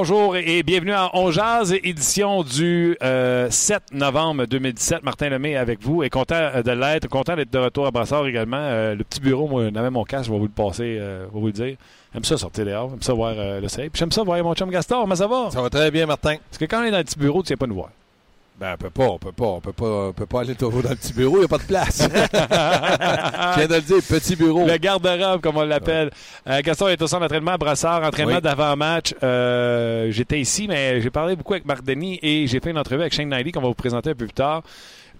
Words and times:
Bonjour 0.00 0.36
et 0.36 0.62
bienvenue 0.62 0.92
à 0.92 1.10
On 1.14 1.32
Jazz, 1.32 1.74
édition 1.82 2.44
du 2.44 2.96
euh, 3.02 3.50
7 3.50 3.92
novembre 3.92 4.46
2017. 4.46 5.02
Martin 5.02 5.28
Lemay 5.28 5.56
avec 5.56 5.82
vous 5.82 6.04
et 6.04 6.08
content 6.08 6.36
euh, 6.36 6.62
de 6.62 6.70
l'être, 6.70 7.08
content 7.08 7.34
d'être 7.34 7.52
de 7.52 7.58
retour 7.58 7.84
à 7.84 7.90
Brassard 7.90 8.24
également. 8.28 8.60
Euh, 8.60 8.94
le 8.94 9.02
petit 9.02 9.20
bureau, 9.20 9.48
moi, 9.48 9.70
j'avais 9.74 9.90
mon 9.90 10.04
casque, 10.04 10.26
je 10.26 10.30
vais 10.32 10.38
vous 10.38 10.44
le 10.44 10.52
passer, 10.52 10.98
euh, 11.00 11.26
je 11.26 11.34
vais 11.34 11.40
vous 11.40 11.46
le 11.46 11.52
dire. 11.52 11.76
J'aime 12.14 12.22
ça 12.22 12.36
sortir 12.36 12.64
dehors, 12.64 12.90
j'aime 12.90 13.02
ça 13.02 13.12
voir 13.12 13.34
euh, 13.36 13.60
le 13.60 13.66
soleil. 13.66 13.90
Puis 13.90 13.98
j'aime 13.98 14.12
ça 14.12 14.22
voir 14.22 14.40
mon 14.44 14.54
chum 14.54 14.70
Gaston, 14.70 15.04
mais 15.08 15.16
ça 15.16 15.26
va? 15.26 15.50
Ça 15.50 15.60
va 15.60 15.68
très 15.68 15.90
bien, 15.90 16.06
Martin. 16.06 16.36
Parce 16.48 16.58
que 16.58 16.66
quand 16.66 16.80
on 16.80 16.84
est 16.84 16.92
dans 16.92 16.98
le 16.98 17.02
petit 17.04 17.18
bureau, 17.18 17.42
tu 17.42 17.48
viens 17.48 17.56
pas 17.56 17.66
nous 17.66 17.74
voir. 17.74 17.90
Ben, 18.60 18.74
on 18.74 18.76
peut 18.76 18.90
pas, 18.90 19.04
on 19.04 19.18
peut 19.18 19.30
pas, 19.32 19.44
on 19.46 19.60
peut 19.60 19.72
pas, 19.72 19.86
on 20.08 20.12
peut 20.12 20.26
pas 20.26 20.40
aller 20.40 20.54
dans 20.54 20.68
le 20.70 20.82
petit 20.96 21.12
bureau, 21.12 21.36
il 21.36 21.40
n'y 21.40 21.44
a 21.44 21.48
pas 21.48 21.58
de 21.58 21.62
place. 21.62 22.02
Je 22.10 23.56
viens 23.58 23.68
de 23.68 23.74
le 23.76 23.80
dire, 23.80 23.96
petit 24.02 24.34
bureau. 24.34 24.66
Le 24.66 24.76
garde-robe, 24.78 25.40
comme 25.40 25.58
on 25.58 25.64
l'appelle. 25.64 26.10
Euh, 26.48 26.60
Gaston 26.64 26.88
est 26.88 27.00
au 27.00 27.06
centre 27.06 27.20
d'entraînement 27.22 27.52
à 27.52 27.56
Brassard, 27.58 28.02
entraînement 28.02 28.34
Oui. 28.36 28.40
d'avant-match. 28.42 29.14
Euh, 29.22 30.10
J'étais 30.10 30.40
ici, 30.40 30.66
mais 30.68 31.00
j'ai 31.00 31.10
parlé 31.10 31.36
beaucoup 31.36 31.52
avec 31.52 31.66
Marc 31.66 31.84
Denis 31.84 32.18
et 32.20 32.48
j'ai 32.48 32.58
fait 32.58 32.70
une 32.70 32.78
entrevue 32.78 33.02
avec 33.02 33.12
Shane 33.14 33.28
Knightley 33.28 33.52
qu'on 33.52 33.60
va 33.60 33.68
vous 33.68 33.74
présenter 33.74 34.10
un 34.10 34.14
peu 34.14 34.26
plus 34.26 34.34
tard. 34.34 34.62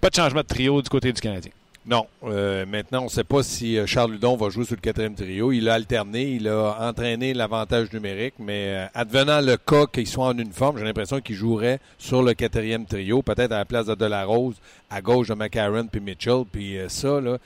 Pas 0.01 0.11
de 0.11 0.15
changement 0.17 0.41
de 0.41 0.47
trio 0.47 0.83
du 0.83 0.89
côté 0.89 1.13
du 1.13 1.21
Canadien. 1.21 1.53
Non, 1.87 2.07
euh, 2.25 2.67
maintenant, 2.67 3.01
on 3.01 3.05
ne 3.05 3.09
sait 3.09 3.25
pas 3.25 3.43
si 3.43 3.79
euh, 3.79 3.87
Charles 3.87 4.13
Ludon 4.13 4.37
va 4.37 4.51
jouer 4.51 4.65
sur 4.65 4.75
le 4.75 4.81
quatrième 4.81 5.15
trio. 5.15 5.53
Il 5.53 5.71
a 5.71 5.75
alterné, 5.75 6.33
il 6.33 6.47
a 6.47 6.77
entraîné 6.87 7.33
l'avantage 7.33 7.91
numérique, 7.95 8.35
mais 8.39 8.67
euh, 8.69 8.87
advenant 8.95 9.41
le 9.41 9.57
cas 9.57 9.87
qu'il 9.87 10.07
soit 10.07 10.27
en 10.27 10.37
uniforme, 10.37 10.77
j'ai 10.79 10.85
l'impression 10.85 11.21
qu'il 11.21 11.37
jouerait 11.37 11.81
sur 11.97 12.23
le 12.23 12.35
quatrième 12.35 12.85
trio, 12.85 13.23
peut-être 13.23 13.53
à 13.53 13.59
la 13.59 13.65
place 13.65 13.87
de 13.87 13.95
Delarose, 13.95 14.57
à 14.91 15.01
gauche 15.01 15.29
de 15.29 15.35
McCarron 15.35 15.87
puis 15.87 16.01
Mitchell. 16.01 16.45
Puis 16.51 16.77
euh, 16.77 16.91
ça, 16.91 17.23
là, 17.23 17.39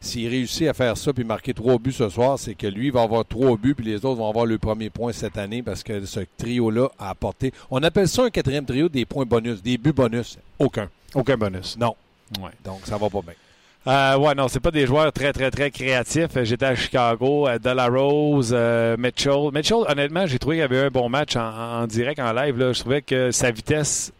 s'il 0.00 0.28
réussit 0.28 0.68
à 0.68 0.74
faire 0.74 0.96
ça 0.98 1.14
puis 1.14 1.24
marquer 1.24 1.54
trois 1.54 1.78
buts 1.78 1.92
ce 1.92 2.10
soir, 2.10 2.38
c'est 2.38 2.54
que 2.54 2.66
lui 2.66 2.90
va 2.90 3.00
avoir 3.00 3.24
trois 3.24 3.56
buts 3.56 3.74
puis 3.74 3.86
les 3.86 4.04
autres 4.04 4.16
vont 4.16 4.28
avoir 4.28 4.44
le 4.44 4.58
premier 4.58 4.90
point 4.90 5.12
cette 5.12 5.38
année 5.38 5.62
parce 5.62 5.82
que 5.82 6.04
ce 6.04 6.20
trio-là 6.36 6.90
a 6.98 7.08
apporté. 7.10 7.50
On 7.70 7.82
appelle 7.82 8.08
ça 8.08 8.24
un 8.24 8.30
quatrième 8.30 8.66
trio 8.66 8.90
des 8.90 9.06
points 9.06 9.24
bonus, 9.24 9.62
des 9.62 9.78
buts 9.78 9.94
bonus. 9.94 10.38
Aucun. 10.58 10.90
Aucun 11.14 11.38
bonus. 11.38 11.78
Non. 11.78 11.96
Ouais. 12.42 12.50
Donc 12.62 12.80
ça 12.84 12.98
va 12.98 13.08
pas 13.08 13.22
bien. 13.22 13.34
Euh, 13.86 14.16
ouais, 14.18 14.34
non, 14.34 14.48
c'est 14.48 14.58
pas 14.60 14.72
des 14.72 14.84
joueurs 14.86 15.12
très, 15.12 15.32
très, 15.32 15.50
très 15.50 15.70
créatifs. 15.70 16.36
Euh, 16.36 16.44
J'étais 16.44 16.66
à 16.66 16.74
Chicago, 16.74 17.46
à 17.46 17.58
Delarose, 17.58 18.50
euh, 18.52 18.96
Mitchell. 18.98 19.50
Mitchell, 19.52 19.84
honnêtement, 19.88 20.26
j'ai 20.26 20.38
trouvé 20.40 20.56
qu'il 20.56 20.62
y 20.62 20.64
avait 20.64 20.86
un 20.86 20.90
bon 20.90 21.08
match 21.08 21.36
en, 21.36 21.82
en 21.82 21.86
direct, 21.86 22.18
en 22.18 22.32
live. 22.32 22.58
Là. 22.58 22.72
Je 22.72 22.80
trouvais 22.80 23.02
que 23.02 23.30
sa 23.30 23.52
vitesse, 23.52 24.12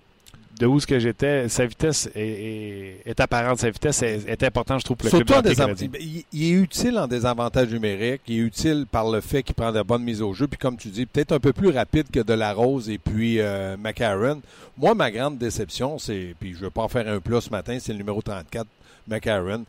de 0.60 0.66
où 0.66 0.78
ce 0.78 0.86
que 0.86 1.00
j'étais, 1.00 1.48
sa 1.48 1.66
vitesse 1.66 2.08
est, 2.14 2.20
est- 2.20 3.02
est 3.06 3.18
apparente. 3.20 3.58
Sa 3.58 3.68
vitesse 3.70 4.02
est, 4.02 4.28
est 4.28 4.42
importante, 4.44 4.78
je 4.80 4.84
trouve, 4.84 4.96
pour 4.98 5.06
le 5.06 5.10
Surtout 5.10 5.24
club 5.32 5.46
en 5.60 5.74
il, 6.00 6.24
il 6.32 6.44
est 6.44 6.50
utile 6.62 6.96
en 6.98 7.08
désavantage 7.08 7.68
numérique. 7.68 8.22
Il 8.28 8.36
est 8.36 8.42
utile 8.42 8.86
par 8.88 9.10
le 9.10 9.20
fait 9.20 9.42
qu'il 9.42 9.56
prend 9.56 9.72
de 9.72 9.82
bonnes 9.82 10.04
mises 10.04 10.22
au 10.22 10.32
jeu. 10.32 10.46
Puis 10.46 10.58
comme 10.58 10.76
tu 10.76 10.88
dis, 10.88 11.06
peut-être 11.06 11.32
un 11.32 11.40
peu 11.40 11.52
plus 11.52 11.70
rapide 11.70 12.06
que 12.12 12.20
de 12.20 12.32
la 12.34 12.52
Rose 12.52 12.88
et 12.88 12.98
puis 12.98 13.40
euh, 13.40 13.76
McCarron. 13.76 14.40
Moi, 14.78 14.94
ma 14.94 15.10
grande 15.10 15.38
déception, 15.38 15.98
c'est, 15.98 16.36
puis 16.38 16.52
je 16.52 16.58
ne 16.60 16.64
veux 16.64 16.70
pas 16.70 16.82
en 16.82 16.88
faire 16.88 17.08
un 17.08 17.18
plat 17.18 17.40
ce 17.40 17.50
matin, 17.50 17.76
c'est 17.80 17.92
le 17.92 17.98
numéro 17.98 18.22
34, 18.22 18.66
McCarron. 19.08 19.64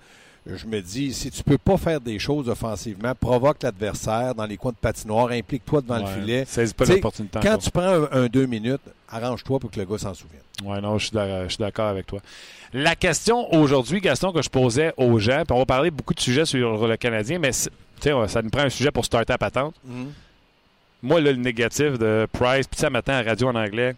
Je 0.50 0.66
me 0.66 0.80
dis, 0.80 1.14
si 1.14 1.30
tu 1.30 1.44
peux 1.44 1.58
pas 1.58 1.76
faire 1.76 2.00
des 2.00 2.20
choses 2.20 2.48
offensivement, 2.48 3.14
provoque 3.14 3.62
l'adversaire 3.64 4.34
dans 4.34 4.46
les 4.46 4.56
coins 4.56 4.72
de 4.72 4.78
patinoire, 4.78 5.30
implique-toi 5.32 5.82
devant 5.82 5.96
Ouais, 6.02 6.16
le 6.16 6.22
filet. 6.22 6.46
saisis 6.46 6.74
pas 6.74 6.86
l'opportunité 6.86 7.40
Quand 7.44 7.58
tu 7.58 7.70
prends 7.70 7.82
un, 7.84 8.08
un 8.14 8.26
deux 8.28 8.46
minutes, 8.46 8.80
arrange-toi 9.10 9.60
pour 9.60 9.70
que 9.70 9.78
le 9.78 9.86
gars 9.86 9.98
s'en 9.98 10.14
souvienne. 10.14 10.40
Ouais, 10.64 10.80
non, 10.80 10.98
je 10.98 11.08
suis 11.08 11.58
d'accord 11.60 11.88
avec 11.88 12.08
toi. 12.08 12.20
La 12.72 12.96
question 12.96 13.54
aujourd'hui, 13.54 14.00
Gaston, 14.00 14.32
que 14.32 14.42
je 14.42 14.50
posais 14.50 14.94
aux 14.96 15.20
gens, 15.20 15.44
puis 15.46 15.54
on 15.54 15.60
va 15.60 15.66
parler 15.66 15.92
beaucoup 15.92 16.14
de 16.14 16.20
sujets 16.22 16.46
sur 16.46 16.88
le 16.88 16.96
Canadien, 16.96 17.40
mais 17.40 17.52
ça 17.52 17.70
nous 18.42 18.50
prend 18.50 18.62
un 18.64 18.70
sujet 18.70 18.92
pour 18.92 19.04
starter 19.04 19.34
à 19.34 19.38
patente. 19.38 19.76
Moi, 21.04 21.20
là, 21.22 21.32
le 21.32 21.38
négatif 21.38 22.00
de 22.00 22.26
Price, 22.32 22.68
puis 22.68 22.80
sais, 22.80 22.90
matin 22.90 23.14
à 23.14 23.24
la 23.24 23.30
radio 23.32 23.50
en 23.50 23.56
anglais, 23.56 23.96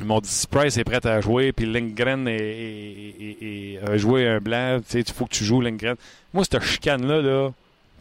ils 0.00 0.04
m'ont 0.06 0.20
dit 0.20 0.28
si 0.28 0.46
Price 0.46 0.76
est 0.76 0.84
prêt 0.84 1.04
à 1.06 1.20
jouer, 1.20 1.52
puis 1.52 1.66
Lindgren 1.66 2.26
est, 2.28 2.36
est- 2.36 3.14
est- 3.20 3.42
est- 3.42 3.78
a 3.88 3.96
joué 3.96 4.28
un 4.28 4.38
blanc, 4.40 4.78
tu 4.80 4.92
sais, 4.92 5.00
il 5.00 5.12
faut 5.12 5.24
que 5.26 5.32
tu 5.34 5.44
joues 5.44 5.60
Lindgren. 5.60 5.96
Moi, 6.32 6.44
cette 6.44 6.62
chicane-là, 6.62 7.20
là, 7.22 7.50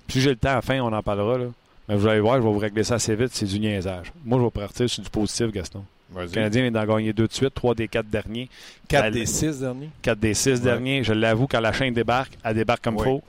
si 0.10 0.22
j'ai 0.22 0.30
le 0.32 0.36
temps 0.36 0.50
à 0.50 0.56
la 0.56 0.62
fin, 0.62 0.80
on 0.82 0.94
en 0.94 1.02
parlera. 1.04 1.38
Là. 1.38 1.46
Mais 1.90 1.96
vous 1.96 2.08
allez 2.08 2.20
voir, 2.20 2.36
je 2.38 2.42
vais 2.48 2.52
vous 2.54 2.60
régler 2.60 2.84
ça 2.84 2.96
assez 2.96 3.16
vite, 3.16 3.30
c'est 3.34 3.46
du 3.46 3.60
niaisage. 3.60 4.12
Moi, 4.26 4.40
je 4.40 4.44
vais 4.46 4.52
partir 4.52 4.90
sur 4.90 5.04
du 5.04 5.10
positif, 5.10 5.52
Gaston. 5.52 5.84
Le 6.16 6.28
Canadien 6.28 6.62
vient 6.64 6.72
d'en 6.72 6.86
gagner 6.86 7.12
deux 7.12 7.28
de 7.28 7.34
suite, 7.34 7.54
trois 7.54 7.76
des 7.76 7.88
quatre 7.90 8.10
derniers. 8.10 8.48
4 8.88 9.04
La- 9.04 9.12
des 9.12 9.26
6 9.26 9.60
derniers. 9.60 9.90
quatre 10.02 10.20
des 10.20 10.34
six 10.34 10.52
Ouais. 10.54 10.60
derniers. 10.60 11.04
Je 11.04 11.12
l'avoue, 11.12 11.48
quand 11.48 11.60
la 11.60 11.74
chaîne 11.74 11.94
débarque, 11.94 12.32
elle 12.46 12.56
débarque 12.56 12.82
comme 12.84 12.96
Oui. 12.96 13.04
faut. 13.04 13.24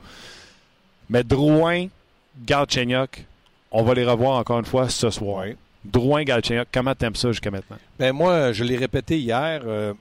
Mais 1.10 1.24
Drouin, 1.24 1.86
Galchenyuk, 2.46 3.24
on 3.72 3.82
va 3.82 3.94
les 3.94 4.04
revoir 4.04 4.38
encore 4.38 4.60
une 4.60 4.64
fois 4.64 4.88
ce 4.88 5.10
soir. 5.10 5.38
Ouais. 5.44 5.56
Drouin, 5.90 6.22
Galchenyuk, 6.22 6.68
comment 6.72 6.94
t'aimes 6.94 7.14
ça 7.14 7.30
jusqu'à 7.30 7.50
maintenant? 7.50 7.78
Ben 7.98 8.12
moi, 8.12 8.52
je 8.52 8.62
l'ai 8.64 8.76
répété 8.76 9.18
hier. 9.18 9.62
euh, 9.64 9.94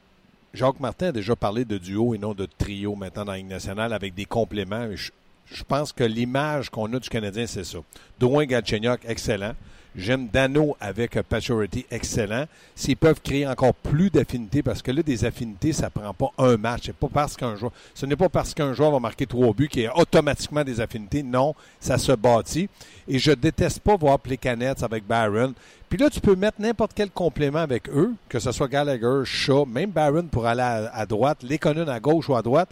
Jacques 0.53 0.79
Martin 0.79 1.07
a 1.07 1.11
déjà 1.11 1.35
parlé 1.35 1.65
de 1.65 1.77
duo 1.77 2.13
et 2.13 2.17
non 2.17 2.33
de 2.33 2.47
trio 2.57 2.95
maintenant 2.95 3.25
dans 3.25 3.31
la 3.31 3.37
Ligue 3.37 3.47
nationale 3.47 3.93
avec 3.93 4.13
des 4.13 4.25
compléments. 4.25 4.87
Je, 4.95 5.63
pense 5.63 5.93
que 5.93 6.03
l'image 6.03 6.69
qu'on 6.69 6.91
a 6.93 6.99
du 6.99 7.09
Canadien, 7.09 7.47
c'est 7.47 7.63
ça. 7.63 7.77
Drouin 8.19 8.45
Galchenyuk, 8.45 8.99
excellent. 9.07 9.53
J'aime 9.97 10.27
Dano 10.27 10.77
avec 10.79 11.19
Pacioretty, 11.23 11.87
excellent. 11.89 12.45
S'ils 12.75 12.97
peuvent 12.97 13.19
créer 13.19 13.47
encore 13.47 13.73
plus 13.73 14.11
d'affinités, 14.11 14.61
parce 14.61 14.83
que 14.83 14.91
là, 14.91 15.01
des 15.01 15.25
affinités, 15.25 15.73
ça 15.73 15.89
prend 15.89 16.13
pas 16.13 16.29
un 16.37 16.55
match. 16.55 16.83
C'est 16.85 16.95
pas 16.95 17.07
parce 17.11 17.35
qu'un 17.35 17.55
joueur, 17.55 17.71
ce 17.95 18.05
n'est 18.05 18.15
pas 18.15 18.29
parce 18.29 18.53
qu'un 18.53 18.73
joueur 18.73 18.91
va 18.91 18.99
marquer 18.99 19.25
trois 19.25 19.53
buts 19.53 19.67
qu'il 19.67 19.83
y 19.83 19.87
a 19.87 19.97
automatiquement 19.97 20.63
des 20.63 20.79
affinités. 20.79 21.23
Non, 21.23 21.55
ça 21.79 21.97
se 21.97 22.11
bâtit. 22.11 22.69
Et 23.07 23.17
je 23.17 23.31
déteste 23.31 23.79
pas 23.79 23.95
voir 23.95 24.19
Plekanec 24.19 24.83
avec 24.83 25.07
Barron. 25.07 25.55
Puis 25.89 25.97
là, 25.97 26.09
tu 26.09 26.19
peux 26.19 26.35
mettre 26.35 26.59
n'importe 26.59 26.91
quel 26.93 27.09
complément 27.09 27.59
avec 27.59 27.89
eux, 27.89 28.13
que 28.27 28.39
ce 28.39 28.51
soit 28.51 28.67
Gallagher, 28.67 29.21
Shaw, 29.23 29.65
même 29.65 29.91
Barron 29.91 30.23
pour 30.23 30.45
aller 30.45 30.61
à, 30.61 30.91
à 30.93 31.05
droite, 31.05 31.43
Lekonen 31.43 31.87
à 31.87 31.99
gauche 31.99 32.27
ou 32.27 32.35
à 32.35 32.41
droite. 32.41 32.69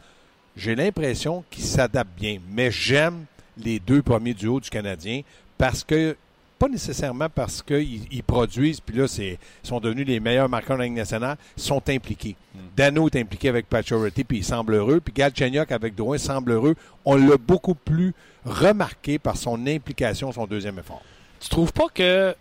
J'ai 0.57 0.75
l'impression 0.75 1.43
qu'ils 1.49 1.63
s'adaptent 1.63 2.17
bien. 2.17 2.39
Mais 2.51 2.71
j'aime 2.71 3.25
les 3.57 3.79
deux 3.79 4.01
premiers 4.01 4.33
duos 4.33 4.59
du 4.59 4.69
Canadien 4.69 5.21
parce 5.57 5.83
que, 5.83 6.17
pas 6.59 6.67
nécessairement 6.67 7.29
parce 7.29 7.61
qu'ils 7.61 8.01
ils 8.11 8.23
produisent, 8.23 8.79
puis 8.79 8.97
là, 8.97 9.07
c'est, 9.07 9.37
ils 9.63 9.67
sont 9.67 9.79
devenus 9.79 10.07
les 10.07 10.19
meilleurs 10.19 10.49
marqueurs 10.49 10.77
de 10.77 10.81
la 10.81 10.87
Ligue 10.87 10.97
nationale, 10.97 11.37
ils 11.57 11.63
sont 11.63 11.89
impliqués. 11.89 12.35
Dano 12.75 13.07
est 13.07 13.17
impliqué 13.17 13.49
avec 13.49 13.67
Pacioretty, 13.67 14.23
puis 14.23 14.37
il 14.39 14.43
semble 14.43 14.73
heureux. 14.73 14.99
Puis 14.99 15.13
Galchenyuk 15.13 15.71
avec 15.71 15.95
Drouin 15.95 16.17
semble 16.17 16.51
heureux. 16.51 16.75
On 17.03 17.15
l'a 17.15 17.37
beaucoup 17.37 17.75
plus 17.75 18.13
remarqué 18.45 19.19
par 19.19 19.37
son 19.37 19.67
implication, 19.67 20.31
son 20.31 20.45
deuxième 20.45 20.79
effort. 20.79 21.01
Tu 21.39 21.49
trouves 21.49 21.73
pas 21.73 21.87
que 21.93 22.35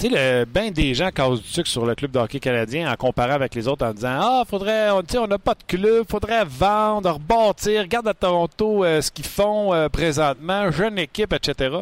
tu 0.00 0.08
sais, 0.08 0.40
le 0.40 0.44
ben 0.46 0.70
des 0.72 0.94
gens 0.94 1.10
causent 1.14 1.42
du 1.42 1.48
sucre 1.48 1.68
sur 1.68 1.84
le 1.84 1.94
club 1.94 2.10
de 2.10 2.18
hockey 2.18 2.40
canadien 2.40 2.90
en 2.90 2.96
comparant 2.96 3.34
avec 3.34 3.54
les 3.54 3.68
autres 3.68 3.84
en 3.84 3.92
disant 3.92 4.18
Ah, 4.18 4.44
faudrait, 4.48 4.90
on 4.90 5.02
tu 5.02 5.12
sais, 5.12 5.18
on 5.18 5.26
n'a 5.26 5.38
pas 5.38 5.54
de 5.54 5.62
club, 5.66 6.06
faudrait 6.08 6.44
vendre, 6.46 7.10
rebâtir, 7.12 7.82
regarde 7.82 8.08
à 8.08 8.14
Toronto 8.14 8.82
euh, 8.82 9.02
ce 9.02 9.10
qu'ils 9.10 9.26
font 9.26 9.74
euh, 9.74 9.90
présentement, 9.90 10.70
jeune 10.70 10.98
équipe, 10.98 11.34
etc. 11.34 11.80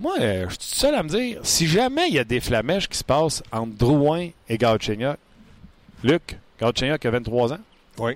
Moi, 0.00 0.14
euh, 0.20 0.46
je 0.48 0.54
suis 0.54 0.76
seul 0.76 0.94
à 0.94 1.04
me 1.04 1.08
dire, 1.08 1.38
si 1.44 1.68
jamais 1.68 2.08
il 2.08 2.14
y 2.14 2.18
a 2.18 2.24
des 2.24 2.40
flamèches 2.40 2.88
qui 2.88 2.98
se 2.98 3.04
passent 3.04 3.44
entre 3.52 3.76
Drouin 3.76 4.30
et 4.48 4.58
Galchenyuk, 4.58 5.16
Luc, 6.02 6.36
Galchenyuk 6.60 7.04
a 7.04 7.10
23 7.10 7.52
ans. 7.52 7.58
Oui. 7.98 8.12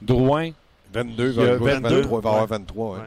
Drouin, 0.00 0.50
22, 0.92 1.30
Il 1.30 1.36
y 1.36 1.40
a 1.40 1.56
22, 1.56 1.64
22, 1.64 2.02
il 2.02 2.08
va 2.08 2.16
avoir 2.18 2.40
ouais. 2.42 2.46
23. 2.46 2.86
ouais. 2.86 2.98
Ouais. 3.00 3.06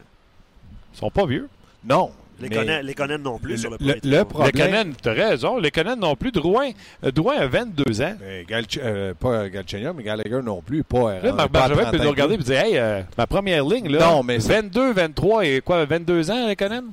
ils 0.93 0.97
sont 0.97 1.11
pas 1.11 1.25
vieux. 1.25 1.47
Non. 1.85 2.11
Les 2.39 2.49
mais 2.49 2.55
connaît, 2.55 2.83
les 2.83 2.93
connaît 2.93 3.17
non 3.17 3.39
plus 3.39 3.51
le- 3.53 3.57
sur 3.57 3.69
le 3.71 3.77
le- 3.79 3.93
premier 3.93 3.93
le 3.95 4.01
trio. 4.01 4.25
problème- 4.25 4.93
Les 5.03 5.09
as 5.09 5.13
raison, 5.13 5.57
les 5.57 5.71
Canadiens 5.71 5.95
non 6.07 6.15
plus. 6.15 6.31
Drouin, 6.31 6.69
euh, 7.03 7.11
Drouin 7.11 7.35
a 7.37 7.47
22 7.47 8.01
ans. 8.01 8.13
mais 8.19 8.45
euh, 8.77 9.13
pas 9.19 9.49
Galchenyuk, 9.49 9.93
mais 9.97 10.03
Gallagher 10.03 10.41
non 10.43 10.61
plus. 10.61 10.83
Pas, 10.83 11.13
Là, 11.13 11.19
euh, 11.25 11.33
Marc 11.33 11.49
pas 11.51 11.63
à 11.63 11.67
Bergevin 11.67 11.81
30 11.83 11.91
peut 11.91 11.97
nous 11.97 12.03
et 12.03 12.09
regarder 12.09 12.35
et 12.35 12.37
dire 12.37 12.59
Hey, 12.59 12.77
euh, 12.77 13.01
ma 13.17 13.27
première 13.27 13.63
ligne, 13.65 13.89
là, 13.89 13.99
Non, 14.11 14.23
mais 14.23 14.39
c'est- 14.39 14.53
22, 14.53 14.93
23 14.93 15.45
et 15.45 15.61
quoi, 15.61 15.85
22 15.85 16.29
ans, 16.31 16.47
les 16.47 16.55
Canadiens 16.55 16.89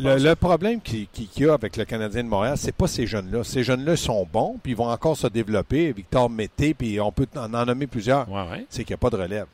le, 0.00 0.34
problème 0.34 0.80
qu'il 0.80 1.06
y 1.36 1.44
a 1.44 1.54
avec 1.54 1.76
le 1.76 1.84
Canadien 1.84 2.24
de 2.24 2.28
Montréal, 2.28 2.56
c'est 2.56 2.74
pas 2.74 2.88
ces 2.88 3.06
jeunes-là. 3.06 3.44
Ces 3.44 3.62
jeunes-là 3.62 3.94
sont 3.94 4.26
bons, 4.32 4.56
puis 4.60 4.72
ils 4.72 4.76
vont 4.76 4.88
encore 4.90 5.16
se 5.16 5.28
développer. 5.28 5.92
Victor 5.92 6.28
Mété, 6.28 6.74
puis 6.74 6.98
on 7.00 7.12
peut 7.12 7.28
en, 7.36 7.48
nommer 7.48 7.86
plusieurs. 7.86 8.26
C'est 8.68 8.82
qu'il 8.82 8.94
n'y 8.94 8.94
a 8.94 8.98
pas 8.98 9.10
de 9.10 9.22
relève. 9.22 9.46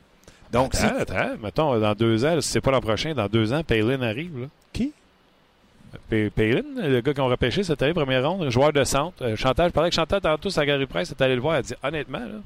Donc, 0.51 0.75
attends, 0.75 0.97
attends, 0.97 1.37
mettons, 1.41 1.79
dans 1.79 1.93
deux 1.93 2.25
ans, 2.25 2.39
si 2.41 2.49
c'est 2.49 2.61
pas 2.61 2.71
l'an 2.71 2.81
prochain, 2.81 3.13
dans 3.13 3.27
deux 3.27 3.53
ans, 3.53 3.63
Palin 3.63 4.01
arrive. 4.01 4.41
Là. 4.41 4.47
Qui? 4.73 4.93
Palin, 6.09 6.63
le 6.77 7.01
gars 7.01 7.13
qu'on 7.13 7.27
repêché 7.27 7.63
cette 7.63 7.81
année, 7.81 7.93
première 7.93 8.29
ronde, 8.29 8.49
joueur 8.49 8.73
de 8.73 8.83
centre. 8.83 9.23
Euh, 9.23 9.35
Chantal, 9.35 9.69
je 9.69 9.73
parlais 9.73 9.87
avec 9.87 9.93
Chantal 9.93 10.21
tantôt 10.21 10.57
à 10.57 10.65
Gary 10.65 10.85
Price, 10.85 11.11
est 11.11 11.21
allé 11.21 11.35
le 11.35 11.41
voir, 11.41 11.55
elle 11.55 11.59
a 11.59 11.63
dit 11.63 11.73
honnêtement, 11.83 12.19
là, 12.19 12.39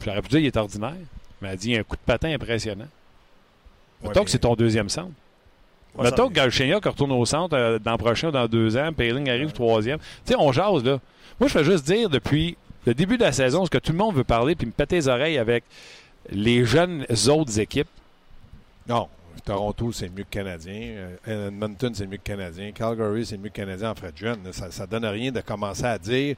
je 0.00 0.06
l'aurais 0.06 0.22
pu 0.22 0.28
dire, 0.28 0.38
il 0.40 0.46
est 0.46 0.56
ordinaire, 0.56 0.94
mais 1.40 1.48
elle 1.48 1.54
a 1.54 1.56
dit 1.56 1.70
il 1.70 1.76
a 1.76 1.80
un 1.80 1.82
coup 1.82 1.96
de 1.96 2.02
patin 2.04 2.32
impressionnant. 2.32 2.88
Mettons 4.02 4.24
que 4.24 4.30
c'est 4.30 4.38
ton 4.38 4.54
deuxième 4.54 4.88
centre. 4.88 5.12
Ouais, 5.94 6.04
Mettons 6.04 6.28
que 6.28 6.34
Galchenyuk 6.34 6.84
retourne 6.84 7.12
au 7.12 7.24
centre 7.26 7.54
euh, 7.56 7.78
dans 7.78 7.92
le 7.92 7.98
prochain 7.98 8.30
dans 8.30 8.46
deux 8.46 8.76
ans, 8.76 8.92
Payling 8.92 9.28
arrive 9.28 9.52
troisième. 9.52 9.98
Tu 9.98 10.32
sais, 10.32 10.36
on 10.38 10.50
jase, 10.50 10.84
là. 10.84 10.98
Moi, 11.38 11.48
je 11.48 11.58
veux 11.58 11.64
juste 11.64 11.84
dire, 11.84 12.08
depuis 12.08 12.56
le 12.86 12.94
début 12.94 13.18
de 13.18 13.22
la 13.22 13.32
saison, 13.32 13.64
ce 13.64 13.70
que 13.70 13.78
tout 13.78 13.92
le 13.92 13.98
monde 13.98 14.14
veut 14.14 14.24
parler, 14.24 14.54
puis 14.54 14.66
me 14.66 14.72
péter 14.72 14.96
les 14.96 15.08
oreilles 15.08 15.38
avec 15.38 15.64
les 16.30 16.64
jeunes 16.64 17.06
autres 17.28 17.58
équipes? 17.58 17.88
Non. 18.88 19.08
Toronto, 19.44 19.90
c'est 19.90 20.08
mieux 20.08 20.24
que 20.24 20.30
Canadien. 20.30 21.16
Euh, 21.26 21.48
Edmonton, 21.48 21.92
c'est 21.94 22.06
mieux 22.06 22.18
que 22.18 22.22
Canadien. 22.22 22.70
Calgary, 22.72 23.26
c'est 23.26 23.38
mieux 23.38 23.48
que 23.48 23.54
Canadien 23.54 23.90
en 23.90 23.94
frais 23.94 24.12
de 24.12 24.16
jeune. 24.16 24.52
Ça 24.52 24.68
ne 24.68 24.86
donne 24.86 25.04
rien 25.06 25.32
de 25.32 25.40
commencer 25.40 25.84
à 25.84 25.98
dire 25.98 26.36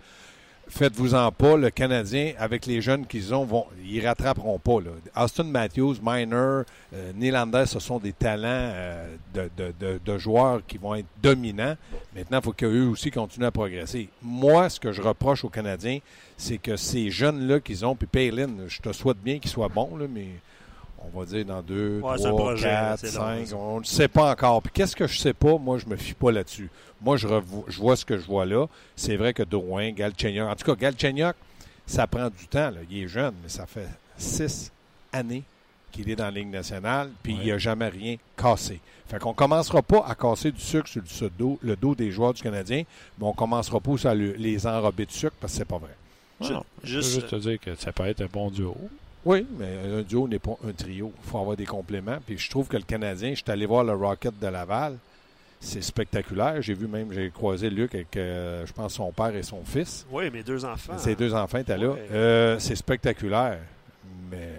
faites-vous-en 0.68 1.30
pas, 1.32 1.56
le 1.56 1.70
Canadien, 1.70 2.32
avec 2.38 2.66
les 2.66 2.80
jeunes 2.80 3.06
qu'ils 3.06 3.34
ont, 3.34 3.44
vont, 3.44 3.66
ils 3.84 4.04
rattraperont 4.06 4.58
pas. 4.58 4.78
Austin 5.16 5.44
Matthews, 5.44 5.96
Miner, 6.02 6.62
euh, 6.94 7.66
ce 7.66 7.78
sont 7.78 7.98
des 7.98 8.12
talents 8.12 8.48
euh, 8.48 9.06
de, 9.34 10.18
joueurs 10.18 10.60
qui 10.66 10.78
vont 10.78 10.94
être 10.94 11.06
dominants. 11.22 11.76
Maintenant, 12.14 12.38
il 12.38 12.44
faut 12.44 12.52
qu'eux 12.52 12.88
aussi 12.88 13.10
continuent 13.10 13.46
à 13.46 13.50
progresser. 13.50 14.08
Moi, 14.22 14.68
ce 14.68 14.80
que 14.80 14.92
je 14.92 15.02
reproche 15.02 15.44
aux 15.44 15.50
Canadiens, 15.50 15.98
c'est 16.36 16.58
que 16.58 16.76
ces 16.76 17.10
jeunes-là 17.10 17.60
qu'ils 17.60 17.84
ont, 17.84 17.94
puis 17.94 18.06
Palin, 18.06 18.50
je 18.68 18.80
te 18.80 18.92
souhaite 18.92 19.18
bien 19.18 19.38
qu'ils 19.38 19.50
soient 19.50 19.68
bons, 19.68 19.96
là, 19.96 20.06
mais 20.12 20.28
on 21.12 21.18
va 21.18 21.26
dire 21.26 21.44
dans 21.44 21.62
deux, 21.62 21.98
trois, 22.00 22.16
quatre, 22.56 23.06
cinq, 23.06 23.48
on 23.54 23.80
ne 23.80 23.84
sait 23.84 24.08
pas 24.08 24.32
encore. 24.32 24.62
Puis 24.62 24.72
qu'est-ce 24.72 24.96
que 24.96 25.06
je 25.06 25.18
sais 25.18 25.32
pas, 25.32 25.58
moi, 25.58 25.78
je 25.78 25.86
me 25.86 25.96
fie 25.96 26.14
pas 26.14 26.32
là-dessus. 26.32 26.70
Moi, 27.00 27.16
je, 27.16 27.28
je, 27.68 27.78
vois 27.78 27.96
ce 27.96 28.04
que 28.04 28.18
je 28.18 28.26
vois 28.26 28.46
là. 28.46 28.66
C'est 28.96 29.16
vrai 29.16 29.34
que 29.34 29.42
Drouin, 29.42 29.92
Galchenyuk, 29.92 30.48
en 30.48 30.54
tout 30.54 30.64
cas, 30.64 30.74
Galchenyuk, 30.74 31.36
ça 31.86 32.06
prend 32.06 32.28
du 32.28 32.46
temps. 32.48 32.70
Là. 32.70 32.78
Il 32.90 33.04
est 33.04 33.08
jeune, 33.08 33.34
mais 33.42 33.48
ça 33.48 33.66
fait 33.66 33.88
six 34.16 34.70
années 35.12 35.42
qu'il 35.92 36.10
est 36.10 36.16
dans 36.16 36.24
la 36.24 36.30
Ligue 36.30 36.50
nationale, 36.50 37.10
puis 37.22 37.38
il 37.40 37.48
n'a 37.48 37.58
jamais 37.58 37.88
rien 37.88 38.16
cassé. 38.36 38.80
Fait 39.06 39.18
qu'on 39.18 39.34
commencera 39.34 39.82
pas 39.82 40.04
à 40.06 40.14
casser 40.14 40.50
du 40.50 40.60
sucre 40.60 40.88
sur 40.88 41.02
le 41.26 41.30
dos, 41.30 41.58
le 41.62 41.76
dos 41.76 41.94
des 41.94 42.10
joueurs 42.10 42.34
du 42.34 42.42
Canadien, 42.42 42.82
mais 43.18 43.26
on 43.26 43.32
commencera 43.32 43.78
pas 43.78 44.08
à 44.08 44.14
les 44.14 44.66
enrober 44.66 45.06
de 45.06 45.12
sucre 45.12 45.36
parce 45.40 45.52
que 45.52 45.58
c'est 45.58 45.64
pas 45.64 45.78
vrai. 45.78 45.94
je, 46.40 46.54
juste 46.82 47.28
te 47.28 47.36
dire 47.36 47.60
que 47.60 47.74
ça 47.76 47.92
peut 47.92 48.06
être 48.06 48.22
un 48.22 48.28
bon 48.32 48.50
duo. 48.50 48.76
Oui, 49.24 49.46
mais 49.58 49.98
un 49.98 50.02
duo 50.02 50.28
n'est 50.28 50.38
pas 50.38 50.56
un 50.66 50.72
trio. 50.72 51.12
Il 51.24 51.30
faut 51.30 51.38
avoir 51.38 51.56
des 51.56 51.66
compléments. 51.66 52.18
Puis 52.24 52.38
je 52.38 52.50
trouve 52.50 52.68
que 52.68 52.76
le 52.76 52.82
Canadien, 52.82 53.30
je 53.30 53.36
suis 53.36 53.50
allé 53.50 53.66
voir 53.66 53.84
le 53.84 53.94
Rocket 53.94 54.38
de 54.38 54.46
Laval. 54.46 54.98
C'est 55.60 55.82
spectaculaire. 55.82 56.60
J'ai 56.60 56.74
vu 56.74 56.86
même, 56.86 57.10
j'ai 57.10 57.30
croisé 57.30 57.70
Luc 57.70 57.94
avec, 57.94 58.16
euh, 58.16 58.66
je 58.66 58.72
pense, 58.72 58.94
son 58.94 59.10
père 59.12 59.34
et 59.34 59.42
son 59.42 59.64
fils. 59.64 60.06
Oui, 60.10 60.30
mes 60.30 60.42
deux 60.42 60.64
enfants. 60.64 60.98
Ses 60.98 61.14
deux 61.14 61.34
enfants 61.34 61.58
étaient 61.58 61.78
là. 61.78 61.94
Euh, 62.12 62.58
c'est 62.58 62.76
spectaculaire. 62.76 63.58
Mais 64.30 64.50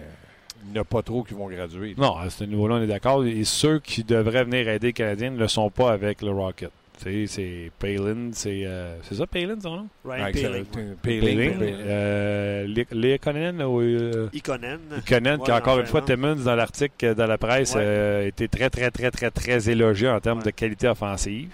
il 0.64 0.72
n'y 0.72 0.78
a 0.78 0.84
pas 0.84 1.02
trop 1.02 1.22
qui 1.22 1.34
vont 1.34 1.48
graduer. 1.48 1.94
Non, 1.96 2.16
à 2.16 2.28
ce 2.28 2.42
niveau-là, 2.42 2.76
on 2.76 2.82
est 2.82 2.88
d'accord. 2.88 3.24
Et 3.24 3.44
ceux 3.44 3.78
qui 3.78 4.02
devraient 4.02 4.44
venir 4.44 4.68
aider 4.68 4.88
les 4.88 4.92
Canadiens 4.92 5.30
ne 5.30 5.38
le 5.38 5.48
sont 5.48 5.70
pas 5.70 5.92
avec 5.92 6.22
le 6.22 6.30
Rocket 6.30 6.72
c'est 6.96 7.70
Palin, 7.78 8.30
c'est 8.32 8.62
euh, 8.64 8.96
c'est 9.02 9.14
ça 9.16 9.26
Palin 9.26 9.56
son 9.60 9.76
nom? 9.76 9.88
Ryan 10.04 10.32
Palin. 10.32 10.64
Palin. 11.02 11.52
Euh, 11.60 12.66
ou... 13.64 13.80
Euh. 13.80 14.28
Ikonen, 14.32 14.80
qui 15.04 15.52
encore 15.52 15.78
une 15.78 15.86
fois, 15.86 16.02
Timmons, 16.02 16.36
dans 16.36 16.54
l'article 16.54 17.14
dans 17.14 17.26
la 17.26 17.38
presse, 17.38 17.74
euh, 17.76 18.26
était 18.26 18.48
très, 18.48 18.70
très, 18.70 18.90
très, 18.90 19.10
très, 19.10 19.30
très 19.30 19.68
élogieux 19.68 20.10
en 20.10 20.20
termes 20.20 20.42
de 20.42 20.50
qualité 20.50 20.88
offensive. 20.88 21.50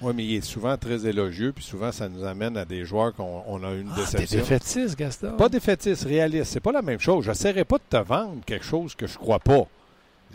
Oui, 0.00 0.12
mais 0.14 0.24
il 0.24 0.36
est 0.36 0.44
souvent 0.44 0.76
très 0.76 1.06
élogieux, 1.06 1.52
puis 1.52 1.64
souvent, 1.64 1.90
ça 1.90 2.08
nous 2.08 2.24
amène 2.24 2.56
à 2.56 2.64
des 2.64 2.84
joueurs 2.84 3.12
qu'on 3.14 3.64
a 3.64 3.72
une 3.72 3.90
ah, 3.92 3.96
déception. 3.96 4.38
défaitiste, 4.38 4.96
Gaston? 4.96 5.32
Pas 5.36 5.48
défaitiste, 5.48 6.04
réaliste. 6.04 6.52
C'est 6.52 6.60
pas 6.60 6.70
la 6.70 6.82
même 6.82 7.00
chose. 7.00 7.24
Je 7.24 7.30
n'essaierai 7.30 7.64
pas 7.64 7.78
de 7.78 7.98
te 7.98 8.02
vendre 8.02 8.44
quelque 8.46 8.64
chose 8.64 8.94
que 8.94 9.08
je 9.08 9.18
crois 9.18 9.40
pas. 9.40 9.66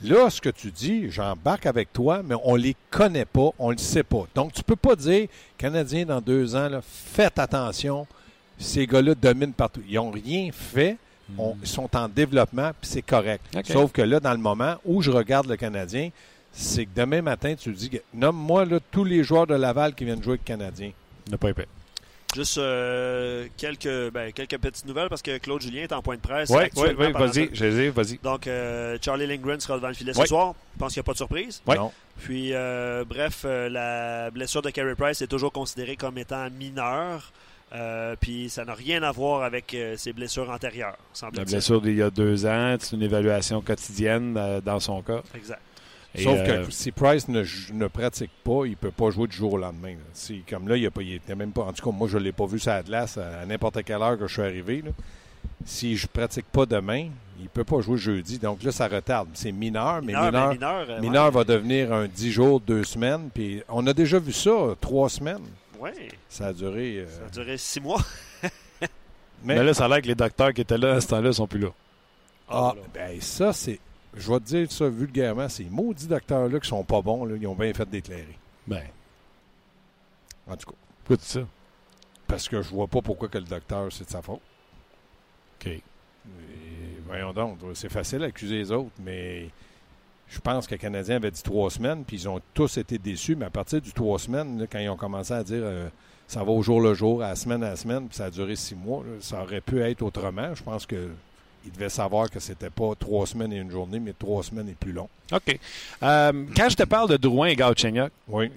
Là, 0.01 0.29
ce 0.29 0.41
que 0.41 0.49
tu 0.49 0.71
dis, 0.71 1.09
j'embarque 1.09 1.65
avec 1.65 1.93
toi, 1.93 2.21
mais 2.23 2.35
on 2.43 2.55
les 2.55 2.75
connaît 2.89 3.25
pas, 3.25 3.49
on 3.59 3.71
le 3.71 3.77
sait 3.77 4.03
pas. 4.03 4.25
Donc, 4.35 4.53
tu 4.53 4.63
peux 4.63 4.75
pas 4.75 4.95
dire, 4.95 5.27
Canadiens, 5.57 6.05
dans 6.05 6.19
deux 6.19 6.55
ans, 6.55 6.69
faites 6.81 7.39
attention, 7.39 8.07
ces 8.57 8.87
gars-là 8.87 9.15
dominent 9.15 9.53
partout. 9.53 9.81
Ils 9.87 9.95
n'ont 9.95 10.11
rien 10.11 10.49
fait, 10.51 10.97
hmm. 11.29 11.41
ils 11.61 11.67
sont 11.67 11.95
en 11.95 12.09
développement, 12.09 12.71
puis 12.81 12.89
c'est 12.89 13.01
correct. 13.01 13.45
Sauf 13.65 13.91
que 13.91 14.01
là, 14.01 14.19
dans 14.19 14.33
le 14.33 14.39
moment 14.39 14.75
où 14.83 15.01
je 15.01 15.11
regarde 15.11 15.47
le 15.47 15.55
Canadien, 15.55 16.09
c'est 16.51 16.85
que 16.85 16.91
demain 16.95 17.21
matin, 17.21 17.55
tu 17.55 17.71
dis, 17.71 17.91
nomme-moi 18.13 18.65
tous 18.91 19.03
les 19.03 19.23
joueurs 19.23 19.47
de 19.47 19.55
Laval 19.55 19.95
qui 19.95 20.05
viennent 20.05 20.21
jouer 20.21 20.33
avec 20.33 20.41
le 20.41 20.47
Canadien. 20.47 20.91
Ne 21.31 21.37
pas 21.37 21.49
épais. 21.49 21.67
Juste 22.33 22.57
euh, 22.57 23.47
quelques, 23.57 24.11
ben, 24.11 24.31
quelques 24.31 24.57
petites 24.57 24.85
nouvelles 24.85 25.09
parce 25.09 25.21
que 25.21 25.37
Claude 25.37 25.61
Julien 25.61 25.83
est 25.83 25.93
en 25.93 26.01
point 26.01 26.15
de 26.15 26.21
presse. 26.21 26.49
Oui, 26.49 26.63
oui, 26.75 26.89
oui 26.97 27.11
vas-y, 27.11 27.89
vas-y. 27.89 28.17
Donc, 28.23 28.47
euh, 28.47 28.97
Charlie 29.01 29.27
Lindgren 29.27 29.59
sera 29.59 29.75
devant 29.75 29.89
le 29.89 29.93
filet 29.93 30.13
ce 30.13 30.25
soir. 30.25 30.55
Je 30.73 30.79
pense 30.79 30.93
qu'il 30.93 30.99
n'y 30.99 31.03
a 31.03 31.07
pas 31.07 31.11
de 31.13 31.17
surprise. 31.17 31.61
Non. 31.67 31.91
Puis, 32.23 32.53
euh, 32.53 33.03
bref, 33.07 33.45
la 33.45 34.31
blessure 34.31 34.61
de 34.61 34.69
Carey 34.69 34.95
Price 34.95 35.21
est 35.21 35.27
toujours 35.27 35.51
considérée 35.51 35.95
comme 35.95 36.17
étant 36.17 36.49
mineure. 36.49 37.31
puis 38.19 38.49
ça 38.49 38.65
n'a 38.65 38.73
rien 38.73 39.03
à 39.03 39.11
voir 39.11 39.43
avec 39.43 39.75
ses 39.97 40.13
blessures 40.13 40.49
antérieures. 40.49 40.97
La 41.35 41.45
blessure 41.45 41.81
d'il 41.81 41.95
y 41.95 42.01
a 42.01 42.09
deux 42.09 42.45
ans, 42.45 42.75
c'est 42.79 42.95
une 42.95 43.03
évaluation 43.03 43.61
quotidienne 43.61 44.61
dans 44.63 44.79
son 44.79 45.01
cas. 45.01 45.21
Exact. 45.35 45.61
Sauf 46.15 46.43
que 46.43 46.51
euh, 46.51 46.69
si 46.69 46.91
Price 46.91 47.27
ne, 47.27 47.43
ne, 47.73 47.87
pratique 47.87 48.29
pas, 48.43 48.65
il 48.65 48.71
ne 48.71 48.75
peut 48.75 48.91
pas 48.91 49.09
jouer 49.09 49.27
du 49.27 49.35
jour 49.35 49.53
au 49.53 49.57
lendemain. 49.57 49.95
comme 50.47 50.67
là, 50.67 50.77
il, 50.77 50.85
a 50.85 50.91
pas, 50.91 51.01
il 51.01 51.15
était 51.15 51.33
même 51.33 51.51
pas. 51.51 51.63
En 51.63 51.73
tout 51.73 51.83
cas, 51.83 51.95
moi, 51.95 52.07
je 52.07 52.17
ne 52.17 52.23
l'ai 52.23 52.31
pas 52.31 52.45
vu 52.45 52.59
ça 52.59 52.83
glace 52.83 53.17
à, 53.17 53.45
n'importe 53.47 53.83
quelle 53.83 54.01
heure 54.01 54.17
que 54.17 54.27
je 54.27 54.33
suis 54.33 54.41
arrivé. 54.43 54.83
Si 55.65 55.97
je 55.97 56.05
ne 56.05 56.09
pratique 56.09 56.45
pas 56.51 56.67
demain, 56.67 57.07
il 57.39 57.45
ne 57.45 57.49
peut 57.49 57.63
pas 57.63 57.81
jouer 57.81 57.97
jeudi. 57.97 58.37
Donc 58.37 58.61
là, 58.61 58.71
ça 58.71 58.87
retarde. 58.87 59.29
C'est 59.33 59.51
mineur, 59.51 60.01
mais 60.03 60.13
mineur, 60.13 60.53
mineur, 61.01 61.25
euh, 61.25 61.31
va 61.31 61.43
devenir 61.43 61.91
un 61.91 62.07
10 62.07 62.31
jours, 62.31 62.59
deux 62.59 62.83
semaines. 62.83 63.29
Puis 63.33 63.63
on 63.67 63.85
a 63.87 63.93
déjà 63.93 64.19
vu 64.19 64.33
ça, 64.33 64.51
trois 64.79 65.09
semaines. 65.09 65.45
Oui. 65.79 65.89
Ça 66.29 66.47
a 66.47 66.53
duré. 66.53 66.99
Euh, 66.99 67.07
ça 67.07 67.25
a 67.25 67.29
duré 67.29 67.57
six 67.57 67.81
mois. 67.81 68.01
mais, 69.43 69.63
là, 69.63 69.73
ça 69.73 69.85
a 69.85 69.87
l'air 69.87 70.01
que 70.01 70.07
les 70.07 70.15
docteurs 70.15 70.53
qui 70.53 70.61
étaient 70.61 70.77
là 70.77 70.93
à 70.93 71.01
ce 71.01 71.07
temps-là 71.07 71.29
ne 71.29 71.33
sont 71.33 71.47
plus 71.47 71.59
là. 71.59 71.69
Ah, 72.49 72.73
ah 72.73 72.79
ben 72.93 73.19
ça, 73.19 73.51
c'est 73.51 73.79
je 74.15 74.31
vais 74.31 74.39
te 74.39 74.45
dire 74.45 74.71
ça 74.71 74.87
vulgairement, 74.87 75.49
ces 75.49 75.65
maudits 75.65 76.07
docteurs-là 76.07 76.59
qui 76.59 76.67
sont 76.67 76.83
pas 76.83 77.01
bons, 77.01 77.25
là, 77.25 77.35
ils 77.39 77.47
ont 77.47 77.55
bien 77.55 77.73
fait 77.73 77.89
d'éclairer. 77.89 78.37
Ben. 78.67 78.83
En 80.47 80.55
tout 80.55 80.71
cas. 80.71 80.77
Pourquoi 81.03 81.25
ça? 81.25 81.41
Parce 82.27 82.47
que 82.47 82.61
je 82.61 82.69
vois 82.69 82.87
pas 82.87 83.01
pourquoi 83.01 83.27
que 83.27 83.37
le 83.37 83.43
docteur, 83.43 83.91
c'est 83.91 84.05
de 84.05 84.09
sa 84.09 84.21
faute. 84.21 84.41
OK. 85.59 85.81
voyons 87.05 87.33
donc, 87.33 87.59
c'est 87.73 87.91
facile 87.91 88.19
d'accuser 88.19 88.55
les 88.55 88.71
autres, 88.71 88.91
mais 88.99 89.49
je 90.27 90.39
pense 90.39 90.67
que 90.67 90.75
le 90.75 90.79
Canadien 90.79 91.17
avait 91.17 91.31
dit 91.31 91.43
trois 91.43 91.69
semaines, 91.69 92.03
puis 92.03 92.17
ils 92.17 92.29
ont 92.29 92.41
tous 92.53 92.77
été 92.77 92.97
déçus, 92.97 93.35
mais 93.35 93.45
à 93.45 93.49
partir 93.49 93.81
du 93.81 93.91
trois 93.93 94.19
semaines, 94.19 94.67
quand 94.71 94.79
ils 94.79 94.89
ont 94.89 94.97
commencé 94.97 95.33
à 95.33 95.43
dire 95.43 95.61
euh, 95.63 95.89
ça 96.27 96.43
va 96.43 96.51
au 96.51 96.61
jour 96.61 96.81
le 96.81 96.93
jour, 96.93 97.21
à 97.21 97.29
la 97.29 97.35
semaine 97.35 97.63
à 97.63 97.69
la 97.69 97.75
semaine, 97.75 98.07
puis 98.07 98.17
ça 98.17 98.25
a 98.25 98.29
duré 98.31 98.55
six 98.55 98.75
mois, 98.75 99.03
ça 99.19 99.43
aurait 99.43 99.61
pu 99.61 99.81
être 99.81 100.01
autrement. 100.01 100.55
Je 100.55 100.63
pense 100.63 100.85
que 100.85 101.09
il 101.65 101.71
devait 101.71 101.89
savoir 101.89 102.29
que 102.29 102.39
c'était 102.39 102.69
pas 102.69 102.91
trois 102.99 103.25
semaines 103.25 103.53
et 103.53 103.57
une 103.57 103.71
journée, 103.71 103.99
mais 103.99 104.13
trois 104.17 104.43
semaines 104.43 104.69
et 104.69 104.75
plus 104.79 104.91
long. 104.91 105.07
OK. 105.31 105.57
Euh, 106.03 106.45
quand 106.55 106.69
je 106.69 106.75
te 106.75 106.83
parle 106.83 107.09
de 107.09 107.17
Drouin 107.17 107.47
et 107.47 107.55
Galchenyuk, 107.55 108.11
oui. 108.27 108.51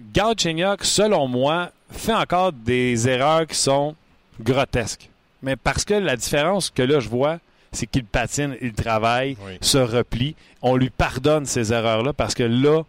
selon 0.82 1.28
moi, 1.28 1.70
fait 1.90 2.14
encore 2.14 2.52
des 2.52 3.08
erreurs 3.08 3.46
qui 3.46 3.56
sont 3.56 3.94
grotesques. 4.40 5.08
Mais 5.42 5.56
parce 5.56 5.84
que 5.84 5.94
la 5.94 6.16
différence 6.16 6.70
que 6.70 6.82
là, 6.82 7.00
je 7.00 7.08
vois, 7.08 7.38
c'est 7.72 7.86
qu'il 7.86 8.04
patine, 8.04 8.56
il 8.60 8.72
travaille, 8.72 9.36
se 9.60 9.78
replie. 9.78 10.34
On 10.62 10.76
lui 10.76 10.90
pardonne 10.90 11.46
ces 11.46 11.72
erreurs-là 11.72 12.12
parce 12.12 12.34
que 12.34 12.42
là, 12.42 12.82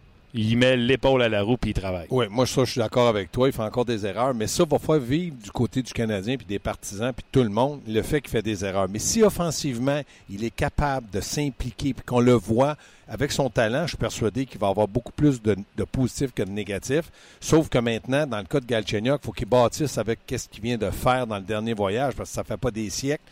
il 0.44 0.58
met 0.58 0.78
l'épaule 0.78 1.22
à 1.22 1.30
la 1.30 1.42
roue 1.42 1.58
puis 1.58 1.72
il 1.72 1.74
travaille. 1.74 2.08
Oui, 2.10 2.26
moi, 2.30 2.46
ça, 2.46 2.64
je 2.64 2.72
suis 2.72 2.80
d'accord 2.80 3.08
avec 3.08 3.32
toi. 3.32 3.48
Il 3.48 3.54
fait 3.54 3.62
encore 3.62 3.86
des 3.86 4.06
erreurs, 4.06 4.34
mais 4.34 4.48
ça 4.48 4.66
va 4.66 4.78
faire 4.78 5.00
vivre 5.00 5.36
du 5.36 5.52
côté 5.52 5.82
du 5.82 5.92
Canadien 5.94 6.38
puis 6.38 6.46
des 6.46 6.60
partisans 6.60 7.12
puis 7.14 7.26
tout 7.32 7.44
le 7.44 7.50
monde 7.50 7.82
le 7.88 8.02
fait 8.02 8.22
qu'il 8.22 8.30
fait 8.30 8.42
des 8.42 8.64
erreurs. 8.64 8.88
Mais 8.90 9.00
si 9.00 9.24
offensivement, 9.24 10.02
il 10.30 10.44
est 10.44 10.56
capable 10.56 11.10
de 11.10 11.22
s'impliquer 11.22 11.94
puis 11.94 12.04
qu'on 12.06 12.20
le 12.20 12.34
voit 12.34 12.76
avec 13.10 13.32
son 13.32 13.50
talent, 13.50 13.84
je 13.84 13.90
suis 13.90 13.98
persuadé 13.98 14.46
qu'il 14.46 14.60
va 14.60 14.68
avoir 14.68 14.88
beaucoup 14.88 15.14
plus 15.14 15.42
de, 15.42 15.56
positifs 15.92 16.34
que 16.34 16.44
de 16.44 16.52
négatifs. 16.52 17.10
Sauf 17.40 17.70
que 17.70 17.78
maintenant, 17.78 18.28
dans 18.28 18.40
le 18.40 18.44
cas 18.44 18.60
de 18.60 18.66
Galchenyuk, 18.66 19.20
il 19.22 19.26
faut 19.26 19.32
qu'il 19.32 19.48
bâtisse 19.48 19.98
avec 19.98 20.20
ce 20.30 20.48
qu'il 20.48 20.62
vient 20.62 20.78
de 20.78 20.90
faire 20.90 21.26
dans 21.26 21.38
le 21.38 21.44
dernier 21.44 21.74
voyage 21.74 22.16
parce 22.16 22.30
que 22.30 22.36
ça 22.36 22.44
fait 22.44 22.58
pas 22.58 22.72
des 22.72 22.90
siècles. 22.90 23.24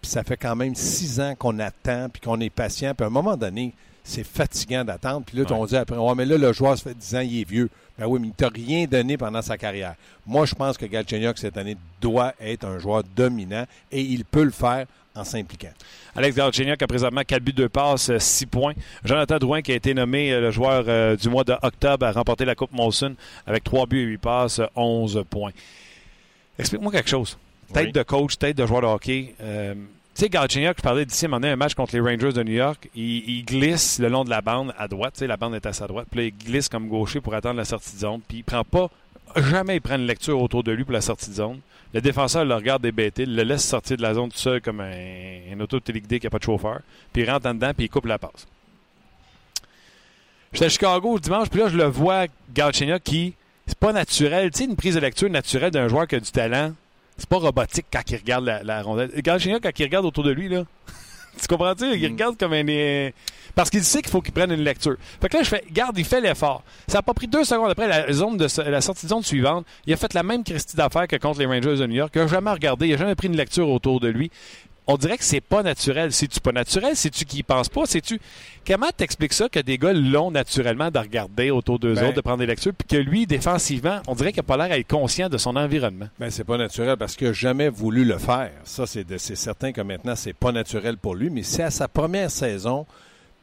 Puis 0.00 0.10
ça 0.10 0.22
fait 0.22 0.36
quand 0.36 0.54
même 0.54 0.74
six 0.74 1.18
ans 1.20 1.34
qu'on 1.36 1.58
attend 1.58 2.08
puis 2.10 2.20
qu'on 2.20 2.38
est 2.40 2.50
patient. 2.50 2.94
Puis 2.94 3.04
à 3.04 3.08
un 3.08 3.10
moment 3.10 3.36
donné, 3.36 3.72
c'est 4.04 4.24
fatigant 4.24 4.84
d'attendre. 4.84 5.24
Puis 5.26 5.38
là, 5.38 5.44
on 5.50 5.64
dit 5.64 5.76
après, 5.76 5.96
ouais, 5.96 6.14
mais 6.14 6.26
là, 6.26 6.36
le 6.36 6.52
joueur, 6.52 6.76
ça 6.76 6.84
fait 6.84 6.94
10 6.94 7.14
ans, 7.16 7.20
il 7.20 7.40
est 7.40 7.48
vieux. 7.48 7.70
Ben 7.98 8.06
oui, 8.06 8.20
mais 8.20 8.28
il 8.28 8.34
t'a 8.34 8.48
rien 8.48 8.86
donné 8.86 9.16
pendant 9.16 9.40
sa 9.40 9.56
carrière. 9.56 9.94
Moi, 10.26 10.44
je 10.46 10.54
pense 10.54 10.76
que 10.76 10.84
Galchenyuk, 10.84 11.38
cette 11.38 11.56
année, 11.56 11.76
doit 12.00 12.34
être 12.38 12.64
un 12.64 12.78
joueur 12.78 13.02
dominant 13.16 13.64
et 13.90 14.02
il 14.02 14.24
peut 14.24 14.42
le 14.42 14.50
faire 14.50 14.86
en 15.14 15.24
s'impliquant. 15.24 15.72
Alex 16.16 16.36
Galchenyuk 16.36 16.82
a 16.82 16.86
présentement 16.86 17.22
4 17.26 17.42
buts, 17.42 17.52
2 17.52 17.68
passes, 17.68 18.16
6 18.18 18.46
points. 18.46 18.74
Jonathan 19.04 19.38
Drouin, 19.38 19.62
qui 19.62 19.72
a 19.72 19.76
été 19.76 19.94
nommé 19.94 20.32
euh, 20.32 20.40
le 20.40 20.50
joueur 20.50 20.84
euh, 20.88 21.16
du 21.16 21.28
mois 21.28 21.44
d'octobre, 21.44 22.06
a 22.06 22.12
remporté 22.12 22.44
la 22.44 22.54
Coupe 22.54 22.72
Molson 22.72 23.14
avec 23.46 23.64
3 23.64 23.86
buts 23.86 24.00
et 24.00 24.04
8 24.04 24.18
passes, 24.18 24.60
11 24.74 25.24
points. 25.30 25.52
Explique-moi 26.58 26.92
quelque 26.92 27.10
chose. 27.10 27.38
Tête 27.72 27.94
de 27.94 28.02
coach, 28.02 28.38
tête 28.38 28.56
de 28.56 28.66
joueur 28.66 28.82
de 28.82 28.86
hockey. 28.86 29.34
Euh, 29.40 29.74
sais, 30.20 30.28
Galchenyuk, 30.28 30.76
je 30.78 30.82
parlais 30.82 31.04
d'ici, 31.04 31.26
un 31.26 31.42
un 31.42 31.56
match 31.56 31.74
contre 31.74 31.94
les 31.94 32.00
Rangers 32.00 32.32
de 32.32 32.42
New 32.42 32.52
York. 32.52 32.88
Il, 32.94 33.44
glisse 33.44 33.98
le 33.98 34.08
long 34.08 34.24
de 34.24 34.30
la 34.30 34.40
bande 34.40 34.72
à 34.78 34.86
droite. 34.88 35.14
Tu 35.14 35.20
sais, 35.20 35.26
la 35.26 35.36
bande 35.36 35.54
est 35.54 35.66
à 35.66 35.72
sa 35.72 35.86
droite. 35.86 36.06
Puis 36.10 36.20
là, 36.20 36.26
il 36.26 36.36
glisse 36.36 36.68
comme 36.68 36.88
gaucher 36.88 37.20
pour 37.20 37.34
attendre 37.34 37.56
la 37.56 37.64
sortie 37.64 37.94
de 37.94 38.00
zone. 38.00 38.20
Puis 38.26 38.38
il 38.38 38.44
prend 38.44 38.64
pas. 38.64 38.90
Jamais 39.36 39.76
il 39.76 39.80
prend 39.80 39.96
une 39.96 40.06
lecture 40.06 40.40
autour 40.40 40.62
de 40.62 40.72
lui 40.72 40.84
pour 40.84 40.92
la 40.92 41.00
sortie 41.00 41.30
de 41.30 41.34
zone. 41.34 41.58
Le 41.92 42.00
défenseur 42.00 42.44
le 42.44 42.54
regarde 42.54 42.82
débêter, 42.82 43.26
le 43.26 43.42
laisse 43.42 43.64
sortir 43.64 43.96
de 43.96 44.02
la 44.02 44.14
zone 44.14 44.28
tout 44.28 44.38
seul 44.38 44.60
comme 44.60 44.80
un, 44.80 45.60
auto 45.60 45.78
téléguidé 45.80 46.18
qui 46.18 46.26
n'a 46.26 46.30
pas 46.30 46.38
de 46.38 46.44
chauffeur. 46.44 46.80
Puis 47.12 47.22
il 47.22 47.30
rentre 47.30 47.46
en 47.46 47.54
dedans, 47.54 47.72
puis 47.74 47.86
il 47.86 47.88
coupe 47.88 48.06
la 48.06 48.18
passe. 48.18 48.46
J'étais 50.52 50.66
à 50.66 50.68
Chicago 50.68 51.18
dimanche, 51.18 51.48
puis 51.48 51.60
là, 51.60 51.68
je 51.68 51.76
le 51.76 51.84
vois, 51.84 52.26
Galchenyuk, 52.52 53.02
qui. 53.02 53.34
C'est 53.66 53.78
pas 53.78 53.92
naturel. 53.92 54.50
Tu 54.50 54.58
sais, 54.58 54.64
une 54.66 54.76
prise 54.76 54.94
de 54.94 55.00
lecture 55.00 55.30
naturelle 55.30 55.70
d'un 55.70 55.88
joueur 55.88 56.06
qui 56.06 56.16
a 56.16 56.20
du 56.20 56.30
talent 56.30 56.74
c'est 57.16 57.28
pas 57.28 57.38
robotique 57.38 57.86
quand 57.92 58.02
il 58.10 58.16
regarde 58.16 58.44
la, 58.44 58.62
la 58.62 58.82
rondelle. 58.82 59.10
Galchenyuk, 59.16 59.62
quand 59.62 59.78
il 59.78 59.84
regarde 59.84 60.04
autour 60.04 60.24
de 60.24 60.30
lui, 60.30 60.48
là, 60.48 60.64
tu 61.40 61.46
comprends-tu? 61.46 61.94
Il 61.94 62.08
mm. 62.08 62.12
regarde 62.12 62.36
comme 62.38 62.52
un. 62.52 62.68
Euh, 62.68 63.10
parce 63.54 63.70
qu'il 63.70 63.84
sait 63.84 64.02
qu'il 64.02 64.10
faut 64.10 64.20
qu'il 64.20 64.32
prenne 64.32 64.50
une 64.50 64.64
lecture. 64.64 64.96
Fait 65.20 65.28
que 65.28 65.36
là, 65.36 65.42
je 65.44 65.48
fais, 65.48 65.64
garde, 65.70 65.96
il 65.96 66.04
fait 66.04 66.20
l'effort. 66.20 66.64
Ça 66.88 66.98
n'a 66.98 67.02
pas 67.02 67.14
pris 67.14 67.28
deux 67.28 67.44
secondes 67.44 67.70
après 67.70 67.86
la, 67.86 68.12
zone 68.12 68.36
de, 68.36 68.48
la 68.68 68.80
sortie 68.80 69.06
de 69.06 69.10
zone 69.10 69.22
suivante. 69.22 69.64
Il 69.86 69.92
a 69.92 69.96
fait 69.96 70.12
la 70.12 70.24
même 70.24 70.42
Christie 70.42 70.76
d'affaires 70.76 71.06
que 71.06 71.16
contre 71.16 71.38
les 71.38 71.46
Rangers 71.46 71.76
de 71.76 71.86
New 71.86 71.94
York. 71.94 72.12
Il 72.16 72.22
n'a 72.22 72.26
jamais 72.26 72.50
regardé, 72.50 72.86
il 72.86 72.92
n'a 72.92 72.96
jamais 72.96 73.14
pris 73.14 73.28
une 73.28 73.36
lecture 73.36 73.68
autour 73.68 74.00
de 74.00 74.08
lui 74.08 74.30
on 74.86 74.96
dirait 74.96 75.16
que 75.16 75.24
c'est 75.24 75.40
pas 75.40 75.62
naturel. 75.62 76.12
C'est-tu 76.12 76.40
pas 76.40 76.52
naturel? 76.52 76.96
C'est-tu 76.96 77.24
qui 77.24 77.42
pense 77.42 77.68
pas? 77.68 77.82
C'est-tu. 77.86 78.20
Comment 78.66 78.88
t'expliques 78.96 79.32
ça 79.32 79.48
que 79.48 79.60
des 79.60 79.78
gars 79.78 79.92
l'ont 79.92 80.30
naturellement 80.30 80.90
de 80.90 80.98
regarder 80.98 81.50
autour 81.50 81.78
d'eux 81.78 81.94
ben- 81.94 82.06
autres, 82.06 82.16
de 82.16 82.20
prendre 82.20 82.38
des 82.38 82.46
lectures, 82.46 82.72
puis 82.74 82.86
que 82.86 83.02
lui, 83.02 83.26
défensivement, 83.26 84.00
on 84.06 84.14
dirait 84.14 84.32
qu'il 84.32 84.40
n'a 84.40 84.46
pas 84.46 84.56
l'air 84.56 84.68
d'être 84.68 84.88
conscient 84.88 85.28
de 85.28 85.38
son 85.38 85.56
environnement? 85.56 86.08
Ben, 86.18 86.30
c'est 86.30 86.44
pas 86.44 86.56
naturel 86.56 86.96
parce 86.96 87.16
qu'il 87.16 87.28
n'a 87.28 87.32
jamais 87.32 87.68
voulu 87.68 88.04
le 88.04 88.18
faire. 88.18 88.50
Ça, 88.64 88.86
c'est 88.86 89.36
certain 89.36 89.72
que 89.72 89.80
maintenant, 89.80 90.16
c'est 90.16 90.32
pas 90.32 90.52
naturel 90.52 90.96
pour 90.96 91.14
lui, 91.14 91.30
mais 91.30 91.42
c'est 91.42 91.62
à 91.62 91.70
sa 91.70 91.88
première 91.88 92.30
saison 92.30 92.86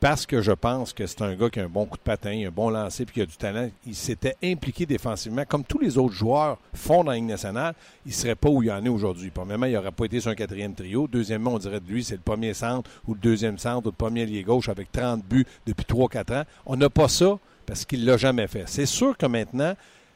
parce 0.02 0.26
que 0.26 0.42
je 0.42 0.52
pense 0.52 0.94
que 0.94 1.06
c'est 1.06 1.22
un 1.22 1.36
gars 1.36 1.52
qui 1.52 1.60
a 1.60 1.64
un 1.64 1.70
bon 1.70 1.86
coup 1.86 1.96
de 1.96 2.02
patin, 2.02 2.32
un 2.48 2.50
bon 2.50 2.72
lancer, 2.72 3.06
puis 3.06 3.14
qui 3.14 3.22
a 3.22 3.26
du 3.28 3.38
talent. 3.38 3.70
Il 3.86 3.94
s'était 3.94 4.36
impliqué 4.44 4.88
défensivement, 4.88 5.44
comme 5.48 5.64
tous 5.64 5.78
les 5.78 5.96
autres 6.00 6.16
joueurs 6.16 6.58
font 6.74 7.04
dans 7.04 7.12
la 7.12 7.18
Ligue 7.18 7.26
nationale. 7.26 7.76
Il 8.08 8.10
ne 8.10 8.14
serait 8.16 8.34
pas 8.34 8.50
où 8.50 8.64
il 8.64 8.72
en 8.72 8.84
est 8.84 8.90
aujourd'hui. 8.90 9.30
Premièrement, 9.30 9.68
il 9.68 9.74
n'aurait 9.74 9.92
pas 9.92 10.06
été 10.06 10.20
sur 10.20 10.32
un 10.32 10.36
quatrième 10.36 10.74
trio. 10.74 11.08
Deuxièmement, 11.08 11.54
on 11.54 11.60
dirait 11.60 11.80
de 11.80 11.88
lui, 11.88 12.04
c'est 12.04 12.16
le 12.16 12.22
premier 12.22 12.56
centre 12.56 12.90
ou 13.08 13.14
le 13.14 13.20
deuxième 13.20 13.60
centre 13.60 13.86
ou 13.86 13.92
le 13.92 13.96
premier 13.96 14.26
lié 14.26 14.42
gauche 14.42 14.70
avec 14.70 14.92
30 14.92 15.24
buts 15.24 15.46
depuis 15.68 15.86
3-4 15.88 16.42
ans. 16.42 16.46
On 16.66 16.78
n'a 16.78 16.90
pas 16.90 17.08
ça 17.08 17.38
parce 17.68 17.86
qu'il 17.86 18.02
ne 18.02 18.08
l'a 18.08 18.18
jamais 18.18 18.48
fait. 18.48 18.64
C'est 18.66 18.88
sûr 18.88 19.16
que 19.16 19.28
maintenant, 19.28 19.76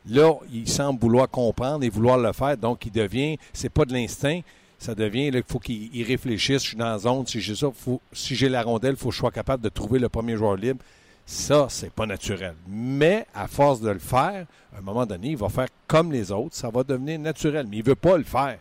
là, 0.10 0.34
il 0.52 0.68
semble 0.68 1.00
vouloir 1.00 1.30
comprendre 1.30 1.84
et 1.84 1.90
vouloir 1.90 2.18
le 2.18 2.34
faire. 2.34 2.58
Donc, 2.58 2.88
il 2.88 2.92
devient, 2.92 3.38
c'est 3.54 3.70
pas 3.70 3.86
de 3.86 3.94
l'instinct, 3.94 4.42
ça 4.86 4.94
devient 4.96 5.32
qu'il 5.32 5.44
faut 5.48 5.60
qu'il 5.60 6.04
réfléchisse. 6.04 6.64
Je 6.64 6.68
suis 6.70 6.78
dans 6.78 6.86
la 6.86 7.00
zone. 7.00 7.26
Si 7.26 7.42
j'ai 7.42 7.56
ça, 7.56 7.68
si 8.14 8.36
j'ai 8.36 8.50
la 8.50 8.62
rondelle, 8.62 8.92
il 8.92 8.98
faut 8.98 9.10
que 9.10 9.16
je 9.16 9.20
sois 9.20 9.32
capable 9.32 9.64
de 9.64 9.70
trouver 9.70 9.98
le 9.98 10.10
premier 10.10 10.38
joueur 10.38 10.56
libre. 10.56 10.80
Ça, 11.26 11.66
c'est 11.70 11.92
pas 11.92 12.06
naturel. 12.06 12.54
Mais 12.68 13.26
à 13.34 13.48
force 13.48 13.82
de 13.82 13.90
le 13.90 14.00
faire, 14.00 14.46
à 14.76 14.78
un 14.78 14.82
moment 14.82 15.08
donné, 15.08 15.30
il 15.30 15.38
va 15.38 15.50
faire 15.50 15.68
comme 15.88 16.12
les 16.12 16.32
autres. 16.32 16.56
Ça 16.56 16.70
va 16.70 16.84
devenir 16.84 17.18
naturel. 17.18 17.66
Mais 17.68 17.78
il 17.78 17.84
veut 17.84 17.96
pas 17.96 18.18
le 18.18 18.24
faire. 18.24 18.60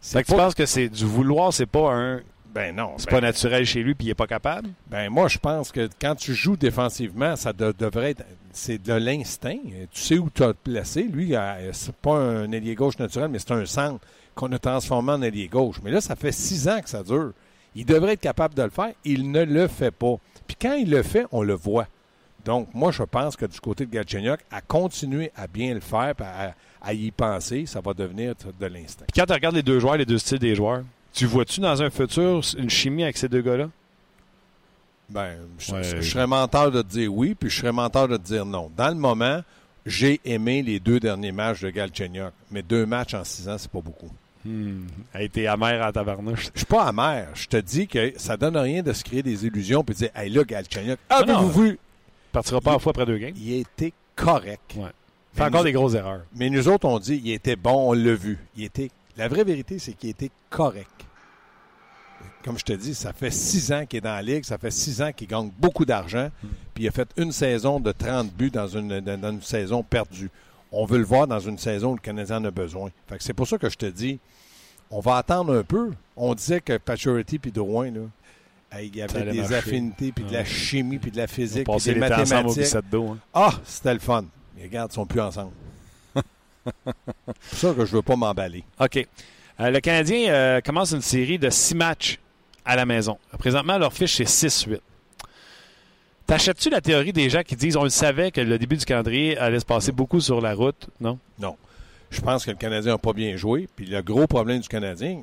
C'est 0.00 0.22
que 0.22 0.28
tu 0.28 0.36
penses 0.36 0.54
que 0.54 0.66
c'est 0.66 0.88
du 0.88 1.04
vouloir, 1.04 1.52
c'est 1.52 1.66
pas 1.66 1.92
un. 1.92 2.20
Ben 2.54 2.76
non. 2.76 2.92
C'est 2.98 3.06
ben 3.06 3.16
pas 3.16 3.20
naturel 3.22 3.66
chez 3.66 3.82
lui 3.82 3.96
puis 3.96 4.06
il 4.06 4.10
est 4.10 4.14
pas 4.14 4.28
capable? 4.28 4.68
Ben 4.86 5.10
moi, 5.10 5.26
je 5.26 5.38
pense 5.38 5.72
que 5.72 5.88
quand 6.00 6.14
tu 6.14 6.34
joues 6.34 6.56
défensivement, 6.56 7.34
ça 7.34 7.52
devrait 7.52 8.10
être. 8.10 8.24
C'est 8.52 8.80
de 8.80 8.92
l'instinct. 8.92 9.58
Tu 9.90 10.00
sais 10.00 10.18
où 10.18 10.30
tu 10.32 10.44
as 10.44 10.54
placé. 10.54 11.02
Lui, 11.02 11.34
c'est 11.72 11.96
pas 11.96 12.16
un 12.16 12.52
ailier 12.52 12.76
gauche 12.76 12.96
naturel, 13.00 13.28
mais 13.28 13.40
c'est 13.40 13.50
un 13.50 13.66
centre 13.66 14.06
qu'on 14.34 14.50
a 14.52 14.58
transformé 14.58 15.12
en 15.12 15.22
allié 15.22 15.48
gauche. 15.48 15.76
Mais 15.82 15.90
là, 15.90 16.00
ça 16.00 16.16
fait 16.16 16.32
six 16.32 16.68
ans 16.68 16.80
que 16.80 16.88
ça 16.88 17.02
dure. 17.02 17.32
Il 17.74 17.84
devrait 17.84 18.12
être 18.14 18.20
capable 18.20 18.54
de 18.54 18.62
le 18.62 18.70
faire. 18.70 18.92
Il 19.04 19.30
ne 19.30 19.44
le 19.44 19.68
fait 19.68 19.90
pas. 19.90 20.16
Puis 20.46 20.56
quand 20.60 20.74
il 20.74 20.90
le 20.90 21.02
fait, 21.02 21.26
on 21.32 21.42
le 21.42 21.54
voit. 21.54 21.86
Donc, 22.44 22.68
moi, 22.74 22.92
je 22.92 23.02
pense 23.02 23.36
que 23.36 23.46
du 23.46 23.58
côté 23.58 23.86
de 23.86 23.90
Galchenyuk, 23.90 24.40
à 24.50 24.60
continuer 24.60 25.32
à 25.34 25.46
bien 25.46 25.72
le 25.74 25.80
faire, 25.80 26.14
à, 26.82 26.92
y 26.92 27.10
penser, 27.10 27.64
ça 27.64 27.80
va 27.80 27.94
devenir 27.94 28.34
de 28.60 28.66
l'instinct. 28.66 29.06
Quand 29.14 29.24
tu 29.24 29.32
regardes 29.32 29.54
les 29.54 29.62
deux 29.62 29.80
joueurs, 29.80 29.96
les 29.96 30.04
deux 30.04 30.18
styles 30.18 30.38
des 30.38 30.54
joueurs, 30.54 30.82
tu 31.12 31.24
vois-tu 31.26 31.60
dans 31.60 31.80
un 31.80 31.88
futur 31.88 32.42
une 32.58 32.68
chimie 32.68 33.04
avec 33.04 33.16
ces 33.16 33.28
deux 33.28 33.40
gars-là? 33.40 33.70
Ben, 35.08 35.36
je, 35.58 36.00
serais 36.00 36.26
menteur 36.26 36.70
de 36.70 36.82
te 36.82 36.88
dire 36.88 37.14
oui, 37.14 37.34
puis 37.34 37.48
je 37.48 37.60
serais 37.60 37.72
menteur 37.72 38.08
de 38.08 38.16
te 38.16 38.22
dire 38.22 38.44
non. 38.44 38.70
Dans 38.76 38.88
le 38.88 38.94
moment, 38.94 39.42
j'ai 39.86 40.20
aimé 40.24 40.62
les 40.62 40.80
deux 40.80 40.98
derniers 40.98 41.32
matchs 41.32 41.60
de 41.60 41.70
Galchenyuk, 41.70 42.32
mais 42.50 42.62
deux 42.62 42.84
matchs 42.84 43.14
en 43.14 43.24
six 43.24 43.48
ans, 43.48 43.56
c'est 43.58 43.70
pas 43.70 43.80
beaucoup. 43.80 44.10
Hmm. 44.44 44.86
A 45.14 45.22
été 45.22 45.46
amer 45.46 45.86
en 45.86 45.90
tabarnouche. 45.90 46.50
Je 46.52 46.60
suis 46.60 46.66
pas 46.66 46.84
amer. 46.84 47.28
Je 47.34 47.46
te 47.46 47.56
dis 47.56 47.86
que 47.86 48.12
ça 48.16 48.36
donne 48.36 48.56
rien 48.56 48.82
de 48.82 48.92
se 48.92 49.02
créer 49.02 49.22
des 49.22 49.46
illusions 49.46 49.82
et 49.82 49.92
de 49.92 49.92
dire 49.92 50.10
Hey 50.14 50.30
là, 50.30 50.44
Galchenyuk, 50.44 50.98
avez-vous 51.08 51.62
vu? 51.62 51.68
Il 51.70 52.32
partira 52.32 52.60
pas 52.60 52.74
à 52.74 52.78
fois 52.78 52.90
après 52.90 53.06
deux 53.06 53.16
games. 53.16 53.34
Il 53.36 53.54
été 53.54 53.94
correct. 54.14 54.74
Ouais. 54.76 54.90
Fait 55.32 55.44
encore 55.44 55.64
des 55.64 55.72
grosses 55.72 55.94
erreurs. 55.94 56.22
Mais 56.36 56.50
nous 56.50 56.68
autres, 56.68 56.86
on 56.86 56.98
dit 56.98 57.20
il 57.24 57.32
était 57.32 57.56
bon, 57.56 57.90
on 57.90 57.92
l'a 57.92 58.14
vu. 58.14 58.38
Il 58.56 58.64
était. 58.64 58.90
La 59.16 59.28
vraie 59.28 59.44
vérité, 59.44 59.78
c'est 59.78 59.92
qu'il 59.94 60.10
était 60.10 60.30
correct. 60.50 60.90
Comme 62.44 62.58
je 62.58 62.64
te 62.64 62.72
dis, 62.72 62.94
ça 62.94 63.12
fait 63.12 63.30
six 63.30 63.72
ans 63.72 63.86
qu'il 63.86 63.98
est 63.98 64.02
dans 64.02 64.12
la 64.12 64.20
Ligue, 64.20 64.44
ça 64.44 64.58
fait 64.58 64.70
six 64.70 65.00
ans 65.00 65.12
qu'il 65.12 65.28
gagne 65.28 65.50
beaucoup 65.58 65.86
d'argent, 65.86 66.28
hmm. 66.42 66.48
puis 66.74 66.84
il 66.84 66.88
a 66.88 66.90
fait 66.90 67.08
une 67.16 67.32
saison 67.32 67.80
de 67.80 67.90
30 67.90 68.30
buts 68.32 68.50
dans 68.50 68.68
une, 68.68 69.00
dans 69.00 69.30
une 69.30 69.40
saison 69.40 69.82
perdue 69.82 70.30
on 70.74 70.84
veut 70.86 70.98
le 70.98 71.04
voir 71.04 71.26
dans 71.26 71.40
une 71.40 71.58
saison 71.58 71.92
où 71.92 71.94
le 71.94 72.00
Canadien 72.00 72.38
en 72.38 72.44
a 72.44 72.50
besoin. 72.50 72.90
Fait 73.08 73.16
c'est 73.20 73.32
pour 73.32 73.46
ça 73.46 73.58
que 73.58 73.70
je 73.70 73.76
te 73.76 73.86
dis, 73.86 74.18
on 74.90 75.00
va 75.00 75.16
attendre 75.16 75.56
un 75.56 75.62
peu. 75.62 75.92
On 76.16 76.34
disait 76.34 76.60
que 76.60 76.76
Paturity 76.76 77.38
puis 77.38 77.52
Drouin, 77.52 77.90
là, 77.90 78.80
il 78.80 78.96
y 78.96 79.02
avait 79.02 79.30
des 79.30 79.52
affinités, 79.52 80.10
puis 80.10 80.24
de 80.24 80.32
la 80.32 80.44
chimie, 80.44 80.98
puis 80.98 81.10
de 81.10 81.16
la 81.16 81.26
physique, 81.26 81.68
puis 81.68 81.92
des 81.92 81.94
mathématiques. 81.94 82.74
Hein. 82.74 83.16
Ah, 83.32 83.52
c'était 83.64 83.94
le 83.94 84.00
fun. 84.00 84.24
Mais 84.56 84.64
regarde, 84.64 84.90
ils 84.90 84.94
sont 84.94 85.06
plus 85.06 85.20
ensemble. 85.20 85.52
c'est 87.40 87.56
ça 87.56 87.72
que 87.72 87.84
je 87.84 87.92
veux 87.92 88.02
pas 88.02 88.16
m'emballer. 88.16 88.64
OK. 88.80 89.06
Euh, 89.60 89.70
le 89.70 89.80
Canadien 89.80 90.32
euh, 90.32 90.60
commence 90.60 90.92
une 90.92 91.02
série 91.02 91.38
de 91.38 91.50
six 91.50 91.76
matchs 91.76 92.18
à 92.64 92.74
la 92.74 92.84
maison. 92.84 93.18
Présentement, 93.38 93.78
leur 93.78 93.92
fiche, 93.92 94.16
c'est 94.16 94.48
6-8. 94.48 94.80
T'achètes-tu 96.26 96.70
la 96.70 96.80
théorie 96.80 97.12
des 97.12 97.28
gens 97.28 97.42
qui 97.42 97.54
disent 97.54 97.76
on 97.76 97.84
le 97.84 97.90
savait 97.90 98.30
que 98.30 98.40
le 98.40 98.58
début 98.58 98.76
du 98.76 98.84
calendrier 98.84 99.36
allait 99.36 99.60
se 99.60 99.64
passer 99.66 99.92
beaucoup 99.92 100.20
sur 100.20 100.40
la 100.40 100.54
route, 100.54 100.88
non? 101.00 101.18
Non. 101.38 101.56
Je 102.10 102.20
pense 102.20 102.44
que 102.46 102.50
le 102.50 102.56
Canadien 102.56 102.92
n'a 102.92 102.98
pas 102.98 103.12
bien 103.12 103.36
joué. 103.36 103.68
Puis 103.76 103.86
le 103.86 104.00
gros 104.00 104.26
problème 104.26 104.60
du 104.60 104.68
Canadien, 104.68 105.22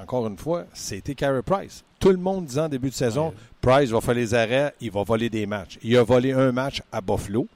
encore 0.00 0.26
une 0.26 0.36
fois, 0.36 0.66
c'était 0.74 1.14
Carey 1.14 1.42
Price. 1.42 1.84
Tout 1.98 2.10
le 2.10 2.18
monde 2.18 2.46
disant 2.46 2.64
en 2.64 2.68
début 2.68 2.90
de 2.90 2.94
saison, 2.94 3.32
Price 3.60 3.90
va 3.90 4.00
faire 4.00 4.14
les 4.14 4.34
arrêts, 4.34 4.74
il 4.80 4.90
va 4.90 5.04
voler 5.04 5.30
des 5.30 5.46
matchs. 5.46 5.78
Il 5.82 5.96
a 5.96 6.02
volé 6.02 6.32
un 6.32 6.52
match 6.52 6.82
à 6.90 7.00
Buffalo. 7.00 7.46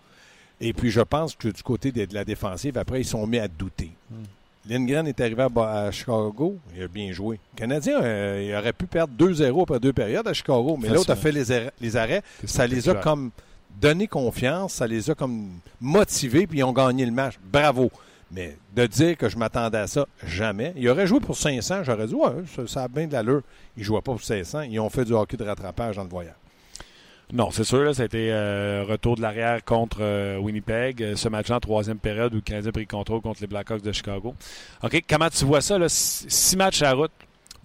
Et 0.61 0.73
puis 0.73 0.91
je 0.91 1.03
pense 1.03 1.35
que 1.35 1.49
du 1.49 1.62
côté 1.62 1.93
de 1.93 2.15
la 2.15 2.25
défensive, 2.25 2.79
après, 2.79 3.00
ils 3.00 3.05
sont 3.05 3.26
mis 3.26 3.38
à 3.38 3.49
douter. 3.49 3.91
Hmm. 4.11 4.25
Lindgren 4.68 5.06
est 5.06 5.20
arrivé 5.20 5.46
à, 5.56 5.90
Chicago, 5.92 6.58
il 6.76 6.82
a 6.82 6.88
bien 6.88 7.12
joué. 7.12 7.38
Le 7.54 7.58
Canadien, 7.58 8.02
euh, 8.02 8.44
il 8.44 8.54
aurait 8.54 8.73
pu 8.73 8.87
perdre 8.87 9.14
2-0 9.16 9.62
après 9.62 9.78
deux 9.78 9.92
périodes 9.92 10.26
à 10.26 10.32
Chicago, 10.32 10.76
mais 10.80 10.88
l'autre 10.88 11.11
a 11.11 11.16
fait 11.16 11.32
les 11.32 11.96
arrêts. 11.96 12.23
ça 12.44 12.66
les 12.66 12.88
a 12.88 12.94
comme 12.96 13.30
donné 13.80 14.06
confiance, 14.06 14.75
ça 14.75 14.87
les 14.87 15.11
a 15.11 15.14
comme 15.14 15.61
motivés, 15.80 16.46
puis 16.46 16.58
ils 16.58 16.64
ont 16.64 16.73
gagné 16.73 17.04
le 17.04 17.12
match. 17.12 17.35
Bravo. 17.44 17.90
Mais 18.32 18.56
de 18.75 18.87
dire 18.87 19.16
que 19.16 19.28
je 19.28 19.37
m'attendais 19.37 19.78
à 19.78 19.87
ça, 19.87 20.06
jamais. 20.26 20.73
Il 20.76 20.88
aurait 20.88 21.06
joué 21.06 21.20
pour 21.20 21.37
500, 21.37 21.85
j'aurais 21.85 22.08
dit, 22.08 22.14
ouais, 22.14 22.66
ça, 22.66 22.82
a 22.82 22.88
bien 22.88 23.06
de 23.06 23.12
l'allure. 23.12 23.42
Il 23.76 23.80
ne 23.80 23.85
jouait 23.85 24.00
pas 24.00 24.12
pour 24.12 24.23
500. 24.23 24.62
Ils 24.62 24.80
ont 24.80 24.90
fait 24.90 25.04
du 25.04 25.12
hockey 25.12 25.37
de 25.37 25.44
rattrapage 25.44 25.96
dans 25.96 26.02
le 26.02 26.08
voyage. 26.08 26.35
Non, 27.33 27.50
c'est 27.50 27.64
sûr, 27.64 27.83
là, 27.83 27.92
ça 27.92 28.02
a 28.02 28.04
été 28.06 28.30
euh, 28.30 28.85
retour 28.88 29.16
de 29.16 29.23
l'arrière 29.23 29.64
contre 29.64 29.99
euh, 30.00 30.38
Winnipeg. 30.38 31.02
Euh, 31.02 31.16
ce 31.16 31.28
match-là 31.28 31.56
en 31.56 31.61
troisième 31.61 31.99
période 31.99 32.33
où 32.33 32.37
le 32.37 32.40
Canadien 32.40 32.68
a 32.68 32.73
pris 32.73 32.83
le 32.83 32.87
contrôle 32.87 33.21
contre 33.21 33.40
les 33.40 33.49
Blackhawks 33.49 33.83
de 33.83 33.90
Chicago. 33.90 34.35
OK, 34.83 35.02
comment 35.09 35.28
tu 35.28 35.45
vois 35.45 35.61
ça, 35.61 35.76
là? 35.76 35.87
Six 35.88 36.56
matchs 36.56 36.83
à 36.83 36.87
la 36.87 36.92
route, 36.92 37.11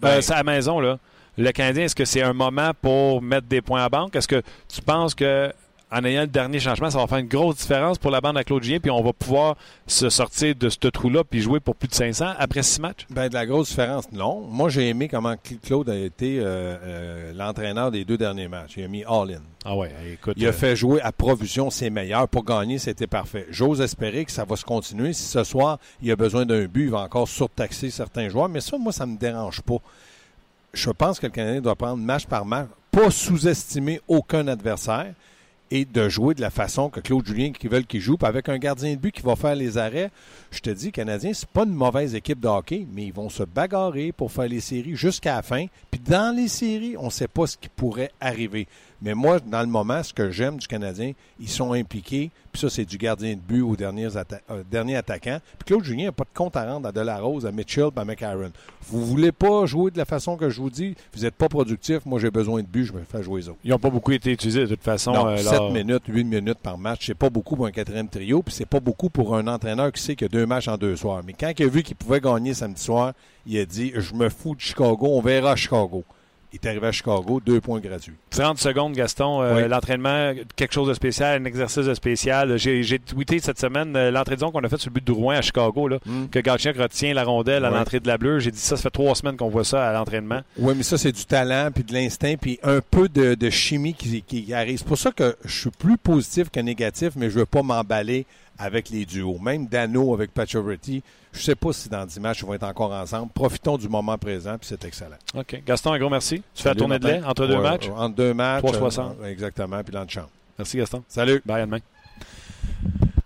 ben, 0.00 0.20
c'est 0.20 0.32
à 0.32 0.38
la 0.38 0.42
maison, 0.42 0.80
là. 0.80 0.98
Le 1.38 1.50
Canadien, 1.52 1.84
est-ce 1.84 1.94
que 1.94 2.04
c'est 2.04 2.22
un 2.22 2.32
moment 2.32 2.72
pour 2.82 3.22
mettre 3.22 3.46
des 3.46 3.62
points 3.62 3.84
à 3.84 3.88
banque? 3.88 4.16
Est-ce 4.16 4.28
que 4.28 4.42
tu 4.68 4.82
penses 4.82 5.14
que 5.14 5.52
en 5.92 6.04
ayant 6.04 6.22
le 6.22 6.26
dernier 6.26 6.58
changement, 6.58 6.90
ça 6.90 6.98
va 6.98 7.06
faire 7.06 7.18
une 7.18 7.28
grosse 7.28 7.56
différence 7.56 7.98
pour 7.98 8.10
la 8.10 8.22
bande 8.22 8.38
à 8.38 8.44
Claude 8.44 8.62
Julien, 8.62 8.78
puis 8.80 8.90
on 8.90 9.02
va 9.02 9.12
pouvoir 9.12 9.56
se 9.86 10.08
sortir 10.08 10.54
de 10.54 10.70
ce 10.70 10.88
trou-là 10.88 11.22
puis 11.22 11.42
jouer 11.42 11.60
pour 11.60 11.76
plus 11.76 11.88
de 11.88 11.94
500 11.94 12.32
après 12.38 12.62
six 12.62 12.80
matchs? 12.80 13.06
Ben, 13.10 13.28
de 13.28 13.34
la 13.34 13.44
grosse 13.44 13.68
différence, 13.68 14.10
non. 14.10 14.40
Moi, 14.40 14.70
j'ai 14.70 14.88
aimé 14.88 15.08
comment 15.08 15.34
Claude 15.62 15.90
a 15.90 15.96
été 15.96 16.38
euh, 16.38 16.44
euh, 16.44 17.32
l'entraîneur 17.34 17.90
des 17.90 18.06
deux 18.06 18.16
derniers 18.16 18.48
matchs. 18.48 18.72
Il 18.78 18.84
a 18.84 18.88
mis 18.88 19.04
all-in. 19.04 19.42
Ah 19.66 19.76
ouais, 19.76 19.92
écoute. 20.10 20.34
Il 20.38 20.46
a 20.46 20.52
fait 20.52 20.74
jouer 20.76 21.02
à 21.02 21.12
provision 21.12 21.68
ses 21.68 21.90
meilleurs. 21.90 22.26
Pour 22.26 22.44
gagner, 22.44 22.78
c'était 22.78 23.06
parfait. 23.06 23.46
J'ose 23.50 23.82
espérer 23.82 24.24
que 24.24 24.32
ça 24.32 24.44
va 24.44 24.56
se 24.56 24.64
continuer. 24.64 25.12
Si 25.12 25.24
ce 25.24 25.44
soir, 25.44 25.78
il 26.00 26.10
a 26.10 26.16
besoin 26.16 26.46
d'un 26.46 26.64
but, 26.64 26.84
il 26.84 26.90
va 26.90 27.00
encore 27.00 27.28
surtaxer 27.28 27.90
certains 27.90 28.30
joueurs. 28.30 28.48
Mais 28.48 28.62
ça, 28.62 28.78
moi, 28.78 28.92
ça 28.92 29.04
me 29.04 29.18
dérange 29.18 29.60
pas. 29.60 29.76
Je 30.72 30.90
pense 30.90 31.20
que 31.20 31.26
le 31.26 31.32
Canadien 31.32 31.60
doit 31.60 31.76
prendre 31.76 31.98
match 31.98 32.24
par 32.24 32.46
match, 32.46 32.68
pas 32.90 33.10
sous-estimer 33.10 34.00
aucun 34.08 34.48
adversaire 34.48 35.12
et 35.74 35.86
de 35.86 36.06
jouer 36.10 36.34
de 36.34 36.42
la 36.42 36.50
façon 36.50 36.90
que 36.90 37.00
Claude 37.00 37.26
Julien 37.26 37.50
qui 37.50 37.66
veulent 37.66 37.86
qu'il 37.86 38.02
joue, 38.02 38.18
puis 38.18 38.28
avec 38.28 38.50
un 38.50 38.58
gardien 38.58 38.92
de 38.92 38.98
but 38.98 39.10
qui 39.10 39.22
va 39.22 39.36
faire 39.36 39.54
les 39.54 39.78
arrêts. 39.78 40.10
Je 40.50 40.60
te 40.60 40.68
dis, 40.68 40.92
Canadien, 40.92 41.32
c'est 41.32 41.48
pas 41.48 41.64
une 41.64 41.72
mauvaise 41.72 42.14
équipe 42.14 42.40
de 42.40 42.48
hockey, 42.48 42.86
mais 42.92 43.04
ils 43.04 43.12
vont 43.12 43.30
se 43.30 43.42
bagarrer 43.42 44.12
pour 44.12 44.30
faire 44.30 44.48
les 44.48 44.60
séries 44.60 44.96
jusqu'à 44.96 45.36
la 45.36 45.42
fin. 45.42 45.64
Puis 45.90 45.98
dans 45.98 46.36
les 46.36 46.48
séries, 46.48 46.94
on 46.98 47.06
ne 47.06 47.10
sait 47.10 47.26
pas 47.26 47.46
ce 47.46 47.56
qui 47.56 47.70
pourrait 47.70 48.12
arriver. 48.20 48.68
Mais 49.02 49.14
moi, 49.14 49.40
dans 49.40 49.60
le 49.60 49.66
moment, 49.66 50.02
ce 50.02 50.12
que 50.14 50.30
j'aime 50.30 50.58
du 50.58 50.68
Canadien, 50.68 51.12
ils 51.40 51.48
sont 51.48 51.72
impliqués. 51.72 52.30
Puis 52.52 52.60
ça, 52.60 52.70
c'est 52.70 52.84
du 52.84 52.98
gardien 52.98 53.34
de 53.34 53.40
but 53.40 53.62
aux 53.62 53.74
derniers, 53.74 54.08
euh, 54.16 54.62
derniers 54.70 54.96
attaquants. 54.96 55.38
Puis 55.58 55.66
Claude 55.66 55.82
Julien 55.82 56.06
n'a 56.06 56.12
pas 56.12 56.24
de 56.24 56.28
compte 56.32 56.54
à 56.56 56.64
rendre 56.64 56.86
à 56.86 56.92
Delarose, 56.92 57.44
à 57.44 57.50
Mitchell, 57.50 57.88
à 57.96 58.04
McAaron. 58.04 58.52
Vous 58.88 59.04
voulez 59.04 59.32
pas 59.32 59.66
jouer 59.66 59.90
de 59.90 59.98
la 59.98 60.04
façon 60.04 60.36
que 60.36 60.50
je 60.50 60.60
vous 60.60 60.70
dis, 60.70 60.94
vous 61.14 61.22
n'êtes 61.22 61.34
pas 61.34 61.48
productif. 61.48 62.06
Moi, 62.06 62.20
j'ai 62.20 62.30
besoin 62.30 62.60
de 62.62 62.66
but, 62.66 62.84
je 62.84 62.92
me 62.92 63.02
fais 63.02 63.22
jouer 63.24 63.40
les 63.40 63.48
autres. 63.48 63.58
Ils 63.64 63.70
n'ont 63.70 63.78
pas 63.78 63.90
beaucoup 63.90 64.12
été 64.12 64.30
utilisés 64.30 64.62
de 64.62 64.66
toute 64.66 64.84
façon. 64.84 65.12
Non, 65.12 65.36
7 65.68 65.74
minutes, 65.74 66.02
8 66.08 66.24
minutes 66.24 66.58
par 66.58 66.78
match, 66.78 67.06
c'est 67.06 67.14
pas 67.14 67.30
beaucoup 67.30 67.56
pour 67.56 67.66
un 67.66 67.70
quatrième 67.70 68.08
trio. 68.08 68.42
Puis 68.42 68.54
c'est 68.54 68.66
pas 68.66 68.80
beaucoup 68.80 69.10
pour 69.10 69.36
un 69.36 69.46
entraîneur 69.46 69.92
qui 69.92 70.02
sait 70.02 70.16
qu'il 70.16 70.26
y 70.26 70.30
a 70.30 70.40
deux 70.40 70.46
matchs 70.46 70.68
en 70.68 70.76
deux 70.76 70.96
soirs. 70.96 71.22
Mais 71.26 71.32
quand 71.32 71.52
il 71.58 71.64
a 71.64 71.68
vu 71.68 71.82
qu'il 71.82 71.96
pouvait 71.96 72.20
gagner 72.20 72.54
samedi 72.54 72.82
soir, 72.82 73.12
il 73.46 73.58
a 73.58 73.64
dit 73.64 73.92
Je 73.94 74.14
me 74.14 74.28
fous 74.28 74.54
de 74.54 74.60
Chicago, 74.60 75.08
on 75.08 75.20
verra 75.20 75.56
Chicago. 75.56 76.04
Il 76.52 76.56
est 76.56 76.68
arrivé 76.68 76.86
à 76.86 76.92
Chicago, 76.92 77.40
deux 77.44 77.60
points 77.62 77.80
gratuits. 77.80 78.12
30 78.30 78.58
secondes, 78.58 78.92
Gaston. 78.92 79.40
Euh, 79.40 79.68
l'entraînement, 79.68 80.34
quelque 80.54 80.74
chose 80.74 80.88
de 80.88 80.94
spécial, 80.94 81.40
un 81.40 81.44
exercice 81.46 81.86
de 81.86 81.94
spécial. 81.94 82.58
J'ai 82.58 82.98
tweeté 82.98 83.38
cette 83.38 83.58
semaine 83.58 83.96
euh, 83.96 84.10
l'entrée 84.10 84.34
de 84.34 84.40
zone 84.40 84.52
qu'on 84.52 84.62
a 84.62 84.68
faite 84.68 84.80
sur 84.80 84.90
le 84.90 84.94
but 84.94 85.06
de 85.06 85.12
Rouen 85.12 85.34
à 85.34 85.40
Chicago, 85.40 85.88
là, 85.88 85.98
mm. 86.04 86.26
que 86.28 86.38
Galchenyuk 86.38 86.76
retient 86.78 87.14
la 87.14 87.24
rondelle 87.24 87.64
à 87.64 87.70
l'entrée 87.70 88.00
de 88.00 88.06
la 88.06 88.18
bleue. 88.18 88.38
J'ai 88.38 88.50
dit 88.50 88.58
ça, 88.58 88.76
ça 88.76 88.82
fait 88.82 88.90
trois 88.90 89.14
semaines 89.14 89.36
qu'on 89.36 89.48
voit 89.48 89.64
ça 89.64 89.88
à 89.88 89.92
l'entraînement. 89.94 90.42
Oui, 90.58 90.74
mais 90.76 90.82
ça, 90.82 90.98
c'est 90.98 91.12
du 91.12 91.24
talent, 91.24 91.70
puis 91.74 91.84
de 91.84 91.94
l'instinct, 91.94 92.34
puis 92.38 92.58
un 92.62 92.80
peu 92.80 93.08
de, 93.08 93.50
chimie 93.50 93.94
qui, 93.94 94.22
qui 94.22 94.52
arrive. 94.52 94.78
C'est 94.78 94.86
pour 94.86 94.98
ça 94.98 95.10
que 95.10 95.36
je 95.44 95.60
suis 95.60 95.70
plus 95.70 95.96
positif 95.96 96.50
que 96.50 96.60
négatif, 96.60 97.12
mais 97.16 97.30
je 97.30 97.38
veux 97.38 97.46
pas 97.46 97.62
m'emballer 97.62 98.26
avec 98.62 98.90
les 98.90 99.04
duos. 99.04 99.38
Même 99.40 99.66
Dano 99.66 100.14
avec 100.14 100.32
Pacioretty, 100.32 101.02
je 101.32 101.38
ne 101.38 101.42
sais 101.42 101.54
pas 101.56 101.72
si 101.72 101.88
dans 101.88 102.06
10 102.06 102.20
matchs, 102.20 102.40
ils 102.40 102.46
vont 102.46 102.54
être 102.54 102.62
encore 102.62 102.92
ensemble. 102.92 103.32
Profitons 103.32 103.76
du 103.76 103.88
moment 103.88 104.16
présent, 104.16 104.56
puis 104.56 104.68
c'est 104.68 104.84
excellent. 104.84 105.16
OK. 105.34 105.62
Gaston, 105.66 105.92
un 105.92 105.98
gros 105.98 106.10
merci. 106.10 106.42
Tu 106.54 106.62
fais 106.62 106.68
la 106.68 106.74
tournée 106.76 106.98
de 106.98 107.06
lait 107.08 107.22
entre 107.24 107.46
deux 107.46 107.60
matchs? 107.60 107.88
Entre 107.88 108.14
deux 108.14 108.32
matchs. 108.32 108.62
360. 108.62 109.16
Euh, 109.20 109.26
exactement, 109.26 109.82
puis 109.82 109.92
dans 109.92 110.02
le 110.02 110.08
champ. 110.08 110.26
Merci, 110.58 110.76
Gaston. 110.76 111.02
Salut. 111.08 111.42
Bye, 111.44 111.62
à 111.62 111.66
demain. 111.66 111.78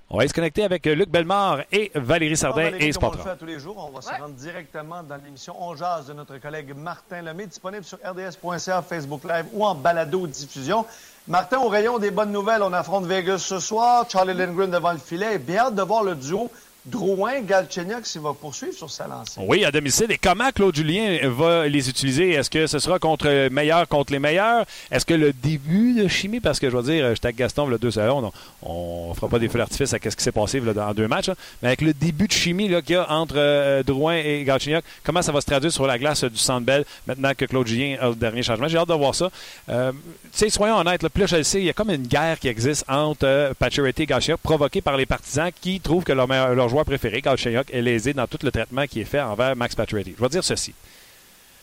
On 0.08 0.18
va 0.18 0.28
se 0.28 0.32
connecter 0.32 0.62
avec 0.62 0.86
Luc 0.86 1.10
Bellemare 1.10 1.64
et 1.70 1.90
Valérie 1.94 2.36
Sardin 2.36 2.72
et 2.78 2.92
Sport. 2.92 3.14
On 3.14 3.16
le 3.18 3.30
fait 3.30 3.36
tous 3.36 3.44
les 3.44 3.58
jours. 3.58 3.90
On 3.90 3.94
va 3.94 4.00
se 4.00 4.08
rendre 4.08 4.34
directement 4.34 5.02
dans 5.02 5.16
l'émission 5.16 5.54
On 5.58 5.74
jase 5.74 6.06
de 6.06 6.14
notre 6.14 6.38
collègue 6.38 6.74
Martin 6.74 7.20
Lemay, 7.22 7.46
disponible 7.46 7.84
sur 7.84 7.98
rds.ca, 7.98 8.82
Facebook 8.82 9.24
Live 9.24 9.46
ou 9.52 9.66
en 9.66 9.74
balado-diffusion. 9.74 10.86
Martin, 11.28 11.58
au 11.58 11.68
rayon 11.68 11.98
des 11.98 12.12
bonnes 12.12 12.30
nouvelles, 12.30 12.62
on 12.62 12.72
affronte 12.72 13.04
Vegas 13.06 13.38
ce 13.38 13.58
soir. 13.58 14.06
Charlie 14.08 14.32
Lindgren 14.32 14.70
devant 14.70 14.92
le 14.92 14.98
filet. 14.98 15.38
Bien 15.38 15.64
hâte 15.64 15.74
de 15.74 15.82
voir 15.82 16.04
le 16.04 16.14
duo 16.14 16.52
Drouin, 16.86 17.40
Galchenyuk 17.40 18.06
s'il 18.06 18.20
va 18.20 18.32
poursuivre 18.32 18.74
sur 18.74 18.90
sa 18.90 19.08
lancée. 19.08 19.40
Oui, 19.46 19.64
à 19.64 19.72
domicile. 19.72 20.10
Et 20.10 20.18
comment 20.18 20.50
Claude 20.52 20.74
Julien 20.74 21.18
va 21.24 21.66
les 21.66 21.88
utiliser? 21.88 22.30
Est-ce 22.30 22.48
que 22.48 22.66
ce 22.66 22.78
sera 22.78 22.98
contre 23.00 23.48
meilleur 23.48 23.88
contre 23.88 24.12
les 24.12 24.20
meilleurs? 24.20 24.64
Est-ce 24.90 25.04
que 25.04 25.14
le 25.14 25.32
début 25.32 25.94
de 25.94 26.06
chimie, 26.06 26.40
parce 26.40 26.60
que 26.60 26.70
je 26.70 26.76
veux 26.76 26.82
dire, 26.82 27.08
j'étais 27.14 27.26
avec 27.26 27.36
Gaston 27.36 27.66
le 27.66 27.78
deux 27.78 27.90
secondes, 27.90 28.30
on 28.62 29.08
ne 29.10 29.14
fera 29.14 29.28
pas 29.28 29.38
des 29.38 29.48
feux 29.48 29.58
d'artifice 29.58 29.92
à 29.94 29.98
ce 29.98 30.16
qui 30.16 30.22
s'est 30.22 30.32
passé 30.32 30.60
dans 30.60 30.94
deux 30.94 31.08
matchs, 31.08 31.30
mais 31.62 31.68
avec 31.68 31.80
le 31.80 31.92
début 31.92 32.28
de 32.28 32.32
chimie 32.32 32.68
qu'il 32.82 32.94
y 32.94 32.98
a 32.98 33.10
entre 33.10 33.34
euh, 33.36 33.82
Drouin 33.82 34.16
et 34.16 34.44
Galchenyuk, 34.44 34.84
comment 35.02 35.22
ça 35.22 35.32
va 35.32 35.40
se 35.40 35.46
traduire 35.46 35.72
sur 35.72 35.86
la 35.86 35.98
glace 35.98 36.22
du 36.24 36.38
Centre 36.38 36.84
maintenant 37.06 37.32
que 37.36 37.44
Claude 37.44 37.66
Julien 37.66 37.96
a 38.00 38.08
le 38.08 38.14
dernier 38.14 38.42
changement? 38.42 38.68
J'ai 38.68 38.78
hâte 38.78 38.88
de 38.88 38.94
voir 38.94 39.14
ça. 39.14 39.30
Euh, 39.68 39.92
soyons 40.32 40.76
honnêtes, 40.76 41.02
là, 41.02 41.08
plus 41.08 41.26
je 41.26 41.36
le 41.36 41.42
sais, 41.42 41.60
il 41.60 41.64
y 41.64 41.70
a 41.70 41.72
comme 41.72 41.90
une 41.90 42.06
guerre 42.06 42.38
qui 42.38 42.48
existe 42.48 42.84
entre 42.88 43.24
euh, 43.24 43.52
et 43.96 44.06
Galchenyuk 44.06 44.40
provoquée 44.40 44.80
par 44.80 44.96
les 44.96 45.06
partisans 45.06 45.50
qui 45.60 45.80
trouvent 45.80 46.04
que 46.04 46.12
leur, 46.12 46.28
meilleur, 46.28 46.54
leur 46.54 46.68
joueur 46.68 46.75
préféré, 46.84 47.20
Galchenyuk, 47.20 47.72
est 47.72 47.82
lésé 47.82 48.12
dans 48.12 48.26
tout 48.26 48.38
le 48.42 48.50
traitement 48.50 48.86
qui 48.86 49.00
est 49.00 49.04
fait 49.04 49.20
envers 49.20 49.56
Max 49.56 49.74
Pacioretty. 49.74 50.14
Je 50.16 50.22
vais 50.22 50.28
dire 50.28 50.44
ceci. 50.44 50.74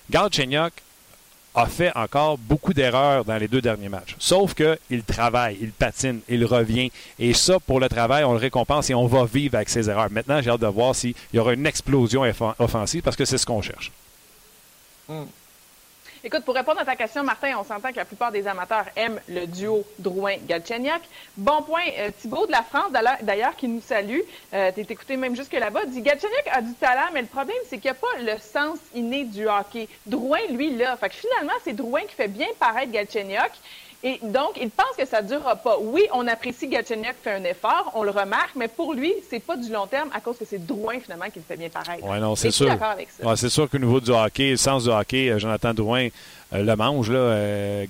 Galchenyuk 0.10 0.74
a 1.56 1.68
fait 1.68 1.92
encore 1.96 2.38
beaucoup 2.38 2.74
d'erreurs 2.74 3.26
dans 3.26 3.38
les 3.38 3.48
deux 3.48 3.62
derniers 3.62 3.90
matchs. 3.90 4.16
Sauf 4.18 4.56
qu'il 4.56 5.04
travaille, 5.04 5.58
il 5.62 5.72
patine, 5.72 6.22
il 6.28 6.46
revient. 6.46 6.92
Et 7.20 7.34
ça, 7.34 7.60
pour 7.60 7.80
le 7.80 7.88
travail, 7.90 8.24
on 8.24 8.32
le 8.32 8.40
récompense 8.40 8.90
et 8.90 8.96
on 8.96 9.06
va 9.06 9.26
vivre 9.26 9.56
avec 9.56 9.70
ses 9.70 9.90
erreurs. 9.90 10.10
Maintenant, 10.10 10.42
j'ai 10.42 10.50
hâte 10.50 10.62
de 10.62 10.68
voir 10.68 10.96
s'il 10.96 11.14
y 11.34 11.40
aura 11.40 11.54
une 11.54 11.66
explosion 11.66 12.24
offensive 12.60 13.04
parce 13.04 13.16
que 13.16 13.26
c'est 13.26 13.38
ce 13.38 13.46
qu'on 13.46 13.62
cherche. 13.62 13.92
Hmm. 15.08 15.26
Écoute, 16.26 16.46
pour 16.46 16.56
répondre 16.56 16.80
à 16.80 16.86
ta 16.86 16.96
question, 16.96 17.22
Martin, 17.22 17.58
on 17.60 17.66
s'entend 17.66 17.92
que 17.92 17.98
la 17.98 18.06
plupart 18.06 18.32
des 18.32 18.48
amateurs 18.48 18.86
aiment 18.96 19.20
le 19.28 19.46
duo 19.46 19.84
Drouin-Galchenyuk. 20.00 21.02
Bon 21.36 21.62
point. 21.64 21.84
Euh, 21.98 22.12
Thibault 22.18 22.46
de 22.46 22.52
la 22.54 22.64
France, 22.64 22.94
d'ailleurs, 23.24 23.58
qui 23.58 23.68
nous 23.68 23.82
salue, 23.82 24.22
euh, 24.54 24.72
t'es 24.74 24.88
écouté 24.90 25.18
même 25.18 25.36
jusque 25.36 25.52
là-bas, 25.52 25.84
dit 25.86 26.02
Galchenyuk 26.02 26.48
a 26.50 26.62
du 26.62 26.74
talent, 26.76 27.10
mais 27.14 27.24
le 27.24 27.28
problème, 27.28 27.58
c'est 27.68 27.78
qu'il 27.78 27.92
n'y 27.92 27.98
a 27.98 28.00
pas 28.00 28.22
le 28.22 28.40
sens 28.40 28.80
inné 28.96 29.26
du 29.26 29.50
hockey. 29.50 29.90
Drouin, 30.06 30.40
lui, 30.50 30.74
là. 30.74 30.96
Fait 30.96 31.10
que 31.10 31.16
finalement, 31.16 31.60
c'est 31.66 31.74
Drouin 31.74 32.04
qui 32.04 32.16
fait 32.16 32.30
bien 32.30 32.48
paraître 32.58 32.94
Galchenyuk. 32.94 33.52
Et 34.06 34.20
donc, 34.22 34.58
il 34.62 34.70
pense 34.70 34.98
que 34.98 35.06
ça 35.06 35.22
ne 35.22 35.28
durera 35.30 35.56
pas. 35.56 35.78
Oui, 35.80 36.02
on 36.14 36.28
apprécie 36.28 36.68
Gatchenyuk 36.68 37.16
fait 37.24 37.32
un 37.32 37.44
effort, 37.46 37.90
on 37.96 38.04
le 38.04 38.12
remarque, 38.12 38.52
mais 38.58 38.68
pour 38.68 38.94
lui, 38.94 39.14
c'est 39.30 39.40
pas 39.40 39.56
du 39.56 39.72
long 39.72 39.88
terme 39.88 40.10
à 40.14 40.20
cause 40.20 40.38
que 40.38 40.44
c'est 40.46 40.66
Drouin, 40.66 41.00
finalement, 41.00 41.26
qui 41.32 41.40
le 41.40 41.46
fait 41.48 41.56
bien 41.56 41.70
pareil. 41.70 42.02
Oui, 42.04 42.20
non, 42.20 42.36
c'est 42.36 42.52
sûr. 42.52 42.68
Ouais, 42.68 43.36
c'est 43.38 43.50
sûr 43.50 43.70
qu'au 43.70 43.78
niveau 43.78 44.02
du 44.02 44.12
hockey, 44.12 44.52
le 44.52 44.58
sens 44.58 44.84
du 44.84 44.90
hockey, 44.90 45.30
euh, 45.30 45.40
Jonathan 45.40 45.74
Drouin 45.74 46.10
le 46.62 46.76
mange, 46.76 47.10
là, 47.10 47.18
euh, 47.18 47.86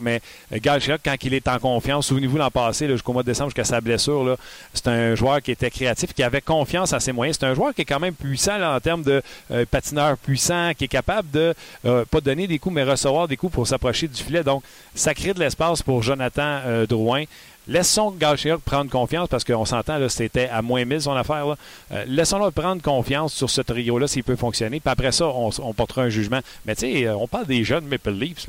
Mais 0.00 0.20
euh, 0.52 0.58
Galchenyuk, 0.60 1.00
quand 1.04 1.14
il 1.22 1.34
est 1.34 1.46
en 1.48 1.58
confiance, 1.58 2.06
souvenez-vous 2.06 2.38
l'an 2.38 2.50
passé, 2.50 2.88
jusqu'au 2.88 3.12
mois 3.12 3.22
de 3.22 3.28
décembre, 3.28 3.50
jusqu'à 3.50 3.64
sa 3.64 3.80
blessure, 3.80 4.36
c'est 4.74 4.88
un 4.88 5.14
joueur 5.14 5.42
qui 5.42 5.52
était 5.52 5.70
créatif, 5.70 6.12
qui 6.12 6.22
avait 6.22 6.40
confiance 6.40 6.92
à 6.92 7.00
ses 7.00 7.12
moyens. 7.12 7.38
C'est 7.40 7.46
un 7.46 7.54
joueur 7.54 7.74
qui 7.74 7.82
est 7.82 7.84
quand 7.84 8.00
même 8.00 8.14
puissant 8.14 8.60
en 8.60 8.80
termes 8.80 9.02
de 9.02 9.22
patineur 9.70 10.16
puissant, 10.16 10.72
qui 10.76 10.84
est 10.84 10.88
capable 10.88 11.30
de 11.30 11.54
pas 11.82 12.20
donner 12.20 12.46
des 12.46 12.58
coups, 12.58 12.74
mais 12.74 12.84
recevoir 12.84 13.28
des 13.28 13.36
coups 13.36 13.52
pour 13.52 13.66
s'approcher 13.66 14.08
du 14.08 14.22
filet. 14.22 14.42
Donc, 14.42 14.62
ça 14.94 15.14
crée 15.14 15.34
de 15.34 15.40
l'espace 15.40 15.82
pour 15.82 16.02
Jonathan 16.02 16.60
Drouin. 16.88 17.24
Laissons 17.68 18.12
Galchenyuk 18.12 18.62
prendre 18.62 18.90
confiance 18.90 19.28
parce 19.28 19.44
qu'on 19.44 19.66
s'entend, 19.66 20.08
c'était 20.08 20.48
à 20.48 20.62
moins 20.62 20.86
1000 20.86 21.02
son 21.02 21.12
affaire. 21.12 21.54
Euh, 21.92 22.04
laissons-le 22.06 22.50
prendre 22.50 22.80
confiance 22.80 23.34
sur 23.34 23.50
ce 23.50 23.60
trio-là 23.60 24.08
s'il 24.08 24.24
peut 24.24 24.36
fonctionner. 24.36 24.80
Puis 24.80 24.90
après 24.90 25.12
ça, 25.12 25.26
on, 25.26 25.74
portera 25.74 26.02
un 26.02 26.08
jugement. 26.08 26.40
Mais 26.64 26.74
tu 26.74 26.80
sais, 26.80 27.06
euh, 27.06 27.14
on 27.14 27.28
parle 27.28 27.46
des 27.46 27.64
jeunes 27.64 27.84
Maple 27.84 28.12
Leafs. 28.12 28.48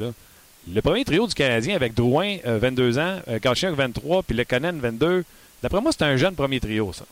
Le 0.73 0.81
premier 0.81 1.03
trio 1.03 1.27
du 1.27 1.33
Canadien 1.33 1.75
avec 1.75 1.93
Drouin, 1.93 2.37
22 2.45 2.97
euh, 2.97 3.01
ans, 3.01 3.19
Galchenyuk, 3.41 3.75
23, 3.75 4.23
puis 4.23 4.37
Le 4.37 4.45
Conan, 4.45 4.73
22. 4.75 5.25
D'après 5.61 5.81
moi, 5.81 5.91
c'est 5.91 6.05
un 6.05 6.15
jeune 6.15 6.35
premier 6.35 6.61
trio, 6.61 6.93
ça. 6.93 7.03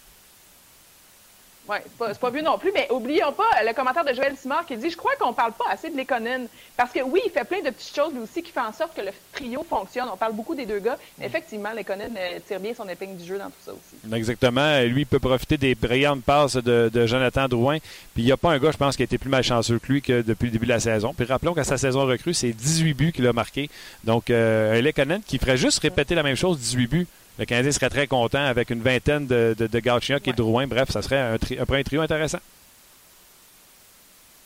Oui, 1.69 1.77
c'est 1.83 1.97
pas, 1.97 2.13
pas, 2.13 2.29
vieux 2.29 2.41
non 2.41 2.57
plus, 2.57 2.71
mais 2.73 2.87
oublions 2.91 3.31
pas 3.33 3.63
le 3.65 3.73
commentaire 3.73 4.05
de 4.05 4.13
Joël 4.13 4.35
Simard 4.37 4.65
qui 4.65 4.77
dit 4.77 4.89
Je 4.89 4.97
crois 4.97 5.15
qu'on 5.19 5.33
parle 5.33 5.53
pas 5.53 5.65
assez 5.69 5.89
de 5.89 5.97
Lekonen. 5.97 6.47
Parce 6.75 6.91
que 6.91 7.01
oui, 7.01 7.19
il 7.25 7.31
fait 7.31 7.43
plein 7.43 7.61
de 7.61 7.69
petites 7.69 7.95
choses 7.95 8.13
lui 8.13 8.21
aussi 8.21 8.41
qui 8.41 8.51
font 8.51 8.61
en 8.61 8.73
sorte 8.73 8.95
que 8.95 9.01
le 9.01 9.11
trio 9.33 9.65
fonctionne. 9.67 10.07
On 10.11 10.17
parle 10.17 10.33
beaucoup 10.33 10.55
des 10.55 10.65
deux 10.65 10.79
gars, 10.79 10.97
mais 11.17 11.25
effectivement, 11.25 11.73
Lekonen 11.75 12.15
euh, 12.17 12.39
tire 12.47 12.59
bien 12.59 12.73
son 12.73 12.87
épingle 12.87 13.17
du 13.17 13.25
jeu 13.25 13.37
dans 13.37 13.47
tout 13.47 13.61
ça 13.65 13.71
aussi. 13.71 14.15
Exactement. 14.15 14.81
Lui, 14.81 15.01
il 15.01 15.05
peut 15.05 15.19
profiter 15.19 15.57
des 15.57 15.75
brillantes 15.75 16.23
passes 16.23 16.55
de, 16.55 17.05
Jonathan 17.05 17.47
Drouin. 17.47 17.79
Puis 18.13 18.23
il 18.23 18.25
n'y 18.25 18.31
a 18.31 18.37
pas 18.37 18.51
un 18.51 18.59
gars, 18.59 18.71
je 18.71 18.77
pense, 18.77 18.95
qui 18.95 19.03
a 19.03 19.05
été 19.05 19.17
plus 19.17 19.29
malchanceux 19.29 19.79
que 19.79 19.91
lui 19.91 20.01
que 20.01 20.21
depuis 20.21 20.45
le 20.45 20.51
début 20.51 20.65
de 20.65 20.71
la 20.71 20.79
saison. 20.79 21.13
Puis 21.13 21.25
rappelons 21.25 21.53
qu'à 21.53 21.63
sa 21.63 21.77
saison 21.77 22.05
recrue, 22.05 22.33
c'est 22.33 22.51
18 22.51 22.93
buts 22.93 23.11
qu'il 23.11 23.27
a 23.27 23.33
marqué. 23.33 23.69
Donc, 24.03 24.29
euh, 24.29 24.81
Lekonen 24.81 25.21
qui 25.21 25.37
ferait 25.37 25.57
juste 25.57 25.79
répéter 25.79 26.15
la 26.15 26.23
même 26.23 26.35
chose, 26.35 26.57
18 26.59 26.87
buts 26.87 27.07
le 27.39 27.45
Canadien 27.45 27.71
serait 27.71 27.89
très 27.89 28.07
content 28.07 28.43
avec 28.45 28.69
une 28.69 28.81
vingtaine 28.81 29.27
de, 29.27 29.55
de, 29.57 29.67
de 29.67 30.29
et 30.29 30.33
Drouin. 30.33 30.67
Bref, 30.67 30.89
ça 30.91 31.01
serait 31.01 31.19
un, 31.19 31.37
tri, 31.37 31.57
un 31.59 31.65
premier 31.65 31.83
trio 31.83 32.01
intéressant. 32.01 32.39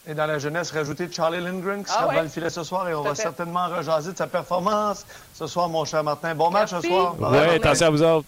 Et 0.08 0.14
dans 0.16 0.26
la 0.26 0.40
jeunesse, 0.40 0.72
rajouter 0.72 1.08
Charlie 1.12 1.40
Lindgren 1.40 1.84
qui 1.84 1.92
ah 1.96 2.02
sera 2.02 2.16
dans 2.16 2.22
le 2.24 2.28
filet 2.28 2.50
ce 2.50 2.64
soir 2.64 2.90
et 2.90 2.96
on 2.96 3.04
va 3.04 3.14
certainement 3.14 3.68
rejaser 3.68 4.14
de 4.14 4.18
sa 4.18 4.28
performance 4.28 5.06
ce 5.34 5.46
soir, 5.46 5.70
mon 5.70 5.86
cher 5.86 6.04
Martin. 6.04 6.34
Bon 6.34 6.50
match 6.50 6.72
ce 6.72 6.82
soir. 6.82 7.16
Oui, 7.20 7.38
attention 7.38 7.88
à 7.88 7.90
vous 7.92 8.02
autres. 8.02 8.28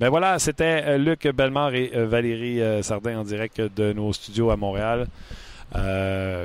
Ben 0.00 0.08
voilà, 0.08 0.38
c'était 0.38 0.82
euh, 0.86 0.96
Luc 0.96 1.28
Bellemare 1.28 1.74
et 1.74 1.90
euh, 1.94 2.06
Valérie 2.06 2.62
euh, 2.62 2.82
Sardin 2.82 3.18
en 3.18 3.22
direct 3.22 3.60
de 3.60 3.92
nos 3.92 4.14
studios 4.14 4.50
à 4.50 4.56
Montréal. 4.56 5.06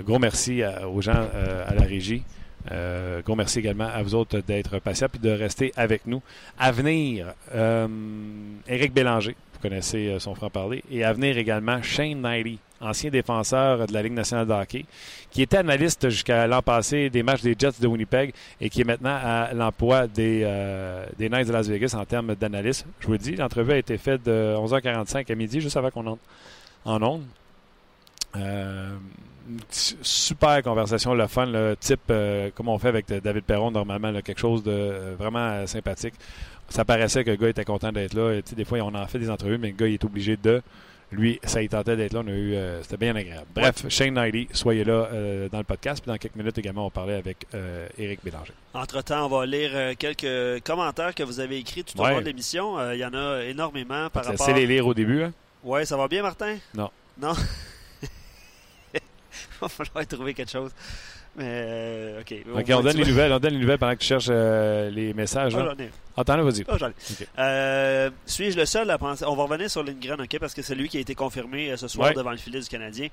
gros 0.05 0.19
merci 0.19 0.61
aux 0.85 1.01
gens 1.01 1.29
à 1.67 1.73
la 1.73 1.83
régie. 1.83 2.23
Euh, 2.71 3.21
gros 3.21 3.35
merci 3.35 3.59
également 3.59 3.87
à 3.87 4.01
vous 4.01 4.15
autres 4.15 4.39
d'être 4.39 4.79
patients 4.79 5.07
et 5.13 5.19
de 5.19 5.29
rester 5.29 5.71
avec 5.75 6.07
nous. 6.07 6.21
À 6.57 6.71
venir, 6.71 7.33
euh, 7.53 7.87
Éric 8.67 8.93
Bélanger, 8.93 9.35
vous 9.53 9.59
connaissez 9.61 10.07
euh, 10.07 10.19
son 10.19 10.35
franc-parler, 10.35 10.83
et 10.89 11.03
à 11.03 11.13
venir 11.13 11.37
également 11.37 11.81
Shane 11.81 12.21
Knighty, 12.21 12.59
ancien 12.81 13.09
défenseur 13.09 13.87
de 13.87 13.93
la 13.93 14.01
Ligue 14.01 14.13
nationale 14.13 14.47
de 14.47 14.53
hockey, 14.53 14.85
qui 15.31 15.41
était 15.41 15.57
analyste 15.57 16.09
jusqu'à 16.09 16.47
l'an 16.47 16.61
passé 16.61 17.09
des 17.09 17.23
matchs 17.23 17.41
des 17.41 17.55
Jets 17.57 17.79
de 17.79 17.87
Winnipeg 17.87 18.33
et 18.59 18.69
qui 18.69 18.81
est 18.81 18.85
maintenant 18.85 19.17
à 19.21 19.53
l'emploi 19.53 20.07
des, 20.07 20.41
euh, 20.43 21.05
des 21.17 21.29
Knights 21.29 21.47
de 21.47 21.53
Las 21.53 21.67
Vegas 21.67 21.95
en 21.97 22.05
termes 22.05 22.35
d'analyste. 22.35 22.85
Je 22.99 23.07
vous 23.07 23.13
le 23.13 23.19
dis, 23.19 23.35
l'entrevue 23.35 23.73
a 23.73 23.77
été 23.77 23.97
faite 23.97 24.23
de 24.25 24.55
11h45 24.57 25.31
à 25.31 25.35
midi, 25.35 25.61
juste 25.61 25.77
avant 25.77 25.91
qu'on 25.91 26.07
entre 26.07 26.21
en 26.83 27.01
onde. 27.01 27.23
Super 29.69 30.63
conversation, 30.63 31.13
le 31.13 31.27
fun, 31.27 31.45
le 31.45 31.75
type 31.79 31.99
euh, 32.09 32.49
comme 32.55 32.67
on 32.67 32.79
fait 32.79 32.87
avec 32.87 33.07
David 33.07 33.43
Perron 33.43 33.71
normalement, 33.71 34.11
là, 34.11 34.21
quelque 34.21 34.39
chose 34.39 34.63
de 34.63 34.71
euh, 34.71 35.15
vraiment 35.17 35.39
euh, 35.39 35.67
sympathique. 35.67 36.15
Ça 36.69 36.83
paraissait 36.83 37.23
que 37.23 37.29
le 37.29 37.35
gars 37.35 37.49
était 37.49 37.63
content 37.65 37.91
d'être 37.91 38.15
là. 38.15 38.33
Et, 38.33 38.41
des 38.55 38.65
fois, 38.65 38.79
on 38.79 38.95
en 38.95 39.05
fait 39.05 39.19
des 39.19 39.29
entrevues, 39.29 39.59
mais 39.59 39.67
le 39.69 39.75
gars 39.75 39.87
il 39.87 39.93
est 39.93 40.03
obligé 40.03 40.35
de. 40.37 40.61
Lui, 41.11 41.39
ça 41.43 41.61
il 41.61 41.69
tentait 41.69 41.95
d'être 41.95 42.13
là. 42.13 42.21
On 42.25 42.27
a 42.27 42.31
eu, 42.31 42.55
euh, 42.55 42.81
c'était 42.81 42.97
bien 42.97 43.15
agréable. 43.15 43.45
Bref, 43.53 43.87
Shane 43.89 44.15
Knighty, 44.15 44.47
soyez 44.51 44.83
là 44.83 45.07
euh, 45.13 45.47
dans 45.49 45.59
le 45.59 45.63
podcast. 45.63 46.01
Puis 46.01 46.11
dans 46.11 46.17
quelques 46.17 46.35
minutes 46.35 46.57
également, 46.57 46.81
on 46.81 46.87
va 46.87 46.91
parler 46.91 47.13
avec 47.13 47.45
euh, 47.53 47.87
Éric 47.99 48.21
Bélanger. 48.23 48.53
Entre-temps, 48.73 49.27
on 49.27 49.29
va 49.29 49.45
lire 49.45 49.95
quelques 49.99 50.63
commentaires 50.63 51.13
que 51.13 51.21
vous 51.21 51.39
avez 51.39 51.57
écrits 51.57 51.83
tout 51.83 51.99
au 51.99 52.03
Ouais. 52.03 52.11
long 52.11 52.21
de 52.21 52.25
l'émission. 52.25 52.79
Euh, 52.79 52.95
Il 52.95 52.99
y 52.99 53.05
en 53.05 53.13
a 53.13 53.43
énormément 53.43 54.09
par 54.09 54.25
rapport... 54.25 54.31
Laissez 54.47 54.59
les 54.59 54.65
lire 54.65 54.87
au 54.87 54.95
début. 54.95 55.21
Hein? 55.21 55.31
Ouais, 55.63 55.85
ça 55.85 55.95
va 55.95 56.07
bien, 56.07 56.23
Martin? 56.23 56.57
Non. 56.73 56.89
Non? 57.21 57.33
Il 59.51 59.57
va 59.61 59.67
falloir 59.69 60.07
trouver 60.07 60.33
quelque 60.33 60.51
chose. 60.51 60.71
Mais, 61.37 61.43
euh, 61.47 62.21
OK. 62.21 62.33
On 62.71 62.81
donne 62.81 62.95
les 62.97 63.05
nouvelles. 63.05 63.33
On 63.33 63.39
donne 63.39 63.53
les 63.53 63.59
nouvelles 63.59 63.77
pendant 63.77 63.93
que 63.93 63.99
tu 63.99 64.07
cherches 64.07 64.27
euh, 64.29 64.89
les 64.89 65.13
messages. 65.13 65.53
Là. 65.55 65.73
j'en 65.77 65.83
ai. 65.83 65.89
Attends, 66.15 66.37
là, 66.37 66.43
vas-y. 66.43 66.63
J'en 66.77 66.87
ai. 66.87 66.91
Ok. 66.91 67.27
Euh, 67.37 68.09
Suis-je 68.25 68.57
le 68.57 68.65
seul 68.65 68.89
à 68.89 68.97
penser... 68.97 69.25
On 69.27 69.35
va 69.35 69.43
revenir 69.43 69.69
sur 69.69 69.83
Lindgren, 69.83 70.21
OK? 70.21 70.39
Parce 70.39 70.53
que 70.53 70.61
c'est 70.61 70.75
lui 70.75 70.87
qui 70.87 70.95
a 70.97 71.01
été 71.01 71.13
confirmé 71.13 71.75
ce 71.75 71.89
soir 71.89 72.07
Ouais. 72.09 72.13
devant 72.13 72.31
le 72.31 72.37
filet 72.37 72.61
du 72.61 72.67
Canadien. 72.69 73.09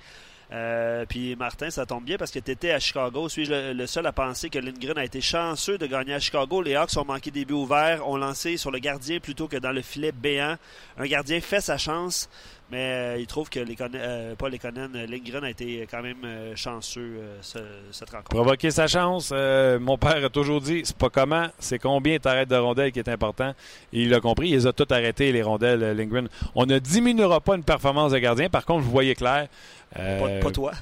Puis 1.08 1.35
Martin, 1.35 1.70
ça 1.70 1.87
tombe 1.87 2.04
bien 2.04 2.16
parce 2.18 2.30
que 2.30 2.38
tu 2.38 2.50
étais 2.50 2.70
à 2.72 2.78
Chicago. 2.78 3.28
Suis-je 3.28 3.50
le, 3.50 3.72
le 3.72 3.87
seul 3.87 4.06
à 4.06 4.12
penser 4.12 4.50
que 4.50 4.58
Lindgren 4.58 4.98
a 4.98 5.04
été 5.04 5.20
chanceux 5.20 5.78
de 5.78 5.87
gagner 5.87 6.14
à 6.14 6.20
Chicago? 6.20 6.62
Les 6.62 6.74
Hawks 6.76 6.96
ont 6.98 7.04
manqué 7.04 7.30
des 7.30 7.44
buts 7.44 7.54
ouverts, 7.54 8.06
ont 8.08 8.16
lancé 8.18 8.56
sur 8.56 8.70
le 8.70 8.78
gardien 8.78 9.18
plutôt 9.18 9.48
que 9.48 9.56
dans 9.56 9.72
le 9.72 9.80
filet 9.82 10.12
béant. 10.12 10.56
Un 10.98 11.06
gardien 11.06 11.40
fait 11.40 11.61
sa 11.62 11.78
chance, 11.78 12.28
mais 12.72 12.78
euh, 12.92 13.16
il 13.18 13.26
trouve 13.26 13.50
que 13.50 13.61
les 13.61 13.76
pas 13.76 14.48
les 14.48 14.58
Lindgren 15.06 15.44
a 15.44 15.50
été 15.50 15.87
quand 15.90 16.02
même 16.02 16.16
euh, 16.24 16.56
chanceux 16.56 17.00
euh, 17.18 17.37
ce- 17.42 17.58
cette 17.92 18.08
rencontre. 18.11 18.30
Provoquer 18.30 18.70
sa 18.70 18.87
chance. 18.88 19.30
mon 19.30 19.98
père 19.98 20.24
a 20.24 20.28
toujours 20.30 20.61
dit 20.62 20.80
c'est 20.85 20.96
pas 20.96 21.11
comment, 21.11 21.46
c'est 21.58 21.78
combien 21.78 22.18
t'arrêtes 22.18 22.48
de 22.48 22.56
rondelles 22.56 22.90
qui 22.90 22.98
est 22.98 23.08
important. 23.08 23.54
Et 23.92 24.02
il 24.02 24.14
a 24.14 24.20
compris. 24.20 24.48
Il 24.48 24.54
les 24.54 24.66
a 24.66 24.72
toutes 24.72 24.90
arrêtées, 24.90 25.30
les 25.32 25.42
rondelles, 25.42 25.80
Lindgren. 25.96 26.28
On 26.54 26.64
ne 26.66 26.78
diminuera 26.78 27.40
pas 27.40 27.54
une 27.56 27.64
performance 27.64 28.12
de 28.12 28.18
gardien. 28.18 28.48
Par 28.48 28.64
contre, 28.64 28.82
vous 28.82 28.90
voyez 28.90 29.14
clair. 29.14 29.48
Pas, 29.94 30.28
pas 30.40 30.50
toi. 30.50 30.72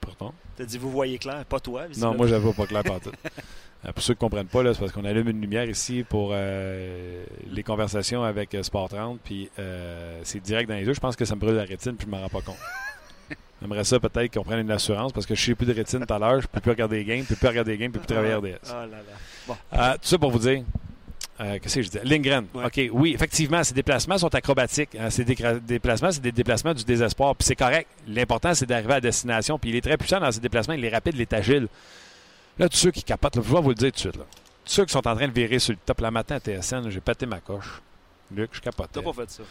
Pardon? 0.00 0.34
T'as 0.56 0.64
dit 0.64 0.78
vous 0.78 0.90
voyez 0.90 1.18
clair, 1.18 1.44
pas 1.44 1.60
toi. 1.60 1.82
Non, 1.96 2.14
moi, 2.14 2.26
j'avoue 2.26 2.52
pas 2.52 2.66
clair 2.66 2.82
partout. 2.84 3.10
Euh, 3.86 3.92
pour 3.92 4.02
ceux 4.02 4.14
qui 4.14 4.18
ne 4.24 4.28
comprennent 4.28 4.46
pas, 4.46 4.62
c'est 4.72 4.80
parce 4.80 4.92
qu'on 4.92 5.04
allume 5.04 5.28
une 5.28 5.40
lumière 5.40 5.68
ici 5.68 6.04
pour 6.08 6.30
euh, 6.32 7.24
les 7.50 7.62
conversations 7.62 8.22
avec 8.22 8.54
euh, 8.54 8.62
Sport 8.62 8.88
30, 8.88 9.20
puis 9.22 9.50
euh, 9.58 10.20
c'est 10.24 10.40
direct 10.40 10.68
dans 10.68 10.76
les 10.76 10.84
yeux. 10.84 10.94
Je 10.94 11.00
pense 11.00 11.16
que 11.16 11.24
ça 11.24 11.34
me 11.34 11.40
brûle 11.40 11.54
la 11.56 11.64
rétine, 11.64 11.94
puis 11.96 12.06
je 12.06 12.10
ne 12.14 12.16
m'en 12.16 12.22
rends 12.22 12.30
pas 12.30 12.40
compte. 12.40 12.56
J'aimerais 13.62 13.84
ça 13.84 13.98
peut-être 14.00 14.32
qu'on 14.34 14.42
prenne 14.44 14.60
une 14.60 14.70
assurance 14.70 15.12
parce 15.12 15.26
que 15.26 15.34
je 15.34 15.40
ne 15.42 15.46
sais 15.46 15.54
plus 15.54 15.66
de 15.66 15.74
rétine 15.74 16.04
tout 16.06 16.14
à 16.14 16.18
l'heure, 16.18 16.40
je 16.40 16.46
ne 16.46 16.50
peux 16.52 16.60
plus 16.60 16.70
regarder 16.70 16.96
les 16.98 17.04
games, 17.04 17.16
je 17.18 17.22
ne 17.22 17.28
peux 17.28 17.36
plus 17.36 17.48
regarder 17.48 17.72
les 17.72 17.78
games, 17.78 17.92
je 17.94 17.98
ne 17.98 18.02
peux 18.02 18.06
plus 18.06 18.14
travailler 18.14 18.34
RDS. 18.34 18.58
Oh 18.70 18.72
là 18.72 18.86
là. 18.86 18.96
Bon. 19.46 19.56
Euh, 19.74 19.92
tout 19.94 20.08
ça 20.08 20.18
pour 20.18 20.30
vous 20.30 20.38
dire. 20.38 20.62
euh, 21.40 21.58
Qu'est-ce 21.62 21.74
que 21.76 21.82
je 21.82 21.88
dis? 21.90 21.98
Lindgren. 22.04 22.46
Ouais. 22.54 22.64
OK, 22.66 22.80
oui, 22.92 23.12
effectivement, 23.14 23.62
ces 23.64 23.74
déplacements 23.74 24.18
sont 24.18 24.34
acrobatiques. 24.34 24.96
hein. 24.98 25.08
Ces 25.10 25.24
déplacements, 25.24 26.10
c'est 26.10 26.20
des 26.22 26.32
déplacements 26.32 26.74
du 26.74 26.84
désespoir. 26.84 27.34
Puis 27.36 27.46
c'est 27.46 27.56
correct. 27.56 27.88
L'important, 28.08 28.54
c'est 28.54 28.66
d'arriver 28.66 28.94
à 28.94 29.00
destination. 29.00 29.58
Puis 29.58 29.70
il 29.70 29.76
est 29.76 29.80
très 29.82 29.96
puissant 29.96 30.20
dans 30.20 30.30
ses 30.32 30.40
déplacements. 30.40 30.74
Il 30.74 30.84
est 30.84 30.90
rapide, 30.90 31.14
il 31.14 31.20
est 31.22 31.32
agile. 31.32 31.68
Là, 32.58 32.68
tous 32.68 32.76
ceux 32.76 32.90
qui 32.90 33.02
capotent, 33.02 33.36
là, 33.36 33.42
je 33.44 33.52
vais 33.52 33.60
vous 33.60 33.68
le 33.70 33.74
dire 33.74 33.90
tout 33.90 33.96
de 33.96 33.98
suite. 33.98 34.16
Là. 34.16 34.24
Tous 34.64 34.72
ceux 34.72 34.84
qui 34.84 34.92
sont 34.92 35.06
en 35.06 35.14
train 35.14 35.28
de 35.28 35.32
virer 35.32 35.58
sur 35.58 35.72
le 35.72 35.78
top. 35.84 36.00
La 36.00 36.10
matin 36.10 36.36
à 36.36 36.40
TSN, 36.40 36.88
j'ai 36.88 37.00
pété 37.00 37.26
ma 37.26 37.40
coche. 37.40 37.82
Luc, 38.34 38.50
je 38.52 38.60
capote. 38.60 38.88
T'as 38.92 39.02
pas 39.02 39.12
fait 39.12 39.30
ça. 39.30 39.42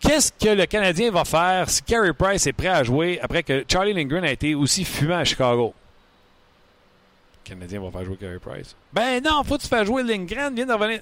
Qu'est-ce 0.00 0.32
que 0.32 0.50
le 0.50 0.66
Canadien 0.66 1.10
va 1.10 1.24
faire 1.24 1.70
si 1.70 1.82
Carey 1.82 2.12
Price 2.12 2.46
est 2.46 2.52
prêt 2.52 2.68
à 2.68 2.84
jouer 2.84 3.18
après 3.22 3.42
que 3.42 3.64
Charlie 3.66 3.94
Lindgren 3.94 4.24
a 4.24 4.30
été 4.30 4.54
aussi 4.54 4.84
fumant 4.84 5.16
à 5.16 5.24
Chicago? 5.24 5.72
Le 7.42 7.48
Canadien 7.48 7.80
va 7.80 7.90
faire 7.90 8.04
jouer 8.04 8.16
Carey 8.16 8.38
Price. 8.38 8.76
Ben 8.92 9.22
non, 9.22 9.42
faut 9.44 9.56
que 9.56 9.62
tu 9.62 9.68
fasses 9.68 9.86
jouer 9.86 10.02
Lindgren, 10.02 10.54
viens 10.54 10.66
de 10.66 10.72
revenir. 10.72 11.00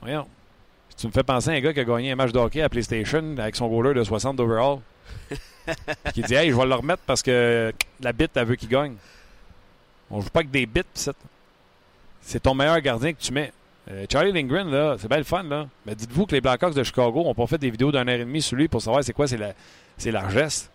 Voyons. 0.00 0.28
Tu 0.96 1.08
me 1.08 1.12
fais 1.12 1.24
penser 1.24 1.50
à 1.50 1.52
un 1.54 1.60
gars 1.60 1.72
qui 1.72 1.80
a 1.80 1.84
gagné 1.84 2.12
un 2.12 2.16
match 2.16 2.30
de 2.30 2.38
hockey 2.38 2.62
à 2.62 2.68
PlayStation 2.68 3.36
avec 3.36 3.56
son 3.56 3.66
goaler 3.66 3.94
de 3.94 4.04
60 4.04 4.36
d'overall. 4.36 4.78
Qui 6.14 6.22
dit 6.22 6.34
Hey, 6.34 6.50
je 6.50 6.56
vais 6.56 6.66
le 6.66 6.74
remettre 6.74 7.02
parce 7.06 7.22
que 7.22 7.72
la 8.00 8.12
bite, 8.12 8.30
elle 8.36 8.46
veut 8.46 8.54
qu'il 8.54 8.68
gagne. 8.68 8.94
On 10.10 10.20
joue 10.20 10.30
pas 10.30 10.40
avec 10.40 10.50
des 10.50 10.66
bits, 10.66 10.82
c'est- 10.94 12.40
ton 12.40 12.54
meilleur 12.54 12.80
gardien 12.80 13.12
que 13.12 13.20
tu 13.20 13.32
mets. 13.32 13.52
Euh, 13.90 14.06
Charlie 14.10 14.32
Lindgren, 14.32 14.70
là, 14.70 14.96
c'est 14.98 15.08
bien 15.08 15.18
le 15.18 15.24
fun, 15.24 15.42
là. 15.42 15.66
Mais 15.84 15.94
dites-vous 15.94 16.24
que 16.26 16.34
les 16.34 16.40
Blackhawks 16.40 16.74
de 16.74 16.82
Chicago 16.82 17.22
ont 17.26 17.34
pas 17.34 17.46
fait 17.46 17.58
des 17.58 17.70
vidéos 17.70 17.92
d'un 17.92 18.06
heure 18.08 18.14
et 18.14 18.18
demie 18.24 18.40
sur 18.40 18.56
lui 18.56 18.66
pour 18.68 18.80
savoir 18.80 19.04
c'est 19.04 19.12
quoi 19.12 19.26
c'est 19.28 19.36
la, 19.36 19.52
c'est 19.98 20.10
largesse. 20.10 20.70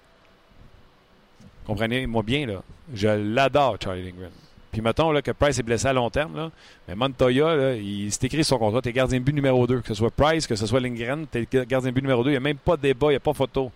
Comprenez-moi 1.65 2.23
bien, 2.23 2.45
là. 2.47 2.61
Je 2.93 3.07
l'adore, 3.07 3.77
Charlie 3.83 4.03
Lindgren. 4.03 4.31
Puis 4.71 4.81
mettons 4.81 5.11
là, 5.11 5.21
que 5.23 5.31
Price 5.31 5.57
est 5.57 5.63
blessé 5.63 5.87
à 5.87 5.93
long 5.93 6.09
terme, 6.11 6.35
là, 6.35 6.51
mais 6.87 6.93
Montoya, 6.95 7.55
là, 7.55 7.73
il 7.75 8.11
s'est 8.11 8.27
écrit 8.27 8.43
sur 8.43 8.55
son 8.55 8.59
contrat, 8.59 8.81
t'es 8.81 8.93
gardien 8.93 9.19
de 9.19 9.23
but 9.23 9.33
numéro 9.33 9.65
2. 9.65 9.81
Que 9.81 9.87
ce 9.87 9.93
soit 9.95 10.11
Price, 10.11 10.45
que 10.45 10.55
ce 10.55 10.67
soit 10.67 10.79
Lindgren, 10.79 11.25
t'es 11.25 11.47
gardien 11.67 11.89
de 11.89 11.95
but 11.95 12.01
numéro 12.03 12.23
2. 12.23 12.29
Il 12.29 12.33
n'y 12.33 12.37
a 12.37 12.41
même 12.41 12.57
pas 12.57 12.77
de 12.77 12.83
débat, 12.83 13.07
il 13.07 13.11
n'y 13.11 13.15
a 13.15 13.19
pas 13.19 13.33
photo. 13.33 13.71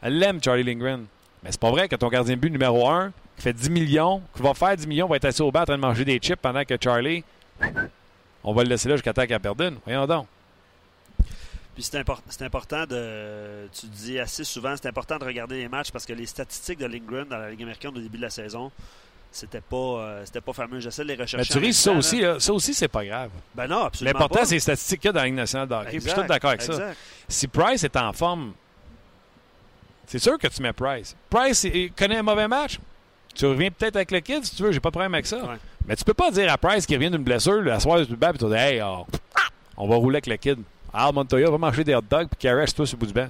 Elle 0.00 0.18
l'aime, 0.18 0.40
Charlie 0.42 0.62
Lindgren. 0.62 1.06
Mais 1.42 1.50
c'est 1.50 1.60
pas 1.60 1.70
vrai 1.70 1.88
que 1.88 1.96
ton 1.96 2.08
gardien 2.08 2.34
de 2.36 2.40
but 2.40 2.50
numéro 2.50 2.88
1, 2.88 3.12
qui 3.36 3.42
fait 3.42 3.52
10 3.52 3.70
millions, 3.70 4.22
qui 4.36 4.42
va 4.42 4.54
faire 4.54 4.76
10 4.76 4.86
millions, 4.86 5.08
va 5.08 5.16
être 5.16 5.24
assis 5.24 5.42
au 5.42 5.50
banc 5.50 5.62
en 5.62 5.64
train 5.64 5.76
de 5.76 5.80
manger 5.80 6.04
des 6.04 6.18
chips 6.18 6.38
pendant 6.40 6.64
que 6.64 6.74
Charlie, 6.82 7.24
on 8.44 8.52
va 8.54 8.62
le 8.62 8.68
laisser 8.68 8.88
là 8.88 8.96
jusqu'à 8.96 9.12
temps 9.12 9.26
qu'elle 9.26 9.40
perdune. 9.40 9.76
Voyons 9.84 10.06
donc. 10.06 10.26
Puis 11.74 11.82
c'est 11.84 11.98
impor- 11.98 12.20
c'est 12.28 12.42
important 12.44 12.84
de. 12.86 13.66
Tu 13.72 13.86
dis 13.86 14.18
assez 14.18 14.44
souvent, 14.44 14.74
c'est 14.76 14.88
important 14.88 15.18
de 15.18 15.24
regarder 15.24 15.56
les 15.56 15.68
matchs 15.68 15.90
parce 15.90 16.04
que 16.04 16.12
les 16.12 16.26
statistiques 16.26 16.78
de 16.78 16.86
Lindgren 16.86 17.26
dans 17.28 17.38
la 17.38 17.50
Ligue 17.50 17.62
américaine 17.62 17.92
au 17.96 18.00
début 18.00 18.18
de 18.18 18.22
la 18.22 18.28
saison, 18.30 18.70
c'était 19.30 19.62
pas, 19.62 19.76
euh, 19.76 20.22
c'était 20.26 20.42
pas 20.42 20.52
fameux. 20.52 20.80
J'essaie 20.80 21.02
de 21.02 21.08
les 21.08 21.14
rechercher. 21.14 21.38
Mais 21.54 21.60
tu 21.60 21.66
ris, 21.66 21.72
ça 21.72 21.92
aussi, 21.92 22.20
là. 22.20 22.38
ça 22.38 22.52
aussi, 22.52 22.74
c'est 22.74 22.88
pas 22.88 23.04
grave. 23.06 23.30
Ben 23.54 23.66
non, 23.66 23.84
absolument. 23.84 24.12
L'important, 24.18 24.44
c'est 24.44 24.56
les 24.56 24.60
statistiques 24.60 25.00
qu'il 25.00 25.08
y 25.08 25.10
a 25.10 25.12
dans 25.14 25.20
la 25.20 25.26
Ligue 25.26 25.34
nationale 25.34 25.66
de 25.66 25.74
hockey. 25.74 25.92
Je 25.98 26.00
suis 26.00 26.12
tout 26.12 26.22
d'accord 26.24 26.50
avec 26.50 26.60
ça. 26.62 26.92
Si 27.26 27.48
Price 27.48 27.82
est 27.84 27.96
en 27.96 28.12
forme, 28.12 28.52
c'est 30.06 30.18
sûr 30.18 30.38
que 30.38 30.46
tu 30.48 30.62
mets 30.62 30.72
Price. 30.72 31.14
Price 31.30 31.64
il 31.64 31.92
connaît 31.92 32.16
un 32.18 32.22
mauvais 32.22 32.48
match. 32.48 32.78
Tu 33.34 33.46
reviens 33.46 33.70
peut-être 33.70 33.96
avec 33.96 34.10
le 34.10 34.20
kid 34.20 34.44
si 34.44 34.54
tu 34.56 34.62
veux, 34.62 34.72
j'ai 34.72 34.80
pas 34.80 34.90
de 34.90 34.92
problème 34.92 35.14
avec 35.14 35.26
ça. 35.26 35.38
Ouais. 35.44 35.56
Mais 35.86 35.96
tu 35.96 36.04
peux 36.04 36.14
pas 36.14 36.30
dire 36.30 36.52
à 36.52 36.58
Price 36.58 36.84
qui 36.86 36.94
revient 36.94 37.10
d'une 37.10 37.22
blessure, 37.24 37.62
la 37.62 37.80
soirée 37.80 38.04
du 38.04 38.14
banc, 38.16 38.30
puis 38.30 38.38
tu 38.38 38.46
dis 38.46 38.54
Hey, 38.54 38.80
oh, 38.84 39.06
on 39.76 39.88
va 39.88 39.96
rouler 39.96 40.16
avec 40.16 40.26
le 40.26 40.36
kid. 40.36 40.58
Al 40.92 41.14
Montoya 41.14 41.50
va 41.50 41.56
manger 41.58 41.84
des 41.84 41.94
hot 41.94 42.02
dogs, 42.02 42.28
puis 42.28 42.36
Carey, 42.38 42.66
toi 42.66 42.86
sur 42.86 42.96
le 42.96 43.00
bout 43.00 43.06
du 43.06 43.12
banc. 43.14 43.28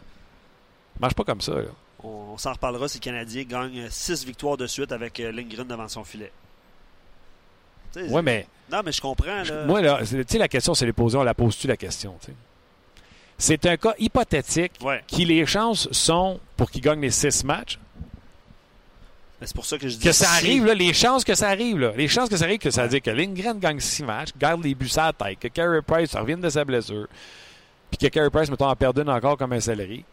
Marche 0.99 1.15
pas 1.15 1.23
comme 1.25 1.41
ça. 1.41 1.53
Là. 1.55 1.63
On, 2.03 2.09
on 2.33 2.39
s'en 2.39 2.53
reparlera 2.53 2.89
si 2.89 2.99
le 2.99 3.03
Canadien 3.03 3.45
gagne 3.45 3.87
6 3.89 4.25
victoires 4.27 4.57
de 4.57 4.67
suite 4.67 4.91
avec 4.91 5.21
euh, 5.21 5.31
Lindgren 5.31 5.67
devant 5.69 5.87
son 5.89 6.03
filet. 6.03 6.33
Ouais, 7.95 8.23
mais 8.23 8.47
Non, 8.71 8.81
mais 8.85 8.91
je 8.93 9.01
comprends. 9.01 9.43
Là. 9.43 9.65
Moi, 9.67 9.81
là, 9.83 10.01
c'est- 10.05 10.25
tu 10.25 10.33
sais, 10.33 10.39
la 10.39 10.49
question, 10.49 10.75
c'est 10.75 10.87
les 10.87 10.93
poser. 10.93 11.17
On 11.19 11.23
la 11.23 11.35
pose-tu 11.35 11.67
la 11.67 11.77
question? 11.77 12.17
tu 12.21 12.27
sais? 12.33 12.37
C'est 13.43 13.67
un 13.67 13.77
cas 13.77 13.95
hypothétique 13.99 14.73
Ouais. 14.85 15.03
qui 15.09 15.25
les 15.25 15.45
chances 15.47 15.89
sont 15.91 16.39
pour 16.57 16.71
qu'il 16.71 16.81
gagne 16.81 17.01
les 17.01 17.11
six 17.11 17.43
matchs. 17.45 17.77
Mais 19.41 19.47
c'est 19.49 19.55
pour 19.57 19.67
ça 19.67 19.79
que 19.79 19.89
je 19.89 19.97
dis 19.97 20.05
Que 20.05 20.13
ça 20.13 20.27
si- 20.27 20.47
arrive, 20.47 20.65
là, 20.67 20.75
les 20.75 20.93
chances 20.93 21.25
que 21.25 21.35
ça 21.35 21.49
arrive, 21.49 21.79
là, 21.79 21.93
les 21.97 22.07
chances 22.07 22.29
que 22.29 22.37
ça 22.37 22.45
arrive, 22.45 22.59
que 22.59 22.71
ça 22.71 22.85
veut 22.85 22.89
dire 22.89 23.03
que 23.03 23.11
Lindgren 23.11 23.59
gagne 23.59 23.81
six 23.81 24.05
matchs, 24.05 24.29
garde 24.39 24.63
les 24.63 24.75
buts 24.77 24.89
à 24.97 25.07
la 25.07 25.13
tête, 25.13 25.41
que 25.41 25.49
Carey 25.49 25.81
Price 25.85 26.15
revienne 26.15 26.41
de 26.41 26.49
sa 26.49 26.65
blessure, 26.65 27.09
puis 27.91 27.99
que 27.99 28.07
Carey 28.07 28.31
Price, 28.31 28.49
mettons, 28.49 28.69
en 28.69 28.77
perde 28.77 28.99
une 29.01 29.11
encore 29.11 29.37
comme 29.37 29.53
un 29.53 29.61
céleri. 29.61 30.05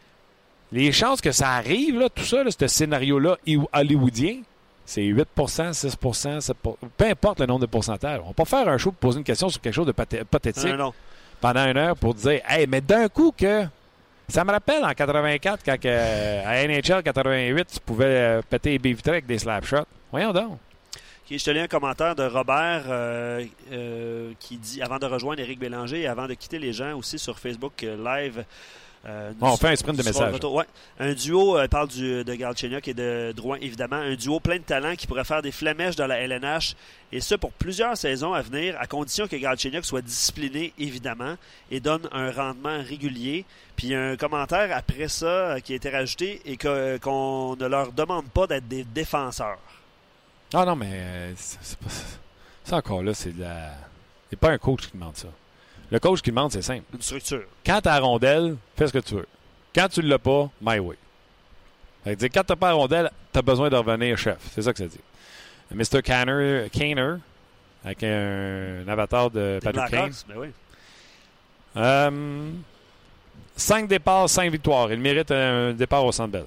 Les 0.72 0.92
chances 0.92 1.22
que 1.22 1.32
ça 1.32 1.52
arrive, 1.52 2.00
là, 2.00 2.10
tout 2.10 2.24
ça, 2.24 2.44
là, 2.44 2.50
ce 2.50 2.68
scénario-là 2.68 3.38
i- 3.46 3.60
hollywoodien, 3.74 4.38
c'est 4.86 5.04
8 5.04 5.28
6 5.48 5.74
7% 6.00 6.52
peu 6.98 7.06
importe 7.06 7.40
le 7.42 7.46
nombre 7.46 7.62
de 7.62 7.66
pourcentages. 7.68 8.22
On 8.26 8.34
pas 8.34 8.46
faire 8.46 8.68
un 8.68 8.80
show 8.80 8.92
pour 8.92 9.10
poser 9.10 9.20
une 9.20 9.24
question 9.24 9.50
sur 9.50 9.62
quelque 9.62 9.76
chose 9.76 9.86
de 9.86 9.92
pathé- 9.92 10.24
pathétique 10.24 10.74
non. 10.76 10.92
Pendant 11.40 11.66
une 11.66 11.78
heure 11.78 11.96
pour 11.96 12.14
dire 12.14 12.42
Hey, 12.48 12.68
mais 12.68 12.82
d'un 12.82 13.08
coup 13.08 13.34
que. 13.36 13.66
Ça 14.28 14.44
me 14.44 14.52
rappelle 14.52 14.86
en 14.86 14.94
84, 14.94 15.64
quand 15.66 15.86
à 15.86 16.68
NHL 16.68 17.02
88, 17.02 17.68
tu 17.74 17.80
pouvais 17.80 18.06
euh, 18.06 18.42
péter 18.48 18.78
les 18.78 18.96
avec 19.08 19.26
des 19.26 19.40
slap 19.40 19.66
shots. 19.66 19.88
Voyons 20.12 20.32
donc. 20.32 20.60
Je 21.32 21.44
te 21.44 21.50
lis 21.50 21.60
un 21.60 21.68
commentaire 21.68 22.16
de 22.16 22.24
Robert 22.24 22.84
euh, 22.90 23.44
euh, 23.72 24.32
qui 24.40 24.58
dit 24.58 24.82
avant 24.82 24.98
de 24.98 25.08
rejoindre 25.08 25.42
Éric 25.42 25.60
Bélanger 25.60 26.02
et 26.02 26.08
avant 26.08 26.28
de 26.28 26.36
quitter 26.36 26.60
les 26.60 26.74
gens 26.74 26.96
aussi 26.96 27.18
sur 27.18 27.40
Facebook 27.40 27.82
Live. 27.82 28.46
Euh, 29.08 29.32
on 29.40 29.56
fait 29.56 29.70
un 29.70 29.76
sprint 29.78 29.98
de 29.98 30.04
messages. 30.04 30.40
Ouais. 30.44 30.66
Un 31.00 31.14
duo, 31.14 31.58
euh, 31.58 31.68
parle 31.70 31.88
du, 31.88 32.24
de 32.24 32.34
Galchenyuk 32.36 32.86
et 32.88 32.94
de 32.94 33.34
Drouin, 33.36 33.58
évidemment. 33.62 33.96
Un 33.96 34.16
duo 34.16 34.40
plein 34.42 34.58
de 34.58 34.64
talent 34.64 34.96
qui 34.96 35.08
pourrait 35.08 35.24
faire 35.24 35.42
des 35.42 35.54
flamèches 35.54 35.96
dans 35.96 36.08
la 36.08 36.20
LNH. 36.20 36.76
Et 37.12 37.22
ce, 37.22 37.36
pour 37.36 37.52
plusieurs 37.54 37.96
saisons 37.96 38.34
à 38.34 38.42
venir, 38.42 38.76
à 38.78 38.88
condition 38.88 39.28
que 39.28 39.38
Galchenyuk 39.38 39.86
soit 39.86 40.02
discipliné, 40.02 40.74
évidemment, 40.78 41.36
et 41.72 41.80
donne 41.80 42.10
un 42.12 42.32
rendement 42.32 42.78
régulier. 42.84 43.46
Puis 43.78 43.96
un 43.96 44.18
commentaire 44.18 44.76
après 44.76 45.08
ça 45.08 45.26
euh, 45.26 45.60
qui 45.62 45.72
a 45.74 45.76
été 45.78 45.90
rajouté 45.90 46.42
et 46.46 46.58
qu'on 46.58 47.56
ne 47.56 47.66
leur 47.68 47.94
demande 47.94 48.28
pas 48.28 48.48
d'être 48.48 48.68
des 48.68 48.84
défenseurs. 48.84 49.60
Ah 50.54 50.66
non, 50.66 50.76
mais 50.76 50.92
euh, 50.92 51.34
c'est 51.38 51.78
pas 51.78 51.90
ça. 52.66 52.76
encore 52.76 53.02
là, 53.02 53.14
c'est 53.14 53.32
de 53.32 53.42
la. 53.42 53.72
C'est 54.30 54.40
pas 54.40 54.50
un 54.50 54.58
coach 54.58 54.88
qui 54.88 54.98
demande 54.98 55.16
ça. 55.16 55.30
Le 55.92 56.00
coach 56.00 56.22
qui 56.22 56.30
demande, 56.30 56.52
c'est 56.52 56.62
simple. 56.62 56.84
Une 56.94 57.02
structure. 57.02 57.44
Quand 57.66 57.82
tu 57.82 57.90
as 57.90 58.00
rondelle, 58.00 58.56
fais 58.76 58.88
ce 58.88 58.94
que 58.94 59.00
tu 59.00 59.16
veux. 59.16 59.28
Quand 59.74 59.88
tu 59.88 60.02
ne 60.02 60.08
l'as 60.08 60.20
pas, 60.20 60.50
my 60.62 60.80
way. 60.80 60.98
Ça 62.04 62.16
dire, 62.16 62.30
quand 62.34 62.44
tu 62.44 62.52
n'as 62.52 62.56
pas 62.56 62.68
la 62.70 62.74
rondelle, 62.74 63.12
tu 63.34 63.40
as 63.40 63.42
besoin 63.42 63.70
de 63.70 63.76
revenir 63.76 64.18
chef. 64.18 64.38
C'est 64.54 64.62
ça 64.62 64.72
que 64.72 64.80
ça 64.80 64.86
dit. 64.86 65.00
Mr. 65.72 66.02
Canner, 66.02 66.68
Kaner, 66.72 67.16
avec 67.84 68.04
un, 68.04 68.88
avatar 68.88 69.30
de 69.30 69.60
Patrick 69.64 69.90
Kane. 69.90 70.12
Ben 70.28 70.36
oui. 70.38 70.48
Euh, 71.78 72.52
cinq 73.56 73.88
départs, 73.88 74.30
cinq 74.30 74.52
victoires. 74.52 74.92
Il 74.92 75.00
mérite 75.00 75.32
un 75.32 75.74
départ 75.74 76.04
au 76.04 76.12
Centre 76.12 76.32
Bell. 76.32 76.46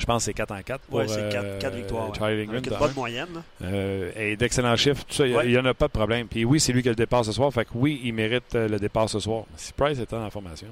Je 0.00 0.06
pense 0.06 0.22
que 0.22 0.24
c'est 0.26 0.34
4 0.34 0.52
en 0.52 0.62
4 0.62 0.80
pour 0.82 1.02
c'est 1.06 1.30
4, 1.30 1.44
euh, 1.44 1.70
victoires. 1.70 2.14
Charlie 2.14 2.38
Lindgren. 2.38 2.56
Avec 2.56 2.72
une 2.72 2.78
bonne 2.78 2.94
moyenne. 2.94 3.42
Euh, 3.62 4.10
et 4.16 4.36
d'excellents 4.36 4.76
chiffres. 4.76 5.04
Tout 5.06 5.14
ça, 5.14 5.26
il 5.26 5.50
n'y 5.50 5.58
en 5.58 5.64
a 5.66 5.74
pas 5.74 5.86
de 5.86 5.92
problème. 5.92 6.26
Puis 6.26 6.44
oui, 6.44 6.58
c'est 6.58 6.72
lui 6.72 6.82
qui 6.82 6.88
a 6.88 6.92
le 6.92 6.96
départ 6.96 7.24
ce 7.24 7.32
soir. 7.32 7.52
Fait 7.52 7.64
que 7.64 7.70
oui, 7.74 8.00
il 8.02 8.14
mérite 8.14 8.54
euh, 8.54 8.68
le 8.68 8.78
départ 8.78 9.08
ce 9.08 9.20
soir. 9.20 9.44
Si 9.56 9.72
Price 9.72 9.98
était 9.98 10.16
en 10.16 10.30
formation. 10.30 10.68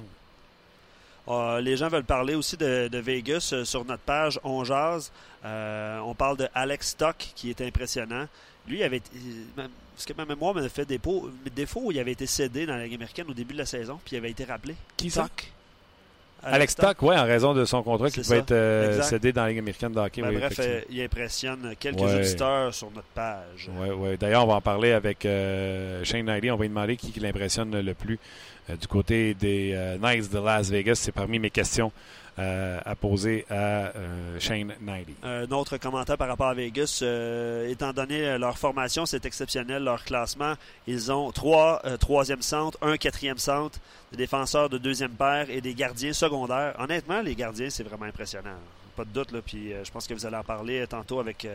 Ah, 1.27 1.59
les 1.61 1.77
gens 1.77 1.89
veulent 1.89 2.03
parler 2.03 2.33
aussi 2.33 2.57
de, 2.57 2.89
Vegas 2.97 3.53
sur 3.63 3.85
notre 3.85 4.01
page 4.01 4.39
On 4.43 4.63
Jazz. 4.63 5.11
on 5.43 6.15
parle 6.17 6.37
de 6.37 6.47
Alex 6.55 6.89
Stock 6.89 7.15
qui 7.35 7.51
est 7.51 7.61
impressionnant. 7.61 8.25
Lui, 8.67 8.79
il 8.79 8.83
avait 8.83 9.01
parce 9.99 10.05
que 10.05 10.13
ma 10.13 10.23
mémoire 10.23 10.55
m'a 10.55 10.69
fait 10.69 10.85
défaut, 10.85 11.29
défaut, 11.53 11.91
il 11.91 11.99
avait 11.99 12.13
été 12.13 12.25
cédé 12.25 12.65
dans 12.65 12.77
la 12.77 12.85
Ligue 12.85 12.93
américaine 12.93 13.25
au 13.29 13.33
début 13.33 13.51
de 13.51 13.59
la 13.59 13.65
saison, 13.65 13.99
puis 14.05 14.15
il 14.15 14.19
avait 14.19 14.31
été 14.31 14.45
rappelé. 14.45 14.77
Qui 14.95 15.09
Stock? 15.11 15.51
Alex 16.43 16.73
Stock, 16.73 16.97
oui, 17.01 17.15
en 17.15 17.25
raison 17.25 17.53
de 17.53 17.65
son 17.65 17.83
contrat 17.83 18.09
qui 18.09 18.21
peut 18.21 18.35
être 18.35 18.51
euh, 18.51 19.01
cédé 19.01 19.33
dans 19.33 19.43
la 19.43 19.49
Ligue 19.49 19.59
américaine 19.59 19.91
de 19.91 19.99
hockey. 19.99 20.21
Ben, 20.21 20.33
bref, 20.33 20.59
euh, 20.59 20.81
il 20.89 21.01
impressionne 21.01 21.73
quelques 21.79 22.01
auditeurs 22.01 22.73
sur 22.73 22.89
notre 22.91 23.07
page. 23.07 23.69
Oui, 23.77 23.89
oui. 23.95 24.17
D'ailleurs, 24.17 24.43
on 24.45 24.47
va 24.47 24.55
en 24.55 24.61
parler 24.61 24.91
avec 24.91 25.25
euh, 25.25 26.03
Shane 26.03 26.25
Knightley. 26.25 26.51
On 26.51 26.55
va 26.55 26.63
lui 26.63 26.69
demander 26.69 26.95
qui, 26.95 27.11
qui 27.11 27.19
l'impressionne 27.19 27.79
le 27.79 27.93
plus 27.93 28.19
du 28.79 28.87
côté 28.87 29.33
des 29.33 29.75
Knights 29.99 30.31
de 30.31 30.39
Las 30.39 30.69
Vegas. 30.69 30.95
C'est 30.95 31.11
parmi 31.11 31.39
mes 31.39 31.49
questions 31.49 31.91
euh, 32.39 32.79
à 32.85 32.95
poser 32.95 33.45
à 33.49 33.91
euh, 33.95 34.39
Shane 34.39 34.73
Knightley. 34.79 35.13
Un 35.23 35.51
autre 35.51 35.75
commentaire 35.75 36.17
par 36.17 36.29
rapport 36.29 36.47
à 36.47 36.53
Vegas. 36.53 37.01
Euh, 37.01 37.67
étant 37.67 37.91
donné 37.91 38.37
leur 38.37 38.57
formation, 38.57 39.05
c'est 39.05 39.25
exceptionnel, 39.25 39.83
leur 39.83 40.05
classement. 40.05 40.53
Ils 40.87 41.11
ont 41.11 41.33
trois 41.33 41.81
troisième 41.99 42.41
centres, 42.41 42.77
un 42.81 42.95
quatrième 42.95 43.39
centre, 43.39 43.77
des 44.11 44.17
défenseurs 44.17 44.69
de 44.69 44.77
deuxième 44.77 45.11
paire 45.11 45.49
et 45.49 45.59
des 45.59 45.73
gardiens 45.73 46.13
secondaires. 46.13 46.75
Honnêtement, 46.79 47.21
les 47.21 47.35
gardiens, 47.35 47.69
c'est 47.69 47.83
vraiment 47.83 48.05
impressionnant. 48.05 48.55
Pas 48.95 49.03
de 49.03 49.09
doute. 49.09 49.33
Là, 49.33 49.41
puis, 49.45 49.73
je 49.83 49.91
pense 49.91 50.07
que 50.07 50.13
vous 50.13 50.25
allez 50.25 50.37
en 50.37 50.43
parler 50.43 50.87
tantôt 50.87 51.19
avec 51.19 51.45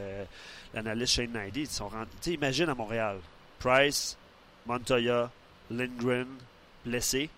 l'analyste 0.74 1.14
Shane 1.14 1.32
Knightley. 1.32 1.62
Ils 1.62 1.68
sont 1.68 1.90
imagine 2.26 2.68
à 2.68 2.74
Montréal. 2.74 3.16
Price, 3.58 4.18
Montoya, 4.66 5.30
Lindgren, 5.70 6.26
blessés. 6.84 7.30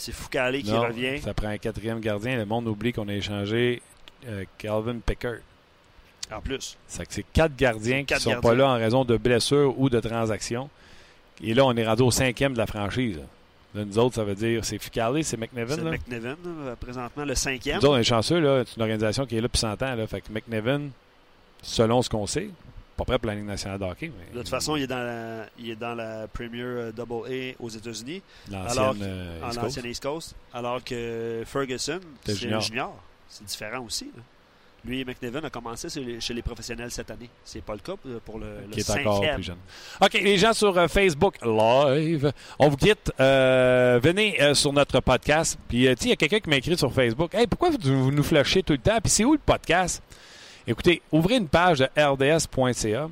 C'est 0.00 0.12
Foucalé 0.12 0.62
qui 0.62 0.72
revient. 0.72 1.20
Ça 1.20 1.34
prend 1.34 1.48
un 1.48 1.58
quatrième 1.58 2.00
gardien. 2.00 2.38
Le 2.38 2.46
monde 2.46 2.66
oublie 2.66 2.90
qu'on 2.90 3.06
a 3.08 3.12
échangé 3.12 3.82
euh, 4.26 4.44
Calvin 4.56 4.96
Pickard. 5.04 5.40
En 6.32 6.40
plus. 6.40 6.78
C'est 6.86 7.26
quatre 7.34 7.54
gardiens 7.54 8.04
qui 8.04 8.14
ne 8.14 8.18
sont 8.18 8.40
pas 8.40 8.54
là 8.54 8.70
en 8.70 8.76
raison 8.76 9.04
de 9.04 9.18
blessures 9.18 9.78
ou 9.78 9.90
de 9.90 10.00
transactions. 10.00 10.70
Et 11.42 11.52
là, 11.52 11.66
on 11.66 11.76
est 11.76 11.86
rendu 11.86 12.02
au 12.02 12.10
cinquième 12.10 12.54
de 12.54 12.58
la 12.58 12.66
franchise. 12.66 13.18
nous 13.74 13.98
autres, 13.98 14.14
ça 14.14 14.24
veut 14.24 14.34
dire 14.34 14.64
c'est 14.64 14.78
Foucalé, 14.78 15.22
c'est 15.22 15.36
McNevin. 15.36 15.74
C'est 15.74 15.82
McNevin, 15.82 16.36
euh, 16.46 16.76
présentement 16.76 17.26
le 17.26 17.34
cinquième. 17.34 17.76
Nous 17.76 17.84
autres, 17.84 17.94
on 17.96 17.98
est 17.98 18.04
chanceux. 18.04 18.64
C'est 18.64 18.76
une 18.76 18.82
organisation 18.82 19.26
qui 19.26 19.36
est 19.36 19.40
là 19.42 19.48
depuis 19.48 19.58
100 19.58 19.82
ans. 19.82 19.94
Là. 19.96 20.06
Fait 20.06 20.22
que 20.22 20.32
McNevin, 20.32 20.88
selon 21.60 22.00
ce 22.00 22.08
qu'on 22.08 22.26
sait, 22.26 22.48
pas 23.00 23.04
prêt 23.12 23.18
pour 23.18 23.28
la 23.28 23.34
Ligue 23.34 23.46
nationale 23.46 23.78
de 23.78 23.84
hockey. 23.84 24.12
De 24.32 24.38
toute 24.38 24.48
façon, 24.48 24.76
il 24.76 24.82
est 24.82 24.86
dans 24.86 24.98
la, 24.98 25.46
il 25.58 25.70
est 25.70 25.76
dans 25.76 25.94
la 25.94 26.28
Premier 26.28 26.62
euh, 26.62 26.92
Double 26.92 27.26
A 27.26 27.54
aux 27.62 27.68
États-Unis. 27.68 28.22
L'ancienne 28.50 29.02
euh, 29.02 29.88
East 29.88 30.02
Coast. 30.02 30.34
Alors 30.52 30.84
que 30.84 31.42
Ferguson, 31.46 32.00
c'est 32.24 32.34
junior. 32.34 32.60
junior. 32.60 32.94
C'est 33.28 33.44
différent 33.44 33.84
aussi. 33.84 34.10
Lui, 34.84 35.04
McNevin 35.04 35.44
a 35.44 35.50
commencé 35.50 35.88
chez 36.20 36.34
les 36.34 36.42
professionnels 36.42 36.90
cette 36.90 37.10
année. 37.10 37.28
C'est 37.44 37.62
pas 37.62 37.74
le 37.74 37.80
cas 37.80 37.94
pour 38.24 38.38
le, 38.38 38.62
le 38.66 38.72
Qui 38.72 38.80
est 38.80 38.90
encore 38.90 39.20
plus 39.34 39.42
jeune. 39.42 39.58
OK, 40.00 40.12
les 40.14 40.38
gens 40.38 40.52
sur 40.54 40.76
euh, 40.76 40.88
Facebook 40.88 41.36
Live, 41.42 42.32
on 42.58 42.68
vous 42.68 42.76
quitte. 42.76 43.12
venez 43.18 44.54
sur 44.54 44.72
notre 44.72 45.00
podcast. 45.00 45.58
Puis, 45.68 45.84
il 45.84 46.08
y 46.08 46.12
a 46.12 46.16
quelqu'un 46.16 46.40
qui 46.40 46.50
m'a 46.50 46.56
écrit 46.56 46.76
sur 46.76 46.92
Facebook. 46.92 47.34
Hey, 47.34 47.46
pourquoi 47.46 47.70
vous 47.70 48.10
nous 48.10 48.22
flashez 48.22 48.62
tout 48.62 48.72
le 48.74 48.78
temps? 48.78 48.98
Puis, 49.02 49.10
c'est 49.10 49.24
où 49.24 49.32
le 49.32 49.38
podcast? 49.38 50.02
Écoutez, 50.70 51.02
ouvrez 51.10 51.34
une 51.34 51.48
page 51.48 51.80
de 51.80 51.88
rds.ca 52.00 53.08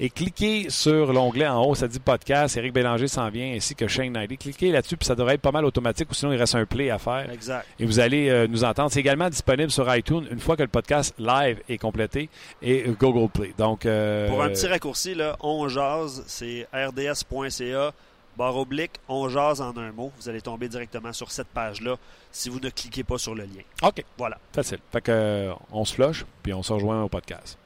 et 0.00 0.10
cliquez 0.10 0.70
sur 0.70 1.12
l'onglet 1.12 1.46
en 1.46 1.64
haut, 1.64 1.76
ça 1.76 1.86
dit 1.86 2.00
podcast, 2.00 2.56
Éric 2.56 2.72
Bélanger 2.72 3.06
s'en 3.06 3.28
vient, 3.28 3.54
ainsi 3.54 3.76
que 3.76 3.86
Shane 3.86 4.12
Knightley. 4.12 4.36
Cliquez 4.36 4.72
là-dessus, 4.72 4.96
puis 4.96 5.06
ça 5.06 5.14
devrait 5.14 5.34
être 5.34 5.40
pas 5.40 5.52
mal 5.52 5.64
automatique, 5.64 6.10
ou 6.10 6.14
sinon 6.14 6.32
il 6.32 6.36
reste 6.36 6.56
un 6.56 6.66
play 6.66 6.90
à 6.90 6.98
faire. 6.98 7.30
Exact. 7.30 7.64
Et 7.78 7.86
vous 7.86 8.00
allez 8.00 8.28
euh, 8.28 8.48
nous 8.48 8.64
entendre. 8.64 8.90
C'est 8.90 8.98
également 8.98 9.30
disponible 9.30 9.70
sur 9.70 9.94
iTunes 9.94 10.26
une 10.32 10.40
fois 10.40 10.56
que 10.56 10.62
le 10.62 10.68
podcast 10.68 11.14
live 11.16 11.60
est 11.68 11.78
complété 11.78 12.28
et 12.60 12.86
Google 12.98 13.30
Play. 13.30 13.54
Donc, 13.56 13.86
euh, 13.86 14.28
Pour 14.28 14.42
un 14.42 14.48
petit 14.48 14.66
raccourci, 14.66 15.14
là, 15.14 15.36
on 15.40 15.68
jase, 15.68 16.24
c'est 16.26 16.66
rds.ca 16.74 17.92
barre 18.36 18.56
oblique, 18.56 18.92
on 19.08 19.28
jase 19.28 19.60
en 19.60 19.76
un 19.76 19.92
mot. 19.92 20.12
Vous 20.18 20.28
allez 20.28 20.40
tomber 20.40 20.68
directement 20.68 21.12
sur 21.12 21.30
cette 21.30 21.48
page-là 21.48 21.96
si 22.36 22.48
vous 22.50 22.60
ne 22.60 22.68
cliquez 22.70 23.02
pas 23.02 23.18
sur 23.18 23.34
le 23.34 23.44
lien. 23.44 23.62
OK. 23.82 24.04
Voilà. 24.18 24.38
Facile. 24.52 24.78
Fait 24.92 25.00
que, 25.00 25.10
euh, 25.10 25.54
on 25.72 25.84
se 25.84 25.94
flush, 25.94 26.24
puis 26.42 26.52
on 26.52 26.62
se 26.62 26.72
rejoint 26.72 27.02
au 27.02 27.08
podcast. 27.08 27.58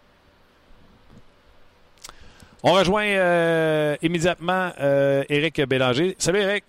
On 2.62 2.72
rejoint 2.72 3.04
euh, 3.06 3.96
immédiatement 4.02 4.72
euh, 4.80 5.24
Éric 5.28 5.61
Bélanger. 5.62 6.14
Salut 6.18 6.40
Éric. 6.40 6.64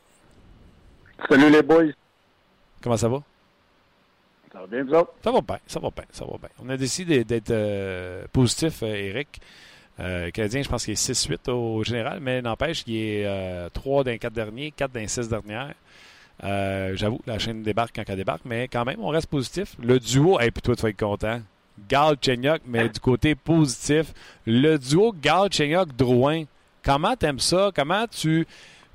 Salut 1.29 1.49
les 1.49 1.61
boys. 1.61 1.91
Comment 2.81 2.97
ça 2.97 3.09
va? 3.09 3.21
Ça 4.51 4.59
va 4.59 4.67
bien, 4.67 4.83
vous 4.83 4.91
Ça 5.23 5.31
va 5.31 5.41
bien, 5.41 5.59
ça 5.67 5.79
va 5.79 5.89
bien, 5.91 6.05
ça 6.11 6.25
va 6.25 6.37
bien. 6.37 6.49
On 6.63 6.69
a 6.69 6.77
décidé 6.77 7.23
d'être 7.23 8.27
positif, 8.31 8.81
Éric. 8.83 9.39
Euh, 9.99 10.25
le 10.25 10.31
Canadien, 10.31 10.63
je 10.63 10.69
pense 10.69 10.85
qu'il 10.85 10.93
est 10.93 11.11
6-8 11.11 11.51
au 11.51 11.83
général, 11.83 12.19
mais 12.21 12.41
n'empêche 12.41 12.83
qu'il 12.83 12.95
est 12.95 13.25
euh, 13.25 13.69
3 13.69 14.03
d'un 14.03 14.17
4 14.17 14.33
derniers, 14.33 14.71
4 14.71 14.91
d'un 14.91 15.07
6 15.07 15.29
dernières. 15.29 15.73
Euh, 16.43 16.93
j'avoue, 16.95 17.19
la 17.27 17.39
chaîne 17.39 17.62
débarque 17.63 17.95
quand 17.95 18.04
elle 18.08 18.15
débarque, 18.15 18.41
mais 18.45 18.67
quand 18.67 18.86
même, 18.86 18.99
on 18.99 19.10
reste 19.10 19.27
positif. 19.27 19.75
Le 19.82 19.99
duo, 19.99 20.39
et 20.39 20.51
puis 20.51 20.62
toi, 20.62 20.75
tu 20.75 20.82
vas 20.82 20.89
être 20.89 20.99
content. 20.99 21.39
Gal 21.88 22.15
Chenyok, 22.21 22.62
mais 22.65 22.89
du 22.89 22.99
côté 22.99 23.36
positif. 23.36 24.13
Le 24.45 24.77
duo 24.77 25.13
Gal 25.19 25.51
Chenyok 25.51 25.95
Drouin. 25.95 26.43
Comment 26.84 27.15
t'aimes 27.15 27.39
ça? 27.39 27.71
Comment 27.75 28.06
tu 28.08 28.47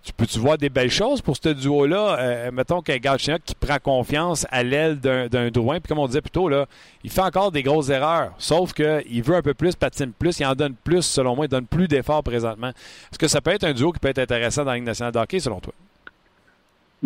tu 0.06 0.12
peux-tu 0.12 0.38
voir 0.38 0.56
des 0.56 0.68
belles 0.68 0.90
choses 0.90 1.20
pour 1.20 1.36
ce 1.36 1.48
duo-là? 1.48 2.16
Euh, 2.20 2.50
mettons 2.52 2.80
qu'un 2.80 2.98
Galchenyuk 2.98 3.42
qui 3.44 3.56
prend 3.56 3.78
confiance 3.82 4.46
à 4.52 4.62
l'aile 4.62 5.00
d'un 5.00 5.50
Drouin, 5.50 5.80
puis 5.80 5.88
comme 5.88 5.98
on 5.98 6.06
disait 6.06 6.20
plus 6.20 6.30
tôt, 6.30 6.48
là, 6.48 6.66
il 7.02 7.10
fait 7.10 7.22
encore 7.22 7.50
des 7.50 7.64
grosses 7.64 7.88
erreurs, 7.88 8.32
sauf 8.38 8.72
qu'il 8.72 9.22
veut 9.24 9.34
un 9.34 9.42
peu 9.42 9.52
plus, 9.52 9.74
patine 9.74 10.12
plus, 10.12 10.38
il 10.38 10.46
en 10.46 10.54
donne 10.54 10.74
plus, 10.74 11.02
selon 11.02 11.34
moi, 11.34 11.46
il 11.46 11.48
donne 11.48 11.66
plus 11.66 11.88
d'efforts 11.88 12.22
présentement. 12.22 12.68
Est-ce 12.68 13.18
que 13.18 13.26
ça 13.26 13.40
peut 13.40 13.50
être 13.50 13.64
un 13.64 13.72
duo 13.72 13.90
qui 13.90 13.98
peut 13.98 14.08
être 14.08 14.20
intéressant 14.20 14.62
dans 14.62 14.70
la 14.70 14.76
Ligue 14.76 14.86
nationale 14.86 15.12
de 15.12 15.18
hockey, 15.18 15.40
selon 15.40 15.58
toi? 15.58 15.74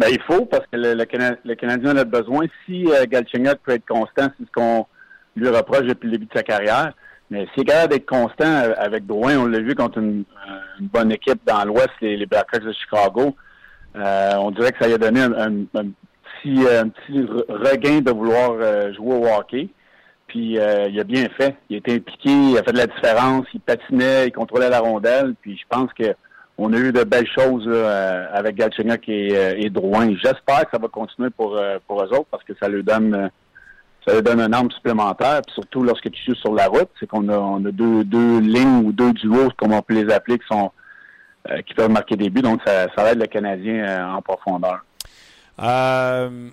Ben, 0.01 0.09
il 0.11 0.23
faut, 0.23 0.47
parce 0.47 0.65
que 0.73 0.79
le, 0.79 0.95
le, 0.95 1.55
Canadien 1.55 1.93
en 1.93 1.97
a 1.99 2.05
besoin. 2.05 2.47
Si 2.65 2.87
euh, 2.87 3.05
peut 3.63 3.73
être 3.73 3.87
constant, 3.87 4.29
c'est 4.39 4.47
ce 4.47 4.51
qu'on 4.51 4.87
lui 5.37 5.47
reproche 5.51 5.83
depuis 5.83 6.07
le 6.07 6.13
début 6.13 6.25
de 6.25 6.33
sa 6.33 6.43
carrière, 6.43 6.95
mais 7.29 7.47
c'est 7.55 7.67
capable 7.67 7.93
d'être 7.93 8.09
constant 8.09 8.47
euh, 8.47 8.73
avec 8.79 9.05
Drouin, 9.05 9.37
on 9.37 9.45
l'a 9.45 9.61
vu 9.61 9.75
contre 9.75 9.99
une, 9.99 10.25
bonne 10.81 11.13
équipe 11.13 11.43
dans 11.47 11.63
l'Ouest, 11.67 11.91
les, 12.01 12.25
Blackhawks 12.25 12.65
de 12.65 12.73
Chicago. 12.73 13.37
Euh, 13.95 14.33
on 14.39 14.51
dirait 14.53 14.73
que 14.73 14.79
ça 14.79 14.87
lui 14.87 14.95
a 14.95 14.99
donné 14.99 15.21
un, 15.21 15.67
petit, 15.75 16.67
un 16.67 16.89
petit 16.89 17.21
regain 17.51 18.01
de 18.01 18.11
vouloir 18.11 18.53
euh, 18.53 18.95
jouer 18.95 19.17
au 19.17 19.27
hockey. 19.27 19.69
Puis 20.29 20.53
il 20.53 21.01
a 21.01 21.05
bien 21.05 21.27
fait. 21.37 21.57
Il 21.69 21.75
a 21.75 21.79
été 21.79 21.97
impliqué, 21.97 22.31
il 22.31 22.57
a 22.57 22.63
fait 22.63 22.73
de 22.73 22.79
la 22.79 22.87
différence, 22.87 23.45
il 23.53 23.61
patinait, 23.61 24.29
il 24.29 24.33
contrôlait 24.33 24.71
la 24.71 24.81
rondelle. 24.81 25.35
Puis 25.43 25.59
je 25.59 25.65
pense 25.69 25.93
que 25.93 26.15
on 26.59 26.73
a 26.73 26.77
eu 26.77 26.93
de 26.93 27.05
belles 27.05 27.29
choses 27.29 27.69
avec 28.33 28.57
Galchenyuk 28.57 29.09
et, 29.09 29.65
et 29.65 29.71
Drouin. 29.71 30.15
J'espère 30.23 30.65
que 30.65 30.73
ça 30.73 30.79
va 30.79 30.89
continuer 30.89 31.31
pour, 31.31 31.59
pour 31.87 32.03
eux 32.03 32.09
autres 32.09 32.27
parce 32.31 32.45
que 32.45 32.53
ça 32.61 32.69
lui 32.69 32.83
donne 32.83 33.31
ça 34.07 34.21
donne 34.21 34.41
un 34.41 34.53
arme 34.53 34.71
supplémentaire. 34.71 35.43
Puis 35.43 35.55
surtout 35.55 35.83
lorsque 35.83 36.11
tu 36.11 36.23
joues 36.25 36.35
sur 36.35 36.55
la 36.55 36.67
route, 36.67 36.89
c'est 36.99 37.07
qu'on 37.07 37.29
a, 37.29 37.39
on 37.39 37.65
a 37.65 37.71
deux, 37.71 38.05
deux 38.05 38.41
lignes 38.41 38.85
ou 38.85 38.93
deux 38.93 39.13
duos, 39.13 39.51
comme 39.57 39.73
on 39.73 39.83
peut 39.83 39.95
les 39.95 40.13
appeler, 40.13 40.39
qui 40.39 40.47
sont 40.47 40.73
euh, 41.49 41.63
qui 41.63 41.75
peuvent 41.75 41.91
marquer 41.91 42.17
des 42.17 42.29
buts. 42.29 42.43
Donc 42.43 42.61
ça, 42.67 42.87
ça 42.95 43.11
aide 43.11 43.19
le 43.19 43.27
Canadien 43.27 43.87
euh, 43.87 44.17
en 44.17 44.23
profondeur. 44.23 44.85
Euh, 45.59 46.51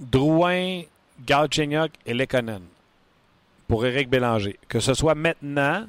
Drouin, 0.00 0.82
Galchenyuk 1.26 1.92
et 2.04 2.14
Lekonen 2.14 2.62
pour 3.68 3.84
Éric 3.84 4.08
Bélanger, 4.08 4.58
que 4.68 4.80
ce 4.80 4.94
soit 4.94 5.14
maintenant 5.14 5.84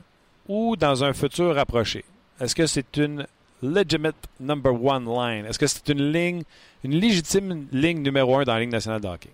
ou 0.47 0.75
dans 0.75 1.03
un 1.03 1.13
futur 1.13 1.55
rapproché, 1.55 2.03
est-ce 2.39 2.55
que 2.55 2.65
c'est 2.67 2.97
une 2.97 3.25
legitimate 3.61 4.15
number 4.39 4.73
one 4.73 5.05
line? 5.05 5.45
Est-ce 5.45 5.59
que 5.59 5.67
c'est 5.67 5.89
une 5.89 6.11
ligne, 6.11 6.43
une 6.83 6.91
légitime 6.91 7.67
ligne 7.71 8.01
numéro 8.01 8.37
un 8.37 8.43
dans 8.43 8.53
la 8.53 8.59
Ligue 8.59 8.71
nationale 8.71 9.01
de 9.01 9.07
hockey? 9.07 9.29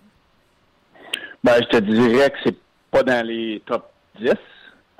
Ben, 1.42 1.56
je 1.60 1.78
te 1.78 1.82
dirais 1.82 2.30
que 2.30 2.36
c'est 2.44 2.56
pas 2.90 3.02
dans 3.02 3.26
les 3.26 3.62
top 3.66 3.90
10. 4.18 4.30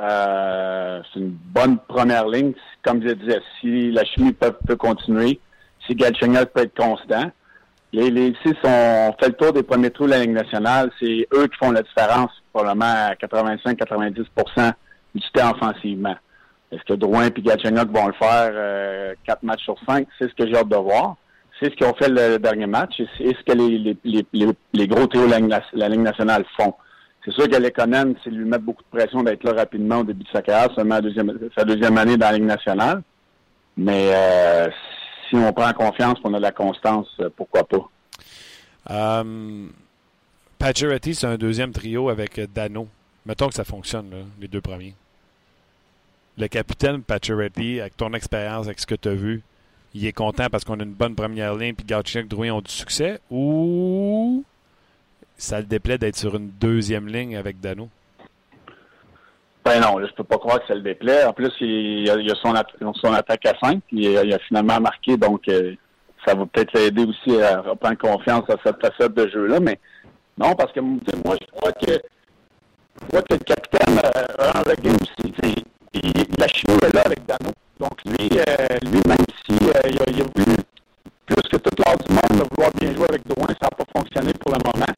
Euh, 0.00 1.00
c'est 1.12 1.20
une 1.20 1.30
bonne 1.30 1.78
première 1.78 2.28
ligne. 2.28 2.52
Comme 2.82 3.02
je 3.02 3.14
disais, 3.14 3.40
si 3.60 3.90
la 3.92 4.04
chimie 4.04 4.34
peut, 4.34 4.76
continuer, 4.76 5.40
si 5.86 5.94
Galchenyuk 5.94 6.50
peut 6.52 6.62
être 6.62 6.76
constant, 6.76 7.30
les, 7.92 8.10
les 8.10 8.28
ici 8.28 8.52
sont 8.62 9.14
fait 9.18 9.28
le 9.28 9.32
tour 9.34 9.52
des 9.52 9.62
premiers 9.62 9.90
trous 9.90 10.04
de 10.04 10.10
la 10.10 10.18
Ligue 10.18 10.32
nationale. 10.32 10.90
C'est 11.00 11.26
eux 11.32 11.46
qui 11.46 11.56
font 11.58 11.70
la 11.70 11.82
différence, 11.82 12.30
probablement 12.52 12.84
à 12.84 13.14
85-90% 13.14 14.72
du 15.14 15.30
temps 15.32 15.52
offensivement. 15.52 16.16
Est-ce 16.74 16.84
que 16.84 16.94
Drouin 16.94 17.26
et 17.26 17.40
Galchenyuk 17.40 17.90
vont 17.90 18.08
le 18.08 18.12
faire 18.14 18.50
euh, 18.52 19.14
4 19.26 19.42
matchs 19.44 19.62
sur 19.64 19.76
5? 19.86 20.06
C'est 20.18 20.28
ce 20.28 20.34
que 20.34 20.46
j'ai 20.46 20.56
hâte 20.56 20.68
de 20.68 20.76
voir. 20.76 21.16
C'est 21.60 21.70
ce 21.70 21.76
qu'ils 21.76 21.86
ont 21.86 21.94
fait 21.94 22.08
le, 22.08 22.38
dernier 22.38 22.66
match 22.66 23.00
c'est 23.16 23.28
ce 23.28 23.44
que 23.44 23.52
les, 23.52 24.88
gros 24.88 25.06
trios 25.06 25.26
de 25.26 25.78
la, 25.78 25.88
Ligue 25.88 26.00
nationale 26.00 26.44
font. 26.58 26.74
C'est 27.24 27.32
sûr 27.32 27.48
que 27.48 27.56
Lekonen, 27.56 28.16
c'est 28.22 28.30
lui 28.30 28.44
mettre 28.44 28.64
beaucoup 28.64 28.82
de 28.82 28.98
pression 28.98 29.22
d'être 29.22 29.44
là 29.44 29.52
rapidement 29.52 29.98
au 29.98 30.04
début 30.04 30.24
de 30.24 30.28
sa 30.30 30.42
carrière, 30.42 30.74
seulement 30.74 30.98
sa 31.56 31.64
deuxième 31.64 31.96
année 31.96 32.16
dans 32.16 32.26
la 32.26 32.32
Ligue 32.32 32.44
nationale. 32.44 33.02
Mais 33.76 34.10
euh, 34.12 34.68
si 35.28 35.36
on 35.36 35.52
prend 35.52 35.72
confiance, 35.72 36.18
on 36.24 36.34
a 36.34 36.38
de 36.38 36.42
la 36.42 36.52
constance, 36.52 37.08
euh, 37.20 37.30
pourquoi 37.34 37.64
pas. 37.64 37.88
Um, 38.90 39.72
c'est 40.60 41.24
un 41.24 41.36
deuxième 41.36 41.72
trio 41.72 42.08
avec 42.08 42.40
Dano. 42.52 42.88
Mettons 43.26 43.48
que 43.48 43.54
ça 43.54 43.64
fonctionne, 43.64 44.10
là, 44.10 44.16
les 44.40 44.48
deux 44.48 44.60
premiers. 44.60 44.94
Le 46.36 46.48
capitaine 46.48 47.02
Pacioretty, 47.02 47.80
avec 47.80 47.96
ton 47.96 48.12
expérience, 48.12 48.66
avec 48.66 48.80
ce 48.80 48.86
que 48.86 48.94
tu 48.94 49.08
as 49.08 49.14
vu, 49.14 49.42
il 49.94 50.06
est 50.06 50.12
content 50.12 50.48
parce 50.50 50.64
qu'on 50.64 50.80
a 50.80 50.82
une 50.82 50.92
bonne 50.92 51.14
première 51.14 51.54
ligne 51.54 51.74
puis 51.74 51.86
Gauthier 51.86 52.24
Drouin 52.24 52.50
ont 52.50 52.60
du 52.60 52.72
succès 52.72 53.20
ou 53.30 54.44
ça 55.36 55.60
le 55.60 55.66
déplaît 55.66 55.98
d'être 55.98 56.16
sur 56.16 56.34
une 56.36 56.50
deuxième 56.50 57.06
ligne 57.06 57.36
avec 57.36 57.60
Dano? 57.60 57.88
Ben 59.64 59.80
non, 59.80 59.98
je 60.04 60.12
peux 60.12 60.24
pas 60.24 60.36
croire 60.36 60.60
que 60.60 60.66
ça 60.66 60.74
le 60.74 60.82
déplaît. 60.82 61.24
En 61.24 61.32
plus, 61.32 61.50
il, 61.60 62.02
il 62.02 62.30
a, 62.30 62.34
son, 62.34 62.54
attaque 63.14 63.46
à 63.46 63.54
5, 63.62 63.80
puis 63.86 64.04
il, 64.04 64.34
a 64.34 64.38
finalement 64.40 64.78
marqué, 64.78 65.16
donc 65.16 65.48
euh, 65.48 65.74
ça 66.26 66.34
va 66.34 66.44
peut-être 66.44 66.74
l'aider 66.74 67.04
aussi 67.04 67.40
à 67.40 67.62
reprendre 67.62 67.96
confiance 67.96 68.44
à 68.50 68.56
cette 68.62 68.80
facette 68.80 69.14
de 69.14 69.26
jeu-là. 69.28 69.60
Mais 69.60 69.80
non, 70.36 70.54
parce 70.54 70.72
que 70.72 70.80
moi, 70.80 71.36
je 71.40 71.46
crois 71.50 71.72
que, 71.72 71.92
je 71.92 73.06
crois 73.08 73.22
que 73.22 73.34
le 73.34 73.38
capitaine 73.38 73.98
euh, 74.04 74.50
a 74.50 74.58
un 74.58 74.62
regret 74.62 74.96
aussi. 75.00 75.64
Il, 75.94 76.12
la 76.38 76.48
chimie 76.48 76.76
est 76.82 76.94
là 76.94 77.02
avec 77.04 77.24
Dano. 77.26 77.52
Donc 77.78 78.04
lui, 78.04 78.30
euh, 78.32 78.78
lui 78.82 79.00
même 79.06 79.26
si 79.44 79.52
euh, 79.52 79.80
il, 79.88 79.98
a, 80.00 80.04
il 80.08 80.22
voulu 80.34 80.56
plus 81.26 81.42
que 81.50 81.56
toute 81.56 81.78
l'art 81.84 81.96
du 81.98 82.12
monde 82.12 82.42
de 82.42 82.46
vouloir 82.50 82.70
bien 82.72 82.94
jouer 82.94 83.06
avec 83.08 83.26
Drouin, 83.26 83.48
ça 83.48 83.68
n'a 83.68 83.70
pas 83.70 83.84
fonctionné 83.96 84.32
pour 84.34 84.52
le 84.52 84.58
moment. 84.64 84.92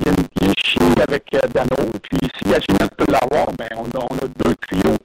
Il 0.00 0.06
y 0.06 0.10
a 0.10 0.12
une, 0.12 1.00
avec 1.00 1.34
euh, 1.34 1.40
Dano. 1.52 1.90
Puis 2.02 2.18
si 2.38 2.48
la 2.48 2.60
chimie 2.60 2.90
peut 2.96 3.06
l'avoir, 3.08 3.52
ben 3.58 3.68
on 3.76 3.84
a, 3.84 4.28
deux 4.44 4.54
trios 4.56 4.96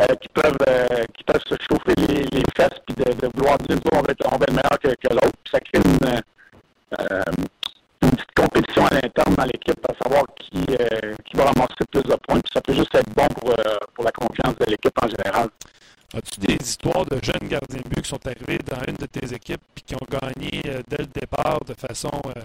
euh, 0.00 0.14
qui 0.20 0.28
peuvent 0.28 1.08
qui 1.14 1.24
peuvent 1.24 1.42
se 1.46 1.54
chauffer 1.70 1.94
les, 1.96 2.24
les 2.24 2.44
fesses 2.56 2.80
puis 2.86 2.94
de, 2.96 3.28
vouloir 3.34 3.58
dire 3.58 3.78
on 3.92 4.00
va 4.02 4.12
être, 4.12 4.26
on 4.26 4.36
va 4.36 4.44
être 4.44 4.52
meilleur 4.52 4.78
que, 4.80 4.88
que 4.88 5.14
l'autre. 5.14 5.36
Puis 5.44 5.52
ça 5.52 5.60
crée 5.60 5.80
compétition 8.74 8.86
à 8.86 8.94
l'interne 8.94 9.34
dans 9.34 9.44
l'équipe 9.44 9.86
à 9.88 10.02
savoir 10.02 10.24
qui, 10.36 10.64
qui 11.24 11.36
va 11.36 11.44
ramasser 11.44 11.84
plus 11.90 12.02
de 12.02 12.16
points. 12.26 12.40
Puis 12.40 12.52
ça 12.52 12.60
peut 12.60 12.74
juste 12.74 12.94
être 12.94 13.10
bon 13.14 13.26
pour, 13.28 13.54
pour 13.94 14.04
la 14.04 14.12
confiance 14.12 14.56
de 14.56 14.64
l'équipe 14.66 14.96
en 15.02 15.08
général. 15.08 15.48
As-tu 16.14 16.40
des 16.40 16.56
histoires 16.58 17.04
de 17.04 17.18
jeunes 17.22 17.48
gardiens 17.50 17.82
de 17.84 17.88
but 17.90 18.00
qui 18.00 18.08
sont 18.08 18.26
arrivés 18.26 18.58
dans 18.66 18.80
une 18.88 18.96
de 18.96 19.04
tes 19.04 19.34
équipes 19.34 19.60
et 19.76 19.80
qui 19.82 19.94
ont 19.94 20.06
gagné 20.10 20.62
euh, 20.66 20.80
dès 20.88 20.96
le 20.96 21.06
départ 21.06 21.60
de 21.66 21.74
façon 21.74 22.10
euh, 22.24 22.40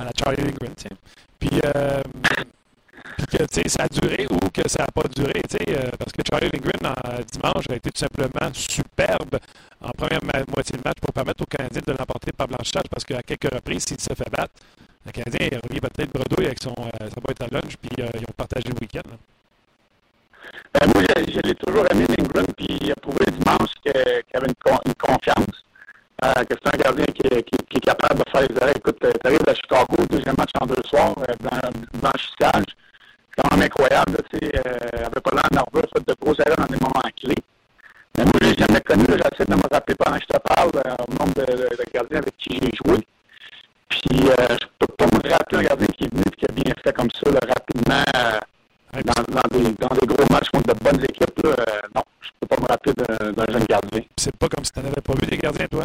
à 0.00 0.04
la 0.06 0.10
Charlie 0.18 0.42
Lindgren. 0.42 0.74
Puis, 1.38 1.60
euh, 1.64 2.02
que 3.30 3.68
ça 3.68 3.84
a 3.84 3.88
duré 3.88 4.26
ou 4.30 4.38
que 4.50 4.68
ça 4.68 4.84
n'a 4.84 4.88
pas 4.88 5.08
duré, 5.08 5.40
euh, 5.68 5.90
parce 5.98 6.12
que 6.12 6.22
Charlie 6.28 6.50
Lindgren, 6.52 6.92
en, 6.92 7.20
dimanche, 7.22 7.64
a 7.70 7.76
été 7.76 7.90
tout 7.90 7.98
simplement 7.98 8.52
superbe 8.52 9.38
en 9.80 9.90
première 9.90 10.20
moitié 10.48 10.76
de 10.78 10.82
match 10.84 10.98
pour 11.00 11.12
permettre 11.12 11.42
aux 11.42 11.46
Canadiens 11.46 11.82
de 11.86 11.92
l'emporter 11.92 12.32
par 12.32 12.48
blanchissage, 12.48 12.88
parce 12.90 13.04
qu'à 13.04 13.22
quelques 13.22 13.52
reprises, 13.52 13.84
s'il 13.86 14.00
se 14.00 14.14
fait 14.14 14.30
battre, 14.30 14.54
le 15.06 15.12
Canadien 15.12 15.48
il 15.52 15.58
revient 15.58 15.80
peut-être 15.80 16.12
bredouille 16.12 16.46
avec 16.46 16.62
son, 16.62 16.74
sa 16.74 17.20
boîte 17.20 17.40
à 17.42 17.46
lunch, 17.52 17.76
puis 17.76 17.90
ils 17.98 18.04
ont 18.04 18.34
partagé 18.36 18.68
le 18.68 18.80
week-end. 18.80 19.16
Ben, 20.72 20.90
moi, 20.92 21.04
je, 21.16 21.40
l'ai 21.46 21.54
toujours 21.54 21.86
aimé, 21.90 22.04
Lindgren, 22.18 22.46
puis 22.56 22.78
il 22.80 22.90
a 22.90 22.96
prouvé 22.96 23.26
dimanche 23.30 23.70
qu'il 23.82 23.92
qu 23.92 24.36
avait 24.36 24.48
une, 24.48 24.94
confiance, 24.94 25.64
euh, 26.24 26.32
que 26.44 26.56
c'est 26.56 26.74
un 26.74 26.78
gardien 26.78 27.06
qui, 27.06 27.26
est 27.26 27.80
capable 27.80 28.24
de 28.24 28.30
faire 28.30 28.48
les 28.48 28.62
arrêts. 28.62 28.72
Écoute, 28.76 28.98
tu 29.00 29.26
arrives 29.26 29.48
à 29.48 29.54
Chicago, 29.54 29.96
deuxième 30.10 30.34
match 30.36 30.50
en 30.60 30.66
deux 30.66 30.82
soirs, 30.88 31.14
euh, 31.18 31.70
blanchissage. 32.00 32.64
C'est 33.34 33.42
quand 33.42 33.56
même 33.56 33.66
incroyable. 33.66 34.16
Euh, 34.42 35.06
avait 35.06 35.20
pas 35.20 35.30
l'air 35.32 35.48
nerveux, 35.50 35.88
fait 35.92 36.06
de 36.06 36.14
gros 36.20 36.34
erreurs 36.34 36.56
dans 36.56 36.66
des 36.66 36.78
moments 36.80 37.02
clés. 37.16 37.34
Mais 38.16 38.24
moi, 38.24 38.32
je 38.40 38.48
l'ai 38.48 38.54
jamais 38.54 38.80
connu. 38.80 39.04
J'essaie 39.08 39.44
de 39.44 39.54
me 39.56 39.62
rappeler 39.72 39.96
pendant 39.96 40.16
que 40.16 40.22
je 40.22 40.38
te 40.38 40.54
parle 40.54 40.70
euh, 40.86 40.94
au 41.08 41.12
nombre 41.18 41.34
de, 41.34 41.92
gardiens 41.92 42.18
avec 42.18 42.36
qui 42.36 42.60
j'ai 42.62 42.70
joué. 42.76 42.98
Puis, 43.88 44.28
euh, 44.28 44.56
je 44.60 44.66
peux 44.78 44.94
pas 44.96 45.06
me 45.06 45.30
rappeler 45.30 45.58
un 45.58 45.62
gardien 45.62 45.86
qui 45.88 46.04
est 46.04 46.10
venu 46.12 46.22
et 46.24 46.36
qui 46.36 46.44
a 46.48 46.52
bien 46.52 46.74
fait 46.84 46.92
comme 46.92 47.10
ça, 47.10 47.30
là, 47.30 47.40
rapidement. 47.46 48.04
Euh, 48.16 48.38
dans, 49.02 49.96
des, 49.98 50.06
gros 50.06 50.26
matchs 50.30 50.50
contre 50.50 50.72
de 50.72 50.78
bonnes 50.84 51.02
équipes, 51.02 51.42
là, 51.42 51.56
non, 51.96 52.02
je 52.20 52.28
peux 52.38 52.46
pas 52.46 52.62
me 52.62 52.66
rappeler 52.68 52.92
d'un 52.94 53.52
jeune 53.52 53.64
gardien. 53.64 54.00
C'est 54.16 54.36
pas 54.36 54.48
comme 54.48 54.64
si 54.64 54.70
tu 54.70 54.78
n'avais 54.78 55.00
pas 55.00 55.14
vu 55.20 55.26
des 55.26 55.36
gardiens, 55.36 55.66
toi? 55.66 55.84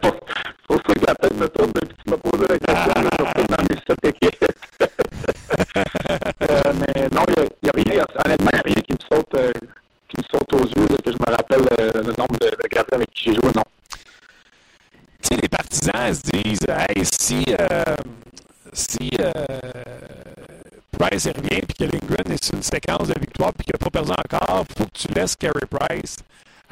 pour, 0.00 0.14
pour 0.66 0.76
ça 0.76 0.94
que 0.94 1.06
la 1.06 1.14
tête 1.14 1.34
me 1.36 1.48
tourne 1.48 1.70
depuis 1.74 1.94
que 1.94 2.02
tu 2.02 2.10
m'as 2.10 2.16
posé 2.16 2.44
la 2.48 2.58
question, 2.58 2.92
ah, 2.96 3.02
je 3.18 3.24
retourne 3.24 3.46
dans 3.46 3.64
mes 3.70 3.80
sept 3.86 4.04
équipes. 4.04 4.44
euh, 6.42 6.72
mais 6.74 7.08
non, 7.12 7.22
il 7.28 7.48
n'y 7.62 7.68
a, 7.68 7.92
a, 7.92 7.94
rien, 7.94 8.04
honnêtement, 8.24 8.50
il 8.52 8.56
n'y 8.56 8.60
a 8.60 8.62
rien 8.64 8.82
qui 8.82 8.92
me 8.92 9.16
saute, 9.16 9.34
euh, 9.34 9.52
qui 10.08 10.16
me 10.18 10.24
saute 10.24 10.52
aux 10.54 10.66
yeux, 10.66 10.88
là, 10.88 10.96
que 11.04 11.12
je 11.12 11.16
me 11.16 11.36
rappelle 11.36 11.66
euh, 11.80 11.90
le 11.94 12.12
nombre 12.18 12.38
de, 12.40 12.46
de 12.50 12.68
gardiens 12.70 12.96
avec 12.96 13.10
qui 13.12 13.24
j'ai 13.24 13.34
joué, 13.34 13.50
non. 13.54 13.64
Tu 15.22 15.34
sais, 15.34 15.36
les 15.40 15.48
partisans 15.48 16.14
se 16.14 16.72
hey, 16.96 17.04
si, 17.04 17.44
euh, 17.48 17.94
si 18.72 19.10
Price 20.92 21.26
revient 21.26 21.62
puis 21.62 21.74
que 21.78 21.84
Lindgren 21.84 22.32
est 22.32 22.44
sur 22.44 22.54
une 22.54 22.62
séquence 22.62 23.08
de 23.08 23.18
victoire 23.18 23.52
puis 23.54 23.64
qu'il 23.64 23.74
n'a 23.74 23.78
pas 23.78 23.90
perdu 23.90 24.12
encore, 24.12 24.64
il 24.68 24.78
faut 24.78 24.84
que 24.84 24.98
tu 24.98 25.08
laisses 25.08 25.36
Carey 25.36 25.66
Price. 25.68 26.16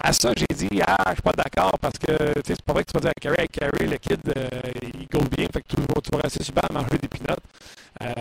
À 0.03 0.13
ça, 0.13 0.33
j'ai 0.37 0.47
dit, 0.55 0.81
ah, 0.87 0.97
je 1.09 1.13
suis 1.15 1.23
pas 1.23 1.33
d'accord 1.33 1.79
parce 1.79 1.99
que 1.99 2.17
c'est 2.47 2.63
pas 2.63 2.73
vrai 2.73 2.85
que 2.85 2.91
tu 2.91 2.95
vas 2.95 3.01
dire 3.01 3.11
à 3.11 3.21
Carey, 3.21 3.49
Carey, 3.49 3.87
le 3.87 3.97
kid, 3.99 4.21
euh, 4.35 4.49
il 4.95 5.07
goal 5.09 5.29
bien, 5.29 5.47
fait 5.53 5.61
que 5.61 5.69
tu, 5.69 5.77
tu 5.77 6.11
vas 6.13 6.23
rester 6.23 6.43
super 6.43 6.65
à 6.71 6.73
manger 6.73 6.99
des 7.03 7.09
pinottes. 7.09 7.43
Euh, 8.03 8.15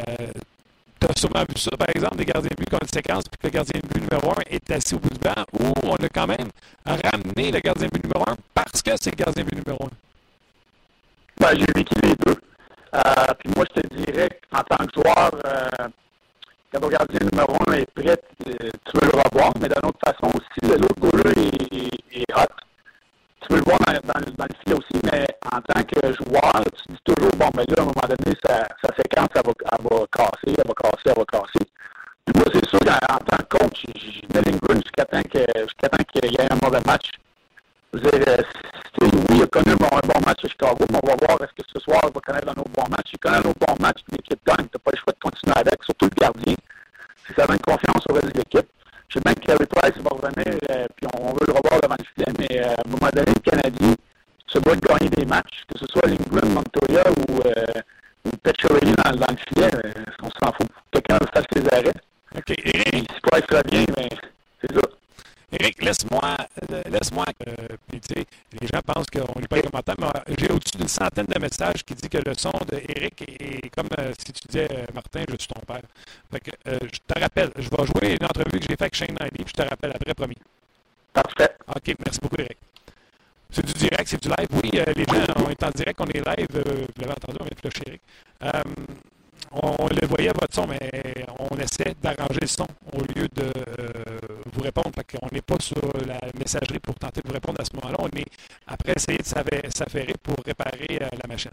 tu 0.99 1.07
as 1.07 1.19
sûrement 1.19 1.45
vu 1.47 1.57
ça, 1.57 1.71
par 1.77 1.88
exemple, 1.95 2.17
des 2.17 2.25
gardiens 2.25 2.49
de 2.49 2.55
but 2.55 2.67
qui 2.67 2.75
ont 2.75 2.79
une 2.81 2.88
séquence 2.89 3.23
puis 3.23 3.38
que 3.39 3.47
le 3.47 3.51
gardien 3.51 3.79
de 3.81 3.88
but 3.88 4.01
numéro 4.01 4.31
1 4.31 4.35
est 4.49 4.71
assis 4.71 4.95
au 4.95 4.99
bout 4.99 5.09
du 5.09 5.19
banc 5.19 5.45
où 5.53 5.71
on 5.83 5.95
a 5.95 6.09
quand 6.09 6.27
même 6.27 6.49
ramené 6.85 7.51
le 7.51 7.59
gardien 7.62 7.88
de 7.88 7.91
but 7.91 8.03
numéro 8.03 8.29
1 8.29 8.35
parce 8.53 8.81
que 8.81 8.91
c'est 8.99 9.12
le 9.12 9.15
gardien 9.15 9.43
de 9.43 9.49
but 9.49 9.65
numéro 9.65 9.85
1. 9.85 10.09
Ben, 11.39 11.56
j'ai 11.58 11.65
vécu 11.73 11.95
les 12.04 12.15
deux. 12.25 12.36
Euh, 12.95 13.34
puis 13.39 13.49
moi, 13.56 13.63
je 13.73 13.82
te 13.82 13.95
dirais 13.95 14.30
qu'en 14.52 14.62
tant 14.63 14.86
que 14.86 14.93
joueur, 14.93 15.32
euh, 15.45 15.88
quand 16.73 16.82
ton 16.82 16.88
gardien 16.89 17.19
numéro 17.32 17.56
un 17.67 17.73
est 17.73 17.89
prêt, 17.91 18.17
tu 18.43 18.91
veux 18.95 19.08
le 19.08 19.21
revoir, 19.23 19.54
mais 19.62 19.69
d'une 19.69 19.88
autre 19.88 19.99
façon 20.06 20.34
aussi, 20.36 20.78
l'autre 20.78 20.99
goaler 20.99 21.47
est, 21.71 21.75
est, 21.75 22.21
est, 22.21 22.36
hot. 22.36 22.54
Tu 23.41 23.54
veux 23.54 23.60
le 23.60 23.63
voir 23.63 23.80
dans, 23.80 23.93
dans, 23.93 24.32
dans, 24.38 24.45
le 24.49 24.56
filet 24.63 24.75
aussi, 24.75 25.02
mais 25.12 25.25
en 25.45 25.62
tant 25.62 25.82
que 25.84 26.13
joueur, 26.13 26.63
tu 26.75 26.93
dis 26.93 26.99
toujours, 27.06 27.32
bon, 27.38 27.49
ben 27.54 27.63
là, 27.69 27.75
à 27.78 27.82
un 27.82 27.86
moment 27.86 28.08
donné, 28.10 28.38
sa, 28.45 28.67
sa 28.84 28.95
séquence, 28.95 29.30
elle 29.36 29.41
va, 29.45 29.54
elle 29.71 29.84
va 29.84 30.06
casser, 30.12 30.56
elle 30.58 30.67
va 30.67 30.73
casser, 30.73 31.06
elle 31.06 31.15
va 31.15 31.25
casser. 31.25 31.65
Puis 32.25 32.36
moi, 32.36 32.45
c'est 32.54 32.67
sûr 32.67 32.80
qu'en 32.80 33.17
tant 33.17 33.38
que 33.38 33.58
coach, 33.58 33.86
je 33.95 34.36
mets 34.36 34.41
Lindgren 34.41 34.82
jusqu'à 34.84 35.06
temps 35.06 35.21
qu'il 35.23 36.32
y 36.32 36.36
ait 36.36 36.52
un 36.52 36.58
mauvais 36.62 36.82
match. 36.86 37.12
Je 37.93 37.99
veux 37.99 38.12
dire, 38.12 38.43
connu 39.49 39.71
un 39.71 39.75
bon, 39.75 40.19
match 40.25 40.45
à 40.45 40.47
Chicago, 40.47 40.85
mais 40.89 40.99
on 41.01 41.07
va 41.07 41.15
voir 41.15 41.41
est-ce 41.41 41.53
que 41.53 41.67
ce 41.73 41.79
soir, 41.79 42.01
il 42.05 42.13
va 42.13 42.21
connaître 42.21 42.49
un 42.49 42.59
autre 42.62 42.71
bon 42.75 42.89
match. 42.89 43.09
Il 43.13 43.19
connaît 43.19 43.38
un 43.38 43.49
autre 43.49 43.59
bon 43.59 43.75
match, 43.79 43.99
l'équipe 44.12 44.39
gagne. 44.45 44.67
Tu 44.67 44.75
n'as 44.75 44.83
pas 44.83 44.91
le 44.93 44.97
choix 44.97 45.13
de 45.13 45.19
continuer 45.19 45.55
avec, 45.55 45.83
surtout 45.83 46.05
le 46.05 46.17
gardien. 46.19 46.55
Si 47.27 47.33
ça 47.33 47.45
donne 47.45 47.59
confiance 47.59 48.03
au 48.09 48.13
reste 48.13 48.33
de 48.33 48.38
l'équipe. 48.38 48.69
Je 49.09 49.17
sais 49.17 49.21
bien 49.25 49.33
que 49.33 49.41
Carey 49.41 49.65
Price 49.65 49.97
va 50.03 50.09
revenir, 50.12 50.59
euh, 50.69 50.85
puis 50.95 51.07
on, 51.17 51.33
veut 51.33 51.47
le 51.47 51.53
revoir 51.53 51.81
devant 51.81 51.95
le 51.97 52.05
filet, 52.13 52.31
mais 52.38 52.62
euh, 52.62 52.69
à 52.69 52.81
un 52.85 52.89
moment 52.89 53.09
donné, 53.12 53.33
le 53.33 53.41
Canadien 53.41 53.95
se 54.45 54.59
doit 54.59 54.75
de 54.75 54.81
gagner 54.81 55.09
des 55.09 55.25
matchs, 55.25 55.65
que 55.71 55.79
ce 55.79 55.85
soit 55.88 56.07
Lindgren, 56.07 56.54
Montoya 56.54 57.04
ou, 57.10 57.39
euh, 57.45 57.81
ou 58.25 58.29
dans, 58.29 59.17
dans, 59.17 59.27
le 59.31 59.37
filet, 59.47 59.69
euh, 59.73 60.04
on 60.21 60.29
s'en 60.29 60.54
fout. 60.54 60.67
Quelqu'un 60.91 61.17
fasse 61.33 61.45
les 61.56 61.65
arrêts. 61.73 61.93
Okay. 62.37 62.56
Et, 62.65 63.00
si 63.00 63.21
Price 63.23 63.45
revient, 63.50 63.85
ben, 63.95 64.08
c'est 64.62 64.73
ça. 64.73 64.81
Éric, 65.52 65.83
laisse-moi 65.83 66.37
laisse-moi. 66.89 67.25
Euh, 67.47 67.54
puis, 67.87 68.00
tu 68.02 68.13
sais, 68.13 68.25
les 68.60 68.67
gens 68.67 68.81
pensent 68.85 69.08
qu'on 69.10 69.39
n'est 69.39 69.47
pas 69.47 69.58
les 69.58 69.63
commentaires, 69.63 69.95
mais 70.00 70.35
j'ai 70.37 70.52
au-dessus 70.52 70.77
d'une 70.77 70.87
centaine 70.87 71.25
de 71.25 71.39
messages 71.39 71.83
qui 71.85 71.93
disent 71.95 72.10
que 72.10 72.17
le 72.17 72.33
son 72.35 72.52
d'Éric 72.69 73.21
est, 73.21 73.69
comme 73.69 73.89
si 74.17 74.31
tu 74.33 74.47
disais, 74.47 74.67
Martin, 74.93 75.23
je 75.29 75.35
suis 75.37 75.47
ton 75.47 75.62
père. 75.62 75.81
Fait 76.31 76.39
que, 76.39 76.52
je 76.65 77.00
te 77.13 77.19
rappelle, 77.19 77.52
je 77.58 77.69
vais 77.69 77.85
jouer 77.85 78.17
une 78.19 78.25
entrevue 78.25 78.60
que 78.60 78.62
j'ai 78.62 78.69
faite 78.69 78.81
avec 78.81 78.95
Shane 78.95 79.15
Knightley, 79.19 79.43
puis 79.43 79.54
je 79.56 79.63
te 79.63 79.69
rappelle 79.69 79.91
après, 79.95 80.13
promis. 80.13 80.37
Parfait. 81.13 81.56
OK, 81.67 81.95
merci 82.06 82.19
beaucoup, 82.21 82.37
Eric. 82.39 82.58
C'est 83.52 83.65
du 83.65 83.73
direct, 83.73 84.08
c'est 84.08 84.21
du 84.21 84.29
live. 84.29 84.47
Oui, 84.63 84.69
les 84.71 85.04
gens, 85.06 85.25
on 85.43 85.50
est 85.50 85.63
en 85.63 85.71
direct, 85.71 86.00
on 86.00 86.06
est 86.06 86.37
live. 86.37 86.47
vous 86.52 87.02
l'avez 87.02 87.12
entendu, 87.13 87.37
on 87.39 87.45
vient 87.45 87.56
de 87.56 87.69
flusher 87.69 87.83
Eric 87.87 88.02
on 89.52 89.87
le 89.87 90.08
voyait 90.08 90.29
votre 90.29 90.54
son, 90.54 90.67
mais 90.67 91.25
on 91.39 91.58
essaie 91.58 91.95
d'arranger 92.02 92.39
le 92.41 92.47
son 92.47 92.67
au 92.93 93.02
lieu 93.02 93.27
de 93.33 93.43
euh, 93.43 93.98
vous 94.54 94.62
répondre. 94.62 94.91
On 95.21 95.27
n'est 95.31 95.41
pas 95.41 95.58
sur 95.60 95.81
la 96.06 96.19
messagerie 96.37 96.79
pour 96.79 96.95
tenter 96.95 97.21
de 97.21 97.27
vous 97.27 97.33
répondre 97.33 97.60
à 97.62 97.65
ce 97.65 97.75
moment-là. 97.75 97.97
On 98.00 98.08
est 98.17 98.25
après 98.67 98.93
essayer 98.95 99.17
de 99.17 99.23
s'affairer 99.23 100.13
pour 100.21 100.35
réparer 100.45 101.00
euh, 101.02 101.08
la 101.21 101.27
machine. 101.27 101.52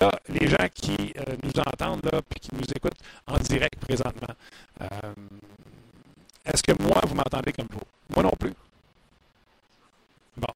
Là, 0.00 0.10
les 0.28 0.48
gens 0.48 0.68
qui 0.74 1.12
euh, 1.18 1.36
nous 1.42 1.52
entendent 1.60 2.04
là, 2.12 2.20
qui 2.40 2.50
nous 2.54 2.64
écoutent 2.74 2.98
en 3.26 3.38
direct 3.38 3.76
présentement, 3.80 4.34
est-ce 6.44 6.62
que 6.62 6.80
moi, 6.82 7.00
vous 7.06 7.14
m'entendez 7.14 7.52
comme 7.52 7.68
vous? 7.70 7.80
Moi 8.14 8.22
non 8.22 8.30
plus. 8.38 8.52
Bon. 10.36 10.52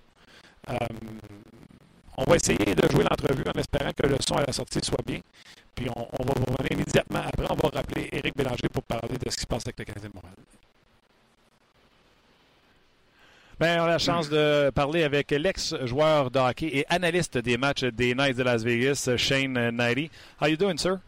on 2.17 2.25
va 2.25 2.37
essayer 2.37 2.75
de 2.75 2.89
jouer 2.91 3.03
l'entrevue 3.05 3.45
en 3.49 3.59
espérant 3.59 3.91
que 3.93 4.07
le 4.07 4.17
son 4.27 4.37
à 4.37 4.45
la 4.47 4.53
sortie 4.53 4.81
soit 4.83 5.03
bien. 5.05 5.21
Puis 5.75 5.89
on, 5.97 6.07
on 6.19 6.25
va 6.25 6.33
vous 6.37 6.45
revenir 6.45 6.73
immédiatement 6.73 7.21
après. 7.27 7.47
On 7.51 7.55
va 7.55 7.69
rappeler 7.71 8.09
Éric 8.13 8.37
Bélanger 8.37 8.69
pour 8.73 8.83
parler 8.85 9.19
de 9.19 9.31
ce 9.31 9.37
qui 9.37 9.43
se 9.43 9.47
passe 9.47 9.63
avec 9.65 9.79
le 9.79 9.85
Canadien 9.85 10.11
de 10.11 10.15
Montréal. 10.15 10.35
Bien, 13.61 13.83
on 13.83 13.85
a 13.85 13.89
la 13.89 13.99
chance 13.99 14.31
de 14.31 14.71
parler 14.71 15.05
avec 15.05 15.33
l'ex-joueur 15.33 16.31
de 16.31 16.39
hockey 16.39 16.79
et 16.79 16.87
analyste 16.89 17.37
des 17.37 17.59
matchs 17.59 17.85
des 17.85 18.15
Knights 18.15 18.39
de 18.39 18.43
Las 18.43 18.63
Vegas, 18.63 19.11
Shane 19.19 19.53
Knighty. 19.53 20.11
How 20.41 20.47
you 20.47 20.57
doing, 20.57 20.79
sir? 20.79 20.99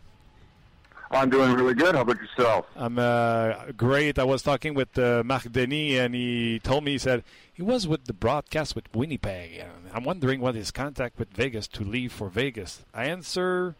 I'm 1.11 1.31
doing 1.31 1.55
really 1.55 1.73
good. 1.73 1.95
How 1.95 2.03
about 2.03 2.19
yourself? 2.21 2.67
I'm 2.77 2.99
uh, 2.99 3.73
great. 3.75 4.19
I 4.19 4.25
was 4.25 4.43
talking 4.43 4.75
with 4.75 4.99
uh, 4.99 5.23
Marc 5.25 5.51
Denis, 5.51 5.99
and 5.99 6.15
he 6.15 6.61
told 6.63 6.85
me 6.85 6.93
he 6.93 6.99
said 6.99 7.25
he 7.55 7.63
was 7.63 7.89
with 7.89 8.05
the 8.05 8.13
broadcast 8.13 8.77
with 8.77 8.85
Winnipeg. 8.95 9.65
I'm 9.95 10.05
wondering 10.05 10.43
what 10.43 10.55
his 10.55 10.71
contact 10.71 11.19
with 11.19 11.33
Vegas 11.33 11.67
to 11.69 11.83
leave 11.83 12.13
for 12.13 12.29
Vegas. 12.29 12.85
I 12.93 13.07
answer 13.07 13.77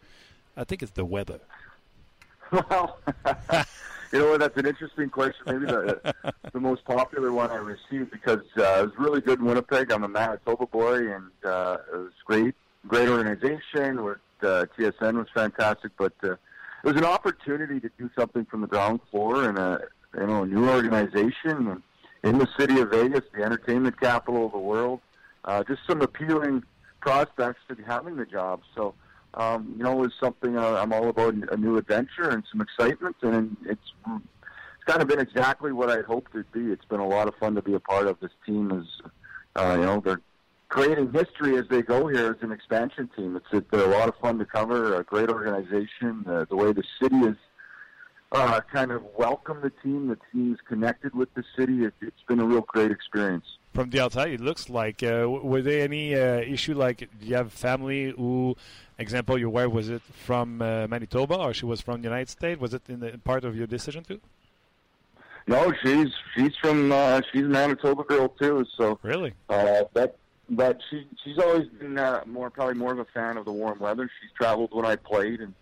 I 0.57 0.63
think 0.63 0.81
it's 0.81 0.93
the 0.93 1.05
weather. 1.05 1.41
Well, 2.51 2.97
you 4.13 4.19
know 4.19 4.29
what? 4.29 4.39
That's 4.39 4.57
an 4.57 4.67
interesting 4.67 5.09
question. 5.09 5.41
Maybe 5.47 5.65
the 5.65 6.13
the 6.53 6.59
most 6.59 6.85
popular 6.85 7.31
one 7.31 7.49
I 7.49 7.55
received 7.55 8.11
because 8.11 8.43
uh, 8.57 8.81
it 8.81 8.85
was 8.85 8.91
really 8.97 9.21
good 9.21 9.39
in 9.39 9.45
Winnipeg. 9.45 9.91
I'm 9.91 10.03
a 10.03 10.07
Manitoba 10.07 10.67
boy, 10.67 11.11
and 11.11 11.31
uh, 11.43 11.77
it 11.91 11.97
was 11.97 12.11
great, 12.25 12.53
great 12.87 13.09
organization. 13.09 14.03
With 14.03 14.19
uh, 14.43 14.65
TSN 14.77 15.15
was 15.15 15.27
fantastic, 15.33 15.91
but 15.97 16.13
uh, 16.23 16.33
it 16.33 16.39
was 16.83 16.95
an 16.95 17.05
opportunity 17.05 17.79
to 17.79 17.89
do 17.97 18.09
something 18.15 18.45
from 18.45 18.61
the 18.61 18.67
ground 18.67 18.99
floor 19.09 19.49
in 19.49 19.57
a 19.57 19.79
you 20.15 20.27
know 20.27 20.43
a 20.43 20.47
new 20.47 20.69
organization 20.69 21.67
and 21.67 21.81
in 22.23 22.37
the 22.37 22.47
city 22.57 22.79
of 22.79 22.91
Vegas, 22.91 23.23
the 23.35 23.43
entertainment 23.43 23.99
capital 23.99 24.45
of 24.45 24.51
the 24.51 24.59
world. 24.59 25.01
Uh, 25.43 25.63
just 25.63 25.81
some 25.87 26.01
appealing 26.01 26.63
prospects 27.01 27.59
to 27.67 27.75
be 27.75 27.83
having 27.83 28.15
the 28.15 28.25
job. 28.25 28.61
So 28.75 28.93
um, 29.35 29.75
you 29.77 29.83
know, 29.83 30.03
is 30.03 30.11
something 30.19 30.57
uh, 30.57 30.75
I'm 30.75 30.93
all 30.93 31.09
about 31.09 31.33
a 31.51 31.57
new 31.57 31.77
adventure 31.77 32.29
and 32.29 32.43
some 32.51 32.61
excitement, 32.61 33.15
and 33.21 33.57
it's 33.65 33.93
it's 34.05 34.91
kind 34.91 35.01
of 35.01 35.07
been 35.07 35.19
exactly 35.19 35.71
what 35.71 35.89
I 35.89 36.01
hoped 36.01 36.35
it'd 36.35 36.51
be. 36.51 36.71
It's 36.71 36.85
been 36.85 36.99
a 36.99 37.07
lot 37.07 37.27
of 37.27 37.35
fun 37.35 37.55
to 37.55 37.61
be 37.61 37.73
a 37.73 37.79
part 37.79 38.07
of. 38.07 38.19
This 38.19 38.31
team 38.45 38.71
is, 38.71 38.85
uh, 39.55 39.77
you 39.79 39.85
know, 39.85 40.01
they're 40.01 40.21
creating 40.67 41.13
history 41.13 41.57
as 41.57 41.65
they 41.69 41.81
go 41.81 42.07
here 42.07 42.35
as 42.37 42.43
an 42.43 42.51
expansion 42.51 43.09
team. 43.15 43.35
It's 43.35 43.45
it, 43.53 43.71
they're 43.71 43.85
a 43.85 43.97
lot 43.97 44.09
of 44.09 44.15
fun 44.17 44.39
to 44.39 44.45
cover. 44.45 44.95
A 44.95 45.03
great 45.03 45.29
organization. 45.29 46.25
Uh, 46.27 46.45
the 46.49 46.55
way 46.55 46.73
the 46.73 46.83
city 47.01 47.17
is 47.17 47.37
uh, 48.33 48.59
kind 48.71 48.91
of 48.91 49.03
welcome 49.17 49.61
the 49.61 49.69
team. 49.69 50.07
The 50.09 50.17
team 50.31 50.53
is 50.53 50.59
connected 50.67 51.15
with 51.15 51.33
the 51.33 51.43
city. 51.57 51.85
It, 51.85 51.93
it's 52.01 52.23
been 52.27 52.39
a 52.39 52.45
real 52.45 52.61
great 52.61 52.91
experience 52.91 53.45
from 53.73 53.89
the 53.89 53.99
outside, 53.99 54.31
it 54.31 54.41
looks 54.41 54.69
like. 54.69 55.03
Uh, 55.03 55.27
were 55.27 55.61
there 55.61 55.83
any 55.83 56.15
uh, 56.15 56.39
issue 56.39 56.75
like 56.75 56.99
do 57.19 57.25
you 57.25 57.35
have 57.35 57.51
family 57.51 58.11
who, 58.11 58.55
example, 58.97 59.37
your 59.37 59.49
wife 59.49 59.71
was 59.71 59.89
it 59.89 60.01
from 60.01 60.61
uh, 60.61 60.87
Manitoba 60.87 61.35
or 61.35 61.53
she 61.53 61.65
was 61.65 61.81
from 61.81 62.01
the 62.01 62.07
United 62.07 62.29
States? 62.29 62.59
Was 62.59 62.73
it 62.73 62.83
in 62.87 62.99
the 62.99 63.17
part 63.23 63.43
of 63.43 63.55
your 63.55 63.67
decision 63.67 64.03
too? 64.03 64.19
No, 65.47 65.73
she's 65.83 66.07
she's 66.35 66.55
from 66.61 66.91
uh, 66.91 67.21
she's 67.31 67.43
a 67.43 67.49
Manitoba 67.49 68.03
girl 68.03 68.29
too. 68.29 68.65
So 68.77 68.97
really, 69.01 69.33
uh, 69.49 69.83
that 69.93 70.15
but 70.49 70.79
she 70.89 71.05
she's 71.23 71.37
always 71.37 71.67
been 71.67 71.97
uh, 71.97 72.23
more 72.25 72.49
probably 72.49 72.75
more 72.75 72.93
of 72.93 72.99
a 72.99 73.05
fan 73.05 73.37
of 73.37 73.45
the 73.45 73.51
warm 73.51 73.79
weather. 73.79 74.09
She's 74.21 74.31
traveled 74.37 74.69
when 74.73 74.85
I 74.85 74.95
played 74.95 75.41
and 75.41 75.53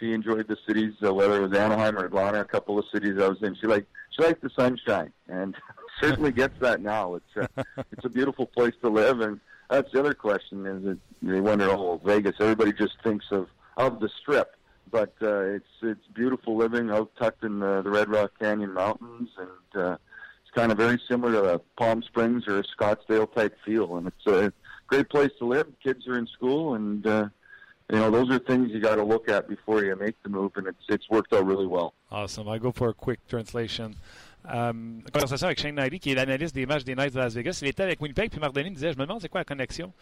she 0.00 0.12
enjoyed 0.12 0.48
the 0.48 0.56
cities, 0.66 0.94
uh, 1.04 1.12
whether 1.12 1.36
it 1.36 1.48
was 1.48 1.56
Anaheim 1.56 1.98
or 1.98 2.06
Atlanta, 2.06 2.40
a 2.40 2.44
couple 2.44 2.78
of 2.78 2.86
cities 2.92 3.20
I 3.20 3.28
was 3.28 3.42
in. 3.42 3.54
She 3.60 3.66
liked 3.66 3.86
she 4.10 4.24
liked 4.24 4.42
the 4.42 4.50
sunshine, 4.50 5.12
and 5.28 5.54
certainly 6.00 6.32
gets 6.32 6.58
that 6.60 6.80
now. 6.80 7.16
It's 7.16 7.36
uh, 7.56 7.62
it's 7.92 8.04
a 8.04 8.08
beautiful 8.08 8.46
place 8.46 8.74
to 8.82 8.88
live, 8.88 9.20
and 9.20 9.38
that's 9.68 9.92
the 9.92 10.00
other 10.00 10.14
question 10.14 10.66
is 10.66 10.82
that 10.84 10.98
they 11.22 11.40
wonder, 11.40 11.70
oh, 11.70 12.00
Vegas. 12.04 12.34
Everybody 12.40 12.72
just 12.72 12.94
thinks 13.04 13.26
of 13.30 13.48
of 13.76 14.00
the 14.00 14.08
Strip, 14.20 14.56
but 14.90 15.14
uh, 15.22 15.42
it's 15.42 15.68
it's 15.82 16.06
beautiful 16.14 16.56
living 16.56 16.90
out 16.90 17.12
tucked 17.20 17.44
in 17.44 17.60
the, 17.60 17.82
the 17.82 17.90
Red 17.90 18.08
Rock 18.08 18.32
Canyon 18.40 18.72
Mountains, 18.72 19.28
and 19.38 19.82
uh, 19.82 19.96
it's 20.42 20.50
kind 20.54 20.72
of 20.72 20.78
very 20.78 21.00
similar 21.08 21.32
to 21.32 21.54
a 21.54 21.58
Palm 21.78 22.02
Springs 22.02 22.44
or 22.48 22.58
a 22.58 22.64
Scottsdale 22.64 23.32
type 23.32 23.56
feel, 23.64 23.96
and 23.96 24.06
it's 24.08 24.26
a 24.26 24.52
great 24.86 25.10
place 25.10 25.30
to 25.38 25.44
live. 25.44 25.66
Kids 25.82 26.08
are 26.08 26.18
in 26.18 26.26
school, 26.26 26.74
and 26.74 27.06
uh, 27.06 27.28
you 27.90 27.98
know 27.98 28.10
those 28.10 28.30
are 28.30 28.38
things 28.38 28.70
you 28.70 28.80
got 28.80 28.96
to 28.96 29.04
look 29.04 29.28
at 29.28 29.48
before 29.48 29.84
you 29.84 29.96
make 29.96 30.22
the 30.22 30.28
move, 30.28 30.52
and 30.56 30.66
it's 30.66 30.84
it's 30.88 31.08
worked 31.10 31.32
out 31.32 31.46
really 31.46 31.66
well. 31.66 31.94
Awesome. 32.10 32.48
I 32.48 32.58
go 32.58 32.72
for 32.72 32.88
a 32.88 32.94
quick 32.94 33.26
translation. 33.28 33.96
Euh, 34.48 34.72
conversation 35.12 35.46
avec 35.46 35.60
Shane 35.60 35.74
Knightley, 35.74 35.98
qui 35.98 36.12
est 36.12 36.14
l'analyste 36.14 36.54
des 36.54 36.66
matchs 36.66 36.84
des 36.84 36.94
Knights 36.94 37.12
de 37.14 37.18
Las 37.18 37.34
Vegas. 37.34 37.58
Il 37.62 37.68
était 37.68 37.82
avec 37.82 38.00
Winnipeg, 38.00 38.30
puis 38.30 38.40
Mardoni 38.40 38.70
me 38.70 38.74
disait 38.74 38.92
Je 38.92 38.98
me 38.98 39.04
demande 39.04 39.20
c'est 39.20 39.28
quoi 39.28 39.40
la 39.40 39.44
connexion. 39.44 39.92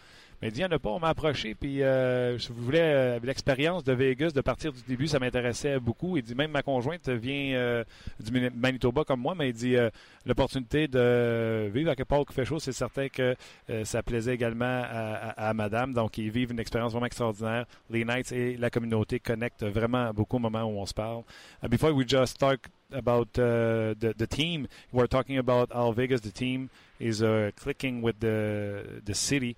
Mais 0.41 0.47
il 0.47 0.51
dit 0.53 0.61
Il 0.61 0.63
n'y 0.67 0.73
en 0.73 0.75
a 0.75 0.79
pas, 0.79 0.89
on 0.89 0.99
m'a 0.99 1.09
approché, 1.09 1.55
puis 1.55 1.83
euh, 1.83 2.37
voulais 2.49 2.81
euh, 2.81 3.19
l'expérience 3.21 3.83
de 3.83 3.93
Vegas, 3.93 4.31
de 4.31 4.41
partir 4.41 4.71
du 4.71 4.81
début, 4.87 5.07
ça 5.07 5.19
m'intéressait 5.19 5.79
beaucoup. 5.79 6.17
Il 6.17 6.23
dit 6.23 6.35
Même 6.35 6.51
ma 6.51 6.63
conjointe 6.63 7.09
vient 7.09 7.53
euh, 7.55 7.83
du 8.19 8.49
Manitoba 8.55 9.03
comme 9.03 9.19
moi, 9.19 9.35
mais 9.35 9.49
il 9.49 9.53
dit 9.53 9.75
euh, 9.75 9.89
L'opportunité 10.25 10.87
de 10.87 11.69
vivre 11.73 11.91
à 11.91 11.95
quelque 11.95 12.07
part 12.07 12.25
qui 12.25 12.33
fait 12.33 12.45
chaud, 12.45 12.59
c'est 12.59 12.71
certain 12.71 13.09
que 13.09 13.35
ça 13.83 14.03
plaisait 14.03 14.33
également 14.33 14.83
à, 14.85 15.53
madame. 15.53 15.93
Donc, 15.93 16.17
ils 16.17 16.29
vivent 16.29 16.51
une 16.51 16.59
expérience 16.59 16.91
vraiment 16.91 17.07
extraordinaire. 17.07 17.65
Les 17.89 18.03
Knights 18.03 18.31
et 18.31 18.57
la 18.57 18.69
communauté 18.69 19.19
connectent 19.19 19.63
vraiment 19.63 20.11
beaucoup 20.13 20.37
au 20.37 20.39
moment 20.39 20.63
où 20.63 20.79
on 20.79 20.85
se 20.85 20.93
parle. 20.93 21.23
before 21.69 21.91
we 21.91 22.07
just 22.07 22.35
start 22.35 22.59
about 22.91 23.27
uh, 23.37 23.93
the 23.99 24.13
the 24.17 24.27
team. 24.27 24.67
We're 24.91 25.07
talking 25.07 25.37
about 25.37 25.71
how 25.71 25.91
Vegas, 25.91 26.21
the 26.21 26.31
team, 26.31 26.69
is 26.99 27.21
uh, 27.21 27.51
clicking 27.55 28.01
with 28.01 28.19
the 28.19 29.01
the 29.03 29.13
city. 29.13 29.55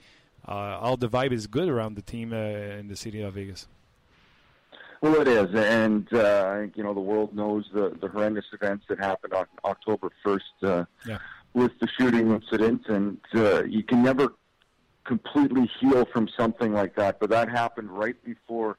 Uh, 0.47 0.79
all 0.81 0.97
the 0.97 1.07
vibe 1.07 1.31
is 1.31 1.47
good 1.47 1.69
around 1.69 1.95
the 1.95 2.01
team 2.01 2.33
uh, 2.33 2.79
in 2.79 2.87
the 2.87 2.95
city 2.95 3.21
of 3.21 3.33
Vegas. 3.35 3.67
Well, 5.01 5.19
it 5.21 5.27
is, 5.27 5.49
and 5.55 6.07
uh, 6.13 6.51
I 6.53 6.59
think 6.61 6.77
you 6.77 6.83
know 6.83 6.93
the 6.93 6.99
world 6.99 7.35
knows 7.35 7.69
the 7.73 7.95
the 8.01 8.07
horrendous 8.07 8.45
events 8.53 8.85
that 8.89 8.99
happened 8.99 9.33
on 9.33 9.45
October 9.65 10.09
first 10.23 10.53
uh, 10.63 10.85
yeah. 11.05 11.17
with 11.53 11.71
the 11.79 11.87
shooting 11.97 12.31
incident, 12.31 12.87
and 12.87 13.17
you 13.71 13.83
can 13.83 14.03
never 14.03 14.33
completely 15.03 15.69
heal 15.79 16.05
from 16.05 16.29
something 16.37 16.73
like 16.73 16.95
that. 16.95 17.19
But 17.19 17.31
that 17.31 17.49
happened 17.49 17.89
right 17.89 18.15
before 18.23 18.77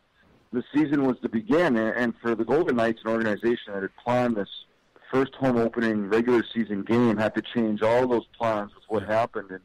the 0.53 0.63
season 0.75 1.07
was 1.07 1.19
to 1.21 1.29
begin, 1.29 1.77
and 1.77 2.15
for 2.21 2.35
the 2.35 2.45
Golden 2.45 2.77
Knights, 2.77 3.01
an 3.05 3.11
organization 3.11 3.73
that 3.73 3.83
had 3.83 3.97
planned 3.97 4.37
this 4.37 4.49
first 5.11 5.35
home 5.35 5.57
opening 5.57 6.09
regular 6.09 6.45
season 6.55 6.83
game, 6.83 7.17
had 7.17 7.35
to 7.35 7.43
change 7.43 7.83
all 7.83 8.07
those 8.07 8.27
plans 8.39 8.71
with 8.75 8.85
what 8.89 9.03
happened. 9.03 9.51
And 9.51 9.61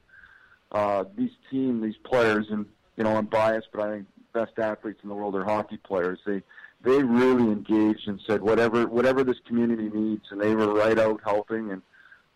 uh, 0.71 1.05
these 1.15 1.31
team, 1.51 1.81
these 1.81 1.97
players, 2.03 2.47
and 2.49 2.65
you 2.95 3.03
know, 3.03 3.15
I'm 3.15 3.25
biased, 3.25 3.67
but 3.73 3.81
I 3.81 3.91
think 3.91 4.07
best 4.33 4.57
athletes 4.57 4.99
in 5.03 5.09
the 5.09 5.15
world 5.15 5.35
are 5.35 5.43
hockey 5.43 5.77
players. 5.77 6.19
They 6.25 6.41
they 6.83 7.03
really 7.03 7.43
engaged 7.43 8.07
and 8.07 8.21
said 8.25 8.41
whatever 8.41 8.87
whatever 8.87 9.23
this 9.23 9.39
community 9.45 9.89
needs, 9.89 10.25
and 10.31 10.39
they 10.39 10.55
were 10.55 10.73
right 10.73 10.97
out 10.97 11.19
helping. 11.23 11.71
And 11.71 11.81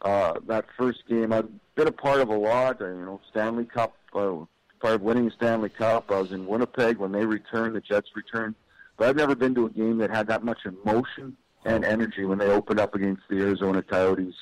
uh, 0.02 0.34
that 0.48 0.66
first 0.78 1.08
game, 1.08 1.32
I've 1.32 1.50
been 1.76 1.88
a 1.88 1.92
part 1.92 2.20
of 2.20 2.30
a 2.30 2.38
lot. 2.38 2.82
You 2.82 3.06
know, 3.06 3.22
Stanley 3.30 3.66
Cup. 3.66 3.96
Uh, 4.14 4.46
part 4.82 4.96
of 4.96 5.02
winning 5.02 5.26
the 5.26 5.32
Stanley 5.32 5.70
Cup. 5.70 6.12
I 6.12 6.20
was 6.20 6.32
in 6.32 6.48
Winnipeg 6.48 6.98
when 6.98 7.12
they 7.12 7.26
returned, 7.26 7.76
the 7.76 7.82
Jets 7.82 8.10
returned. 8.16 8.56
But 8.98 9.10
I've 9.10 9.16
never 9.16 9.36
been 9.36 9.56
to 9.56 9.66
a 9.66 9.70
game 9.70 9.98
that 10.00 10.10
had 10.10 10.28
that 10.28 10.44
much 10.44 10.66
emotion 10.66 11.38
and 11.66 11.86
energy 11.86 12.26
when 12.26 12.40
they 12.40 12.50
opened 12.50 12.80
up 12.80 12.96
against 12.96 13.22
the 13.30 13.38
Arizona 13.38 13.82
Coyotes 13.84 14.34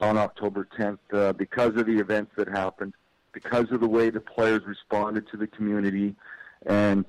on 0.00 0.16
October 0.16 0.68
10th 0.78 0.98
uh, 1.12 1.32
because 1.32 1.76
of 1.76 1.86
the 1.86 1.98
events 1.98 2.32
that 2.36 2.48
happened, 2.48 2.94
because 3.32 3.70
of 3.72 3.80
the 3.80 3.88
way 3.88 4.10
the 4.10 4.20
players 4.20 4.62
responded 4.64 5.28
to 5.30 5.36
the 5.36 5.46
community, 5.46 6.14
and 6.66 7.04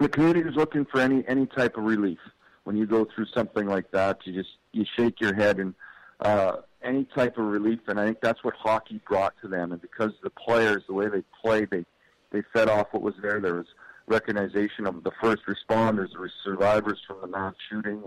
the 0.00 0.08
community 0.08 0.48
is 0.48 0.56
looking 0.56 0.84
for 0.84 1.00
any 1.00 1.24
any 1.28 1.46
type 1.46 1.76
of 1.76 1.84
relief. 1.84 2.18
When 2.64 2.76
you 2.76 2.86
go 2.86 3.04
through 3.04 3.26
something 3.34 3.66
like 3.66 3.90
that, 3.92 4.18
you 4.24 4.32
just 4.32 4.50
you 4.72 4.84
shake 4.96 5.20
your 5.20 5.34
head 5.34 5.58
and 5.58 5.74
uh, 6.20 6.56
any 6.82 7.04
type 7.04 7.38
of 7.38 7.44
relief, 7.44 7.80
and 7.86 8.00
I 8.00 8.06
think 8.06 8.20
that's 8.20 8.42
what 8.42 8.54
hockey 8.54 9.00
brought 9.08 9.34
to 9.42 9.48
them. 9.48 9.72
And 9.72 9.80
because 9.80 10.12
the 10.22 10.30
players, 10.30 10.82
the 10.86 10.94
way 10.94 11.08
they 11.08 11.22
played, 11.42 11.70
they 11.70 11.84
they 12.30 12.42
fed 12.52 12.68
off 12.68 12.88
what 12.92 13.02
was 13.02 13.14
there. 13.22 13.40
There 13.40 13.54
was 13.54 13.66
recognition 14.06 14.86
of 14.86 15.04
the 15.04 15.12
first 15.20 15.42
responders, 15.46 16.12
the 16.12 16.30
survivors 16.44 17.00
from 17.06 17.20
the 17.20 17.26
mass 17.26 17.54
shooting, 17.68 18.02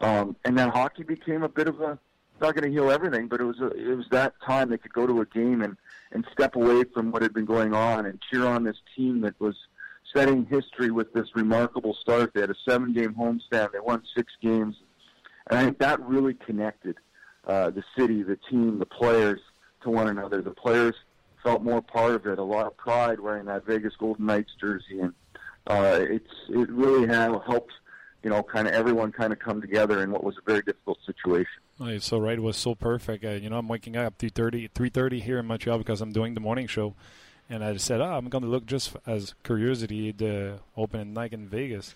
um, 0.00 0.36
and 0.44 0.58
then 0.58 0.68
hockey 0.68 1.02
became 1.02 1.42
a 1.42 1.48
bit 1.48 1.68
of 1.68 1.80
a 1.80 1.98
not 2.40 2.54
going 2.54 2.64
to 2.64 2.70
heal 2.70 2.90
everything, 2.90 3.26
but 3.26 3.40
it 3.40 3.44
was 3.44 3.58
a, 3.60 3.66
it 3.68 3.96
was 3.96 4.06
that 4.10 4.34
time 4.46 4.70
they 4.70 4.78
could 4.78 4.92
go 4.92 5.06
to 5.06 5.20
a 5.20 5.26
game 5.26 5.62
and 5.62 5.76
and 6.12 6.24
step 6.32 6.56
away 6.56 6.84
from 6.94 7.10
what 7.10 7.22
had 7.22 7.34
been 7.34 7.44
going 7.44 7.74
on 7.74 8.06
and 8.06 8.20
cheer 8.30 8.46
on 8.46 8.64
this 8.64 8.76
team 8.96 9.20
that 9.22 9.38
was 9.40 9.56
setting 10.14 10.46
history 10.46 10.90
with 10.90 11.12
this 11.12 11.26
remarkable 11.34 11.94
start. 12.00 12.32
They 12.34 12.40
had 12.40 12.50
a 12.50 12.56
seven 12.66 12.92
game 12.92 13.14
homestand. 13.14 13.72
They 13.72 13.80
won 13.80 14.02
six 14.16 14.32
games. 14.40 14.76
And 15.50 15.58
I 15.58 15.64
think 15.64 15.78
that 15.78 16.00
really 16.00 16.34
connected 16.34 16.96
uh, 17.46 17.70
the 17.70 17.84
city, 17.96 18.22
the 18.22 18.38
team, 18.50 18.78
the 18.78 18.86
players 18.86 19.40
to 19.82 19.90
one 19.90 20.08
another. 20.08 20.40
The 20.40 20.50
players 20.50 20.94
felt 21.42 21.62
more 21.62 21.82
part 21.82 22.14
of 22.14 22.26
it, 22.26 22.38
a 22.38 22.42
lot 22.42 22.66
of 22.66 22.76
pride 22.76 23.20
wearing 23.20 23.46
that 23.46 23.64
Vegas 23.66 23.94
Golden 23.96 24.26
Knights 24.26 24.52
jersey. 24.60 25.00
And 25.00 25.14
uh, 25.66 25.98
it's 26.00 26.32
it 26.48 26.70
really 26.70 27.06
had 27.06 27.30
helped, 27.46 27.72
you 28.22 28.30
know, 28.30 28.42
kind 28.42 28.66
of 28.66 28.74
everyone 28.74 29.12
kind 29.12 29.32
of 29.32 29.38
come 29.38 29.60
together 29.60 30.02
in 30.02 30.10
what 30.10 30.24
was 30.24 30.36
a 30.38 30.50
very 30.50 30.62
difficult 30.62 30.98
situation. 31.04 31.60
You're 31.78 32.00
so 32.00 32.18
right. 32.18 32.38
It 32.38 32.42
was 32.42 32.56
so 32.56 32.74
perfect. 32.74 33.24
Uh, 33.24 33.30
you 33.30 33.50
know, 33.50 33.58
I'm 33.58 33.68
waking 33.68 33.96
up 33.96 34.18
3.30, 34.18 34.70
3.30 34.72 35.22
here 35.22 35.38
in 35.38 35.46
Montreal 35.46 35.78
because 35.78 36.00
I'm 36.00 36.12
doing 36.12 36.34
the 36.34 36.40
morning 36.40 36.66
show. 36.66 36.94
And 37.50 37.64
I 37.64 37.76
said, 37.76 38.00
oh, 38.00 38.12
I'm 38.12 38.28
going 38.28 38.44
to 38.44 38.50
look 38.50 38.66
just 38.66 38.96
as 39.06 39.34
curiosity 39.42 40.12
the 40.12 40.58
opening 40.76 41.14
night 41.14 41.32
in 41.32 41.48
Vegas. 41.48 41.94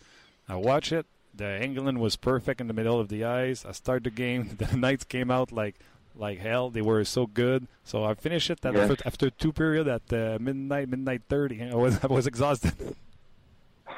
I 0.48 0.56
watch 0.56 0.92
it. 0.92 1.04
The 1.34 1.62
England 1.62 1.98
was 1.98 2.16
perfect 2.16 2.60
in 2.60 2.68
the 2.68 2.74
middle 2.74 3.00
of 3.00 3.08
the 3.08 3.24
ice. 3.24 3.64
I 3.64 3.72
start 3.72 4.04
the 4.04 4.10
game. 4.10 4.50
The 4.58 4.76
Knights 4.76 5.04
came 5.04 5.30
out 5.30 5.50
like 5.52 5.76
like 6.16 6.38
hell. 6.38 6.70
They 6.70 6.82
were 6.82 7.04
so 7.04 7.26
good. 7.26 7.66
So 7.84 8.04
I 8.04 8.14
finished 8.14 8.50
it 8.50 8.60
yes. 8.62 8.76
after, 8.76 8.96
after 9.06 9.30
two 9.30 9.52
period 9.52 9.88
at 9.88 10.12
uh, 10.12 10.38
midnight, 10.40 10.88
midnight 10.88 11.22
thirty. 11.28 11.62
I 11.70 11.74
was 11.74 12.02
I 12.02 12.08
was 12.08 12.26
exhausted. 12.26 12.74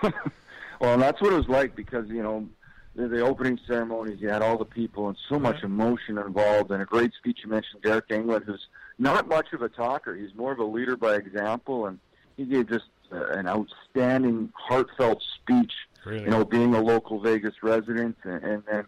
well, 0.80 0.98
that's 0.98 1.20
what 1.20 1.32
it 1.32 1.36
was 1.36 1.48
like 1.48 1.74
because 1.74 2.08
you 2.08 2.22
know 2.22 2.48
the, 2.94 3.08
the 3.08 3.20
opening 3.20 3.58
ceremonies. 3.66 4.20
You 4.20 4.28
had 4.28 4.42
all 4.42 4.58
the 4.58 4.64
people 4.64 5.08
and 5.08 5.16
so 5.28 5.38
much 5.38 5.62
emotion 5.62 6.18
involved, 6.18 6.70
and 6.70 6.82
a 6.82 6.86
great 6.86 7.12
speech. 7.14 7.40
You 7.44 7.50
mentioned 7.50 7.82
Derek 7.82 8.10
England, 8.10 8.44
who's 8.46 8.66
not 8.98 9.28
much 9.28 9.52
of 9.52 9.62
a 9.62 9.68
talker. 9.68 10.14
He's 10.14 10.34
more 10.34 10.52
of 10.52 10.58
a 10.58 10.64
leader 10.64 10.96
by 10.96 11.16
example, 11.16 11.86
and 11.86 11.98
he 12.36 12.44
gave 12.44 12.68
just 12.68 12.86
uh, 13.12 13.26
an 13.28 13.46
outstanding, 13.48 14.52
heartfelt 14.54 15.22
speech. 15.42 15.72
Really? 16.04 16.24
You 16.24 16.30
know, 16.30 16.44
being 16.44 16.74
a 16.74 16.82
local 16.82 17.20
Vegas 17.20 17.54
resident, 17.62 18.16
and, 18.24 18.44
and 18.44 18.62
then 18.70 18.84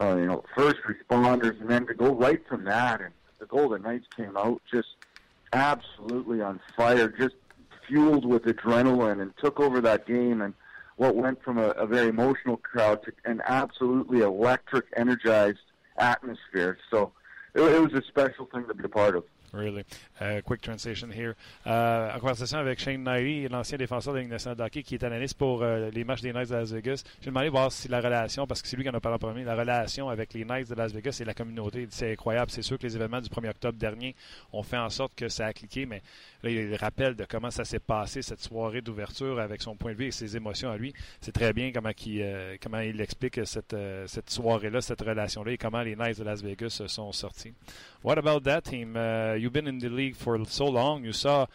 uh, 0.00 0.16
you 0.16 0.26
know 0.26 0.44
first 0.56 0.78
responders, 0.88 1.60
and 1.60 1.68
then 1.68 1.86
to 1.86 1.94
go 1.94 2.14
right 2.14 2.40
from 2.48 2.64
that, 2.64 3.00
and 3.00 3.12
the 3.38 3.46
Golden 3.46 3.82
Knights 3.82 4.06
came 4.16 4.36
out 4.36 4.60
just 4.70 4.88
absolutely 5.52 6.40
on 6.40 6.60
fire, 6.76 7.08
just 7.08 7.34
fueled 7.86 8.24
with 8.24 8.44
adrenaline, 8.44 9.20
and 9.20 9.36
took 9.38 9.60
over 9.60 9.80
that 9.80 10.06
game, 10.06 10.42
and 10.42 10.54
what 10.96 11.14
went 11.14 11.42
from 11.42 11.58
a, 11.58 11.68
a 11.70 11.86
very 11.86 12.08
emotional 12.08 12.56
crowd 12.56 13.02
to 13.04 13.12
an 13.24 13.40
absolutely 13.46 14.20
electric, 14.20 14.86
energized 14.96 15.58
atmosphere. 15.96 16.78
So 16.90 17.12
it, 17.54 17.62
it 17.62 17.80
was 17.80 17.92
a 17.92 18.06
special 18.06 18.46
thing 18.46 18.66
to 18.66 18.74
be 18.74 18.84
a 18.84 18.88
part 18.88 19.16
of. 19.16 19.24
Really. 19.58 19.84
Uh, 20.20 20.40
quick 20.42 20.60
transition 20.62 21.10
here. 21.10 21.34
Euh, 21.66 22.14
en 22.14 22.20
conversation 22.20 22.58
avec 22.58 22.78
Shane 22.78 23.02
Knighty, 23.02 23.48
l'ancien 23.48 23.76
défenseur 23.76 24.14
de 24.14 24.20
la 24.20 24.64
hockey, 24.64 24.82
qui 24.82 24.94
est 24.94 25.04
analyste 25.04 25.36
pour 25.36 25.62
euh, 25.62 25.90
les 25.90 26.04
matchs 26.04 26.20
des 26.20 26.32
Knights 26.32 26.50
de 26.50 26.54
Las 26.54 26.72
Vegas. 26.72 27.02
J'ai 27.20 27.26
demandé 27.26 27.46
de 27.46 27.50
voir 27.50 27.72
si 27.72 27.88
la 27.88 28.00
relation, 28.00 28.46
parce 28.46 28.62
que 28.62 28.68
c'est 28.68 28.76
lui 28.76 28.84
qui 28.84 28.90
en 28.90 28.94
a 28.94 29.00
parlé 29.00 29.16
en 29.16 29.18
premier, 29.18 29.44
la 29.44 29.56
relation 29.56 30.08
avec 30.08 30.32
les 30.32 30.44
Knights 30.44 30.70
de 30.70 30.74
Las 30.76 30.92
Vegas 30.92 31.18
et 31.20 31.24
la 31.24 31.34
communauté, 31.34 31.88
c'est 31.90 32.12
incroyable. 32.12 32.50
C'est 32.50 32.62
sûr 32.62 32.78
que 32.78 32.84
les 32.84 32.94
événements 32.94 33.20
du 33.20 33.28
1er 33.28 33.50
octobre 33.50 33.78
dernier 33.78 34.14
ont 34.52 34.62
fait 34.62 34.78
en 34.78 34.90
sorte 34.90 35.12
que 35.16 35.28
ça 35.28 35.46
a 35.46 35.52
cliqué, 35.52 35.86
mais 35.86 36.02
là, 36.42 36.50
il 36.50 36.74
rappelle 36.76 37.16
de 37.16 37.24
comment 37.24 37.50
ça 37.50 37.64
s'est 37.64 37.80
passé, 37.80 38.22
cette 38.22 38.40
soirée 38.40 38.80
d'ouverture 38.80 39.40
avec 39.40 39.60
son 39.60 39.74
point 39.74 39.92
de 39.92 39.98
vue 39.98 40.06
et 40.06 40.12
ses 40.12 40.36
émotions 40.36 40.70
à 40.70 40.76
lui. 40.76 40.92
C'est 41.20 41.32
très 41.32 41.52
bien 41.52 41.72
comment, 41.72 41.90
il, 42.06 42.22
euh, 42.22 42.56
comment 42.62 42.80
il 42.80 43.00
explique 43.00 43.40
cette, 43.44 43.74
euh, 43.74 44.06
cette 44.06 44.30
soirée-là, 44.30 44.80
cette 44.80 45.00
relation-là 45.00 45.52
et 45.52 45.58
comment 45.58 45.82
les 45.82 45.96
Knights 45.96 46.18
de 46.18 46.24
Las 46.24 46.42
Vegas 46.42 46.82
sont 46.86 47.12
sortis. 47.12 47.54
What 48.04 48.16
about 48.16 48.40
that 48.40 48.62
team? 48.62 48.94
Uh, 48.96 49.36
you've 49.48 49.54
been 49.54 49.66
in 49.66 49.78
the 49.78 49.88
league 49.88 50.14
for 50.14 50.44
so 50.44 50.66
long. 50.66 51.04
You 51.04 51.14
saw 51.14 51.46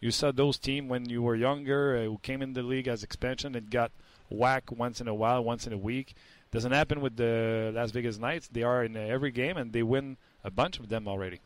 you 0.00 0.10
saw 0.10 0.32
those 0.32 0.56
teams 0.58 0.88
when 0.88 1.10
you 1.10 1.20
were 1.20 1.36
younger 1.36 1.98
uh, 1.98 2.04
who 2.04 2.18
came 2.22 2.40
in 2.40 2.54
the 2.54 2.62
league 2.62 2.88
as 2.88 3.02
expansion 3.02 3.54
and 3.54 3.70
got 3.70 3.92
whack 4.30 4.72
once 4.72 5.02
in 5.02 5.06
a 5.06 5.14
while, 5.14 5.44
once 5.44 5.66
in 5.66 5.72
a 5.74 5.76
week. 5.76 6.14
Doesn't 6.50 6.72
happen 6.72 7.02
with 7.02 7.16
the 7.16 7.70
Las 7.74 7.90
Vegas 7.90 8.18
Knights. 8.18 8.48
They 8.48 8.62
are 8.62 8.82
in 8.84 8.96
every 8.96 9.30
game 9.30 9.58
and 9.58 9.70
they 9.70 9.82
win 9.82 10.16
a 10.42 10.50
bunch 10.50 10.80
of 10.80 10.88
them 10.88 11.06
already. 11.06 11.40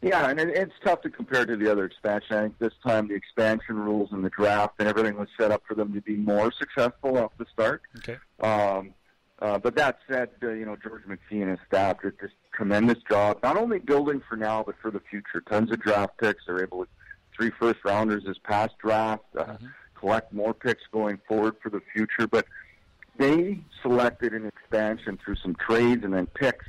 Yeah, 0.00 0.30
and 0.30 0.40
it, 0.40 0.48
it's 0.48 0.72
tough 0.82 1.02
to 1.02 1.10
compare 1.10 1.44
to 1.44 1.56
the 1.56 1.70
other 1.70 1.84
expansion. 1.84 2.36
I 2.36 2.40
think 2.44 2.58
this 2.58 2.72
time 2.84 3.08
the 3.08 3.14
expansion 3.14 3.76
rules 3.76 4.08
and 4.12 4.24
the 4.24 4.30
draft 4.30 4.76
and 4.78 4.88
everything 4.88 5.18
was 5.18 5.28
set 5.38 5.50
up 5.50 5.62
for 5.68 5.74
them 5.74 5.92
to 5.92 6.00
be 6.00 6.16
more 6.16 6.50
successful 6.58 7.18
off 7.18 7.32
the 7.36 7.46
start. 7.52 7.82
Okay. 7.98 8.16
Um, 8.40 8.94
uh, 9.40 9.58
but 9.58 9.76
that 9.76 9.98
said, 10.10 10.30
uh, 10.42 10.50
you 10.50 10.64
know, 10.64 10.76
George 10.82 11.02
McPhee 11.04 11.42
and 11.42 11.50
his 11.50 11.58
staff 11.66 11.98
just 12.02 12.34
tremendous 12.52 12.98
job, 13.08 13.38
not 13.42 13.56
only 13.56 13.78
building 13.78 14.22
for 14.28 14.36
now, 14.36 14.62
but 14.62 14.74
for 14.80 14.90
the 14.90 15.00
future. 15.00 15.40
Tons 15.48 15.70
of 15.70 15.80
draft 15.80 16.18
picks. 16.18 16.44
They're 16.46 16.62
able 16.62 16.84
to 16.84 16.90
three 17.36 17.50
first 17.58 17.78
rounders 17.84 18.24
this 18.24 18.38
past 18.42 18.74
draft, 18.78 19.24
uh, 19.38 19.44
mm-hmm. 19.44 19.66
collect 19.94 20.32
more 20.32 20.54
picks 20.54 20.82
going 20.92 21.18
forward 21.26 21.56
for 21.62 21.70
the 21.70 21.80
future. 21.92 22.26
But 22.26 22.46
they 23.16 23.60
selected 23.82 24.32
an 24.32 24.46
expansion 24.46 25.18
through 25.22 25.36
some 25.36 25.54
trades 25.54 26.04
and 26.04 26.12
then 26.14 26.26
picks 26.26 26.66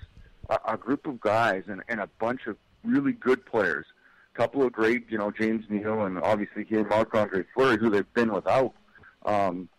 a, 0.49 0.59
a 0.73 0.77
group 0.77 1.07
of 1.07 1.19
guys 1.19 1.63
and, 1.67 1.82
and 1.88 1.99
a 1.99 2.07
bunch 2.19 2.47
of 2.47 2.57
really 2.84 3.13
good 3.13 3.45
players. 3.45 3.86
A 4.34 4.38
couple 4.38 4.63
of 4.63 4.71
great, 4.71 5.05
you 5.09 5.17
know, 5.17 5.32
James 5.32 5.65
Neal 5.69 6.05
and 6.05 6.17
obviously 6.19 6.63
here 6.63 6.86
Marc 6.88 7.13
Andre 7.15 7.43
Fleury, 7.53 7.77
who 7.77 7.89
they've 7.89 8.13
been 8.13 8.32
without. 8.32 8.73
Um, 9.25 9.69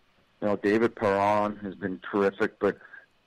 you 0.41 0.47
know, 0.47 0.55
David 0.57 0.95
Perron 0.95 1.57
has 1.57 1.75
been 1.75 1.99
terrific, 2.11 2.59
but 2.59 2.77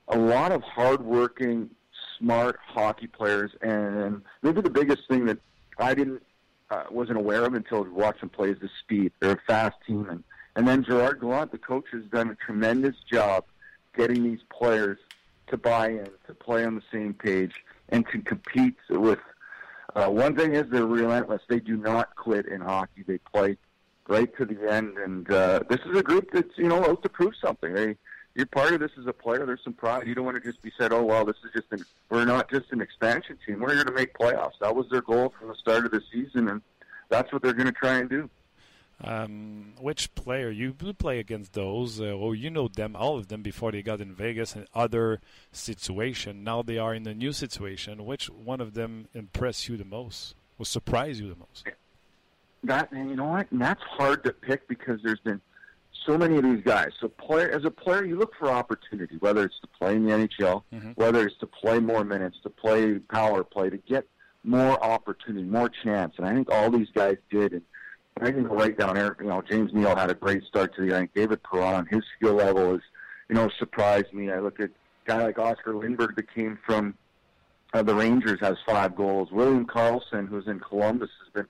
a 0.08 0.18
lot 0.18 0.52
of 0.52 0.62
hardworking, 0.62 1.70
smart 2.18 2.58
hockey 2.66 3.06
players. 3.06 3.52
And 3.62 4.22
maybe 4.42 4.60
the 4.60 4.70
biggest 4.70 5.08
thing 5.08 5.26
that 5.26 5.38
I 5.78 5.94
didn't 5.94 6.22
uh, 6.70 6.84
wasn't 6.90 7.18
aware 7.18 7.44
of 7.44 7.54
until 7.54 7.84
I 7.84 7.88
watched 7.88 8.20
them 8.20 8.28
play 8.28 8.50
is 8.50 8.58
the 8.60 8.70
speed. 8.80 9.12
They're 9.20 9.32
a 9.32 9.40
fast 9.46 9.76
team, 9.86 10.08
and 10.10 10.24
and 10.56 10.66
then 10.66 10.82
Gerard 10.82 11.20
Gallant, 11.20 11.52
the 11.52 11.58
coach, 11.58 11.84
has 11.92 12.04
done 12.04 12.30
a 12.30 12.34
tremendous 12.34 12.96
job 13.10 13.44
getting 13.94 14.24
these 14.24 14.40
players 14.50 14.98
to 15.48 15.56
buy 15.56 15.90
in, 15.90 16.08
to 16.26 16.34
play 16.34 16.64
on 16.64 16.74
the 16.74 16.82
same 16.90 17.14
page, 17.14 17.62
and 17.90 18.06
to 18.08 18.20
compete 18.20 18.76
with. 18.88 19.20
Uh, 19.94 20.08
one 20.08 20.34
thing 20.36 20.54
is 20.54 20.64
they're 20.70 20.86
relentless. 20.86 21.42
They 21.48 21.60
do 21.60 21.76
not 21.76 22.16
quit 22.16 22.46
in 22.46 22.60
hockey. 22.60 23.02
They 23.06 23.18
play 23.18 23.56
right 24.08 24.34
to 24.36 24.44
the 24.44 24.70
end. 24.70 24.98
And 24.98 25.30
uh, 25.30 25.60
this 25.68 25.80
is 25.86 25.96
a 25.96 26.02
group 26.02 26.30
that's 26.32 26.56
you 26.56 26.68
know 26.68 26.84
out 26.84 27.02
to 27.02 27.08
prove 27.08 27.34
something. 27.40 27.72
They 27.72 27.96
you're 28.36 28.46
part 28.46 28.74
of 28.74 28.80
this 28.80 28.90
as 29.00 29.06
a 29.06 29.14
player. 29.14 29.46
There's 29.46 29.64
some 29.64 29.72
pride. 29.72 30.06
You 30.06 30.14
don't 30.14 30.26
want 30.26 30.36
to 30.36 30.42
just 30.42 30.60
be 30.62 30.70
said, 30.78 30.92
"Oh 30.92 31.02
well, 31.02 31.24
this 31.24 31.36
is 31.42 31.52
just 31.54 31.72
an 31.72 31.84
we're 32.10 32.26
not 32.26 32.50
just 32.50 32.70
an 32.70 32.82
expansion 32.82 33.38
team. 33.44 33.60
We're 33.60 33.74
here 33.74 33.84
to 33.84 33.92
make 33.92 34.12
playoffs." 34.12 34.58
That 34.60 34.76
was 34.76 34.86
their 34.90 35.00
goal 35.00 35.32
from 35.38 35.48
the 35.48 35.54
start 35.54 35.86
of 35.86 35.90
the 35.90 36.02
season, 36.12 36.48
and 36.48 36.60
that's 37.08 37.32
what 37.32 37.40
they're 37.42 37.54
going 37.54 37.66
to 37.66 37.72
try 37.72 37.96
and 37.96 38.10
do. 38.10 38.28
Um, 39.02 39.72
which 39.80 40.14
player 40.14 40.50
you 40.50 40.72
play 40.72 41.18
against 41.18 41.54
those, 41.54 42.00
uh, 42.00 42.12
or 42.12 42.34
you 42.34 42.50
know 42.50 42.68
them, 42.68 42.94
all 42.94 43.16
of 43.18 43.28
them 43.28 43.42
before 43.42 43.72
they 43.72 43.82
got 43.82 44.00
in 44.00 44.14
Vegas 44.14 44.54
and 44.54 44.66
other 44.74 45.20
situation. 45.50 46.44
Now 46.44 46.62
they 46.62 46.78
are 46.78 46.94
in 46.94 47.06
a 47.06 47.14
new 47.14 47.32
situation. 47.32 48.04
Which 48.04 48.28
one 48.28 48.60
of 48.60 48.74
them 48.74 49.08
impressed 49.14 49.68
you 49.68 49.78
the 49.78 49.84
most, 49.84 50.34
or 50.58 50.66
surprised 50.66 51.20
you 51.20 51.28
the 51.30 51.36
most? 51.36 51.66
that 52.64 52.92
and 52.92 53.08
you 53.08 53.16
know 53.16 53.26
what? 53.26 53.50
And 53.50 53.60
that's 53.60 53.82
hard 53.82 54.24
to 54.24 54.32
pick 54.32 54.68
because 54.68 55.00
there's 55.02 55.20
been 55.20 55.40
so 56.06 56.16
many 56.16 56.36
of 56.36 56.44
these 56.44 56.62
guys. 56.62 56.90
So 57.00 57.08
player 57.08 57.50
as 57.50 57.64
a 57.64 57.70
player, 57.70 58.04
you 58.04 58.16
look 58.16 58.34
for 58.38 58.48
opportunity, 58.48 59.16
whether 59.18 59.44
it's 59.44 59.58
to 59.60 59.66
play 59.66 59.96
in 59.96 60.04
the 60.04 60.12
NHL, 60.12 60.62
mm-hmm. 60.72 60.90
whether 60.92 61.26
it's 61.26 61.36
to 61.38 61.46
play 61.46 61.80
more 61.80 62.04
minutes, 62.04 62.38
to 62.44 62.50
play 62.50 62.98
power 62.98 63.44
play, 63.44 63.70
to 63.70 63.78
get 63.78 64.06
more 64.44 64.82
opportunity, 64.82 65.44
more 65.44 65.68
chance. 65.68 66.14
And 66.16 66.26
I 66.26 66.32
think 66.32 66.50
all 66.50 66.70
these 66.70 66.88
guys 66.94 67.16
did. 67.30 67.52
And 67.52 67.62
I 68.20 68.30
can 68.30 68.44
go 68.44 68.54
right 68.54 68.76
down 68.76 68.94
there. 68.94 69.16
You 69.20 69.26
know, 69.26 69.42
James 69.42 69.72
Neal 69.74 69.94
had 69.94 70.10
a 70.10 70.14
great 70.14 70.44
start 70.44 70.74
to 70.76 70.86
the. 70.86 70.94
I 70.94 71.00
think 71.00 71.14
David 71.14 71.42
Perron, 71.42 71.86
his 71.90 72.02
skill 72.16 72.34
level 72.34 72.76
is, 72.76 72.82
you 73.28 73.34
know, 73.34 73.50
surprised 73.58 74.12
me. 74.12 74.30
I 74.30 74.38
look 74.38 74.60
at 74.60 74.70
a 74.70 74.72
guy 75.04 75.24
like 75.24 75.38
Oscar 75.38 75.74
Lindberg 75.74 76.14
that 76.16 76.32
came 76.32 76.58
from 76.64 76.94
uh, 77.74 77.82
the 77.82 77.94
Rangers 77.94 78.38
has 78.40 78.56
five 78.66 78.96
goals. 78.96 79.30
William 79.32 79.66
Karlsson, 79.66 80.28
who's 80.28 80.46
in 80.46 80.60
Columbus, 80.60 81.10
has 81.24 81.32
been 81.34 81.46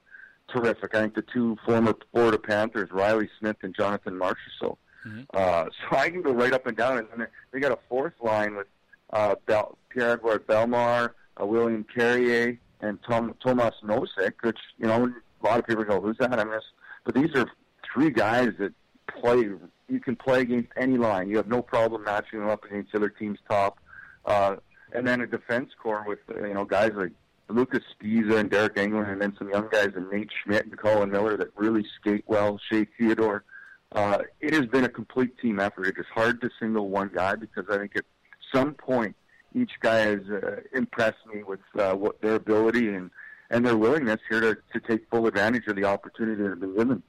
terrific. 0.49 0.94
I 0.94 1.03
think 1.03 1.14
the 1.14 1.22
two 1.22 1.57
former 1.64 1.94
Florida 2.12 2.38
Panthers, 2.38 2.90
Riley 2.90 3.28
Smith 3.38 3.57
and 3.62 3.74
Jonathan 3.74 4.14
Marchessault. 4.14 4.76
Mm-hmm. 5.07 5.22
Uh, 5.32 5.64
so 5.90 5.97
I 5.97 6.11
can 6.11 6.22
go 6.22 6.32
right 6.32 6.53
up 6.53 6.66
and 6.66 6.76
down, 6.76 6.99
and 6.99 7.09
then 7.16 7.26
they 7.53 7.61
got 7.61 7.72
a 7.72 7.78
fourth 7.88 8.14
line 8.20 8.57
with 8.57 8.66
uh, 9.12 9.36
Bel- 9.47 9.78
Pierre-Edouard 9.90 10.47
Bellemare, 10.47 11.11
uh, 11.40 11.47
William 11.47 11.84
Carrier, 11.84 12.59
and 12.80 12.99
Tom, 13.09 13.34
Tomas 13.44 13.74
Nosek, 13.82 14.34
which, 14.42 14.59
you 14.78 14.86
know, 14.86 15.12
a 15.42 15.47
lot 15.47 15.59
of 15.59 15.66
people 15.66 15.84
go, 15.84 16.01
who's 16.01 16.16
that? 16.18 16.38
I 16.38 16.44
miss. 16.44 16.64
But 17.05 17.14
these 17.14 17.34
are 17.34 17.47
three 17.92 18.11
guys 18.11 18.51
that 18.59 18.72
play. 19.20 19.49
You 19.88 20.01
can 20.01 20.16
play 20.16 20.40
against 20.40 20.70
any 20.76 20.99
line. 20.99 21.28
You 21.28 21.36
have 21.36 21.47
no 21.47 21.62
problem 21.62 22.05
matching 22.05 22.40
them 22.40 22.49
up 22.49 22.64
against 22.64 22.94
other 22.94 23.09
teams' 23.09 23.38
top. 23.49 23.78
Uh, 24.24 24.57
and 24.92 25.07
then 25.07 25.20
a 25.20 25.26
defense 25.26 25.70
core 25.80 26.05
with 26.07 26.18
you 26.28 26.55
know 26.55 26.64
guys 26.64 26.92
like 26.94 27.12
Lucas 27.49 27.84
Spiza 27.94 28.38
and 28.38 28.51
Derek 28.51 28.74
Englund, 28.74 29.11
and 29.11 29.20
then 29.20 29.34
some 29.38 29.49
young 29.49 29.68
guys 29.70 29.92
and 29.94 30.11
Nate 30.11 30.30
Schmidt 30.42 30.66
and 30.66 30.76
Colin 30.76 31.11
Miller 31.11 31.36
that 31.36 31.49
really 31.57 31.86
skate 32.01 32.24
well. 32.26 32.59
Shea 32.70 32.86
Theodore. 32.99 33.44
Uh, 33.92 34.18
it 34.40 34.53
has 34.53 34.66
been 34.66 34.84
a 34.84 34.88
complete 34.88 35.38
team 35.38 35.61
effort. 35.61 35.86
It 35.86 35.99
is 35.99 36.07
hard 36.12 36.40
to 36.40 36.51
single 36.59 36.88
one 36.88 37.11
guy 37.14 37.36
because 37.36 37.64
I 37.70 37.78
think 37.78 37.97
at 37.97 38.05
some 38.53 38.74
point 38.74 39.14
each 39.55 39.70
guy 39.80 39.99
has 39.99 40.20
uh, 40.28 40.61
impressed 40.74 41.24
me 41.32 41.44
with 41.44 41.61
uh, 41.78 41.94
what 41.94 42.20
their 42.20 42.34
ability 42.34 42.88
and 42.88 43.11
and 43.51 43.64
their 43.64 43.76
willingness 43.76 44.20
here 44.28 44.40
to, 44.40 44.57
to 44.72 44.80
take 44.88 45.09
full 45.09 45.26
advantage 45.26 45.68
of 45.68 45.76
the 45.76 45.84
opportunity 45.84 46.42
that 46.42 46.49
have 46.51 46.61
been 46.61 46.76
given. 46.76 47.03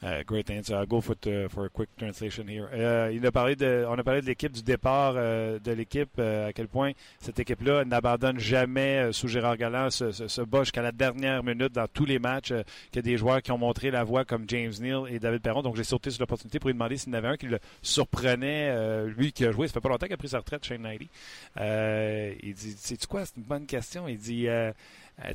Uh, 0.00 0.22
great 0.24 0.48
answer. 0.48 0.76
I'll 0.76 0.86
go 0.86 1.00
for, 1.00 1.16
uh, 1.26 1.48
for 1.48 1.64
a 1.64 1.68
quick 1.68 1.88
translation 1.96 2.46
here. 2.46 2.68
Uh, 2.72 3.10
il 3.12 3.26
a 3.26 3.32
parlé 3.32 3.56
de, 3.56 3.84
on 3.88 3.98
a 3.98 4.04
parlé 4.04 4.20
de 4.20 4.26
l'équipe, 4.26 4.52
du 4.52 4.62
départ 4.62 5.14
uh, 5.16 5.58
de 5.58 5.72
l'équipe, 5.72 6.16
uh, 6.18 6.46
à 6.48 6.52
quel 6.52 6.68
point 6.68 6.92
cette 7.18 7.40
équipe-là 7.40 7.84
n'abandonne 7.84 8.38
jamais 8.38 9.08
uh, 9.08 9.12
sous 9.12 9.26
Gérard 9.26 9.56
Galland, 9.56 9.90
se, 9.90 10.12
se, 10.12 10.28
se 10.28 10.42
jusqu'à 10.60 10.82
la 10.82 10.92
dernière 10.92 11.42
minute 11.42 11.72
dans 11.72 11.88
tous 11.88 12.04
les 12.04 12.20
matchs, 12.20 12.52
qu'il 12.92 12.96
y 12.96 12.98
a 13.00 13.02
des 13.02 13.16
joueurs 13.16 13.42
qui 13.42 13.50
ont 13.50 13.58
montré 13.58 13.90
la 13.90 14.04
voie 14.04 14.24
comme 14.24 14.44
James 14.46 14.72
Neal 14.80 15.02
et 15.10 15.18
David 15.18 15.42
Perron. 15.42 15.62
Donc 15.62 15.74
j'ai 15.74 15.84
sauté 15.84 16.10
sur 16.10 16.20
l'opportunité 16.20 16.60
pour 16.60 16.68
lui 16.68 16.74
demander 16.74 16.96
s'il 16.96 17.12
y 17.12 17.16
en 17.16 17.18
avait 17.18 17.28
un 17.28 17.36
qui 17.36 17.46
le 17.46 17.58
surprenait, 17.82 19.04
lui 19.06 19.32
qui 19.32 19.44
a 19.44 19.50
joué. 19.50 19.66
Ça 19.66 19.74
fait 19.74 19.80
pas 19.80 19.88
longtemps 19.88 20.06
qu'il 20.06 20.14
a 20.14 20.18
pris 20.18 20.28
sa 20.28 20.38
retraite, 20.38 20.64
Shane 20.64 20.82
Knightley. 20.82 21.08
il 22.42 22.54
dit, 22.54 22.74
c'est 22.78 23.04
quoi, 23.06 23.24
c'est 23.24 23.36
une 23.36 23.42
bonne 23.42 23.66
question. 23.66 24.06
Il 24.06 24.18
dit 24.18 24.48
euh, 24.48 24.72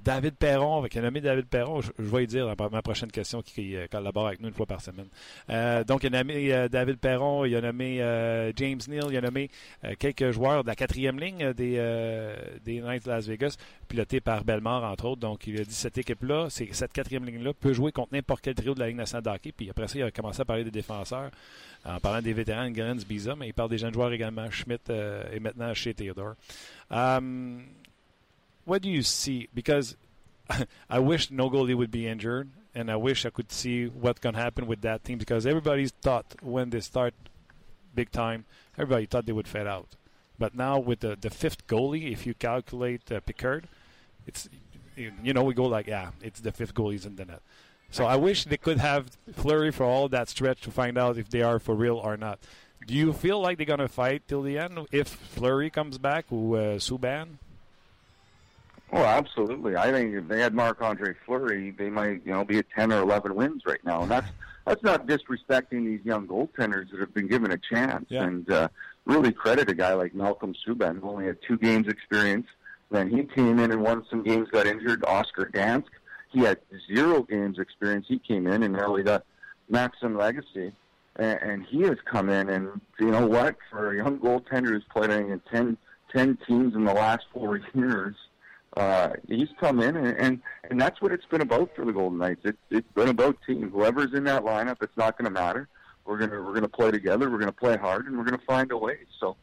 David 0.04 0.36
Perron, 0.36 0.78
avec 0.78 0.96
a 0.96 1.02
nommé 1.02 1.20
David 1.20 1.48
Perron, 1.48 1.82
je, 1.82 1.92
vais 1.98 2.20
lui 2.20 2.28
dire 2.28 2.54
ma 2.72 2.82
prochaine 2.82 3.12
question 3.12 3.42
qui, 3.42 3.76
euh, 3.76 3.86
collabore 3.92 4.28
avec 4.28 4.40
nous 4.40 4.48
une 4.48 4.54
fois 4.54 4.66
par 4.66 4.80
semaine. 4.80 5.08
Euh, 5.50 5.84
donc, 5.84 6.04
il 6.04 6.16
a 6.16 6.24
nommé 6.24 6.70
David 6.70 6.98
Perron, 6.98 7.44
il 7.44 7.56
a 7.56 7.62
nommé 7.62 7.98
James 8.56 8.80
Neal, 8.88 9.08
il 9.10 9.18
a 9.18 9.22
nommé 9.22 9.50
quelques 10.00 10.32
joueurs 10.32 10.64
de 10.64 10.70
la 10.70 10.76
quatrième 10.76 11.20
ligne 11.20 11.54
des, 11.54 12.34
des 12.64 12.80
Knights 12.80 13.06
de 13.06 13.10
Las 13.10 13.28
Vegas, 13.28 13.58
pilotés 13.88 14.22
par 14.22 14.46
Belmar, 14.46 14.84
entre 14.84 15.06
autres. 15.06 15.22
Donc, 15.22 15.48
il 15.48 15.60
a 15.60 15.64
dit 15.66 15.74
cette 15.74 15.98
équipe-là, 15.98 16.48
cette 16.50 16.94
quatrième 16.94 17.26
ligne-là, 17.26 17.54
peut 17.54 17.74
jouer 17.74 17.92
contre 17.92 18.14
n'importe 18.14 18.42
quel 18.42 18.56
trio 18.56 18.74
de 18.74 18.80
la 18.80 18.88
Ligue 18.88 18.98
nationale 18.98 19.24
de 19.24 19.30
hockey. 19.30 19.52
Puis 19.52 19.70
après 19.70 19.88
ça, 19.88 20.00
il 20.00 20.04
a 20.04 20.12
commencé 20.12 20.42
à 20.42 20.46
parler 20.46 20.64
des 20.64 20.72
défenseurs 20.72 21.30
en 21.86 22.00
parlant 22.00 22.22
des 22.22 22.32
vétérans, 22.32 22.72
Grens, 22.72 23.06
Biza, 23.06 23.36
mais 23.36 23.50
il 23.50 23.54
parle 23.54 23.70
des 23.70 23.78
jeunes 23.78 23.94
joueurs 23.94 24.14
également, 24.14 24.50
Schmidt 24.50 24.90
et 25.34 25.40
maintenant 25.42 25.74
chez 25.74 25.94
Theodore. 25.94 26.36
What 28.66 28.82
do 28.82 28.90
you 28.90 29.04
see? 29.04 29.50
Because 29.54 29.96
I 30.90 31.00
wish 31.00 31.32
no 31.32 31.50
goalie 31.50 31.76
would 31.76 31.92
be 31.92 32.08
injured, 32.08 32.50
and 32.76 32.90
I 32.90 32.96
wish 32.96 33.26
I 33.26 33.30
could 33.30 33.52
see 33.52 33.86
what 33.88 34.22
can 34.22 34.34
happen 34.36 34.68
with 34.68 34.82
that 34.82 35.04
team 35.04 35.18
because 35.18 35.46
everybody's 35.46 35.92
thought 35.92 36.36
when 36.42 36.70
they 36.70 36.80
start 36.80 37.14
big 37.96 38.12
time, 38.12 38.46
everybody 38.78 39.06
thought 39.06 39.26
they 39.26 39.32
would 39.32 39.48
fade 39.48 39.68
out. 39.68 39.96
But 40.40 40.56
now 40.56 40.80
with 40.80 41.02
the, 41.02 41.16
the 41.20 41.30
fifth 41.30 41.68
goalie, 41.68 42.12
if 42.12 42.26
you 42.26 42.34
calculate 42.34 43.12
uh, 43.12 43.20
Picard, 43.22 43.68
it's 44.26 44.50
you 44.96 45.34
know 45.34 45.44
we 45.44 45.54
go 45.54 45.66
like 45.66 45.88
yeah, 45.88 46.12
it's 46.22 46.40
the 46.40 46.52
fifth 46.52 46.74
goalie's 46.74 47.06
in 47.06 47.16
the 47.16 47.26
net. 47.26 47.42
So 47.92 48.06
I 48.06 48.16
wish 48.16 48.46
they 48.46 48.58
could 48.58 48.80
have 48.80 49.12
Flurry 49.34 49.72
for 49.72 49.84
all 49.84 50.10
that 50.10 50.28
stretch 50.28 50.62
to 50.62 50.72
find 50.72 50.98
out 50.98 51.18
if 51.18 51.30
they 51.30 51.44
are 51.44 51.60
for 51.60 51.76
real 51.76 51.98
or 51.98 52.18
not. 52.18 52.40
Do 52.88 52.96
you 52.96 53.14
feel 53.14 53.40
like 53.40 53.58
they're 53.58 53.68
gonna 53.68 53.88
fight 53.88 54.24
till 54.28 54.42
the 54.42 54.58
end 54.58 54.80
if 54.92 55.08
Flurry 55.08 55.70
comes 55.70 56.00
back 56.00 56.26
or 56.32 56.58
uh, 56.58 56.62
Subban? 56.78 57.38
Oh, 58.92 59.04
absolutely. 59.04 59.76
I 59.76 59.92
think 59.92 60.14
if 60.14 60.28
they 60.28 60.40
had 60.40 60.54
Marc 60.54 60.82
Andre 60.82 61.16
Fleury, 61.26 61.72
they 61.72 61.90
might, 61.90 62.22
you 62.26 62.34
know, 62.34 62.44
be 62.44 62.60
at 62.60 62.66
ten 62.76 62.92
or 62.92 63.02
eleven 63.02 63.34
wins 63.36 63.64
right 63.66 63.84
now. 63.84 64.02
And 64.04 64.12
that's 64.12 64.28
that's 64.66 64.84
not 64.84 65.08
disrespecting 65.08 65.86
these 65.86 66.02
young 66.04 66.28
goaltenders 66.28 66.92
that 66.92 67.00
have 67.00 67.14
been 67.14 67.28
given 67.28 67.52
a 67.52 67.58
chance. 67.58 68.06
Yeah. 68.10 68.24
And 68.24 68.50
uh, 68.52 68.68
really 69.06 69.32
credit 69.32 69.70
a 69.70 69.74
guy 69.74 69.94
like 69.94 70.14
Malcolm 70.14 70.54
Subban, 70.66 71.02
who 71.02 71.10
only 71.10 71.26
had 71.26 71.38
two 71.48 71.58
games 71.58 71.88
experience. 71.88 72.48
Then 72.92 73.10
he 73.10 73.24
came 73.24 73.60
in 73.60 73.72
and 73.72 73.82
won 73.82 74.06
some 74.10 74.24
games, 74.24 74.50
got 74.52 74.68
injured. 74.68 75.04
Oscar 75.06 75.50
Dansk, 75.52 75.90
he 76.32 76.42
had 76.42 76.60
zero 76.88 77.24
games 77.24 77.58
experience. 77.58 78.06
He 78.08 78.20
came 78.20 78.48
in 78.48 78.64
and 78.64 78.74
nearly 78.74 79.04
got 79.04 79.26
Maxim 79.70 80.18
Legacy. 80.18 80.74
And, 81.16 81.40
and 81.42 81.66
he 81.66 81.82
has 81.82 81.98
come 82.06 82.30
in, 82.30 82.50
and 82.50 82.82
you 83.00 83.12
know 83.12 83.28
what? 83.28 83.56
For 83.70 83.92
a 83.92 83.98
young 83.98 84.18
goaltender 84.20 84.70
who's 84.70 84.84
played 84.92 85.12
in 85.12 85.42
10, 85.52 85.78
10 86.12 86.38
teams 86.48 86.74
in 86.74 86.86
the 86.86 86.94
last 86.94 87.26
four 87.32 87.58
years, 87.76 88.16
uh, 88.76 89.10
he's 89.28 89.50
come 89.60 89.80
in 89.80 89.96
and, 89.96 90.18
and 90.18 90.42
and 90.70 90.82
that's 90.82 91.02
what 91.02 91.12
it's 91.12 91.26
been 91.26 91.42
about 91.42 91.76
for 91.76 91.86
the 91.86 91.94
Golden 91.94 92.18
Knights. 92.18 92.42
It's 92.44 92.58
it's 92.72 92.92
been 92.94 93.10
about 93.10 93.38
team. 93.46 93.70
Whoever's 93.70 94.14
in 94.14 94.24
that 94.26 94.44
lineup, 94.44 94.78
it's 94.82 94.98
not 94.98 95.18
going 95.18 95.26
to 95.26 95.32
matter. 95.32 95.68
We're 96.06 96.18
gonna 96.18 96.42
we're 96.42 96.54
gonna 96.54 96.68
play 96.68 96.92
together. 96.92 97.30
We're 97.30 97.38
gonna 97.38 97.52
play 97.52 97.78
hard, 97.78 98.08
and 98.08 98.18
we're 98.18 98.26
gonna 98.26 98.42
find 98.48 98.72
a 98.72 98.78
way. 98.78 98.98
So 99.20 99.38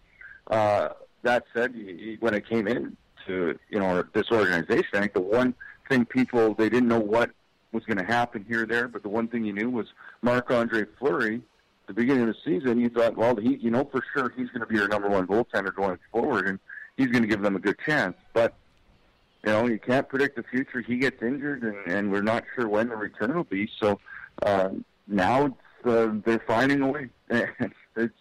uh, 0.51 0.91
that 1.23 1.45
said, 1.55 1.75
he, 1.75 1.85
he, 1.85 2.17
when 2.21 2.35
it 2.35 2.49
came 2.49 2.67
in 2.67 2.97
to 3.27 3.59
you 3.69 3.79
know 3.79 4.05
this 4.13 4.31
organization, 4.33 4.89
I 4.95 5.01
think 5.01 5.15
the 5.15 5.21
one 5.21 5.55
thing 5.89 6.05
people 6.05 6.55
they 6.55 6.69
didn't 6.69 6.89
know 6.89 7.01
what 7.01 7.31
was 7.73 7.85
going 7.85 7.99
to 7.99 8.05
happen 8.05 8.45
here 8.49 8.65
or 8.65 8.67
there, 8.67 8.89
but 8.89 9.03
the 9.03 9.09
one 9.09 9.29
thing 9.29 9.45
you 9.45 9.53
knew 9.53 9.71
was 9.71 9.87
Marc 10.23 10.51
Andre 10.51 10.85
Fleury. 10.99 11.41
The 11.87 11.95
beginning 11.95 12.29
of 12.29 12.29
the 12.29 12.37
season, 12.45 12.81
you 12.81 12.89
thought, 12.89 13.17
well, 13.17 13.37
he, 13.37 13.57
you 13.57 13.71
know 13.71 13.85
for 13.85 14.03
sure 14.13 14.33
he's 14.37 14.49
going 14.51 14.61
to 14.61 14.67
be 14.67 14.77
your 14.77 14.89
number 14.89 15.09
one 15.09 15.27
goaltender 15.27 15.75
going 15.75 15.99
forward, 16.13 16.49
and 16.49 16.59
he's 16.97 17.09
going 17.09 17.23
to 17.23 17.29
give 17.29 17.43
them 17.43 17.57
a 17.57 17.59
good 17.59 17.77
chance. 17.85 18.17
But 18.33 18.55
you 19.45 19.53
know, 19.53 19.67
you 19.67 19.79
can't 19.79 20.09
predict 20.09 20.37
the 20.37 20.43
future. 20.43 20.81
He 20.81 20.99
gets 20.99 21.23
injured, 21.23 21.63
and, 21.63 21.77
and 21.87 22.13
we're 22.13 22.23
not 22.23 22.45
sure 22.55 22.69
when 22.69 22.89
the 22.89 22.97
return 22.97 23.35
will 23.35 23.45
be. 23.45 23.71
So 23.79 23.99
uh, 24.43 24.71
now 25.07 25.47
it's, 25.47 25.87
uh, 25.87 26.15
they're 26.25 26.43
finding 26.47 26.83
a 26.83 26.89
way. 26.89 27.09
it's 27.97 28.15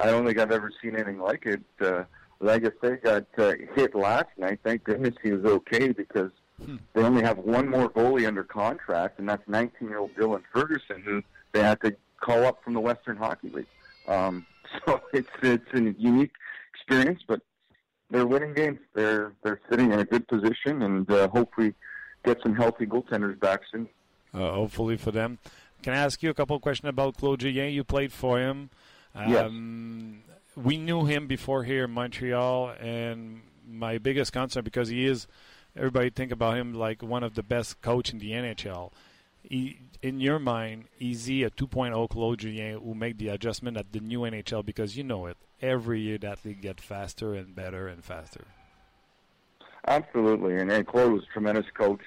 I 0.00 0.06
don't 0.06 0.26
think 0.26 0.38
I've 0.38 0.50
ever 0.50 0.72
seen 0.82 0.94
anything 0.94 1.20
like 1.20 1.46
it. 1.46 1.62
Uh, 1.80 2.04
like 2.40 2.64
I 2.64 2.70
say, 2.82 2.96
got 2.96 3.26
uh, 3.38 3.52
hit 3.74 3.94
last 3.94 4.28
night. 4.36 4.60
Thank 4.64 4.84
goodness 4.84 5.14
he 5.22 5.32
was 5.32 5.44
okay 5.44 5.92
because 5.92 6.30
hmm. 6.62 6.76
they 6.92 7.02
only 7.02 7.22
have 7.22 7.38
one 7.38 7.68
more 7.68 7.88
goalie 7.88 8.26
under 8.26 8.42
contract, 8.44 9.18
and 9.18 9.28
that's 9.28 9.46
19-year-old 9.48 10.14
Dylan 10.14 10.42
Ferguson, 10.52 11.00
who 11.02 11.22
they 11.52 11.62
had 11.62 11.80
to 11.82 11.94
call 12.20 12.44
up 12.44 12.62
from 12.64 12.74
the 12.74 12.80
Western 12.80 13.16
Hockey 13.16 13.50
League. 13.50 13.66
Um, 14.08 14.46
so 14.86 15.00
it's 15.12 15.30
it's 15.42 15.72
a 15.74 15.80
unique 15.80 16.32
experience, 16.74 17.22
but 17.26 17.40
they're 18.14 18.26
winning 18.26 18.54
games. 18.54 18.78
They're 18.94 19.32
they're 19.42 19.60
sitting 19.68 19.92
in 19.92 19.98
a 19.98 20.04
good 20.04 20.26
position, 20.28 20.82
and 20.82 21.10
uh, 21.10 21.28
hopefully 21.28 21.74
get 22.24 22.40
some 22.42 22.54
healthy 22.54 22.86
goaltenders 22.86 23.38
back 23.40 23.62
soon. 23.70 23.88
Uh, 24.32 24.52
hopefully 24.52 24.96
for 24.96 25.10
them. 25.10 25.38
Can 25.82 25.92
I 25.92 25.98
ask 25.98 26.22
you 26.22 26.30
a 26.30 26.34
couple 26.34 26.56
of 26.56 26.62
questions 26.62 26.88
about 26.88 27.16
Claude 27.16 27.40
Julien? 27.40 27.72
You 27.74 27.84
played 27.84 28.12
for 28.12 28.38
him. 28.38 28.70
Um, 29.14 30.22
yes. 30.56 30.64
We 30.64 30.78
knew 30.78 31.04
him 31.04 31.26
before 31.26 31.64
here 31.64 31.84
in 31.84 31.90
Montreal, 31.90 32.74
and 32.80 33.42
my 33.68 33.98
biggest 33.98 34.32
concern 34.32 34.64
because 34.64 34.88
he 34.88 35.06
is. 35.06 35.26
Everybody 35.76 36.10
think 36.10 36.30
about 36.30 36.56
him 36.56 36.72
like 36.72 37.02
one 37.02 37.24
of 37.24 37.34
the 37.34 37.42
best 37.42 37.82
coach 37.82 38.12
in 38.12 38.20
the 38.20 38.30
NHL. 38.30 38.92
He, 39.42 39.80
in 40.02 40.20
your 40.20 40.38
mind, 40.38 40.84
is 41.00 41.26
he 41.26 41.42
a 41.42 41.50
2.0 41.50 42.08
Claude 42.08 42.38
Julien 42.38 42.78
who 42.78 42.94
make 42.94 43.18
the 43.18 43.26
adjustment 43.26 43.76
at 43.76 43.90
the 43.90 43.98
new 43.98 44.20
NHL? 44.20 44.64
Because 44.64 44.96
you 44.96 45.02
know 45.02 45.26
it 45.26 45.36
every 45.64 46.00
year 46.00 46.18
that 46.18 46.44
league 46.44 46.60
get 46.60 46.80
faster 46.80 47.34
and 47.34 47.54
better 47.54 47.88
and 47.88 48.04
faster. 48.04 48.44
Absolutely, 49.86 50.56
and, 50.56 50.70
and 50.70 50.86
Claude 50.86 51.12
was 51.12 51.22
a 51.22 51.32
tremendous 51.32 51.66
coach, 51.74 52.00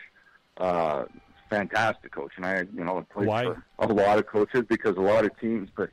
uh, 0.58 1.06
fantastic 1.50 2.12
coach, 2.12 2.32
and 2.38 2.46
I, 2.46 2.60
you 2.74 2.84
know, 2.84 3.06
played 3.14 3.28
Why? 3.28 3.44
for 3.44 3.64
a 3.80 3.88
lot 3.88 4.18
of 4.18 4.28
coaches 4.28 4.64
because 4.68 4.96
a 4.98 5.02
lot 5.02 5.26
of 5.26 5.38
teams, 5.40 5.70
but 5.76 5.90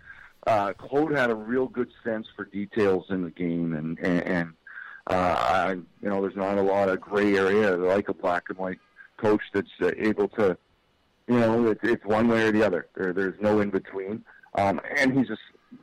uh, 0.46 0.72
Claude 0.74 1.12
had 1.12 1.30
a 1.30 1.34
real 1.34 1.66
good 1.66 1.90
sense 2.02 2.26
for 2.34 2.44
details 2.44 3.06
in 3.10 3.22
the 3.22 3.30
game, 3.30 3.74
and 3.74 3.98
and, 3.98 4.22
and 4.22 4.52
uh, 5.06 5.36
I, 5.38 5.72
you 5.72 6.08
know, 6.08 6.20
there's 6.22 6.36
not 6.36 6.58
a 6.58 6.62
lot 6.62 6.88
of 6.88 7.00
gray 7.00 7.36
area 7.36 7.76
like 7.76 8.08
a 8.08 8.14
black 8.14 8.44
and 8.48 8.58
white 8.58 8.78
coach 9.16 9.42
that's 9.52 9.68
uh, 9.82 9.90
able 9.98 10.28
to, 10.28 10.56
you 11.28 11.38
know, 11.38 11.66
it's, 11.66 11.80
it's 11.82 12.04
one 12.04 12.28
way 12.28 12.48
or 12.48 12.52
the 12.52 12.64
other. 12.64 12.88
There, 12.94 13.12
there's 13.12 13.38
no 13.40 13.60
in 13.60 13.70
between. 13.70 14.24
Um, 14.54 14.80
and 14.96 15.16
he's 15.16 15.30
a 15.30 15.36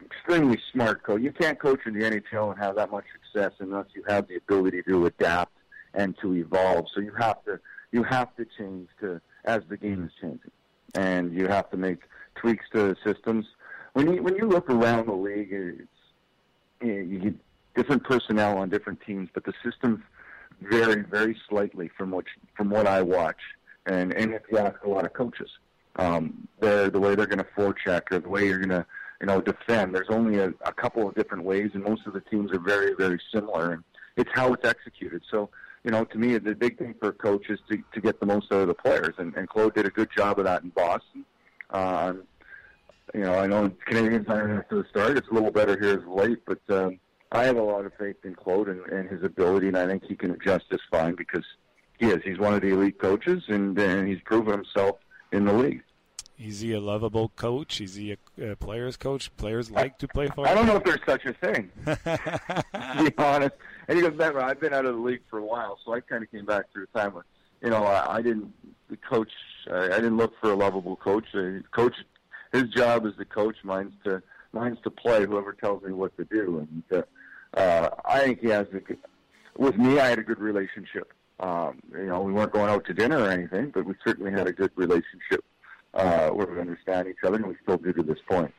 extremely 0.04 0.60
smart 0.72 1.04
coach. 1.04 1.22
You 1.22 1.32
can't 1.32 1.60
coach 1.60 1.80
in 1.86 1.98
the 1.98 2.06
NHL 2.06 2.52
and 2.52 2.60
have 2.60 2.76
that 2.76 2.92
much 2.92 3.06
success 3.14 3.52
unless 3.60 3.88
you 3.94 4.04
have 4.08 4.28
the 4.28 4.36
ability 4.36 4.84
to 4.84 5.06
adapt 5.06 5.54
and 5.94 6.18
to 6.22 6.36
evolve. 6.36 6.86
So 6.94 7.02
you 7.02 7.14
have 7.20 7.44
to 7.46 7.60
you 7.92 8.04
have 8.04 8.36
to 8.38 8.46
change 8.58 8.89
to 9.02 9.22
as 9.46 9.62
the 9.70 9.78
game 9.78 10.04
is 10.06 10.12
changing, 10.22 10.52
and 10.96 11.34
you 11.34 11.48
have 11.48 11.70
to 11.72 11.78
make 11.78 12.00
tweaks 12.36 12.66
to 12.74 12.89
the 12.89 12.98
systems. 13.04 13.46
When 13.94 14.14
you 14.14 14.24
when 14.24 14.36
you 14.36 14.48
look 14.48 14.70
around 14.70 15.08
the 15.08 15.14
league, 15.14 15.50
it's 15.52 15.88
you 16.82 17.20
get 17.20 17.36
different 17.76 18.04
personnel 18.04 18.58
on 18.58 18.70
different 18.70 19.02
teams, 19.06 19.30
but 19.34 19.46
the 19.46 19.54
systems 19.64 20.00
vary 20.62 21.04
very 21.04 21.38
slightly 21.50 21.89
from 21.98 22.12
what 22.12 22.26
from 22.56 22.70
what 22.70 22.88
I 22.88 23.02
watch. 23.02 23.39
And 23.86 24.14
and 24.14 24.34
if 24.34 24.44
you 24.52 24.58
ask 24.58 24.82
a 24.84 24.89
lot 24.89 25.06
of 25.06 25.14
coaches, 25.14 25.50
um, 25.98 26.48
they're 26.60 26.89
the 26.89 27.00
way 27.00 27.16
they're 27.16 27.26
going 27.26 27.39
to 27.39 27.48
forecheck 27.58 28.04
or 28.12 28.20
the 28.20 28.30
way 28.30 28.46
you're 28.46 28.60
going 28.60 28.70
to 28.70 28.86
you 29.22 29.28
know, 29.28 29.39
defend. 29.39 29.93
There's 29.93 30.09
only 30.09 30.39
a, 30.39 30.47
a 30.65 30.74
couple 30.74 31.07
of 31.07 31.13
different 31.13 31.43
ways, 31.43 31.72
and 31.76 31.84
most 31.84 32.07
of 32.07 32.13
the 32.13 32.22
teams 32.22 32.51
are 32.51 32.59
very, 32.59 32.95
very 32.95 33.22
similar. 33.34 33.74
And 33.74 33.84
it's 34.17 34.32
how 34.34 34.51
it's 34.53 34.65
executed. 34.65 35.22
So, 35.30 35.49
you 35.84 35.91
know, 35.91 36.03
to 36.05 36.17
me, 36.17 36.38
the 36.39 36.55
big 36.55 36.80
thing 36.80 36.95
for 36.99 37.09
a 37.09 37.13
coach 37.13 37.49
is 37.49 37.59
to, 37.69 37.78
to 37.93 38.01
get 38.01 38.19
the 38.19 38.26
most 38.26 38.51
out 38.51 38.61
of 38.61 38.67
the 38.67 38.74
players. 38.74 39.13
And, 39.19 39.36
and 39.36 39.47
Claude 39.47 39.76
did 39.76 39.86
a 39.86 39.91
good 39.91 40.09
job 40.15 40.39
of 40.39 40.45
that 40.45 40.63
in 40.63 40.69
Boston. 40.69 41.24
Um, 41.69 42.24
you 43.13 43.22
know, 43.22 43.36
I 43.36 43.45
know 43.45 43.72
Canadians 43.86 44.26
aren't 44.28 44.57
after 44.57 44.82
the 44.82 44.89
start. 44.89 45.17
It's 45.17 45.28
a 45.30 45.34
little 45.34 45.51
better 45.51 45.80
here 45.80 45.99
as 45.99 46.05
late, 46.07 46.39
but 46.45 46.61
um, 46.69 46.99
I 47.32 47.43
have 47.43 47.57
a 47.57 47.63
lot 47.63 47.86
of 47.86 47.93
faith 47.99 48.17
in 48.24 48.34
Claude 48.34 48.69
and, 48.69 48.82
and 48.88 49.07
his 49.07 49.24
ability, 49.24 49.67
and 49.67 49.78
I 49.78 49.86
think 49.86 50.03
he 50.03 50.15
can 50.15 50.32
adjust 50.32 50.65
just 50.72 50.84
fine 50.89 51.15
because 51.15 51.45
he 51.99 52.07
is. 52.07 52.22
He's 52.24 52.39
one 52.39 52.55
of 52.55 52.61
the 52.61 52.69
elite 52.69 52.99
coaches, 52.99 53.43
and, 53.49 53.78
and 53.78 54.07
he's 54.07 54.22
proven 54.26 54.53
himself 54.53 54.97
in 55.32 55.45
the 55.45 55.53
league. 55.53 55.84
Is 56.44 56.62
he 56.62 56.74
a 56.74 56.80
lovable 56.80 57.30
coach? 57.36 57.80
Is 57.82 57.96
he 57.96 58.14
a, 58.14 58.52
a 58.52 58.56
player's 58.56 58.98
coach? 58.98 59.36
Players 59.38 59.70
like 59.70 60.00
to 60.00 60.08
play 60.08 60.28
for 60.28 60.48
I 60.48 60.56
don't 60.56 60.66
know 60.66 60.78
if 60.78 60.84
there's 60.84 61.00
such 61.06 61.26
a 61.26 61.34
thing, 61.34 61.70
to 61.86 63.12
be 63.12 63.14
honest. 63.18 63.56
And 63.88 63.98
he 63.98 64.02
goes, 64.02 64.14
remember, 64.14 64.42
I've 64.42 64.60
been 64.60 64.74
out 64.74 64.86
of 64.86 64.96
the 64.96 65.02
league 65.02 65.22
for 65.30 65.38
a 65.38 65.46
while, 65.46 65.78
so 65.86 65.94
I 65.94 66.00
kind 66.00 66.24
of 66.24 66.32
came 66.32 66.46
back 66.46 66.66
through 66.74 66.88
a 66.94 66.98
time 66.98 67.14
when, 67.14 67.24
you 67.62 67.70
know, 67.70 67.84
I, 67.84 68.16
I 68.16 68.22
didn't 68.24 68.52
the 68.89 68.98
coach. 68.98 69.32
I, 69.72 69.86
I 69.86 69.96
didn't 69.98 70.18
look 70.18 70.34
for 70.42 70.52
a 70.52 70.56
lovable 70.56 70.96
coach. 70.96 71.26
Uh, 71.36 71.60
coach, 71.72 71.94
his 72.52 72.64
job 72.70 73.06
is 73.06 73.14
to 73.18 73.26
coach. 73.26 73.58
Mine's 73.64 73.94
to 74.06 74.24
mine's 74.52 74.80
to 74.84 74.89
play. 74.89 75.26
Whoever 75.26 75.54
tells 75.54 75.84
me 75.84 75.94
what 75.94 76.18
to 76.18 76.26
do, 76.26 76.68
and 76.68 76.84
uh, 76.92 77.60
uh, 77.60 77.89
I 78.04 78.20
think 78.22 78.39
he 78.39 78.48
has 78.48 78.66
a 78.74 78.80
good. 78.80 78.98
With 79.58 79.78
me, 79.78 80.00
I 80.00 80.08
had 80.08 80.18
a 80.18 80.24
good 80.24 80.39
relationship. 80.39 81.14
Um, 81.39 81.82
you 81.94 82.08
know, 82.08 82.22
we 82.22 82.34
weren't 82.34 82.52
going 82.52 82.70
out 82.70 82.86
to 82.86 82.94
dinner 82.94 83.20
or 83.20 83.30
anything, 83.30 83.70
but 83.72 83.86
we 83.86 83.94
certainly 84.04 84.32
had 84.32 84.48
a 84.48 84.54
good 84.54 84.72
relationship 84.76 85.44
uh, 85.94 86.30
where 86.30 86.48
we 86.48 86.60
understand 86.60 87.08
each 87.08 87.24
other, 87.24 87.38
and 87.38 87.48
we 87.48 87.56
still 87.64 87.78
do 87.78 87.94
to 87.94 88.04
this 88.04 88.20
point. 88.28 88.54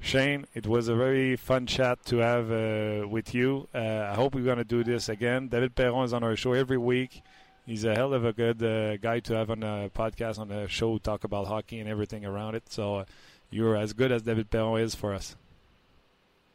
Shane, 0.00 0.46
it 0.54 0.66
was 0.66 0.88
a 0.88 0.94
very 0.94 1.36
fun 1.36 1.66
chat 1.66 2.04
to 2.06 2.18
have 2.18 2.50
uh, 2.50 3.08
with 3.08 3.34
you. 3.34 3.68
Uh, 3.74 3.78
I 4.10 4.14
hope 4.14 4.34
we're 4.34 4.44
going 4.44 4.58
to 4.58 4.64
do 4.64 4.84
this 4.84 5.08
again. 5.08 5.48
David 5.48 5.74
Perron 5.74 6.04
is 6.04 6.12
on 6.12 6.22
our 6.22 6.36
show 6.36 6.52
every 6.52 6.78
week. 6.78 7.22
He's 7.64 7.84
a 7.84 7.94
hell 7.94 8.14
of 8.14 8.24
a 8.24 8.32
good 8.32 8.62
uh, 8.62 8.96
guy 8.98 9.20
to 9.20 9.34
have 9.34 9.50
on 9.50 9.62
a 9.62 9.90
podcast, 9.92 10.38
on 10.38 10.52
a 10.52 10.68
show, 10.68 10.98
talk 10.98 11.24
about 11.24 11.48
hockey 11.48 11.80
and 11.80 11.88
everything 11.88 12.24
around 12.24 12.54
it. 12.54 12.64
So 12.70 12.96
uh, 12.96 13.04
you're 13.50 13.76
as 13.76 13.92
good 13.92 14.12
as 14.12 14.22
David 14.22 14.50
Perron 14.50 14.80
is 14.80 14.94
for 14.94 15.14
us. 15.14 15.34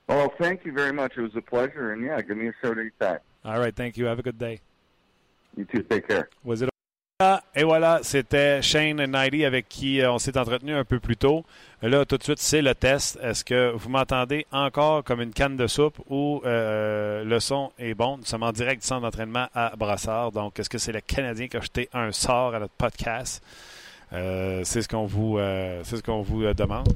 Well, 0.07 0.31
thank 0.37 0.65
you 0.65 0.71
very 0.71 0.93
much. 0.93 1.13
It 1.17 1.21
was 1.21 1.35
a 1.35 1.41
pleasure, 1.41 1.93
and 1.93 2.05
yeah, 2.05 2.21
give 2.21 2.37
me 2.37 2.47
a 2.47 2.53
shout 2.61 2.77
anytime. 2.77 3.19
All 3.43 3.59
right, 3.59 3.75
thank 3.75 3.97
you. 3.97 4.05
Have 4.05 4.19
a 4.19 4.23
good 4.23 4.37
day. 4.37 4.61
You 5.57 5.65
too. 5.65 5.83
Take 5.83 6.07
care. 6.07 6.29
Was 6.43 6.61
it 6.61 6.70
et 7.55 7.63
voilà, 7.63 7.99
c'était 8.03 8.61
Shane 8.61 9.05
Knighty 9.05 9.45
avec 9.45 9.67
qui 9.69 10.01
euh, 10.01 10.11
on 10.11 10.19
s'est 10.19 10.37
entretenu 10.37 10.73
un 10.73 10.83
peu 10.85 10.99
plus 10.99 11.17
tôt. 11.17 11.45
Là, 11.81 12.05
tout 12.05 12.17
de 12.17 12.23
suite, 12.23 12.39
c'est 12.39 12.61
le 12.61 12.75
test. 12.75 13.17
Est-ce 13.23 13.43
que 13.43 13.71
vous 13.75 13.89
m'entendez 13.89 14.45
encore 14.51 15.03
comme 15.03 15.21
une 15.21 15.31
canne 15.33 15.57
de 15.57 15.67
soupe 15.67 15.97
ou 16.09 16.41
euh, 16.45 17.23
le 17.23 17.39
son 17.39 17.71
est 17.79 17.93
bon? 17.93 18.17
Nous 18.17 18.25
sommes 18.25 18.43
en 18.43 18.51
direct 18.51 18.81
du 18.81 18.87
centre 18.87 19.01
d'entraînement 19.01 19.47
à 19.55 19.73
Brassard. 19.77 20.31
Donc, 20.31 20.59
est-ce 20.59 20.69
que 20.69 20.77
c'est 20.77 20.91
le 20.91 21.01
Canadien 21.01 21.47
qui 21.47 21.57
a 21.57 21.61
jeté 21.61 21.89
un 21.93 22.11
sort 22.11 22.53
à 22.55 22.59
notre 22.59 22.73
podcast? 22.73 23.43
Euh, 24.13 24.61
c'est 24.63 24.81
ce 24.81 24.87
qu'on 24.89 25.05
vous, 25.05 25.37
euh, 25.37 25.81
c'est 25.83 25.97
ce 25.97 26.03
qu'on 26.03 26.21
vous 26.21 26.43
euh, 26.43 26.53
demande. 26.53 26.89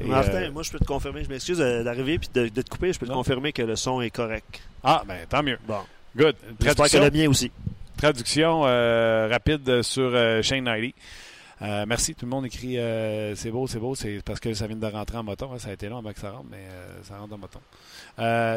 Et, 0.00 0.04
Martin, 0.06 0.42
euh, 0.42 0.50
moi, 0.52 0.62
je 0.62 0.70
peux 0.70 0.78
te 0.78 0.84
confirmer. 0.84 1.24
Je 1.24 1.28
m'excuse 1.28 1.60
euh, 1.60 1.82
d'arriver 1.82 2.14
et 2.14 2.38
de, 2.38 2.48
de 2.48 2.62
te 2.62 2.70
couper. 2.70 2.92
Je 2.92 2.98
peux 2.98 3.06
te 3.06 3.10
Non. 3.10 3.18
confirmer 3.18 3.52
que 3.52 3.62
le 3.62 3.76
son 3.76 4.00
est 4.00 4.10
correct. 4.10 4.60
Ah, 4.84 5.02
ben 5.06 5.18
tant 5.28 5.42
mieux. 5.42 5.58
Bon. 5.66 5.80
Good. 6.16 6.36
J'espère 6.60 6.88
que 6.88 6.96
le 6.96 7.10
mien 7.10 7.28
aussi. 7.28 7.50
Traduction 8.00 8.62
euh, 8.64 9.28
rapide 9.30 9.82
sur 9.82 10.10
euh, 10.14 10.40
Shane 10.40 10.64
Knightley. 10.64 10.94
Euh, 11.60 11.84
merci, 11.86 12.14
tout 12.14 12.24
le 12.24 12.30
monde 12.30 12.46
écrit 12.46 12.78
c'est 13.36 13.50
beau, 13.50 13.66
c'est 13.66 13.78
beau, 13.78 13.94
c'est 13.94 14.22
parce 14.24 14.40
que 14.40 14.54
ça 14.54 14.66
vient 14.66 14.76
de 14.76 14.86
rentrer 14.86 15.18
en 15.18 15.22
moton. 15.22 15.50
ça 15.58 15.68
a 15.68 15.72
été 15.74 15.86
long 15.90 15.98
avant 15.98 16.10
que 16.14 16.18
ça 16.18 16.30
rentre, 16.30 16.46
mais 16.50 16.64
ça 17.02 17.18
rentre 17.18 17.34
en 17.34 17.36
moton. 17.36 17.60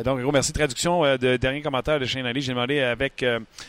Donc, 0.06 0.22
gros 0.22 0.32
merci. 0.32 0.54
Traduction 0.54 1.02
de 1.18 1.36
dernier 1.36 1.62
commentaire 1.62 2.00
de 2.00 2.06
Shane 2.06 2.24
Knightley. 2.24 2.40
J'ai 2.40 2.54
demandé 2.54 2.80
avec 2.80 3.26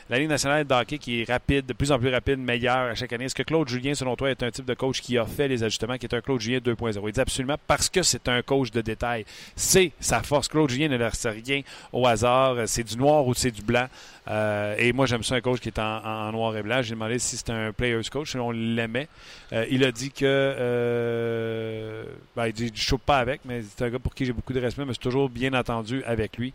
la 0.08 0.18
Ligue 0.20 0.28
nationale 0.28 0.64
de 0.64 0.72
hockey 0.72 0.98
qui 0.98 1.22
est 1.22 1.28
rapide, 1.28 1.66
de 1.66 1.72
plus 1.72 1.90
en 1.90 1.98
plus 1.98 2.10
rapide, 2.10 2.38
meilleure 2.38 2.92
à 2.92 2.94
chaque 2.94 3.12
année. 3.12 3.24
Est-ce 3.24 3.34
que 3.34 3.42
Claude 3.42 3.68
Julien, 3.68 3.96
selon 3.96 4.14
toi, 4.14 4.30
est 4.30 4.44
un 4.44 4.52
type 4.52 4.66
de 4.66 4.74
coach 4.74 5.00
qui 5.00 5.18
a 5.18 5.26
fait 5.26 5.48
les 5.48 5.64
ajustements, 5.64 5.98
qui 5.98 6.06
est 6.06 6.14
un 6.14 6.20
Claude 6.20 6.40
Julien 6.40 6.58
2.0? 6.58 7.02
Il 7.04 7.12
dit 7.12 7.20
absolument 7.20 7.56
parce 7.66 7.88
que 7.88 8.04
c'est 8.04 8.28
un 8.28 8.42
coach 8.42 8.70
de 8.70 8.80
détail. 8.80 9.24
C'est 9.56 9.90
sa 9.98 10.22
force. 10.22 10.46
Claude 10.46 10.70
Julien 10.70 10.86
ne 10.86 10.96
laisse 10.96 11.26
rien 11.26 11.62
au 11.92 12.06
hasard. 12.06 12.58
C'est 12.66 12.84
du 12.84 12.96
noir 12.96 13.26
ou 13.26 13.34
c'est 13.34 13.50
du 13.50 13.62
blanc. 13.62 13.88
Euh, 14.28 14.74
et 14.78 14.92
moi, 14.92 15.06
j'aime 15.06 15.22
ça 15.22 15.34
un 15.34 15.40
coach 15.40 15.60
qui 15.60 15.68
est 15.68 15.78
en, 15.78 16.04
en 16.04 16.32
noir 16.32 16.56
et 16.56 16.62
blanc. 16.62 16.80
J'ai 16.82 16.94
demandé 16.94 17.18
si 17.18 17.36
c'était 17.36 17.52
un 17.52 17.72
player's 17.72 18.08
coach, 18.08 18.30
si 18.30 18.38
on 18.38 18.50
l'aimait. 18.50 19.08
Euh, 19.52 19.66
il 19.70 19.84
a 19.84 19.92
dit 19.92 20.10
que. 20.10 20.24
Euh, 20.24 22.04
ben, 22.34 22.46
il 22.46 22.52
dit 22.52 22.70
Je 22.74 22.82
chope 22.82 23.02
pas 23.02 23.18
avec, 23.18 23.40
mais 23.44 23.62
c'est 23.62 23.84
un 23.84 23.90
gars 23.90 23.98
pour 23.98 24.14
qui 24.14 24.24
j'ai 24.24 24.32
beaucoup 24.32 24.52
de 24.52 24.60
respect, 24.60 24.84
mais 24.84 24.92
c'est 24.92 24.98
toujours 24.98 25.28
bien 25.28 25.52
entendu 25.54 26.02
avec 26.04 26.36
lui. 26.38 26.52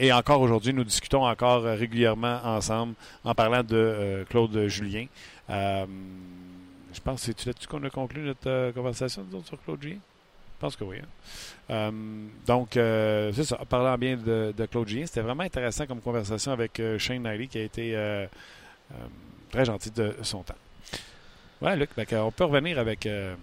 Et 0.00 0.12
encore 0.12 0.40
aujourd'hui, 0.40 0.72
nous 0.72 0.84
discutons 0.84 1.26
encore 1.26 1.62
régulièrement 1.62 2.40
ensemble 2.44 2.94
en 3.24 3.34
parlant 3.34 3.62
de 3.62 4.24
Claude 4.28 4.66
Julien. 4.68 5.06
Je 5.48 7.00
pense 7.02 7.20
que 7.20 7.32
c'est 7.36 7.46
là-dessus 7.46 7.68
qu'on 7.68 7.82
a 7.84 7.90
conclu 7.90 8.22
notre 8.22 8.72
conversation 8.72 9.24
sur 9.44 9.62
Claude 9.62 9.82
Julien? 9.82 9.98
Je 10.58 10.60
pense 10.60 10.74
que 10.76 10.82
oui. 10.84 10.96
hein. 11.00 11.06
Euh, 11.70 11.90
donc, 12.46 12.76
euh, 12.76 13.30
c'est 13.32 13.44
ça. 13.44 13.58
Parlant 13.68 13.96
bien 13.96 14.16
de, 14.16 14.52
de 14.56 14.66
Claude 14.66 14.88
Julien, 14.88 15.06
c'était 15.06 15.20
vraiment 15.20 15.44
intéressant 15.44 15.86
comme 15.86 16.00
conversation 16.00 16.50
avec 16.50 16.80
euh, 16.80 16.98
Shane 16.98 17.22
Knightley 17.22 17.46
qui 17.46 17.58
a 17.58 17.62
été 17.62 17.94
euh, 17.94 18.26
euh, 18.92 18.94
très 19.52 19.64
gentil 19.64 19.90
de 19.92 20.16
son 20.22 20.42
temps. 20.42 20.54
Ouais, 21.60 21.76
Luc, 21.76 21.90
ben, 21.96 22.06
on 22.14 22.32
peut 22.32 22.44
revenir 22.44 22.78
avec. 22.78 23.06
euh, 23.06 23.34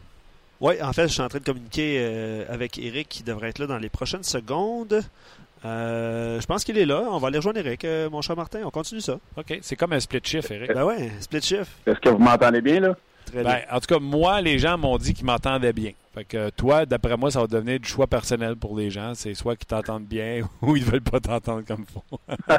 Oui, 0.59 0.81
en 0.81 0.91
fait, 0.91 1.07
je 1.07 1.13
suis 1.13 1.21
en 1.21 1.29
train 1.29 1.39
de 1.39 1.43
communiquer 1.45 1.97
euh, 1.99 2.45
avec 2.49 2.77
Eric 2.77 3.07
qui 3.07 3.23
devrait 3.23 3.49
être 3.49 3.59
là 3.59 3.67
dans 3.67 3.77
les 3.77 3.89
prochaines 3.89 4.23
secondes. 4.23 5.01
Euh, 5.63 6.39
je 6.41 6.45
pense 6.45 6.63
qu'il 6.65 6.77
est 6.77 6.85
là. 6.85 7.01
On 7.09 7.17
va 7.17 7.29
aller 7.29 7.37
rejoindre 7.37 7.59
Eric, 7.59 7.85
euh, 7.85 8.09
mon 8.09 8.21
cher 8.21 8.35
Martin. 8.35 8.59
On 8.65 8.71
continue 8.71 9.01
ça. 9.01 9.19
OK, 9.37 9.57
c'est 9.61 9.75
comme 9.77 9.93
un 9.93 9.99
split 9.99 10.19
shift, 10.23 10.51
Eric. 10.51 10.73
Ben 10.73 10.83
ouais, 10.83 11.11
split 11.21 11.41
shift. 11.41 11.71
Est-ce 11.87 11.99
que 11.99 12.09
vous 12.09 12.17
m'entendez 12.19 12.61
bien, 12.61 12.81
là? 12.81 12.95
Très 13.25 13.41
Ben, 13.43 13.55
bien. 13.55 13.61
en 13.71 13.79
tout 13.79 13.87
cas, 13.87 13.99
moi, 13.99 14.41
les 14.41 14.59
gens 14.59 14.77
m'ont 14.77 14.97
dit 14.97 15.13
qu'ils 15.13 15.25
m'entendaient 15.25 15.73
bien. 15.73 15.91
Fait 16.15 16.23
que 16.23 16.49
toi, 16.51 16.85
d'après 16.85 17.17
moi, 17.17 17.29
ça 17.29 17.41
va 17.41 17.47
devenir 17.47 17.77
du 17.79 17.87
choix 17.89 18.07
personnel 18.07 18.55
pour 18.55 18.75
les 18.77 18.89
gens. 18.89 19.13
C'est 19.15 19.33
soit 19.33 19.55
qu'ils 19.57 19.67
t'entendent 19.67 20.05
bien 20.05 20.47
ou 20.61 20.75
ils 20.77 20.83
veulent 20.83 21.01
pas 21.01 21.19
t'entendre 21.19 21.63
comme 21.67 21.85
faut. 21.85 22.19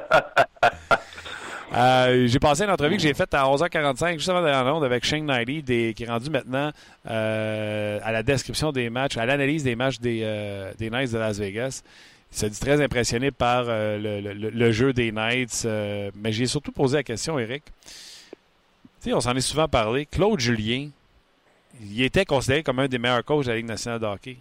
Euh, 1.74 2.28
j'ai 2.28 2.38
passé 2.38 2.62
une 2.62 2.70
entrevue 2.70 2.94
que 2.96 3.02
j'ai 3.02 3.12
faite 3.12 3.34
à 3.34 3.42
11h45, 3.42 4.14
juste 4.18 4.28
avant 4.28 4.40
d'aller 4.40 4.56
en 4.56 4.76
onde, 4.76 4.84
avec 4.84 5.04
Shane 5.04 5.26
Knightley, 5.26 5.62
des- 5.62 5.94
qui 5.94 6.04
est 6.04 6.08
rendu 6.08 6.30
maintenant 6.30 6.70
euh, 7.10 7.98
à 8.04 8.12
la 8.12 8.22
description 8.22 8.70
des 8.70 8.88
matchs, 8.88 9.16
à 9.16 9.26
l'analyse 9.26 9.64
des 9.64 9.74
matchs 9.74 9.98
des, 9.98 10.20
euh, 10.22 10.72
des 10.78 10.90
Knights 10.90 11.12
de 11.12 11.18
Las 11.18 11.38
Vegas. 11.38 11.82
Il 12.32 12.38
s'est 12.38 12.50
dit 12.50 12.60
très 12.60 12.80
impressionné 12.80 13.32
par 13.32 13.64
le, 13.64 13.98
le- 14.20 14.32
le 14.50 14.72
jeu 14.72 14.92
des 14.92 15.10
Knights. 15.10 15.66
mais 16.14 16.30
j'ai 16.30 16.46
surtout 16.46 16.70
posé 16.72 16.98
la 16.98 17.02
question, 17.02 17.36
Eric. 17.38 17.64
Tu 19.02 19.10
sais, 19.10 19.12
on 19.12 19.20
s'en 19.20 19.34
est 19.34 19.40
souvent 19.40 19.66
parlé. 19.68 20.06
Claude 20.06 20.38
Julien, 20.38 20.90
il 21.80 22.02
était 22.02 22.24
considéré 22.24 22.62
comme 22.62 22.78
un 22.78 22.88
des 22.88 22.98
meilleurs 22.98 23.24
coachs 23.24 23.44
de 23.44 23.50
la 23.50 23.56
Ligue 23.56 23.66
nationale 23.66 24.00
de 24.00 24.06
hockey. 24.06 24.36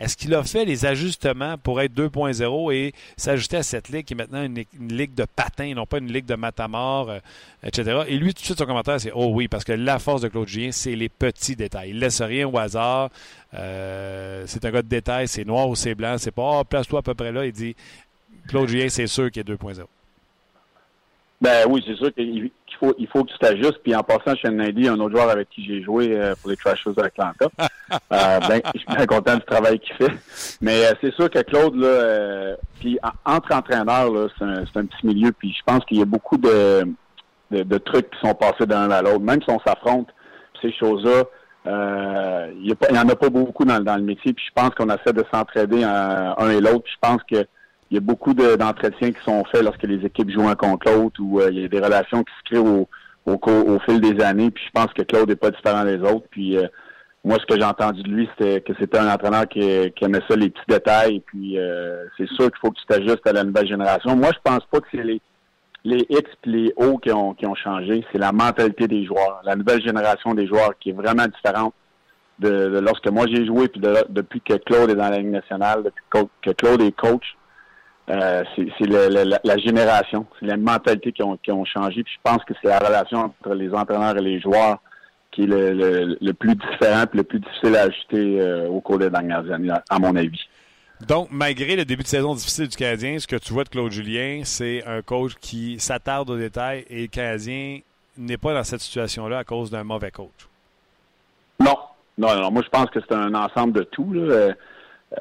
Est-ce 0.00 0.16
qu'il 0.16 0.34
a 0.34 0.42
fait 0.42 0.64
les 0.64 0.86
ajustements 0.86 1.58
pour 1.58 1.78
être 1.82 1.92
2.0 1.92 2.74
et 2.74 2.94
s'ajuster 3.18 3.58
à 3.58 3.62
cette 3.62 3.90
ligue 3.90 4.06
qui 4.06 4.14
est 4.14 4.16
maintenant 4.16 4.42
une, 4.42 4.64
ligue 4.88 5.14
de 5.14 5.26
patins, 5.26 5.74
non 5.74 5.84
pas 5.84 5.98
une 5.98 6.10
ligue 6.10 6.24
de 6.24 6.36
matamor, 6.36 7.10
euh, 7.10 7.18
etc. 7.62 8.04
Et 8.08 8.16
lui, 8.16 8.32
tout 8.32 8.40
de 8.40 8.46
suite, 8.46 8.56
son 8.56 8.64
commentaire, 8.64 8.98
c'est 8.98 9.12
Oh 9.14 9.26
oui, 9.34 9.46
parce 9.46 9.62
que 9.62 9.72
la 9.72 9.98
force 9.98 10.22
de 10.22 10.28
Claude 10.28 10.48
Julien, 10.48 10.72
c'est 10.72 10.96
les 10.96 11.10
petits 11.10 11.54
détails. 11.54 11.90
Il 11.90 11.98
laisse 11.98 12.22
rien 12.22 12.48
au 12.48 12.56
hasard. 12.56 13.10
Euh, 13.52 14.44
c'est 14.46 14.64
un 14.64 14.70
gars 14.70 14.80
de 14.80 14.88
détails, 14.88 15.28
c'est 15.28 15.44
noir 15.44 15.68
ou 15.68 15.76
c'est 15.76 15.94
blanc. 15.94 16.16
C'est 16.16 16.30
pas 16.30 16.60
oh, 16.60 16.64
place-toi 16.64 17.00
à 17.00 17.02
peu 17.02 17.12
près 17.12 17.30
là. 17.30 17.44
Il 17.44 17.52
dit 17.52 17.76
Claude 18.48 18.70
Julien, 18.70 18.88
c'est 18.88 19.06
sûr 19.06 19.30
qu'il 19.30 19.42
est 19.42 19.52
2.0. 19.52 19.82
Ben 21.42 21.66
oui, 21.68 21.82
c'est 21.86 21.96
sûr 21.96 22.12
qu'il 22.14 22.50
faut, 22.80 22.94
il 22.98 23.06
faut 23.08 23.22
que 23.24 23.30
tu 23.30 23.38
t'ajustes. 23.38 23.78
Puis 23.82 23.94
en 23.94 24.02
passant, 24.02 24.34
Shane 24.36 24.56
Nady, 24.56 24.88
un 24.88 24.98
autre 24.98 25.14
joueur 25.16 25.30
avec 25.30 25.48
qui 25.50 25.64
j'ai 25.64 25.82
joué 25.82 26.16
euh, 26.16 26.34
pour 26.40 26.50
les 26.50 26.56
Trashers 26.56 26.92
d'Atlanta. 26.96 27.46
euh, 27.92 28.40
ben, 28.48 28.60
je 28.74 28.78
suis 28.80 28.88
bien 28.96 29.06
content 29.06 29.36
du 29.36 29.42
travail 29.44 29.78
qu'il 29.78 29.94
fait. 29.96 30.12
Mais 30.60 30.86
euh, 30.86 30.92
c'est 31.00 31.14
sûr 31.14 31.28
que 31.30 31.38
Claude, 31.40 31.76
là, 31.76 31.86
euh, 31.86 32.56
puis 32.80 32.98
en- 33.02 33.34
entre 33.36 33.54
entraîneurs, 33.54 34.10
là, 34.10 34.26
c'est 34.38 34.44
un, 34.44 34.64
c'est 34.66 34.78
un 34.80 34.86
petit 34.86 35.06
milieu. 35.06 35.30
Puis 35.32 35.52
je 35.56 35.62
pense 35.64 35.84
qu'il 35.84 35.98
y 35.98 36.02
a 36.02 36.06
beaucoup 36.06 36.38
de, 36.38 36.84
de, 37.50 37.62
de 37.62 37.78
trucs 37.78 38.10
qui 38.10 38.18
sont 38.26 38.34
passés 38.34 38.66
d'un 38.66 38.90
à 38.90 39.02
l'autre. 39.02 39.20
Même 39.20 39.40
si 39.42 39.50
on 39.50 39.60
s'affronte, 39.60 40.08
ces 40.62 40.72
choses-là, 40.72 41.24
il 42.56 42.66
y 42.68 42.72
a 42.72 42.74
pas- 42.74 42.86
il 42.90 42.96
y 42.96 42.98
en 42.98 43.08
a 43.08 43.14
pas 43.16 43.28
beaucoup 43.28 43.64
dans, 43.64 43.80
dans 43.80 43.96
le 43.96 44.02
métier. 44.02 44.32
Puis 44.32 44.44
je 44.48 44.52
pense 44.54 44.70
qu'on 44.70 44.88
essaie 44.88 45.12
de 45.12 45.24
s'entraider 45.32 45.84
un 45.84 46.50
et 46.50 46.60
l'autre. 46.60 46.82
Puis 46.84 46.92
je 46.94 47.08
pense 47.08 47.20
que 47.30 47.46
il 47.90 47.94
y 47.94 47.98
a 47.98 48.00
beaucoup 48.00 48.34
de- 48.34 48.56
d'entretiens 48.56 49.12
qui 49.12 49.20
sont 49.24 49.44
faits 49.44 49.62
lorsque 49.62 49.82
les 49.82 50.04
équipes 50.06 50.30
jouent 50.30 50.48
un 50.48 50.54
contre 50.54 50.90
l'autre 50.92 51.20
ou 51.22 51.40
euh, 51.40 51.48
il 51.50 51.60
y 51.60 51.64
a 51.64 51.68
des 51.68 51.80
relations 51.80 52.22
qui 52.22 52.32
se 52.38 52.44
créent 52.44 52.58
au, 52.58 52.88
au, 53.26 53.38
au 53.42 53.78
fil 53.80 54.00
des 54.00 54.22
années. 54.22 54.50
Puis 54.50 54.64
je 54.66 54.70
pense 54.72 54.92
que 54.92 55.02
Claude 55.02 55.28
n'est 55.28 55.36
pas 55.36 55.50
différent 55.50 55.84
des 55.84 55.98
autres. 56.00 56.26
Puis 56.30 56.56
euh, 56.56 56.66
moi, 57.24 57.36
ce 57.40 57.46
que 57.46 57.58
j'ai 57.58 57.66
entendu 57.66 58.02
de 58.02 58.08
lui, 58.08 58.28
c'était 58.38 58.60
que 58.60 58.72
c'était 58.78 58.98
un 58.98 59.12
entraîneur 59.12 59.48
qui, 59.48 59.60
qui 59.96 60.04
aimait 60.04 60.20
ça, 60.28 60.36
les 60.36 60.50
petits 60.50 60.62
détails. 60.68 61.20
Puis 61.26 61.58
euh, 61.58 62.04
c'est 62.16 62.28
sûr 62.28 62.46
qu'il 62.46 62.58
faut 62.60 62.70
que 62.70 62.78
tu 62.78 62.86
t'ajustes 62.86 63.26
à 63.26 63.32
la 63.32 63.42
nouvelle 63.44 63.66
génération. 63.68 64.14
Moi, 64.16 64.30
je 64.32 64.38
pense 64.42 64.64
pas 64.70 64.80
que 64.80 64.86
c'est 64.92 65.02
les 65.02 65.20
les 65.82 66.04
X 66.10 66.30
et 66.44 66.48
les 66.50 66.72
O 66.76 66.98
qui 66.98 67.10
ont, 67.10 67.32
qui 67.32 67.46
ont 67.46 67.54
changé. 67.54 68.04
C'est 68.12 68.18
la 68.18 68.32
mentalité 68.32 68.86
des 68.86 69.04
joueurs, 69.06 69.40
la 69.44 69.56
nouvelle 69.56 69.82
génération 69.82 70.34
des 70.34 70.46
joueurs 70.46 70.74
qui 70.78 70.90
est 70.90 70.92
vraiment 70.92 71.24
différente 71.26 71.72
de, 72.38 72.50
de 72.68 72.78
lorsque 72.80 73.08
moi 73.08 73.24
j'ai 73.32 73.46
joué, 73.46 73.66
puis 73.68 73.80
de- 73.80 74.04
depuis 74.10 74.42
que 74.42 74.54
Claude 74.54 74.90
est 74.90 74.94
dans 74.94 75.08
la 75.08 75.16
Ligue 75.18 75.30
nationale, 75.30 75.82
depuis 75.82 76.04
que 76.42 76.50
Claude 76.50 76.82
est 76.82 76.92
coach. 76.92 77.34
Euh, 78.10 78.42
c'est 78.56 78.86
la, 78.86 79.38
la 79.42 79.56
génération, 79.58 80.26
c'est 80.40 80.46
la 80.46 80.56
mentalité 80.56 81.12
qui 81.12 81.22
ont, 81.22 81.36
qui 81.36 81.52
ont 81.52 81.64
changé. 81.64 82.02
Puis 82.02 82.14
je 82.16 82.20
pense 82.30 82.42
que 82.44 82.54
c'est 82.60 82.68
la 82.68 82.78
relation 82.80 83.18
entre 83.26 83.54
les 83.54 83.72
entraîneurs 83.72 84.16
et 84.16 84.22
les 84.22 84.40
joueurs 84.40 84.78
qui 85.30 85.44
est 85.44 85.46
le, 85.46 85.72
le- 85.72 86.18
le 86.20 86.32
plus 86.32 86.56
différent 86.56 87.04
et 87.04 87.16
le 87.16 87.22
plus 87.22 87.38
difficile 87.38 87.76
à 87.76 87.82
ajuster 87.82 88.40
euh, 88.40 88.68
au 88.68 88.80
cours 88.80 88.98
des 88.98 89.10
dernières 89.10 89.48
années, 89.52 89.70
à, 89.70 89.84
à 89.88 89.98
mon 90.00 90.16
avis. 90.16 90.40
Donc, 91.06 91.28
malgré 91.30 91.76
le 91.76 91.84
début 91.84 92.02
de 92.02 92.08
saison 92.08 92.34
difficile 92.34 92.68
du 92.68 92.76
Canadien, 92.76 93.18
ce 93.18 93.26
que 93.28 93.36
tu 93.36 93.52
vois 93.52 93.64
de 93.64 93.68
Claude 93.68 93.92
Julien, 93.92 94.40
c'est 94.44 94.84
un 94.86 95.02
coach 95.02 95.32
qui 95.40 95.78
s'attarde 95.78 96.28
aux 96.30 96.36
détails 96.36 96.84
et 96.90 97.02
le 97.02 97.06
Canadien 97.06 97.78
n'est 98.18 98.36
pas 98.38 98.52
dans 98.52 98.64
cette 98.64 98.80
situation-là 98.80 99.38
à 99.38 99.44
cause 99.44 99.70
d'un 99.70 99.84
mauvais 99.84 100.10
coach. 100.10 100.48
Non. 101.60 101.76
Non, 102.18 102.34
non, 102.38 102.50
moi 102.50 102.62
je 102.62 102.68
pense 102.68 102.90
que 102.90 102.98
c'est 103.00 103.14
un 103.14 103.32
ensemble 103.34 103.72
de 103.72 103.82
tout. 103.84 104.12
Là. 104.12 104.52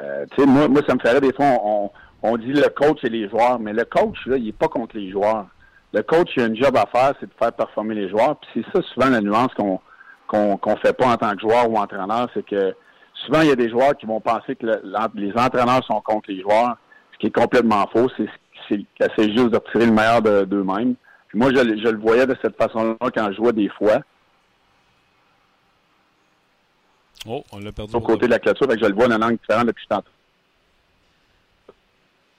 Euh, 0.02 0.26
moi, 0.40 0.68
moi, 0.68 0.82
ça 0.88 0.96
me 0.96 1.00
ferait 1.00 1.22
des 1.22 1.32
fois, 1.32 1.46
on, 1.64 1.86
on, 1.86 1.92
dit 2.38 2.54
le 2.54 2.70
coach 2.70 3.00
et 3.04 3.10
les 3.10 3.30
joueurs, 3.30 3.60
mais 3.60 3.74
le 3.74 3.86
coach, 3.86 4.18
là, 4.26 4.38
il 4.38 4.46
n'est 4.46 4.52
pas 4.52 4.68
contre 4.68 4.98
les 4.98 5.12
joueurs. 5.12 5.48
Le 5.94 6.04
coach, 6.04 6.30
il 6.36 6.44
a 6.44 6.46
un 6.46 6.56
job 6.56 6.78
à 6.78 6.86
faire, 6.86 7.14
c'est 7.20 7.26
de 7.26 7.34
faire 7.40 7.54
performer 7.54 7.96
les 7.96 8.10
joueurs. 8.10 8.38
Puis 8.38 8.64
c'est 8.66 8.78
ça 8.78 8.88
souvent 8.94 9.10
la 9.10 9.22
nuance 9.22 9.54
qu'on 9.56 9.80
qu'on 10.28 10.76
fait 10.78 10.94
pas 10.94 11.08
en 11.08 11.18
tant 11.18 11.34
que 11.34 11.42
joueur 11.42 11.70
ou 11.70 11.78
entraîneur, 11.78 12.30
c'est 12.36 12.46
que 12.46 12.76
souvent, 13.26 13.42
il 13.42 13.48
y 13.48 13.52
a 13.52 13.56
des 13.56 13.70
joueurs 13.70 13.98
qui 13.98 14.06
vont 14.06 14.22
penser 14.22 14.56
que 14.56 14.66
les 15.16 15.34
entraîneurs 15.34 15.84
sont 15.86 16.02
contre 16.02 16.30
les 16.30 16.42
joueurs, 16.42 16.78
ce 17.14 17.18
qui 17.18 17.28
est 17.28 17.36
complètement 17.36 17.88
faux. 17.88 18.08
C'est 18.68 18.86
juste 19.18 19.50
de 19.50 19.60
tirer 19.72 19.88
le 19.88 19.92
meilleur 19.92 20.22
d'eux-mêmes. 20.22 20.96
moi, 21.34 21.50
je, 21.54 21.90
le 21.90 21.98
voyais 21.98 22.28
de 22.28 22.36
cette 22.42 22.56
façon-là 22.58 22.96
quand 23.16 23.32
je 23.32 23.38
jouais 23.38 23.54
des 23.54 23.70
fois. 23.70 24.00
Oh, 27.28 27.44
on 27.52 27.60
l'a 27.60 27.72
perdu. 27.72 27.96
Au 27.96 28.00
côté 28.00 28.28
de 28.28 28.32
la 28.32 28.40
clôture, 28.40 28.68
je 28.70 28.88
le 28.88 28.94
vois 28.94 29.08
dans 29.08 29.16
une 29.16 29.22
langue 29.22 29.40
différente 29.40 29.68
depuis 29.68 29.88
tantôt. 29.88 30.12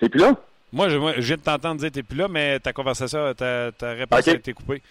T'es 0.01 0.09
plus 0.09 0.21
là? 0.21 0.35
Moi, 0.73 0.89
je, 0.89 0.97
viens 1.21 1.37
de 1.37 1.41
t'entendre 1.41 1.81
dire 1.81 1.91
t'es 1.91 2.03
plus 2.03 2.17
là, 2.17 2.29
mais 2.29 2.61
ta 2.61 2.73
conversation, 2.73 3.35
ta, 3.35 3.73
ta 3.73 3.93
réponse 3.93 4.27
a 4.29 4.33
été 4.33 4.53
coupée. 4.53 4.83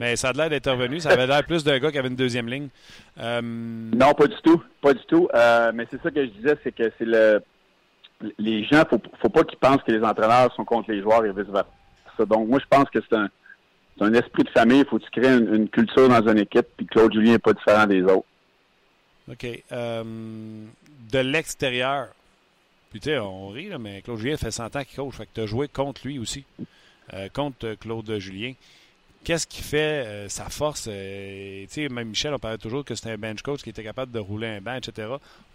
Mais 0.00 0.16
ça 0.16 0.30
a 0.30 0.32
l'air 0.32 0.50
d'être 0.50 0.70
revenu. 0.70 1.00
Ça 1.00 1.10
avait 1.10 1.26
l'air 1.26 1.44
plus 1.44 1.62
d'un 1.62 1.78
gars 1.78 1.92
qui 1.92 1.98
avait 1.98 2.08
une 2.08 2.16
deuxième 2.16 2.48
ligne. 2.48 2.68
Euh, 3.20 3.40
non, 3.40 4.14
pas 4.14 4.26
du 4.26 4.36
tout. 4.42 4.62
Pas 4.82 4.94
du 4.94 5.04
tout. 5.06 5.28
Euh, 5.34 5.70
mais 5.74 5.86
c'est 5.90 6.02
ça 6.02 6.10
que 6.10 6.24
je 6.24 6.30
disais, 6.30 6.56
c'est 6.64 6.72
que 6.72 6.92
c'est 6.98 7.04
le. 7.04 7.40
Les 8.36 8.64
gens, 8.64 8.82
faut, 8.90 9.00
faut 9.22 9.28
pas 9.28 9.44
qu'ils 9.44 9.58
pensent 9.58 9.82
que 9.84 9.92
les 9.92 10.02
entraîneurs 10.02 10.52
sont 10.54 10.64
contre 10.64 10.90
les 10.90 11.00
joueurs 11.00 11.24
et 11.24 11.30
vice-versa. 11.30 11.68
Donc, 12.26 12.48
moi, 12.48 12.58
je 12.58 12.66
pense 12.68 12.90
que 12.90 12.98
c'est 13.00 13.16
un, 13.16 13.28
un 14.00 14.12
esprit 14.14 14.42
de 14.42 14.50
famille. 14.50 14.80
Il 14.80 14.86
faut 14.86 14.98
que 14.98 15.04
tu 15.04 15.20
crées 15.20 15.36
une, 15.36 15.68
culture 15.68 16.08
dans 16.08 16.28
une 16.28 16.38
équipe, 16.38 16.66
puis 16.76 16.86
Claude 16.86 17.12
Julien 17.12 17.32
n'est 17.32 17.38
pas 17.38 17.52
différent 17.52 17.86
des 17.86 18.02
autres. 18.02 18.26
OK. 19.30 19.46
Euh, 19.70 20.02
de 21.12 21.18
l'extérieur, 21.20 22.08
puis 22.90 23.00
tu 23.00 23.10
sais, 23.10 23.18
on 23.18 23.48
rit, 23.48 23.70
mais 23.78 24.02
Claude 24.02 24.18
Julien 24.18 24.36
fait 24.36 24.50
100 24.50 24.76
ans 24.76 24.84
qu'il 24.84 24.96
coach. 24.96 25.14
Fait 25.14 25.26
que 25.26 25.30
tu 25.34 25.40
as 25.42 25.46
joué 25.46 25.68
contre 25.68 26.06
lui 26.06 26.18
aussi, 26.18 26.44
euh, 27.12 27.28
contre 27.28 27.74
Claude 27.74 28.18
Julien. 28.18 28.54
Qu'est-ce 29.24 29.46
qui 29.46 29.62
fait 29.62 30.06
euh, 30.06 30.28
sa 30.28 30.44
force? 30.44 30.88
Euh, 30.90 31.66
tu 31.70 31.86
Michel, 31.90 32.32
on 32.32 32.38
parlait 32.38 32.56
toujours 32.56 32.84
que 32.84 32.94
c'était 32.94 33.10
un 33.10 33.18
bench 33.18 33.42
coach 33.42 33.62
qui 33.62 33.68
était 33.68 33.82
capable 33.82 34.12
de 34.12 34.20
rouler 34.20 34.46
un 34.46 34.60
banc, 34.60 34.76
etc. 34.76 35.08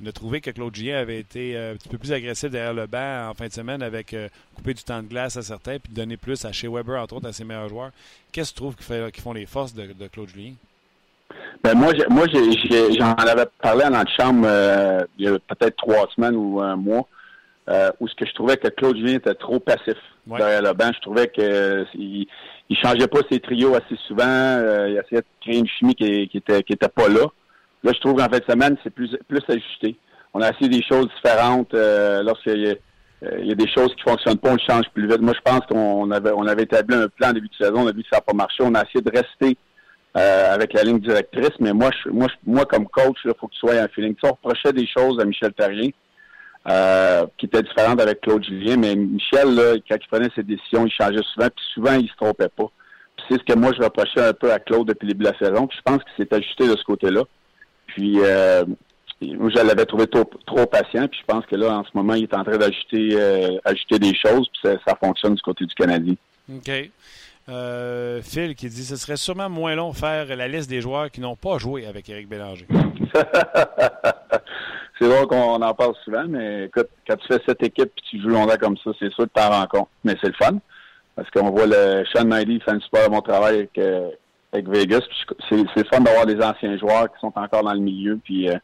On 0.04 0.06
a 0.06 0.12
trouvé 0.12 0.42
que 0.42 0.52
Claude 0.52 0.76
Julien 0.76 0.98
avait 0.98 1.20
été 1.20 1.58
un 1.58 1.76
petit 1.76 1.90
peu 1.90 1.98
plus 1.98 2.12
agressif 2.12 2.52
derrière 2.52 2.74
le 2.74 2.86
banc 2.86 3.30
en 3.30 3.34
fin 3.34 3.48
de 3.48 3.54
semaine 3.54 3.82
avec 3.82 4.16
couper 4.56 4.76
du 4.76 4.84
temps 4.84 5.02
de 5.02 5.08
glace 5.08 5.38
à 5.38 5.42
certains 5.42 5.80
puis 5.80 5.92
donner 5.92 6.18
plus 6.18 6.46
à 6.46 6.52
chez 6.52 6.68
Weber, 6.68 7.02
entre 7.02 7.16
autres, 7.16 7.28
à 7.28 7.34
ses 7.34 7.46
meilleurs 7.46 7.70
joueurs. 7.70 7.92
Qu'est-ce 8.32 8.52
que 8.52 8.56
tu 8.56 8.62
trouves 8.62 8.76
qui, 8.76 9.12
qui 9.12 9.22
font 9.22 9.34
les 9.34 9.48
forces 9.48 9.74
de, 9.74 10.08
Claude 10.08 10.30
Julien? 10.30 10.54
Ben 11.64 11.74
moi, 11.74 11.94
moi 12.10 12.28
j'en 12.28 13.14
avais 13.14 13.46
parlé 13.60 13.86
en 13.86 14.06
chambre 14.06 14.48
il 15.18 15.26
y 15.26 15.28
a 15.28 15.40
peut-être 15.40 15.78
trois 15.78 16.08
semaines 16.14 16.36
ou 16.36 16.62
un 16.62 16.76
mois 16.76 17.08
euh, 17.70 17.92
où 18.00 18.08
ce 18.08 18.16
que 18.16 18.26
je 18.26 18.34
trouvais 18.34 18.58
que 18.58 18.68
Claude 18.68 18.98
Julien 18.98 19.16
était 19.16 19.34
trop 19.36 19.60
passif 19.60 19.96
derrière 20.28 20.62
le 20.62 20.74
banc. 20.74 20.92
Je 20.94 21.00
trouvais 21.02 21.28
que 21.28 21.42
euh, 21.42 21.86
il, 21.96 22.28
changeait 22.82 23.08
pas 23.08 23.20
ses 23.32 23.40
trios 23.40 23.76
assez 23.76 23.96
souvent. 24.08 24.26
Euh, 24.26 24.90
il 24.90 24.98
essayait 24.98 25.22
de 25.22 25.28
créer 25.42 25.60
une 25.60 25.68
chimie 25.68 25.96
qui, 25.96 26.28
qui 26.28 26.38
était 26.38 26.64
qui 26.64 26.74
était 26.74 26.90
pas 26.90 27.08
là. 27.08 27.26
Là, 27.84 27.92
je 27.94 28.00
trouve 28.00 28.16
qu'en 28.16 28.30
fait 28.30 28.46
de 28.46 28.52
semaine, 28.52 28.78
c'est 28.84 28.94
plus 28.94 29.16
plus 29.28 29.42
ajusté. 29.48 29.98
On 30.34 30.42
a 30.42 30.50
essayé 30.50 30.70
des 30.70 30.84
choses 30.84 31.08
différentes. 31.16 31.74
Euh, 31.74 32.24
Lorsqu'il 32.24 32.68
y, 32.68 32.78
il 33.40 33.48
y 33.48 33.52
a 33.52 33.56
des 33.56 33.70
choses 33.70 33.96
qui 33.96 34.02
fonctionnent 34.02 34.38
pas, 34.38 34.50
on 34.50 34.54
le 34.54 34.60
change 34.68 34.86
plus 34.94 35.08
vite. 35.08 35.22
Moi, 35.22 35.34
je 35.34 35.42
pense 35.50 35.62
qu'on 35.68 36.12
avait 36.12 36.32
on 36.32 36.46
avait 36.48 36.64
établi 36.64 36.96
un 36.96 37.08
plan 37.08 37.32
début 37.32 37.48
de 37.48 37.56
saison. 37.56 37.84
On 37.84 37.88
a 37.88 37.92
vu 37.92 38.02
que 38.02 38.10
ça 38.12 38.18
n'a 38.18 38.22
pas 38.22 38.34
marché. 38.34 38.58
On 38.62 38.76
a 38.76 38.82
essayé 38.82 39.02
de 39.02 39.12
rester 39.12 39.58
euh, 40.16 40.54
avec 40.54 40.74
la 40.74 40.84
ligne 40.84 41.00
directrice. 41.00 41.54
Mais 41.60 41.74
moi, 41.74 41.90
je, 42.04 42.10
moi, 42.10 42.28
moi, 42.46 42.66
comme 42.66 42.88
coach, 42.88 43.18
il 43.26 43.32
faut 43.40 43.48
que 43.48 43.54
tu 43.54 43.60
sois 43.60 43.76
un 43.76 43.88
feeling. 43.88 44.16
Tu 44.16 44.30
reprochais 44.30 44.74
des 44.74 44.86
choses 44.86 45.20
à 45.20 45.26
Michel 45.26 45.54
Terrien. 45.54 45.90
Euh, 46.66 47.26
qui 47.38 47.48
était 47.48 47.62
différente 47.62 48.00
avec 48.00 48.22
Claude 48.22 48.44
Julien. 48.46 48.78
Mais 48.78 48.96
Michel, 48.96 49.54
là, 49.54 49.74
quand 49.90 49.98
il 50.00 50.08
prenait 50.08 50.30
ses 50.34 50.44
décisions, 50.44 50.86
il 50.86 50.92
changeait 50.92 51.24
souvent, 51.34 51.48
puis 51.48 51.66
souvent, 51.74 51.94
il 51.96 52.08
se 52.08 52.16
trompait 52.16 52.48
pas. 52.48 52.72
Puis 53.18 53.26
c'est 53.30 53.38
ce 53.40 53.44
que 53.44 53.60
moi, 53.60 53.72
je 53.78 53.84
reprochais 53.84 54.22
un 54.26 54.32
peu 54.32 54.50
à 54.50 54.60
Claude 54.60 54.88
depuis 54.88 55.08
le 55.08 55.14
début 55.14 55.26
de 55.26 55.32
la 55.32 55.38
saison. 55.38 55.68
Puis 55.68 55.78
je 55.78 55.82
pense 55.84 56.02
qu'il 56.04 56.26
s'est 56.26 56.34
ajusté 56.34 56.68
de 56.68 56.78
ce 56.78 56.84
côté-là. 56.86 57.24
Puis 57.88 58.18
euh, 58.22 58.64
moi, 59.22 59.50
je 59.54 59.62
l'avais 59.62 59.86
trouvé 59.86 60.08
trop, 60.08 60.24
trop, 60.46 60.66
patient. 60.66 61.06
Puis 61.10 61.20
je 61.20 61.26
pense 61.26 61.46
que 61.46 61.58
là, 61.58 61.80
en 61.80 61.84
ce 61.84 61.90
moment, 61.96 62.14
il 62.14 62.24
est 62.24 62.34
en 62.34 62.46
train 62.46 62.58
d'ajouter 62.58 63.10
euh, 63.12 63.58
des 63.92 64.16
choses. 64.16 64.48
Puis 64.48 64.62
ça, 64.64 64.76
ça, 64.88 64.96
fonctionne 64.96 65.36
du 65.36 65.42
côté 65.42 65.66
du 65.66 65.76
Canadien. 65.76 66.16
OK. 66.50 66.72
Euh, 67.50 68.22
Phil 68.22 68.56
qui 68.56 68.70
dit 68.70 68.86
ce 68.86 68.96
serait 68.96 69.18
sûrement 69.18 69.50
moins 69.50 69.76
long 69.76 69.92
faire 69.92 70.34
la 70.34 70.48
liste 70.48 70.70
des 70.70 70.80
joueurs 70.80 71.12
qui 71.12 71.20
n'ont 71.20 71.36
pas 71.36 71.58
joué 71.58 71.86
avec 71.86 72.08
Éric 72.08 72.30
Bélanger. 72.30 72.68
c'est 75.04 75.10
vrai 75.10 75.26
qu'on 75.28 75.62
en 75.62 75.74
parle 75.74 75.96
souvent, 76.06 76.26
mais 76.28 76.66
écoute, 76.66 76.88
quand 77.08 77.18
tu 77.18 77.28
fais 77.28 77.40
cette 77.46 77.62
équipe 77.62 77.92
et 77.98 78.02
tu 78.10 78.22
joues 78.22 78.30
longtemps 78.30 78.56
comme 78.60 78.78
ça, 78.78 78.92
c'est 79.00 79.12
sûr 79.12 79.26
que 79.26 79.30
tu 79.30 79.34
t'en 79.34 79.50
rends 79.50 79.68
compte. 79.68 79.90
Mais 80.04 80.16
c'est 80.22 80.30
le 80.30 80.36
fun. 80.42 80.58
Parce 81.16 81.30
qu'on 81.30 81.52
voit 81.52 81.68
le 81.68 82.06
Sean 82.14 82.24
Knightley 82.24 82.60
fait 82.60 82.72
un 82.72 82.80
super 82.80 83.10
bon 83.10 83.22
travail 83.22 83.56
avec, 83.56 83.78
euh, 83.78 84.10
Vegas. 84.54 85.02
C'est 85.50 85.58
le 85.58 85.84
fun 85.92 86.00
d'avoir 86.00 86.26
des 86.26 86.42
anciens 86.42 86.78
joueurs 86.78 87.12
qui 87.12 87.20
sont 87.20 87.34
encore 87.36 87.64
dans 87.64 87.74
le 87.74 87.80
milieu 87.80 88.20
puis 88.24 88.50
euh, 88.50 88.56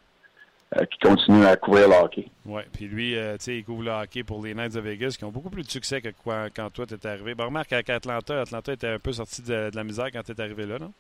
euh, 0.79 0.85
qui 0.85 0.99
continuent 0.99 1.45
à 1.45 1.57
couvrir 1.57 1.89
le 1.89 1.95
hockey. 1.95 2.27
Oui, 2.45 2.61
puis 2.71 2.87
lui, 2.87 3.15
tu 3.15 3.19
sais, 3.39 3.57
il 3.57 3.65
couvre 3.65 3.83
le 3.83 3.91
hockey 3.91 4.23
pour 4.23 4.43
les 4.43 4.53
Knights 4.53 4.75
de 4.75 4.79
Vegas 4.79 5.15
qui 5.17 5.25
ont 5.25 5.31
beaucoup 5.31 5.49
plus 5.49 5.63
de 5.63 5.69
succès 5.69 6.01
que 6.01 6.09
quand 6.55 6.69
toi 6.71 6.85
tu 6.85 6.93
es 6.93 7.07
arrivé. 7.07 7.35
Ben, 7.35 7.45
remarque 7.45 7.69
qu'à 7.69 7.95
Atlanta, 7.95 8.43
était 8.71 8.87
un 8.87 8.99
peu 8.99 9.11
sorti 9.11 9.41
de, 9.41 9.71
de 9.71 9.75
la 9.75 9.83
misère 9.83 10.09
quand 10.13 10.23
tu 10.23 10.31
es 10.31 10.41
arrivé 10.41 10.65
là, 10.65 10.79
non? 10.79 10.93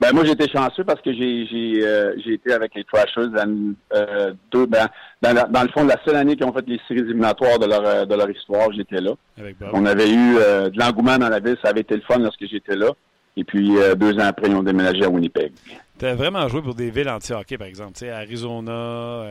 Ben 0.00 0.12
moi 0.12 0.24
j'étais 0.24 0.48
chanceux 0.48 0.84
parce 0.84 1.00
que 1.00 1.12
j'ai 1.12 1.46
j'ai 1.46 1.84
euh, 1.84 2.14
j'ai 2.24 2.34
été 2.34 2.52
avec 2.52 2.72
les 2.76 2.84
Trashers 2.84 3.30
dans, 3.34 3.74
euh, 3.94 4.32
deux, 4.52 4.66
ben, 4.66 4.86
dans, 5.20 5.34
dans, 5.50 5.62
le 5.62 5.68
fond 5.70 5.84
la 5.84 5.96
seule 6.04 6.14
année 6.14 6.36
qu'ils 6.36 6.46
ont 6.46 6.52
fait 6.52 6.64
les 6.68 6.80
séries 6.86 7.00
éliminatoires 7.00 7.58
de 7.58 7.66
leur 7.66 7.84
euh, 7.84 8.04
de 8.04 8.14
leur 8.14 8.30
histoire, 8.30 8.72
j'étais 8.72 9.00
là. 9.00 9.12
On 9.72 9.84
avait 9.84 10.08
eu 10.08 10.36
euh, 10.36 10.70
de 10.70 10.78
l'engouement 10.78 11.18
dans 11.18 11.28
la 11.28 11.40
ville, 11.40 11.56
ça 11.62 11.70
avait 11.70 11.80
été 11.80 11.96
le 11.96 12.02
fun 12.02 12.18
lorsque 12.18 12.46
j'étais 12.46 12.76
là. 12.76 12.92
Et 13.36 13.42
puis 13.44 13.76
deux 13.96 14.14
ans 14.18 14.26
après, 14.26 14.48
ils 14.48 14.54
ont 14.56 14.64
déménagé 14.64 15.04
à 15.04 15.08
Winnipeg. 15.08 15.52
Tu 15.96 16.06
as 16.06 16.14
vraiment 16.16 16.48
joué 16.48 16.60
pour 16.60 16.74
des 16.74 16.90
villes 16.90 17.08
anti-hockey, 17.08 17.56
par 17.56 17.68
exemple, 17.68 17.92
tu 17.92 18.00
sais, 18.00 18.10
Arizona, 18.10 19.22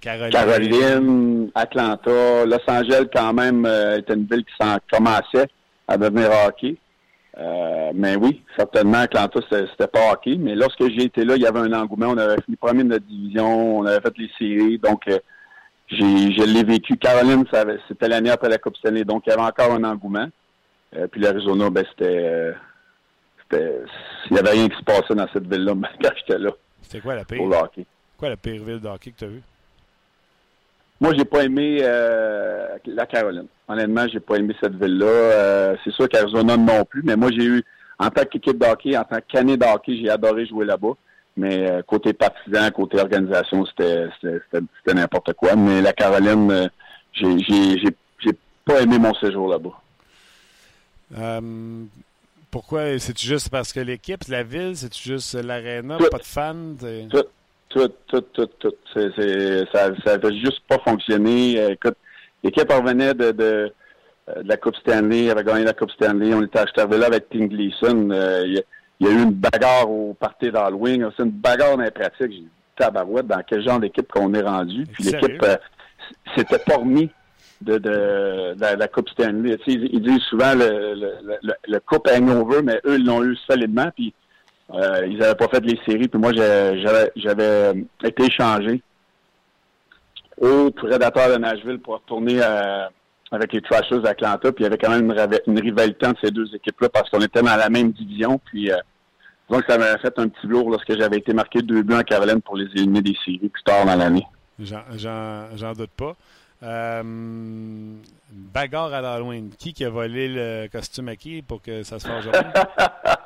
Caroline. 0.00 0.32
Caroline, 0.32 1.50
Atlanta, 1.54 2.44
Los 2.44 2.58
Angeles 2.66 3.06
quand 3.14 3.32
même 3.32 3.64
était 3.96 4.14
une 4.14 4.26
ville 4.26 4.44
qui 4.44 4.54
s'en 4.60 4.76
commençait 4.90 5.46
à 5.86 5.96
devenir 5.96 6.30
hockey. 6.46 6.76
Euh, 7.38 7.92
mais 7.94 8.16
oui, 8.16 8.42
certainement, 8.56 8.98
Atlanta, 8.98 9.40
c'était 9.50 9.86
pas 9.86 10.12
hockey. 10.12 10.36
Mais 10.38 10.54
lorsque 10.54 10.86
j'ai 10.90 11.04
été 11.04 11.24
là, 11.24 11.36
il 11.36 11.42
y 11.42 11.46
avait 11.46 11.60
un 11.60 11.72
engouement. 11.72 12.08
On 12.08 12.18
avait 12.18 12.40
fini 12.42 12.56
premier 12.56 12.84
de 12.84 12.88
notre 12.88 13.06
division. 13.06 13.78
On 13.78 13.86
avait 13.86 14.00
fait 14.00 14.18
les 14.18 14.30
séries. 14.38 14.78
Donc, 14.78 15.02
euh, 15.08 15.18
j'ai, 15.88 16.32
je 16.32 16.44
l'ai 16.44 16.64
vécu. 16.64 16.96
Caroline, 16.96 17.44
c'était 17.88 18.08
l'année 18.08 18.30
après 18.30 18.48
la 18.48 18.58
Coupe 18.58 18.76
Stanley. 18.76 19.04
Donc, 19.04 19.24
il 19.26 19.30
y 19.30 19.32
avait 19.32 19.42
encore 19.42 19.72
un 19.72 19.84
engouement. 19.84 20.28
Euh, 20.96 21.06
puis 21.06 21.20
l'Arizona, 21.20 21.70
ben, 21.70 21.84
c'était, 21.90 22.54
c'était, 23.42 23.80
il 24.30 24.34
n'y 24.34 24.38
avait 24.38 24.50
rien 24.50 24.68
qui 24.68 24.76
se 24.76 24.84
passait 24.84 25.14
dans 25.14 25.28
cette 25.32 25.50
ville-là 25.50 25.72
quand 26.02 26.10
j'étais 26.18 26.38
là. 26.38 26.50
C'était 26.82 27.00
quoi 27.00 27.14
la 27.14 27.24
pire? 27.24 27.38
Pour 27.38 27.48
le 27.48 27.56
hockey. 27.56 27.86
Quoi 28.18 28.28
la 28.28 28.36
pire 28.36 28.62
ville 28.62 28.80
de 28.80 28.88
hockey 28.88 29.12
que 29.12 29.18
tu 29.18 29.24
as 29.24 29.28
vue? 29.28 29.42
Moi, 31.02 31.14
j'ai 31.18 31.24
pas 31.24 31.42
aimé 31.42 31.78
euh, 31.80 32.78
la 32.86 33.06
Caroline. 33.06 33.48
Honnêtement, 33.66 34.06
j'ai 34.06 34.20
pas 34.20 34.36
aimé 34.36 34.54
cette 34.62 34.80
ville-là. 34.80 35.06
Euh, 35.06 35.76
c'est 35.82 35.92
sûr 35.92 36.08
qu'Arizona 36.08 36.56
non 36.56 36.84
plus, 36.84 37.02
mais 37.02 37.16
moi, 37.16 37.30
j'ai 37.32 37.44
eu, 37.44 37.64
en 37.98 38.08
tant 38.08 38.24
qu'équipe 38.24 38.56
de 38.56 38.64
hockey, 38.64 38.96
en 38.96 39.02
tant 39.02 39.18
qu'année 39.28 39.56
de 39.56 39.64
hockey, 39.64 39.96
j'ai 40.00 40.08
adoré 40.08 40.46
jouer 40.46 40.64
là-bas. 40.64 40.92
Mais 41.36 41.68
euh, 41.68 41.82
côté 41.82 42.12
partisan, 42.12 42.70
côté 42.70 43.00
organisation, 43.00 43.66
c'était 43.66 44.94
n'importe 44.94 45.32
quoi. 45.32 45.56
Mais 45.56 45.82
la 45.82 45.92
Caroline, 45.92 46.70
j'ai 47.12 47.36
j'ai 47.40 48.32
pas 48.64 48.80
aimé 48.80 48.96
mon 48.96 49.14
séjour 49.14 49.48
là-bas. 49.48 49.72
pourquoi? 52.48 52.96
C'est-tu 53.00 53.26
juste 53.26 53.48
parce 53.48 53.72
que 53.72 53.80
l'équipe, 53.80 54.22
la 54.28 54.44
ville, 54.44 54.76
c'est-tu 54.76 55.02
juste 55.02 55.34
l'aréna, 55.34 55.98
pas 55.98 56.18
de 56.18 56.22
fans? 56.22 56.76
tout, 57.10 57.24
tout, 57.72 58.20
tout, 58.20 58.46
tout. 58.58 58.74
C'est, 58.92 59.64
ça 59.72 59.90
n'avait 60.06 60.36
juste 60.36 60.60
pas 60.68 60.78
fonctionné. 60.78 61.60
Euh, 61.60 61.70
écoute, 61.70 61.96
l'équipe 62.42 62.70
revenait 62.70 63.14
de, 63.14 63.32
de, 63.32 63.72
euh, 64.28 64.42
de, 64.42 64.48
la 64.48 64.56
Coupe 64.56 64.76
Stanley, 64.76 65.30
avait 65.30 65.44
gagné 65.44 65.64
la 65.64 65.72
Coupe 65.72 65.90
Stanley. 65.90 66.34
On 66.34 66.42
était 66.42 66.60
acheté 66.60 66.82
là 66.86 67.06
avec 67.06 67.28
Tim 67.30 67.46
Gleason. 67.46 68.10
Euh, 68.10 68.42
il, 68.46 68.62
y 69.00 69.08
a, 69.08 69.10
eu 69.10 69.22
une 69.22 69.32
bagarre 69.32 69.90
au 69.90 70.14
party 70.14 70.50
d'Halloween. 70.50 71.08
C'est 71.16 71.24
une 71.24 71.30
bagarre 71.30 71.76
dans 71.76 71.82
les 71.82 71.90
pratiques. 71.90 72.20
J'ai 72.20 72.28
dit, 72.28 72.48
tabarouette, 72.76 73.26
dans 73.26 73.42
quel 73.46 73.62
genre 73.62 73.80
d'équipe 73.80 74.10
qu'on 74.10 74.32
est 74.34 74.42
rendu? 74.42 74.84
Puis 74.86 75.04
l'équipe 75.04 75.44
s'était 76.36 76.58
pas 76.58 76.76
remis 76.76 77.10
de, 77.60 77.78
de, 77.78 78.54
la 78.60 78.88
Coupe 78.88 79.08
Stanley. 79.10 79.56
ils, 79.66 80.02
disent 80.02 80.22
souvent 80.28 80.54
le, 80.54 80.94
le, 80.94 81.12
le, 81.42 81.52
le 81.66 81.80
Coupe 81.80 82.08
hangover, 82.08 82.62
mais 82.62 82.80
eux, 82.86 82.96
ils 82.98 83.04
l'ont 83.04 83.24
eu 83.24 83.36
solidement. 83.48 83.90
Puis 83.94 84.14
euh, 84.74 85.06
ils 85.06 85.18
n'avaient 85.18 85.34
pas 85.34 85.48
fait 85.48 85.64
les 85.64 85.78
séries, 85.86 86.08
puis 86.08 86.20
moi, 86.20 86.32
j'avais 86.32 87.84
été 88.04 88.24
échangé 88.24 88.82
aux 90.40 90.70
Prédateurs 90.70 91.30
de 91.30 91.36
Nashville 91.36 91.78
pour 91.78 91.94
retourner 91.94 92.40
avec 93.30 93.52
les 93.52 93.62
Trashers 93.62 94.00
d'Atlanta. 94.00 94.52
Puis 94.52 94.60
il 94.60 94.62
y 94.64 94.66
avait 94.66 94.78
quand 94.78 94.90
même 94.90 95.14
une, 95.46 95.60
rivalité 95.60 96.06
entre 96.06 96.20
ces 96.24 96.30
deux 96.30 96.52
équipes-là 96.54 96.88
parce 96.88 97.08
qu'on 97.10 97.20
était 97.20 97.42
dans 97.42 97.56
la 97.56 97.68
même 97.68 97.92
division. 97.92 98.40
Puis 98.44 98.70
donc 99.50 99.62
ça 99.68 99.78
m'avait 99.78 99.98
fait 99.98 100.18
un 100.18 100.28
petit 100.28 100.46
lourd 100.46 100.70
lorsque 100.70 100.96
j'avais 100.98 101.18
été 101.18 101.32
marqué 101.32 101.62
deux 101.62 101.82
buts 101.82 101.94
en 101.94 102.02
Caroline 102.02 102.40
pour 102.40 102.56
les 102.56 102.66
éliminer 102.74 103.02
des 103.02 103.16
séries 103.24 103.48
plus 103.48 103.62
tard 103.62 103.84
dans 103.84 103.96
l'année. 103.96 104.26
J'en 104.58 105.72
doute 105.74 105.90
pas. 105.90 106.16
Euh, 106.62 107.02
bagarre 108.30 108.94
à 108.94 109.00
l'Halloween. 109.00 109.50
Qui 109.58 109.72
qui 109.72 109.84
a 109.84 109.90
volé 109.90 110.28
le 110.28 110.68
costume 110.68 111.08
à 111.08 111.16
qui 111.16 111.42
pour 111.42 111.60
que 111.60 111.82
ça 111.82 111.98
se 111.98 112.06
fasse 112.06 112.26
aujourd'hui? 112.26 112.40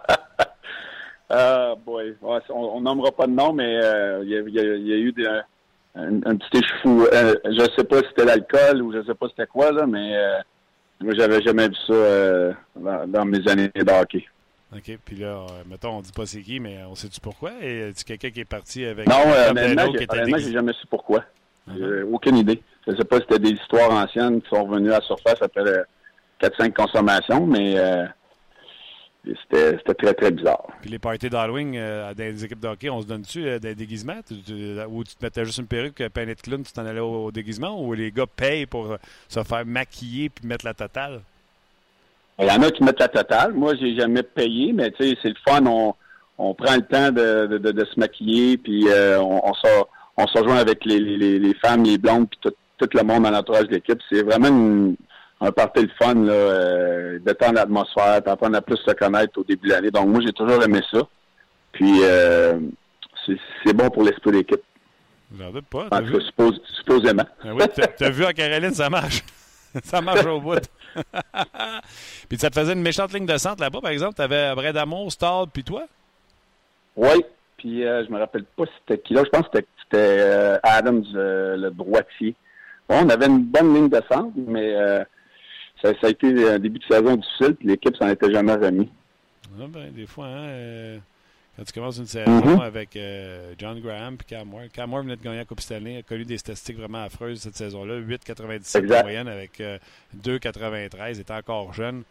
uh, 1.30 1.74
boy. 1.84 2.14
on, 2.22 2.80
nommera 2.80 3.12
pas 3.12 3.26
de 3.26 3.32
nom, 3.32 3.52
mais 3.52 3.78
euh, 3.82 4.22
il 4.24 4.30
y, 4.30 4.92
a 4.92 4.96
eu 4.96 5.14
un, 5.94 6.36
petit 6.36 6.58
échefou. 6.58 7.06
Euh, 7.12 7.34
je 7.44 7.62
ne 7.62 7.68
sais 7.76 7.84
pas 7.84 7.98
si 7.98 8.04
c'était 8.08 8.24
l'alcool 8.24 8.82
ou 8.82 8.92
je 8.92 8.98
ne 8.98 9.04
sais 9.04 9.14
pas 9.14 9.28
c'était 9.28 9.46
quoi, 9.46 9.72
là, 9.72 9.86
mais 9.86 10.14
moi, 11.00 11.14
j'avais 11.16 11.42
jamais 11.42 11.68
vu 11.68 11.76
ça 11.86 12.54
dans, 13.06 13.24
mes 13.24 13.46
années 13.48 13.70
de 13.74 13.92
hockey. 13.92 14.24
OK. 14.74 14.98
Puis 15.04 15.16
là, 15.16 15.46
mettons, 15.68 15.98
on 15.98 16.00
dit 16.00 16.12
pas 16.12 16.26
c'est 16.26 16.42
qui, 16.42 16.60
mais 16.60 16.78
on 16.88 16.94
sait-tu 16.94 17.20
pourquoi? 17.20 17.52
Et 17.62 17.92
tu 17.96 18.04
quelqu'un 18.04 18.30
qui 18.30 18.40
est 18.40 18.44
parti 18.44 18.84
avec. 18.84 19.08
Non, 19.08 19.22
honnêtement, 19.50 20.38
j'ai 20.38 20.52
jamais 20.52 20.72
su 20.72 20.86
pourquoi. 20.88 21.24
J'ai 21.68 22.02
aucune 22.02 22.36
idée. 22.36 22.62
Je 22.86 22.92
ne 22.92 22.96
sais 22.96 23.04
pas 23.04 23.16
si 23.16 23.22
c'était 23.28 23.40
des 23.40 23.60
histoires 23.60 23.90
anciennes 23.90 24.40
qui 24.40 24.48
sont 24.48 24.64
revenues 24.64 24.92
à 24.92 24.98
la 24.98 25.00
surface 25.00 25.42
après 25.42 25.62
4-5 26.40 26.72
consommations, 26.72 27.46
mais 27.46 27.78
euh, 27.78 28.06
c'était 29.42 29.94
très, 29.94 30.14
très 30.14 30.30
bizarre. 30.30 30.66
Puis 30.80 30.90
les 30.90 30.98
parties 30.98 31.28
d'Halloween 31.28 31.74
euh, 31.76 32.14
dans 32.14 32.24
les 32.24 32.44
équipes 32.44 32.60
de 32.60 32.68
hockey, 32.68 32.90
on 32.90 33.02
se 33.02 33.06
donne-tu 33.06 33.46
euh, 33.46 33.58
des 33.58 33.74
déguisements? 33.74 34.20
ou 34.88 35.04
tu 35.04 35.16
te 35.16 35.24
mettais 35.24 35.44
juste 35.44 35.58
une 35.58 35.66
perruque, 35.66 36.00
un 36.00 36.06
de 36.08 36.34
clown, 36.34 36.62
tu 36.62 36.72
t'en 36.72 36.86
allais 36.86 37.00
au, 37.00 37.30
déguisement? 37.30 37.80
Ou 37.82 37.94
les 37.94 38.10
gars 38.10 38.26
payent 38.26 38.66
pour 38.66 38.96
se 39.28 39.42
faire 39.42 39.66
maquiller 39.66 40.28
puis 40.28 40.46
mettre 40.46 40.64
la 40.64 40.74
totale? 40.74 41.20
Il 42.38 42.46
y 42.46 42.50
en 42.50 42.62
a 42.62 42.70
qui 42.70 42.84
mettent 42.84 43.00
la 43.00 43.08
totale. 43.08 43.54
Moi, 43.54 43.74
j'ai 43.80 43.96
jamais 43.98 44.22
payé, 44.22 44.72
mais 44.72 44.90
tu 44.90 45.04
sais, 45.04 45.18
c'est 45.22 45.28
le 45.28 45.34
fun. 45.46 45.64
On, 46.38 46.54
prend 46.54 46.76
le 46.76 46.82
temps 46.82 47.10
de, 47.10 47.56
de, 47.56 47.84
se 47.84 47.98
maquiller, 47.98 48.58
puis 48.58 48.86
on, 49.18 49.48
on 49.48 49.54
sort 49.54 49.88
on 50.16 50.26
se 50.26 50.38
rejoint 50.38 50.56
avec 50.56 50.84
les, 50.84 50.98
les, 50.98 51.38
les 51.38 51.54
femmes, 51.54 51.84
les 51.84 51.98
blondes, 51.98 52.28
puis 52.28 52.38
tout, 52.40 52.54
tout 52.78 52.88
le 52.96 53.04
monde 53.04 53.24
dans 53.24 53.30
l'entourage 53.30 53.66
de 53.66 53.74
l'équipe. 53.74 54.00
C'est 54.10 54.22
vraiment 54.22 54.94
un 55.40 55.52
party 55.52 55.84
de 55.84 55.92
fun, 56.00 56.14
là, 56.14 56.32
euh, 56.32 57.18
détendre 57.18 57.54
l'atmosphère, 57.54 58.22
apprendre 58.26 58.56
à 58.56 58.62
plus 58.62 58.78
se 58.78 58.92
connaître 58.92 59.38
au 59.38 59.44
début 59.44 59.68
de 59.68 59.72
l'année. 59.74 59.90
Donc 59.90 60.08
moi, 60.08 60.20
j'ai 60.24 60.32
toujours 60.32 60.62
aimé 60.62 60.80
ça. 60.90 61.00
Puis 61.72 62.00
euh, 62.02 62.58
c'est 63.64 63.74
bon 63.74 63.90
pour 63.90 64.02
l'esprit 64.02 64.30
de 64.30 64.36
l'équipe. 64.36 64.62
J'en 65.38 65.50
doute 65.50 65.66
pas. 65.66 65.88
supposément. 66.76 67.26
Ah 67.44 67.48
oui, 67.54 67.64
t'as 67.98 68.10
vu 68.10 68.24
à 68.24 68.32
Caroline, 68.32 68.72
ça 68.72 68.88
marche. 68.88 69.22
ça 69.84 70.00
marche 70.00 70.24
au 70.24 70.40
bout. 70.40 70.62
puis 72.28 72.38
ça 72.38 72.48
te 72.48 72.58
faisait 72.58 72.72
une 72.72 72.82
méchante 72.82 73.12
ligne 73.12 73.26
de 73.26 73.36
centre 73.36 73.60
là-bas, 73.60 73.80
par 73.82 73.90
exemple? 73.90 74.14
T'avais 74.14 74.54
Bredamo, 74.54 75.10
Stall, 75.10 75.48
puis 75.52 75.64
toi? 75.64 75.84
Oui. 76.94 77.24
Puis 77.58 77.84
euh, 77.84 78.04
je 78.06 78.10
me 78.10 78.18
rappelle 78.18 78.44
pas 78.44 78.64
si 78.64 78.72
c'était 78.80 79.02
qui 79.02 79.14
là. 79.14 79.22
Je 79.24 79.30
pense 79.30 79.48
que 79.48 79.58
c'était 79.82 79.96
euh, 79.96 80.58
Adams, 80.62 81.04
le 81.12 81.68
droitier. 81.70 82.34
Bon, 82.88 83.00
on 83.04 83.08
avait 83.08 83.26
une 83.26 83.42
bonne 83.42 83.74
ligne 83.74 83.88
de 83.88 84.00
centre, 84.10 84.30
mais 84.36 84.74
euh, 84.76 85.04
ça, 86.00 86.06
a 86.06 86.10
été 86.10 86.48
un 86.48 86.58
début 86.58 86.78
de 86.78 86.84
saison 86.84 87.16
difficile, 87.16 87.54
puis 87.54 87.68
l'équipe 87.68 87.96
s'en 87.96 88.08
était 88.08 88.30
jamais 88.32 88.54
remis. 88.54 88.90
Ah 89.58 89.64
ben, 89.68 89.90
des 89.92 90.06
fois, 90.06 90.26
hein, 90.26 90.98
quand 91.56 91.64
tu 91.64 91.72
commences 91.72 91.98
une 91.98 92.06
saison 92.06 92.40
mm-hmm. 92.40 92.60
avec 92.60 92.98
John 93.58 93.80
Graham 93.80 94.14
et 94.14 94.24
Cam 94.24 94.48
Moore. 94.48 94.64
Cam 94.72 94.90
Moore 94.90 95.02
venait 95.02 95.16
de 95.16 95.22
gagner 95.22 95.38
la 95.38 95.44
Coupe 95.44 95.60
Stanley, 95.60 95.98
a 95.98 96.02
connu 96.02 96.24
des 96.24 96.38
statistiques 96.38 96.76
vraiment 96.76 97.04
affreuses 97.04 97.40
cette 97.40 97.56
saison-là. 97.56 98.00
8,97 98.00 98.82
de 98.82 99.02
moyenne 99.02 99.28
avec 99.28 99.60
2,93. 99.60 101.14
Il 101.14 101.20
était 101.20 101.32
encore 101.32 101.72
jeune. 101.72 102.04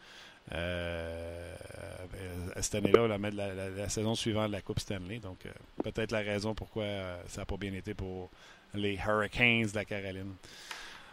Euh, 0.53 1.55
cette 2.61 2.75
année-là, 2.75 3.07
la, 3.07 3.17
la, 3.17 3.69
la, 3.69 3.89
saison 3.89 4.15
suivante 4.15 4.47
de 4.47 4.53
la 4.53 4.61
Coupe 4.61 4.79
Stanley. 4.79 5.19
Donc, 5.19 5.45
euh, 5.45 5.49
peut-être 5.83 6.11
la 6.11 6.19
raison 6.19 6.53
pourquoi 6.53 6.83
euh, 6.83 7.21
ça 7.27 7.41
n'a 7.41 7.45
pas 7.45 7.57
bien 7.57 7.73
été 7.73 7.93
pour 7.93 8.29
les 8.73 8.95
Hurricanes 8.95 9.67
de 9.67 9.75
la 9.75 9.85
Caroline. 9.85 10.33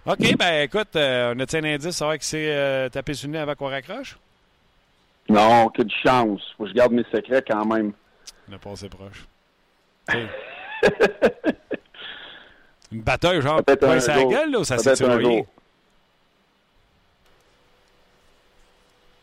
OK, 0.05 0.37
ben 0.37 0.63
écoute, 0.63 0.89
on 0.95 0.99
a 0.99 1.57
un 1.57 1.65
indice, 1.65 1.97
savoir 1.97 2.19
qui 2.19 2.27
s'est 2.27 2.89
tapé 2.91 3.15
sur 3.15 3.29
le 3.29 3.35
nez 3.35 3.39
avant 3.39 3.55
qu'on 3.55 3.69
raccroche? 3.69 4.17
Non, 5.29 5.69
que 5.69 5.83
de 5.83 5.93
chance. 6.05 6.41
Faut 6.57 6.65
que 6.65 6.71
je 6.71 6.75
garde 6.75 6.93
mes 6.93 7.05
secrets 7.13 7.45
quand 7.47 7.65
même. 7.65 7.93
On 8.51 8.55
a 8.55 8.59
passé 8.59 8.89
proche. 8.89 9.25
Une 12.93 13.01
bataille, 13.01 13.41
genre, 13.41 13.61
sa 14.01 14.25
gueule, 14.25 14.51
là, 14.51 14.59
ou 14.59 14.65
ça 14.65 14.79
s'est 14.79 14.95
tiré? 14.95 15.47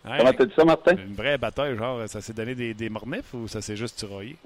Comment 0.03 0.33
t'as 0.33 0.45
dit 0.45 0.53
ça, 0.55 0.65
Martin? 0.65 0.95
Une 0.95 1.13
vraie 1.13 1.37
bataille, 1.37 1.77
genre, 1.77 2.07
ça 2.07 2.21
s'est 2.21 2.33
donné 2.33 2.55
des, 2.55 2.73
des 2.73 2.89
mornifs 2.89 3.31
ou 3.33 3.47
ça 3.47 3.61
s'est 3.61 3.75
juste 3.75 3.97
tiraillé? 3.97 4.37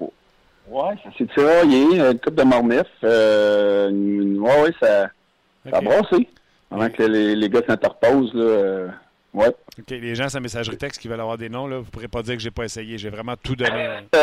Ouais, 0.68 0.94
ça 1.02 1.10
s'est 1.16 1.26
tiraillé, 1.26 2.00
une 2.00 2.18
coupe 2.18 2.34
de 2.34 2.42
mornifs. 2.42 2.84
Euh, 3.02 3.90
ouais, 3.90 4.62
ouais, 4.62 4.74
ça, 4.80 5.08
ça 5.70 5.78
a 5.78 5.80
brassé. 5.80 6.28
Avant 6.70 6.90
que 6.90 7.02
les, 7.02 7.36
les 7.36 7.48
gars 7.48 7.62
s'interposent, 7.66 8.34
là. 8.34 8.42
Euh, 8.42 8.88
ouais. 9.32 9.48
OK, 9.78 9.90
les 9.90 10.14
gens, 10.14 10.28
sa 10.28 10.40
messagerie 10.40 10.76
texte 10.76 11.00
qui 11.00 11.08
veulent 11.08 11.20
avoir 11.20 11.38
des 11.38 11.48
noms, 11.48 11.66
là, 11.66 11.78
vous 11.78 11.90
pourrez 11.90 12.08
pas 12.08 12.22
dire 12.22 12.34
que 12.34 12.42
j'ai 12.42 12.50
pas 12.50 12.64
essayé. 12.64 12.98
J'ai 12.98 13.10
vraiment 13.10 13.34
tout 13.40 13.54
donné. 13.54 14.00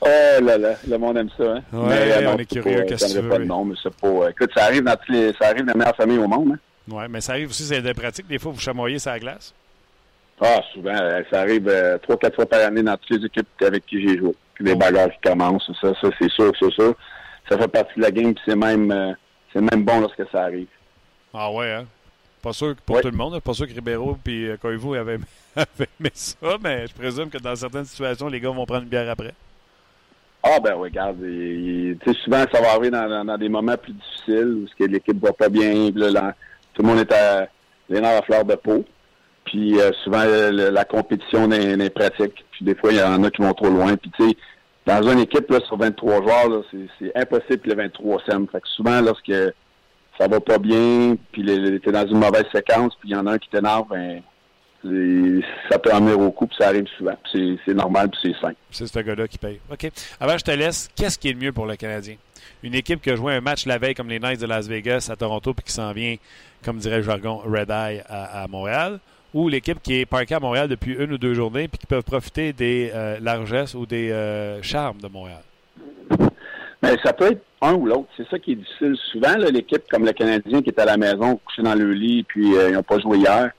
oh 0.00 0.06
là 0.42 0.58
là, 0.58 0.74
le 0.86 0.98
monde 0.98 1.18
aime 1.18 1.30
ça, 1.36 1.44
hein? 1.44 1.62
Ouais, 1.72 2.20
mais, 2.20 2.26
on 2.26 2.38
est 2.38 2.44
curieux, 2.44 2.84
qu'est-ce 2.88 3.14
que 3.14 3.18
tu 3.18 3.24
veux? 3.24 3.28
pas 3.28 3.38
de 3.38 3.44
nom, 3.44 3.64
mais 3.64 3.74
c'est 3.82 3.94
pas... 3.94 4.30
Écoute, 4.30 4.50
ça 4.56 4.64
arrive 4.64 4.84
dans 4.84 4.96
tous 4.96 5.12
les... 5.12 5.32
Ça 5.34 5.48
arrive 5.48 5.64
dans 5.64 5.72
la 5.72 5.78
meilleure 5.78 5.96
famille 5.96 6.18
au 6.18 6.28
monde, 6.28 6.52
hein? 6.52 6.58
Ouais, 6.90 7.08
mais 7.08 7.20
ça 7.20 7.32
arrive 7.32 7.50
aussi, 7.50 7.64
c'est 7.64 7.82
des 7.82 7.94
pratiques. 7.94 8.26
Des 8.26 8.38
fois, 8.38 8.52
vous 8.52 8.60
chamoyez 8.60 8.98
sur 8.98 9.10
la 9.10 9.18
glace. 9.18 9.54
Ah, 10.40 10.60
souvent. 10.72 10.94
Euh, 10.94 11.22
ça 11.30 11.40
arrive 11.40 11.68
euh, 11.68 11.98
trois, 11.98 12.16
quatre 12.16 12.36
fois 12.36 12.46
par 12.46 12.60
année 12.60 12.82
dans 12.82 12.96
toutes 12.96 13.18
les 13.18 13.26
équipes 13.26 13.48
avec 13.60 13.84
qui 13.86 14.06
j'ai 14.06 14.18
joué. 14.18 14.34
Puis 14.54 14.64
les 14.64 14.74
bagarres 14.74 15.10
qui 15.10 15.28
commencent, 15.28 15.70
ça, 15.80 15.92
ça 16.00 16.08
c'est 16.18 16.30
sûr, 16.30 16.52
c'est 16.58 16.72
sûr. 16.72 16.94
Ça 17.48 17.58
fait 17.58 17.68
partie 17.68 17.94
de 17.96 18.02
la 18.02 18.10
game, 18.10 18.34
puis 18.34 18.42
c'est 18.46 18.56
même, 18.56 18.90
euh, 18.90 19.12
c'est 19.52 19.60
même 19.60 19.84
bon 19.84 20.00
lorsque 20.00 20.28
ça 20.30 20.42
arrive. 20.42 20.68
Ah 21.32 21.50
ouais, 21.52 21.72
hein? 21.72 21.86
Pas 22.42 22.52
sûr 22.52 22.76
que 22.76 22.80
pour 22.82 23.00
tout 23.00 23.10
le 23.10 23.16
monde, 23.16 23.40
pas 23.40 23.54
sûr 23.54 23.66
que 23.66 23.74
Ribeiro 23.74 24.16
et 24.26 24.54
Koivu 24.60 24.96
avaient, 24.96 25.18
avaient 25.56 25.88
aimé 26.00 26.10
ça, 26.14 26.56
mais 26.62 26.86
je 26.86 26.94
présume 26.94 27.28
que 27.30 27.38
dans 27.38 27.56
certaines 27.56 27.84
situations, 27.84 28.28
les 28.28 28.40
gars 28.40 28.50
vont 28.50 28.64
prendre 28.64 28.82
une 28.82 28.88
bière 28.88 29.10
après. 29.10 29.34
Ah 30.42 30.60
ben 30.60 30.74
oui, 30.76 30.88
regarde, 30.88 31.18
souvent 32.22 32.44
ça 32.52 32.60
va 32.60 32.70
arriver 32.70 32.90
dans, 32.90 33.24
dans, 33.24 33.36
des 33.36 33.48
moments 33.48 33.76
plus 33.76 33.92
difficiles 33.92 34.66
où 34.66 34.84
l'équipe 34.84 35.20
va 35.20 35.32
pas 35.32 35.48
bien, 35.48 35.90
là, 35.94 36.34
tout 36.74 36.82
le 36.82 36.88
monde 36.88 37.00
est 37.00 37.12
à 37.12 37.48
les 37.88 38.00
nerfs 38.00 38.18
à 38.18 38.22
fleur 38.22 38.44
de 38.44 38.54
peau. 38.54 38.84
Puis 39.44 39.80
euh, 39.80 39.90
souvent, 40.04 40.24
la 40.24 40.84
compétition 40.84 41.48
n'est 41.48 41.90
pratique. 41.90 42.44
Puis 42.52 42.64
des 42.64 42.74
fois, 42.74 42.92
il 42.92 42.98
y 42.98 43.02
en 43.02 43.22
a 43.24 43.30
qui 43.30 43.42
vont 43.42 43.54
trop 43.54 43.70
loin. 43.70 43.96
Puis 43.96 44.10
tu 44.10 44.28
sais, 44.28 44.36
dans 44.88 45.02
une 45.10 45.18
équipe 45.18 45.50
là, 45.50 45.60
sur 45.66 45.76
23 45.76 46.22
joueurs, 46.22 46.64
c'est 46.98 47.14
impossible 47.14 47.58
que 47.58 47.68
les 47.68 47.74
23 47.74 48.22
s'aiment. 48.26 48.48
Fait 48.50 48.60
que 48.60 48.68
souvent, 48.68 49.00
lorsque 49.02 49.32
ça 50.18 50.26
va 50.26 50.40
pas 50.40 50.58
bien, 50.58 51.16
puis 51.30 51.44
t'es 51.84 51.92
dans 51.92 52.06
une 52.06 52.18
mauvaise 52.18 52.46
séquence, 52.52 52.94
puis 52.98 53.10
il 53.10 53.12
y 53.12 53.16
en 53.16 53.26
a 53.26 53.32
un 53.32 53.38
qui 53.38 53.50
t'énerve, 53.50 53.86
ben 53.90 54.22
ça 55.70 55.78
peut 55.78 55.92
amener 55.92 56.12
au 56.12 56.30
coup, 56.30 56.46
puis 56.46 56.56
ça 56.58 56.68
arrive 56.68 56.86
souvent. 56.96 57.16
C'est 57.32 57.74
normal, 57.74 58.08
puis 58.08 58.20
c'est 58.22 58.40
simple. 58.40 58.56
C'est 58.70 58.86
ce 58.86 58.98
gars-là 58.98 59.28
qui 59.28 59.36
paye. 59.36 59.60
OK. 59.70 59.90
Avant, 60.20 60.38
je 60.38 60.44
te 60.44 60.52
laisse. 60.52 60.88
Qu'est-ce 60.96 61.18
qui 61.18 61.28
est 61.28 61.32
le 61.32 61.38
mieux 61.38 61.52
pour 61.52 61.66
le 61.66 61.76
Canadien? 61.76 62.14
Une 62.62 62.74
équipe 62.74 63.02
qui 63.02 63.10
a 63.10 63.16
joué 63.16 63.34
un 63.34 63.40
match 63.40 63.66
la 63.66 63.78
veille 63.78 63.94
comme 63.94 64.08
les 64.08 64.20
Knights 64.20 64.40
de 64.40 64.46
Las 64.46 64.68
Vegas 64.68 65.10
à 65.12 65.16
Toronto, 65.16 65.52
puis 65.52 65.64
qui 65.64 65.72
s'en 65.72 65.92
vient, 65.92 66.16
comme 66.64 66.78
dirait 66.78 66.98
le 66.98 67.02
jargon, 67.02 67.42
Red 67.44 67.70
Eye 67.70 68.02
à 68.08 68.46
Montréal 68.48 69.00
ou 69.34 69.48
l'équipe 69.48 69.80
qui 69.82 70.00
est 70.00 70.06
parquée 70.06 70.34
à 70.34 70.40
Montréal 70.40 70.68
depuis 70.68 70.94
une 70.94 71.12
ou 71.12 71.18
deux 71.18 71.34
journées 71.34 71.68
puis 71.68 71.78
qui 71.78 71.86
peuvent 71.86 72.04
profiter 72.04 72.52
des 72.52 72.90
euh, 72.94 73.18
largesses 73.20 73.74
ou 73.74 73.86
des 73.86 74.10
euh, 74.10 74.62
charmes 74.62 74.98
de 74.98 75.08
Montréal? 75.08 75.42
Mais 76.82 76.96
ça 77.02 77.12
peut 77.12 77.32
être 77.32 77.42
un 77.60 77.74
ou 77.74 77.86
l'autre. 77.86 78.08
C'est 78.16 78.28
ça 78.28 78.38
qui 78.38 78.52
est 78.52 78.56
difficile. 78.56 78.96
Souvent, 79.10 79.34
l'équipe 79.36 79.82
comme 79.90 80.04
le 80.04 80.12
Canadien 80.12 80.62
qui 80.62 80.70
est 80.70 80.78
à 80.78 80.84
la 80.84 80.96
maison, 80.96 81.40
couché 81.44 81.62
dans 81.62 81.74
le 81.74 81.92
lit, 81.92 82.22
puis 82.22 82.56
euh, 82.56 82.70
ils 82.70 82.74
n'ont 82.74 82.82
pas 82.82 82.98
joué 82.98 83.18
hier, 83.18 83.50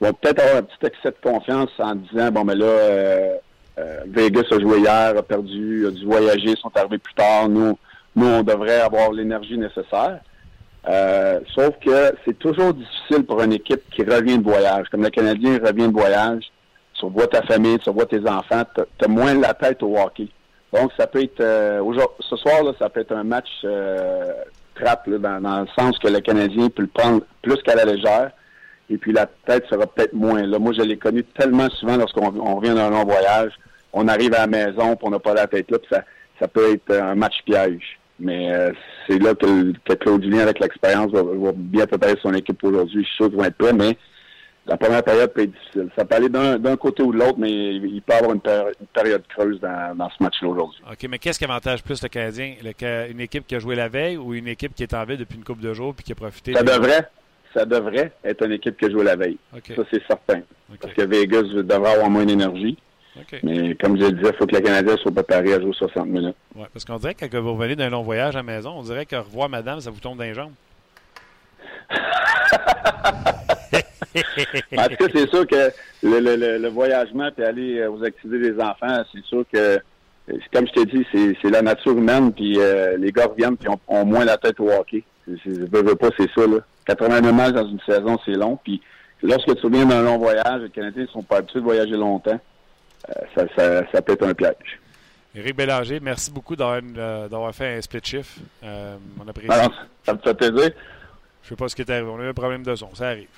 vont 0.00 0.12
peut-être 0.12 0.40
avoir 0.40 0.56
un 0.56 0.62
petit 0.62 0.86
excès 0.86 1.10
de 1.10 1.16
confiance 1.22 1.70
en 1.78 1.94
disant 1.94 2.30
bon, 2.32 2.44
mais 2.44 2.56
là, 2.56 3.38
Vegas 4.06 4.44
a 4.50 4.60
joué 4.60 4.80
hier, 4.80 5.16
a 5.16 5.22
perdu, 5.22 5.86
a 5.86 5.90
dû 5.90 6.04
voyager, 6.04 6.56
sont 6.56 6.76
arrivés 6.76 6.98
plus 6.98 7.14
tard. 7.14 7.48
Nous, 7.48 7.78
nous, 8.16 8.26
on 8.26 8.42
devrait 8.42 8.80
avoir 8.80 9.12
l'énergie 9.12 9.56
nécessaire. 9.56 10.20
Euh, 10.88 11.40
sauf 11.54 11.74
que 11.80 12.14
c'est 12.24 12.38
toujours 12.38 12.74
difficile 12.74 13.24
pour 13.24 13.42
une 13.42 13.52
équipe 13.52 13.82
qui 13.90 14.02
revient 14.02 14.38
de 14.38 14.44
voyage. 14.44 14.88
Comme 14.90 15.02
le 15.02 15.10
Canadien 15.10 15.58
revient 15.64 15.88
de 15.88 15.92
voyage, 15.92 16.44
tu 16.94 17.06
revois 17.06 17.26
ta 17.26 17.42
famille, 17.42 17.78
tu 17.78 17.88
revois 17.88 18.06
tes 18.06 18.20
enfants, 18.28 18.62
tu 18.74 19.04
as 19.04 19.08
moins 19.08 19.34
la 19.34 19.54
tête 19.54 19.82
au 19.82 19.96
hockey. 19.96 20.28
Donc, 20.72 20.90
ça 20.96 21.06
peut 21.06 21.22
être... 21.22 21.40
Euh, 21.40 21.80
ce 22.20 22.36
soir, 22.36 22.62
là, 22.64 22.72
ça 22.78 22.88
peut 22.90 23.00
être 23.00 23.12
un 23.12 23.24
match 23.24 23.48
euh, 23.64 24.32
trappe, 24.74 25.08
dans, 25.08 25.40
dans, 25.40 25.60
le 25.60 25.68
sens 25.78 25.98
que 25.98 26.08
le 26.08 26.20
Canadien 26.20 26.68
peut 26.68 26.82
le 26.82 26.88
prendre 26.88 27.22
plus 27.42 27.56
qu'à 27.62 27.76
la 27.76 27.84
légère. 27.84 28.32
Et 28.90 28.98
puis, 28.98 29.12
la 29.12 29.26
tête 29.46 29.64
sera 29.70 29.86
peut-être 29.86 30.12
moins. 30.12 30.42
Là, 30.42 30.58
moi, 30.58 30.72
je 30.76 30.82
l'ai 30.82 30.98
connu 30.98 31.24
tellement 31.24 31.70
souvent 31.70 31.96
lorsqu'on 31.96 32.56
revient 32.56 32.74
d'un 32.74 32.90
long 32.90 33.04
voyage. 33.04 33.52
On 33.92 34.08
arrive 34.08 34.34
à 34.34 34.40
la 34.40 34.46
maison, 34.48 34.96
puis 34.96 35.06
on 35.06 35.10
n'a 35.10 35.20
pas 35.20 35.34
la 35.34 35.46
tête 35.46 35.70
là, 35.70 35.78
puis 35.78 35.88
ça, 35.90 36.02
ça 36.40 36.48
peut 36.48 36.72
être 36.72 36.90
un 36.90 37.14
match 37.14 37.36
piège. 37.46 37.98
Mais 38.20 38.54
euh, 38.54 38.72
c'est 39.06 39.18
là 39.18 39.34
que, 39.34 39.72
que, 39.84 39.94
Claude 39.94 40.22
Julien, 40.22 40.40
avec 40.40 40.60
l'expérience, 40.60 41.10
va, 41.12 41.22
bien 41.54 41.86
préparer 41.86 42.14
son 42.22 42.32
équipe 42.34 42.62
aujourd'hui. 42.62 43.02
Je 43.02 43.08
suis 43.08 43.16
sûr 43.16 43.28
qu'ils 43.28 43.36
vont 43.36 43.44
être 43.44 43.56
prêts, 43.56 43.72
mais 43.72 43.96
la 44.66 44.76
première 44.76 45.02
période 45.02 45.32
peut 45.32 45.42
être 45.42 45.52
difficile. 45.52 45.88
Ça 45.96 46.04
peut 46.04 46.14
aller 46.14 46.28
d'un 46.28 46.76
côté 46.76 47.02
ou 47.02 47.12
de 47.12 47.18
l'autre, 47.18 47.38
mais 47.38 47.50
il 47.50 48.00
peut 48.02 48.14
avoir 48.14 48.32
une, 48.32 48.40
période 48.92 49.22
creuse 49.28 49.60
dans, 49.60 49.96
dans 49.96 50.08
ce 50.10 50.22
match-là 50.22 50.48
aujourd'hui. 50.48 50.80
OK, 50.90 51.06
mais 51.08 51.18
qu'est-ce 51.18 51.38
qui 51.38 51.44
avantage 51.44 51.82
plus 51.82 52.02
le 52.02 52.08
Canadien? 52.08 52.54
une 53.10 53.20
équipe 53.20 53.46
qui 53.46 53.56
a 53.56 53.58
joué 53.58 53.74
la 53.74 53.88
veille 53.88 54.16
ou 54.16 54.32
une 54.32 54.48
équipe 54.48 54.74
qui 54.74 54.84
est 54.84 54.94
en 54.94 55.04
ville 55.04 55.18
depuis 55.18 55.36
une 55.36 55.44
couple 55.44 55.62
de 55.62 55.74
jours 55.74 55.94
puis 55.94 56.04
qui 56.04 56.12
a 56.12 56.14
profité? 56.14 56.54
Ça 56.54 56.62
devrait. 56.62 57.08
Ça 57.52 57.64
devrait 57.64 58.10
être 58.24 58.44
une 58.44 58.52
équipe 58.52 58.76
qui 58.76 58.86
a 58.86 58.90
joué 58.90 59.04
la 59.04 59.14
veille. 59.14 59.38
Ça, 59.52 59.82
c'est 59.92 60.02
certain. 60.06 60.40
Parce 60.80 60.92
que 60.92 61.02
Vegas 61.02 61.42
devrait 61.42 61.92
avoir 61.92 62.10
moins 62.10 62.24
d'énergie. 62.24 62.76
Mais 63.42 63.74
comme 63.76 63.98
je 63.98 64.06
le 64.06 64.12
disais, 64.12 64.30
il 64.32 64.36
faut 64.36 64.46
que 64.46 64.56
le 64.56 64.60
Canadien 64.60 64.96
soit 64.96 65.12
préparé 65.12 65.54
à 65.54 65.60
jouer 65.60 65.72
60 65.72 66.06
minutes. 66.06 66.36
Oui, 66.56 66.64
parce 66.72 66.84
qu'on 66.84 66.96
dirait 66.96 67.14
que 67.14 67.26
quand 67.26 67.40
vous 67.40 67.54
revenez 67.54 67.76
d'un 67.76 67.90
long 67.90 68.02
voyage 68.02 68.34
à 68.34 68.38
la 68.38 68.42
maison, 68.42 68.74
on 68.76 68.82
dirait 68.82 69.06
que 69.06 69.16
revoir 69.16 69.48
madame, 69.48 69.80
ça 69.80 69.90
vous 69.90 70.00
tombe 70.00 70.18
dans 70.18 70.24
les 70.24 70.34
jambes. 70.34 70.52
en 74.76 74.88
tout 74.88 74.96
cas, 74.96 75.06
c'est 75.12 75.28
sûr 75.28 75.46
que 75.46 75.70
le, 76.02 76.20
le, 76.20 76.58
le, 76.58 76.68
voyagement 76.68 77.30
et 77.36 77.44
aller 77.44 77.80
euh, 77.80 77.90
aux 77.90 78.04
activités 78.04 78.50
des 78.50 78.60
enfants, 78.60 79.02
c'est 79.12 79.24
sûr 79.24 79.44
que, 79.52 79.58
euh, 79.58 79.78
comme 80.52 80.66
je 80.68 80.72
t'ai 80.72 80.84
dit, 80.86 81.06
c'est 81.42 81.50
la 81.50 81.62
nature 81.62 81.96
humaine, 81.96 82.32
puis 82.32 82.58
euh, 82.58 82.96
les 82.96 83.12
gars 83.12 83.26
reviennent 83.26 83.56
et 83.64 83.68
ont, 83.68 84.04
moins 84.04 84.24
la 84.24 84.36
tête 84.36 84.60
au 84.60 84.70
hockey. 84.70 85.02
Je 85.26 85.50
veux, 85.50 85.96
pas, 85.96 86.10
c'est 86.18 86.30
ça. 86.32 86.46
Là. 86.46 86.58
89 86.86 87.34
matchs 87.34 87.52
dans 87.52 87.66
une 87.66 87.80
saison, 87.80 88.18
c'est 88.24 88.32
long. 88.32 88.58
Puis 88.62 88.80
lorsque 89.22 89.54
tu 89.56 89.66
reviens 89.66 89.86
d'un 89.86 90.02
long 90.02 90.18
voyage, 90.18 90.62
les 90.62 90.70
Canadiens 90.70 91.02
ne 91.02 91.08
sont 91.08 91.22
pas 91.22 91.38
habitués 91.38 91.60
de 91.60 91.64
voyager 91.64 91.96
longtemps. 91.96 92.38
Ça, 93.34 93.44
ça, 93.56 93.82
ça, 93.92 94.02
peut 94.02 94.12
être 94.12 94.26
un 94.26 94.34
piège. 94.34 94.80
Éric 95.34 95.56
Bélanger, 95.56 96.00
merci 96.00 96.30
beaucoup 96.30 96.56
d'avoir 96.56 97.54
fait 97.54 97.76
un 97.76 97.80
split 97.80 98.00
shift. 98.02 98.38
on 98.62 99.28
apprécie. 99.28 99.50
Alors, 99.50 99.72
ça 100.04 100.14
me 100.14 100.18
fait 100.18 100.34
plaisir. 100.34 100.70
Je 101.42 101.50
sais 101.50 101.56
pas 101.56 101.68
ce 101.68 101.76
qui 101.76 101.82
est 101.82 101.90
arrivé. 101.90 102.08
On 102.08 102.18
a 102.20 102.24
eu 102.24 102.28
un 102.28 102.34
problème 102.34 102.62
de 102.62 102.74
son. 102.74 102.94
Ça 102.94 103.08
arrive. 103.08 103.28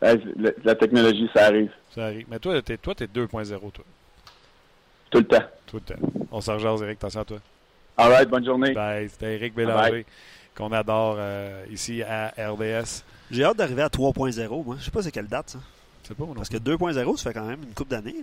La, 0.00 0.74
technologie, 0.74 1.30
ça 1.34 1.46
arrive. 1.46 1.70
Ça 1.94 2.06
arrive. 2.06 2.26
Mais 2.28 2.38
toi, 2.38 2.60
t'es, 2.60 2.76
toi, 2.76 2.94
2.0, 2.94 3.72
toi. 3.72 3.84
Tout 5.10 5.18
le 5.18 5.24
temps. 5.24 5.44
Tout 5.66 5.76
le 5.76 5.94
temps. 5.94 6.26
On 6.30 6.40
s'en 6.40 6.54
rejoint, 6.54 6.76
Eric. 6.82 6.98
Attention 6.98 7.20
à 7.20 7.24
toi. 7.24 7.38
All 7.96 8.10
right, 8.10 8.28
bonne 8.28 8.44
journée. 8.44 8.72
Bye. 8.72 9.08
C'était 9.08 9.34
Eric 9.34 9.54
Bélanger, 9.54 10.04
qu'on 10.56 10.72
adore 10.72 11.16
euh, 11.18 11.64
ici 11.70 12.02
à 12.02 12.32
RDS. 12.36 13.04
J'ai 13.30 13.44
hâte 13.44 13.56
d'arriver 13.56 13.82
à 13.82 13.88
3.0, 13.88 14.64
moi. 14.64 14.76
Je 14.78 14.84
sais 14.84 14.90
pas 14.90 15.02
c'est 15.02 15.12
quelle 15.12 15.28
date, 15.28 15.50
ça. 15.50 15.58
C'est 16.02 16.16
pas, 16.16 16.24
Parce 16.34 16.48
que 16.48 16.56
2.0, 16.56 17.16
ça 17.16 17.30
fait 17.30 17.38
quand 17.38 17.46
même 17.46 17.62
une 17.62 17.74
coupe 17.74 17.88
d'années. 17.88 18.16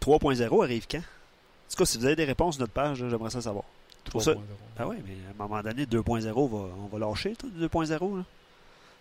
3.0 0.00 0.64
arrive 0.64 0.86
quand? 0.90 0.98
En 0.98 1.70
tout 1.70 1.76
cas, 1.76 1.84
si 1.84 1.98
vous 1.98 2.06
avez 2.06 2.16
des 2.16 2.24
réponses 2.24 2.56
sur 2.56 2.62
notre 2.62 2.72
page, 2.72 2.98
j'aimerais 2.98 3.30
ça 3.30 3.40
savoir. 3.40 3.64
3.0. 4.10 4.38
Ah 4.78 4.88
oui, 4.88 4.96
mais 5.06 5.14
à 5.28 5.44
un 5.44 5.48
moment 5.48 5.62
donné, 5.62 5.84
2.0, 5.84 6.32
on 6.34 6.86
va 6.86 6.98
lâcher, 6.98 7.34
2.0. 7.58 8.24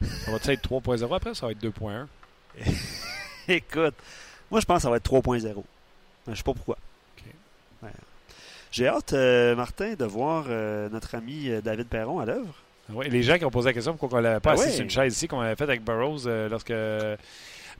Ça 0.02 0.32
va 0.32 0.38
être 0.38 0.70
3.0 0.70 1.16
après, 1.16 1.34
ça 1.34 1.46
va 1.46 1.52
être 1.52 1.64
2.1. 1.64 2.06
Écoute, 3.48 3.96
moi 4.52 4.60
je 4.60 4.66
pense 4.66 4.78
que 4.78 4.82
ça 4.84 4.90
va 4.90 4.98
être 4.98 5.12
3.0. 5.12 5.64
Je 6.28 6.36
sais 6.36 6.44
pas 6.44 6.54
pourquoi. 6.54 6.78
J'ai 8.72 8.88
hâte, 8.88 9.14
euh, 9.14 9.56
Martin, 9.56 9.96
de 9.96 10.06
voir 10.06 10.46
euh, 10.48 10.90
notre 10.90 11.16
ami 11.16 11.50
euh, 11.50 11.60
David 11.60 11.88
Perron 11.88 12.20
à 12.20 12.26
l'œuvre. 12.26 12.54
Oui, 12.94 13.10
les 13.10 13.24
gens 13.24 13.38
qui 13.38 13.46
ont 13.46 13.52
posé 13.52 13.70
la 13.70 13.74
question 13.74 13.96
pourquoi 13.96 14.20
on 14.20 14.22
l'avait 14.22 14.40
pas 14.40 14.52
ah 14.52 14.62
assis 14.62 14.74
sur 14.74 14.84
une 14.84 14.90
chaise 14.90 15.16
ici 15.16 15.28
qu'on 15.28 15.40
avait 15.40 15.56
fait 15.56 15.64
avec 15.64 15.84
Burroughs 15.84 16.28
lorsque 16.50 16.74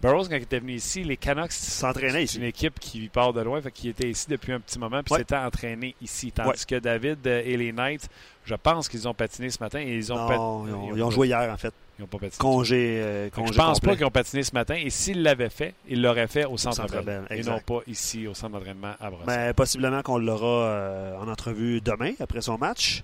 Burroughs, 0.02 0.30
quand 0.30 0.36
il 0.36 0.44
était 0.44 0.60
venu 0.60 0.74
ici, 0.74 1.04
les 1.04 1.18
Canucks 1.18 1.52
s'entraînaient 1.52 2.24
ici. 2.24 2.34
C'est 2.34 2.40
une 2.40 2.46
équipe 2.46 2.80
qui 2.80 3.08
part 3.10 3.34
de 3.34 3.42
loin, 3.42 3.62
fait 3.62 3.72
qu'il 3.72 3.90
était 3.90 4.10
ici 4.10 4.28
depuis 4.30 4.54
un 4.54 4.60
petit 4.60 4.80
moment, 4.80 5.02
puis 5.04 5.16
s'était 5.16 5.36
entraîné 5.36 5.96
ici. 6.02 6.32
Tandis 6.32 6.66
que 6.66 6.76
David 6.76 7.26
et 7.28 7.58
les 7.58 7.72
Knights, 7.72 8.10
je 8.46 8.56
pense 8.56 8.88
qu'ils 8.88 9.08
ont 9.08 9.14
patiné 9.14 9.50
ce 9.50 9.62
matin 9.62 9.80
et 9.80 9.96
ils 9.96 10.12
ont, 10.12 10.16
non, 10.16 10.96
ils 10.96 11.04
ont, 11.04 11.12
joué 11.12 11.28
hier 11.28 11.52
en 11.52 11.58
fait. 11.58 11.74
Ils 11.98 12.04
n'ont 12.04 12.08
pas 12.08 12.18
patiné. 12.18 12.40
Congé, 12.40 13.02
euh, 13.04 13.30
congé 13.30 13.52
Je 13.54 13.58
pense 13.58 13.80
pas 13.82 13.96
qu'ils 13.96 14.06
ont 14.06 14.12
patiné 14.12 14.42
ce 14.42 14.54
matin. 14.54 14.76
Et 14.76 14.90
s'ils 14.90 15.22
l'avaient 15.22 15.50
fait, 15.50 15.74
ils 15.88 16.02
l'auraient 16.02 16.28
fait 16.28 16.46
au 16.46 16.56
centre, 16.56 16.82
d'entraînement. 16.82 17.28
Et 17.30 17.44
non 17.44 17.60
pas 17.60 17.82
ici 17.88 18.26
au 18.26 18.34
centre 18.34 18.54
d'entraînement 18.54 18.94
à 19.02 19.10
Brossard. 19.10 19.28
Mais 19.28 19.54
possiblement 19.54 20.02
qu'on 20.02 20.18
l'aura 20.18 20.64
euh, 20.66 21.18
en 21.20 21.28
entrevue 21.28 21.82
demain 21.82 22.14
après 22.22 22.42
son 22.42 22.58
match 22.58 23.04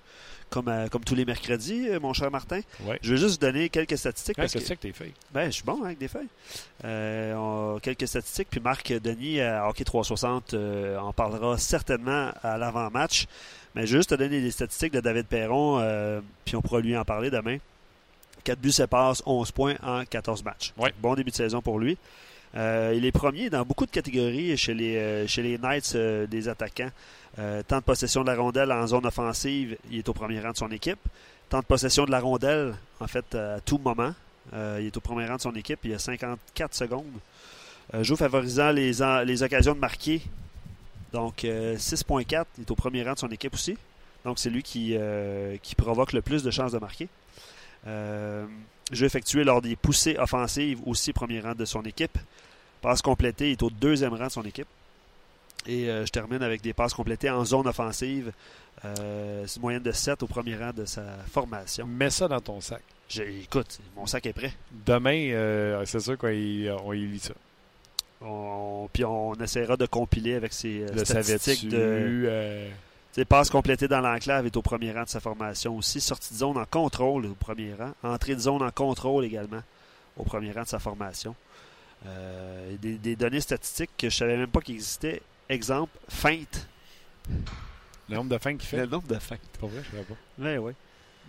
comme, 0.49 0.67
euh, 0.67 0.87
comme 0.87 1.03
tous 1.03 1.15
les 1.15 1.25
mercredis, 1.25 1.89
euh, 1.89 1.99
mon 1.99 2.13
cher 2.13 2.31
Martin. 2.31 2.61
Je 3.01 3.11
vais 3.11 3.17
juste 3.17 3.41
donner 3.41 3.69
quelques 3.69 3.97
statistiques. 3.97 4.35
Qu'est-ce 4.35 4.57
que 4.57 4.73
tes 4.73 4.93
feuilles? 4.93 5.13
Ben, 5.33 5.45
je 5.47 5.51
suis 5.51 5.63
bon 5.63 5.83
avec 5.83 5.97
des 5.97 6.07
feuilles. 6.07 6.29
Euh, 6.83 7.79
quelques 7.79 8.07
statistiques, 8.07 8.47
puis 8.49 8.59
Marc 8.59 8.91
Denis 8.93 9.41
à 9.41 9.67
Hockey 9.67 9.83
360 9.83 10.55
en 10.99 11.13
parlera 11.13 11.57
certainement 11.57 12.31
à 12.41 12.57
l'avant-match. 12.57 13.27
Mais 13.75 13.85
juste 13.85 14.11
te 14.11 14.15
donner 14.15 14.39
des 14.39 14.51
statistiques 14.51 14.93
de 14.93 15.01
David 15.01 15.25
Perron, 15.25 16.21
puis 16.45 16.55
on 16.55 16.61
pourra 16.61 16.79
lui 16.79 16.95
en 16.95 17.03
parler 17.03 17.29
demain. 17.29 17.57
4 18.45 18.59
buts, 18.59 18.71
7 18.71 18.89
passes, 18.89 19.23
11 19.25 19.51
points 19.51 19.75
en 19.83 20.05
14 20.05 20.43
matchs. 20.43 20.73
Bon 21.01 21.15
début 21.15 21.31
de 21.31 21.35
saison 21.35 21.61
pour 21.61 21.79
lui. 21.79 21.97
Il 22.55 23.05
est 23.05 23.11
premier 23.11 23.49
dans 23.49 23.63
beaucoup 23.63 23.85
de 23.85 23.91
catégories 23.91 24.55
chez 24.57 24.73
les, 24.73 25.27
chez 25.27 25.41
les 25.41 25.57
Knights 25.57 25.95
des 25.95 26.47
attaquants. 26.47 26.91
Euh, 27.37 27.63
temps 27.63 27.79
de 27.79 27.83
possession 27.83 28.21
de 28.21 28.27
la 28.27 28.35
rondelle 28.35 28.71
en 28.71 28.87
zone 28.87 29.05
offensive, 29.05 29.77
il 29.91 29.99
est 29.99 30.09
au 30.09 30.13
premier 30.13 30.39
rang 30.39 30.51
de 30.51 30.57
son 30.57 30.71
équipe. 30.71 30.99
Temps 31.49 31.59
de 31.59 31.65
possession 31.65 32.05
de 32.05 32.11
la 32.11 32.19
rondelle, 32.19 32.75
en 32.99 33.07
fait, 33.07 33.35
à 33.35 33.59
tout 33.59 33.77
moment, 33.77 34.13
euh, 34.53 34.77
il 34.79 34.87
est 34.87 34.97
au 34.97 35.01
premier 35.01 35.25
rang 35.25 35.35
de 35.35 35.41
son 35.41 35.53
équipe. 35.55 35.79
Il 35.83 35.93
a 35.93 35.99
54 35.99 36.73
secondes. 36.73 37.03
Euh, 37.93 38.03
jeu 38.03 38.15
favorisant 38.15 38.71
les, 38.71 38.93
les 39.25 39.43
occasions 39.43 39.73
de 39.73 39.79
marquer. 39.79 40.21
Donc, 41.11 41.43
6.4, 41.43 42.45
il 42.57 42.61
est 42.61 42.71
au 42.71 42.75
premier 42.75 43.03
rang 43.03 43.13
de 43.13 43.19
son 43.19 43.29
équipe 43.29 43.53
aussi. 43.53 43.77
Donc, 44.23 44.39
c'est 44.39 44.49
lui 44.49 44.63
qui, 44.63 44.97
qui 45.61 45.75
provoque 45.75 46.13
le 46.13 46.21
plus 46.21 46.43
de 46.43 46.51
chances 46.51 46.71
de 46.73 46.79
marquer. 46.79 47.07
jeu 47.85 49.05
effectué 49.05 49.43
lors 49.43 49.61
des 49.61 49.75
poussées 49.75 50.17
offensives, 50.17 50.79
aussi 50.85 51.13
premier 51.13 51.39
rang 51.39 51.53
de 51.53 51.63
son 51.63 51.83
équipe. 51.83 52.17
Passe 52.85 53.01
complétée, 53.01 53.47
il 53.47 53.51
est 53.53 53.63
au 53.63 53.71
deuxième 53.71 54.13
rang 54.13 54.27
de 54.27 54.31
son 54.31 54.43
équipe. 54.43 54.67
Et 55.65 55.89
euh, 55.89 56.05
je 56.05 56.11
termine 56.11 56.43
avec 56.43 56.61
des 56.61 56.71
passes 56.71 56.93
complétées 56.93 57.31
en 57.31 57.43
zone 57.43 57.67
offensive. 57.67 58.31
Euh, 58.83 59.43
c'est 59.47 59.55
une 59.55 59.63
moyenne 59.63 59.81
de 59.81 59.91
7 59.91 60.21
au 60.21 60.27
premier 60.27 60.55
rang 60.55 60.71
de 60.71 60.85
sa 60.85 61.01
formation. 61.31 61.87
Mets 61.87 62.11
ça 62.11 62.27
dans 62.27 62.39
ton 62.39 62.61
sac. 62.61 62.83
Écoute, 63.41 63.79
mon 63.95 64.05
sac 64.05 64.27
est 64.27 64.33
prêt. 64.33 64.53
Demain, 64.85 65.31
euh, 65.31 65.83
c'est 65.85 65.99
sûr 65.99 66.15
qu'on 66.15 66.27
y, 66.27 66.69
lit 66.93 67.19
ça. 67.19 67.33
puis 68.93 69.03
on 69.03 69.33
essaiera 69.33 69.77
de 69.77 69.87
compiler 69.87 70.35
avec 70.35 70.53
ces 70.53 70.85
statistiques 71.05 71.67
de. 71.67 72.69
passes 73.27 73.49
complétées 73.49 73.87
dans 73.87 74.01
l'enclave 74.01 74.45
est 74.45 74.57
au 74.57 74.61
premier 74.61 74.91
rang 74.91 75.05
de 75.05 75.09
sa 75.09 75.19
formation 75.19 75.75
aussi. 75.75 75.99
Sortie 75.99 76.35
de 76.35 76.37
zone 76.37 76.57
en 76.59 76.65
contrôle 76.65 77.25
au 77.25 77.33
premier 77.33 77.73
rang. 77.73 77.93
Entrée 78.03 78.35
de 78.35 78.41
zone 78.41 78.61
en 78.61 78.69
contrôle 78.69 79.25
également 79.25 79.63
au 80.17 80.23
premier 80.23 80.51
rang 80.51 80.61
de 80.61 80.67
sa 80.67 80.77
formation. 80.77 81.35
Des, 82.81 82.97
des, 82.97 83.15
données 83.15 83.41
statistiques 83.41 83.91
que 83.97 84.09
je 84.09 84.15
ne 84.15 84.19
savais 84.19 84.37
même 84.37 84.49
pas 84.49 84.61
qu'ils 84.61 84.75
existaient 84.75 85.21
Exemple, 85.49 85.97
feinte. 86.09 86.67
Le 88.09 88.15
nombre 88.15 88.29
de 88.29 88.37
feintes 88.37 88.57
qu'il 88.57 88.67
fait. 88.67 88.77
Le 88.77 88.87
nombre 88.87 89.07
de 89.07 89.19
feintes. 89.19 89.39
Pas 89.59 89.67
vrai, 89.67 89.81
je 89.83 89.97
sais 89.97 90.03
pas. 90.03 90.15
Mais 90.37 90.57
oui. 90.57 90.73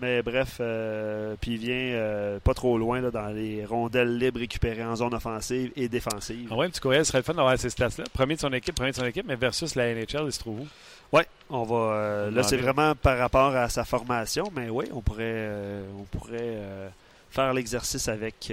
Mais 0.00 0.22
bref, 0.22 0.58
euh, 0.60 1.36
puis 1.40 1.52
il 1.52 1.58
vient 1.58 1.74
euh, 1.74 2.38
pas 2.40 2.52
trop 2.52 2.76
loin 2.76 3.00
là, 3.00 3.10
dans 3.10 3.28
les 3.28 3.64
rondelles 3.64 4.18
libres 4.18 4.40
récupérées 4.40 4.84
en 4.84 4.94
zone 4.94 5.14
offensive 5.14 5.72
et 5.74 5.88
défensive. 5.88 6.48
Ah 6.50 6.56
ouais, 6.56 6.68
petit 6.68 6.80
courriel 6.80 7.06
serait 7.06 7.18
le 7.18 7.24
fun 7.24 7.32
d'avoir 7.32 7.58
ces 7.58 7.70
stats-là. 7.70 8.04
Premier 8.12 8.34
de 8.34 8.40
son 8.40 8.52
équipe, 8.52 8.74
premier 8.74 8.90
de 8.90 8.96
son 8.96 9.06
équipe, 9.06 9.24
mais 9.26 9.36
versus 9.36 9.74
la 9.74 9.94
NHL, 9.94 10.24
il 10.26 10.32
se 10.32 10.38
trouve 10.38 10.60
où? 10.60 10.66
Oui, 11.12 11.22
on 11.48 11.62
va. 11.62 11.76
Euh, 11.76 12.30
là, 12.30 12.42
c'est 12.42 12.58
vraiment 12.58 12.94
par 12.94 13.16
rapport 13.16 13.56
à 13.56 13.70
sa 13.70 13.86
formation, 13.86 14.52
mais 14.54 14.68
oui, 14.68 14.84
on 14.92 15.00
pourrait, 15.00 15.48
on 15.98 16.02
pourrait 16.02 16.58
faire 17.36 17.54
l'exercice 17.54 18.08
avec 18.08 18.52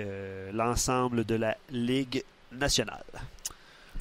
l'ensemble 0.53 1.23
de 1.25 1.35
la 1.35 1.57
Ligue 1.71 2.23
nationale. 2.51 3.03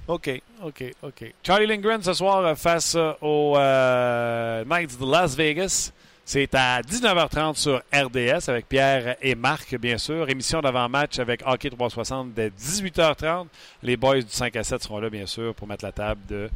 OK, 0.08 0.42
OK, 0.64 0.84
OK. 1.02 1.34
Charlie 1.44 1.66
Lindgren 1.66 2.02
ce 2.02 2.12
soir 2.12 2.44
euh, 2.44 2.54
face 2.56 2.96
euh, 2.96 3.12
aux 3.20 3.56
euh, 3.56 4.64
Knights 4.64 4.98
de 4.98 5.10
Las 5.10 5.36
Vegas. 5.36 5.92
C'est 6.24 6.54
à 6.54 6.80
19h30 6.80 7.54
sur 7.56 7.82
RDS 7.92 8.48
avec 8.48 8.68
Pierre 8.68 9.16
et 9.22 9.34
Marc, 9.34 9.76
bien 9.76 9.98
sûr. 9.98 10.28
Émission 10.28 10.60
d'avant-match 10.60 11.18
avec 11.18 11.42
Hockey 11.46 11.70
360 11.70 12.32
dès 12.32 12.48
18h30. 12.48 13.46
Les 13.82 13.96
boys 13.96 14.22
du 14.22 14.28
5 14.28 14.54
à 14.56 14.64
7 14.64 14.82
seront 14.82 14.98
là, 14.98 15.10
bien 15.10 15.26
sûr, 15.26 15.54
pour 15.54 15.68
mettre 15.68 15.84
la 15.84 15.92
table 15.92 16.20
de 16.28 16.48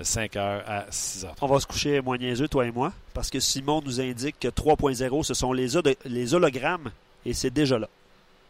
5h 0.00 0.62
à 0.66 0.86
6h. 0.90 1.28
On 1.40 1.46
va 1.46 1.60
se 1.60 1.66
coucher 1.66 2.00
moins 2.00 2.16
niaiseux, 2.16 2.48
toi 2.48 2.66
et 2.66 2.70
moi, 2.70 2.92
parce 3.12 3.30
que 3.30 3.40
Simon 3.40 3.82
nous 3.84 4.00
indique 4.00 4.38
que 4.40 4.48
3.0, 4.48 5.22
ce 5.22 5.34
sont 5.34 5.52
les, 5.52 5.68
les 6.06 6.34
hologrammes, 6.34 6.90
et 7.24 7.32
c'est 7.32 7.50
déjà 7.50 7.78
là. 7.78 7.88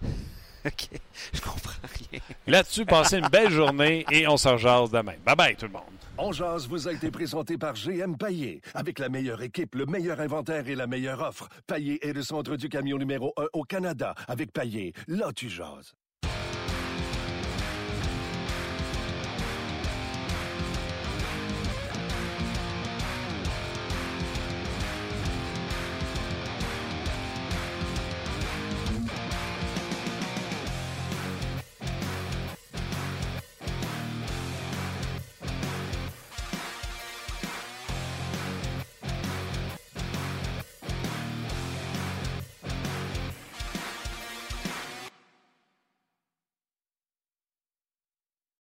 OK. 0.67 0.89
Je 1.33 1.41
comprends 1.41 1.73
rien. 2.11 2.21
Là-dessus, 2.47 2.85
passez 2.85 3.19
une 3.19 3.29
belle 3.29 3.51
journée 3.51 4.05
et 4.11 4.29
on 4.29 4.37
s'en 4.37 4.59
jase 4.59 4.91
demain. 4.91 5.15
Bye 5.25 5.37
bye 5.37 5.57
tout 5.57 5.67
le 5.67 5.73
monde. 5.73 5.83
On 6.19 6.33
jase 6.33 6.69
vous 6.69 6.87
a 6.87 6.93
été 6.93 7.11
présenté 7.11 7.57
par 7.57 7.75
GM 7.75 8.17
Paillé. 8.17 8.61
Avec 8.75 8.99
la 8.99 9.09
meilleure 9.09 9.43
équipe, 9.43 9.75
le 9.75 9.87
meilleur 9.87 10.21
inventaire 10.21 10.69
et 10.69 10.75
la 10.75 10.87
meilleure 10.87 11.21
offre. 11.23 11.49
Paillé 11.67 12.07
est 12.07 12.13
le 12.13 12.23
centre 12.23 12.57
du 12.57 12.69
camion 12.69 12.99
numéro 12.99 13.33
1 13.39 13.47
au 13.55 13.65
Canada. 13.65 14.15
Avec 14.29 14.53
Paillé, 14.53 14.93
là 15.09 15.33
tu 15.35 15.49
jases. 15.49 15.95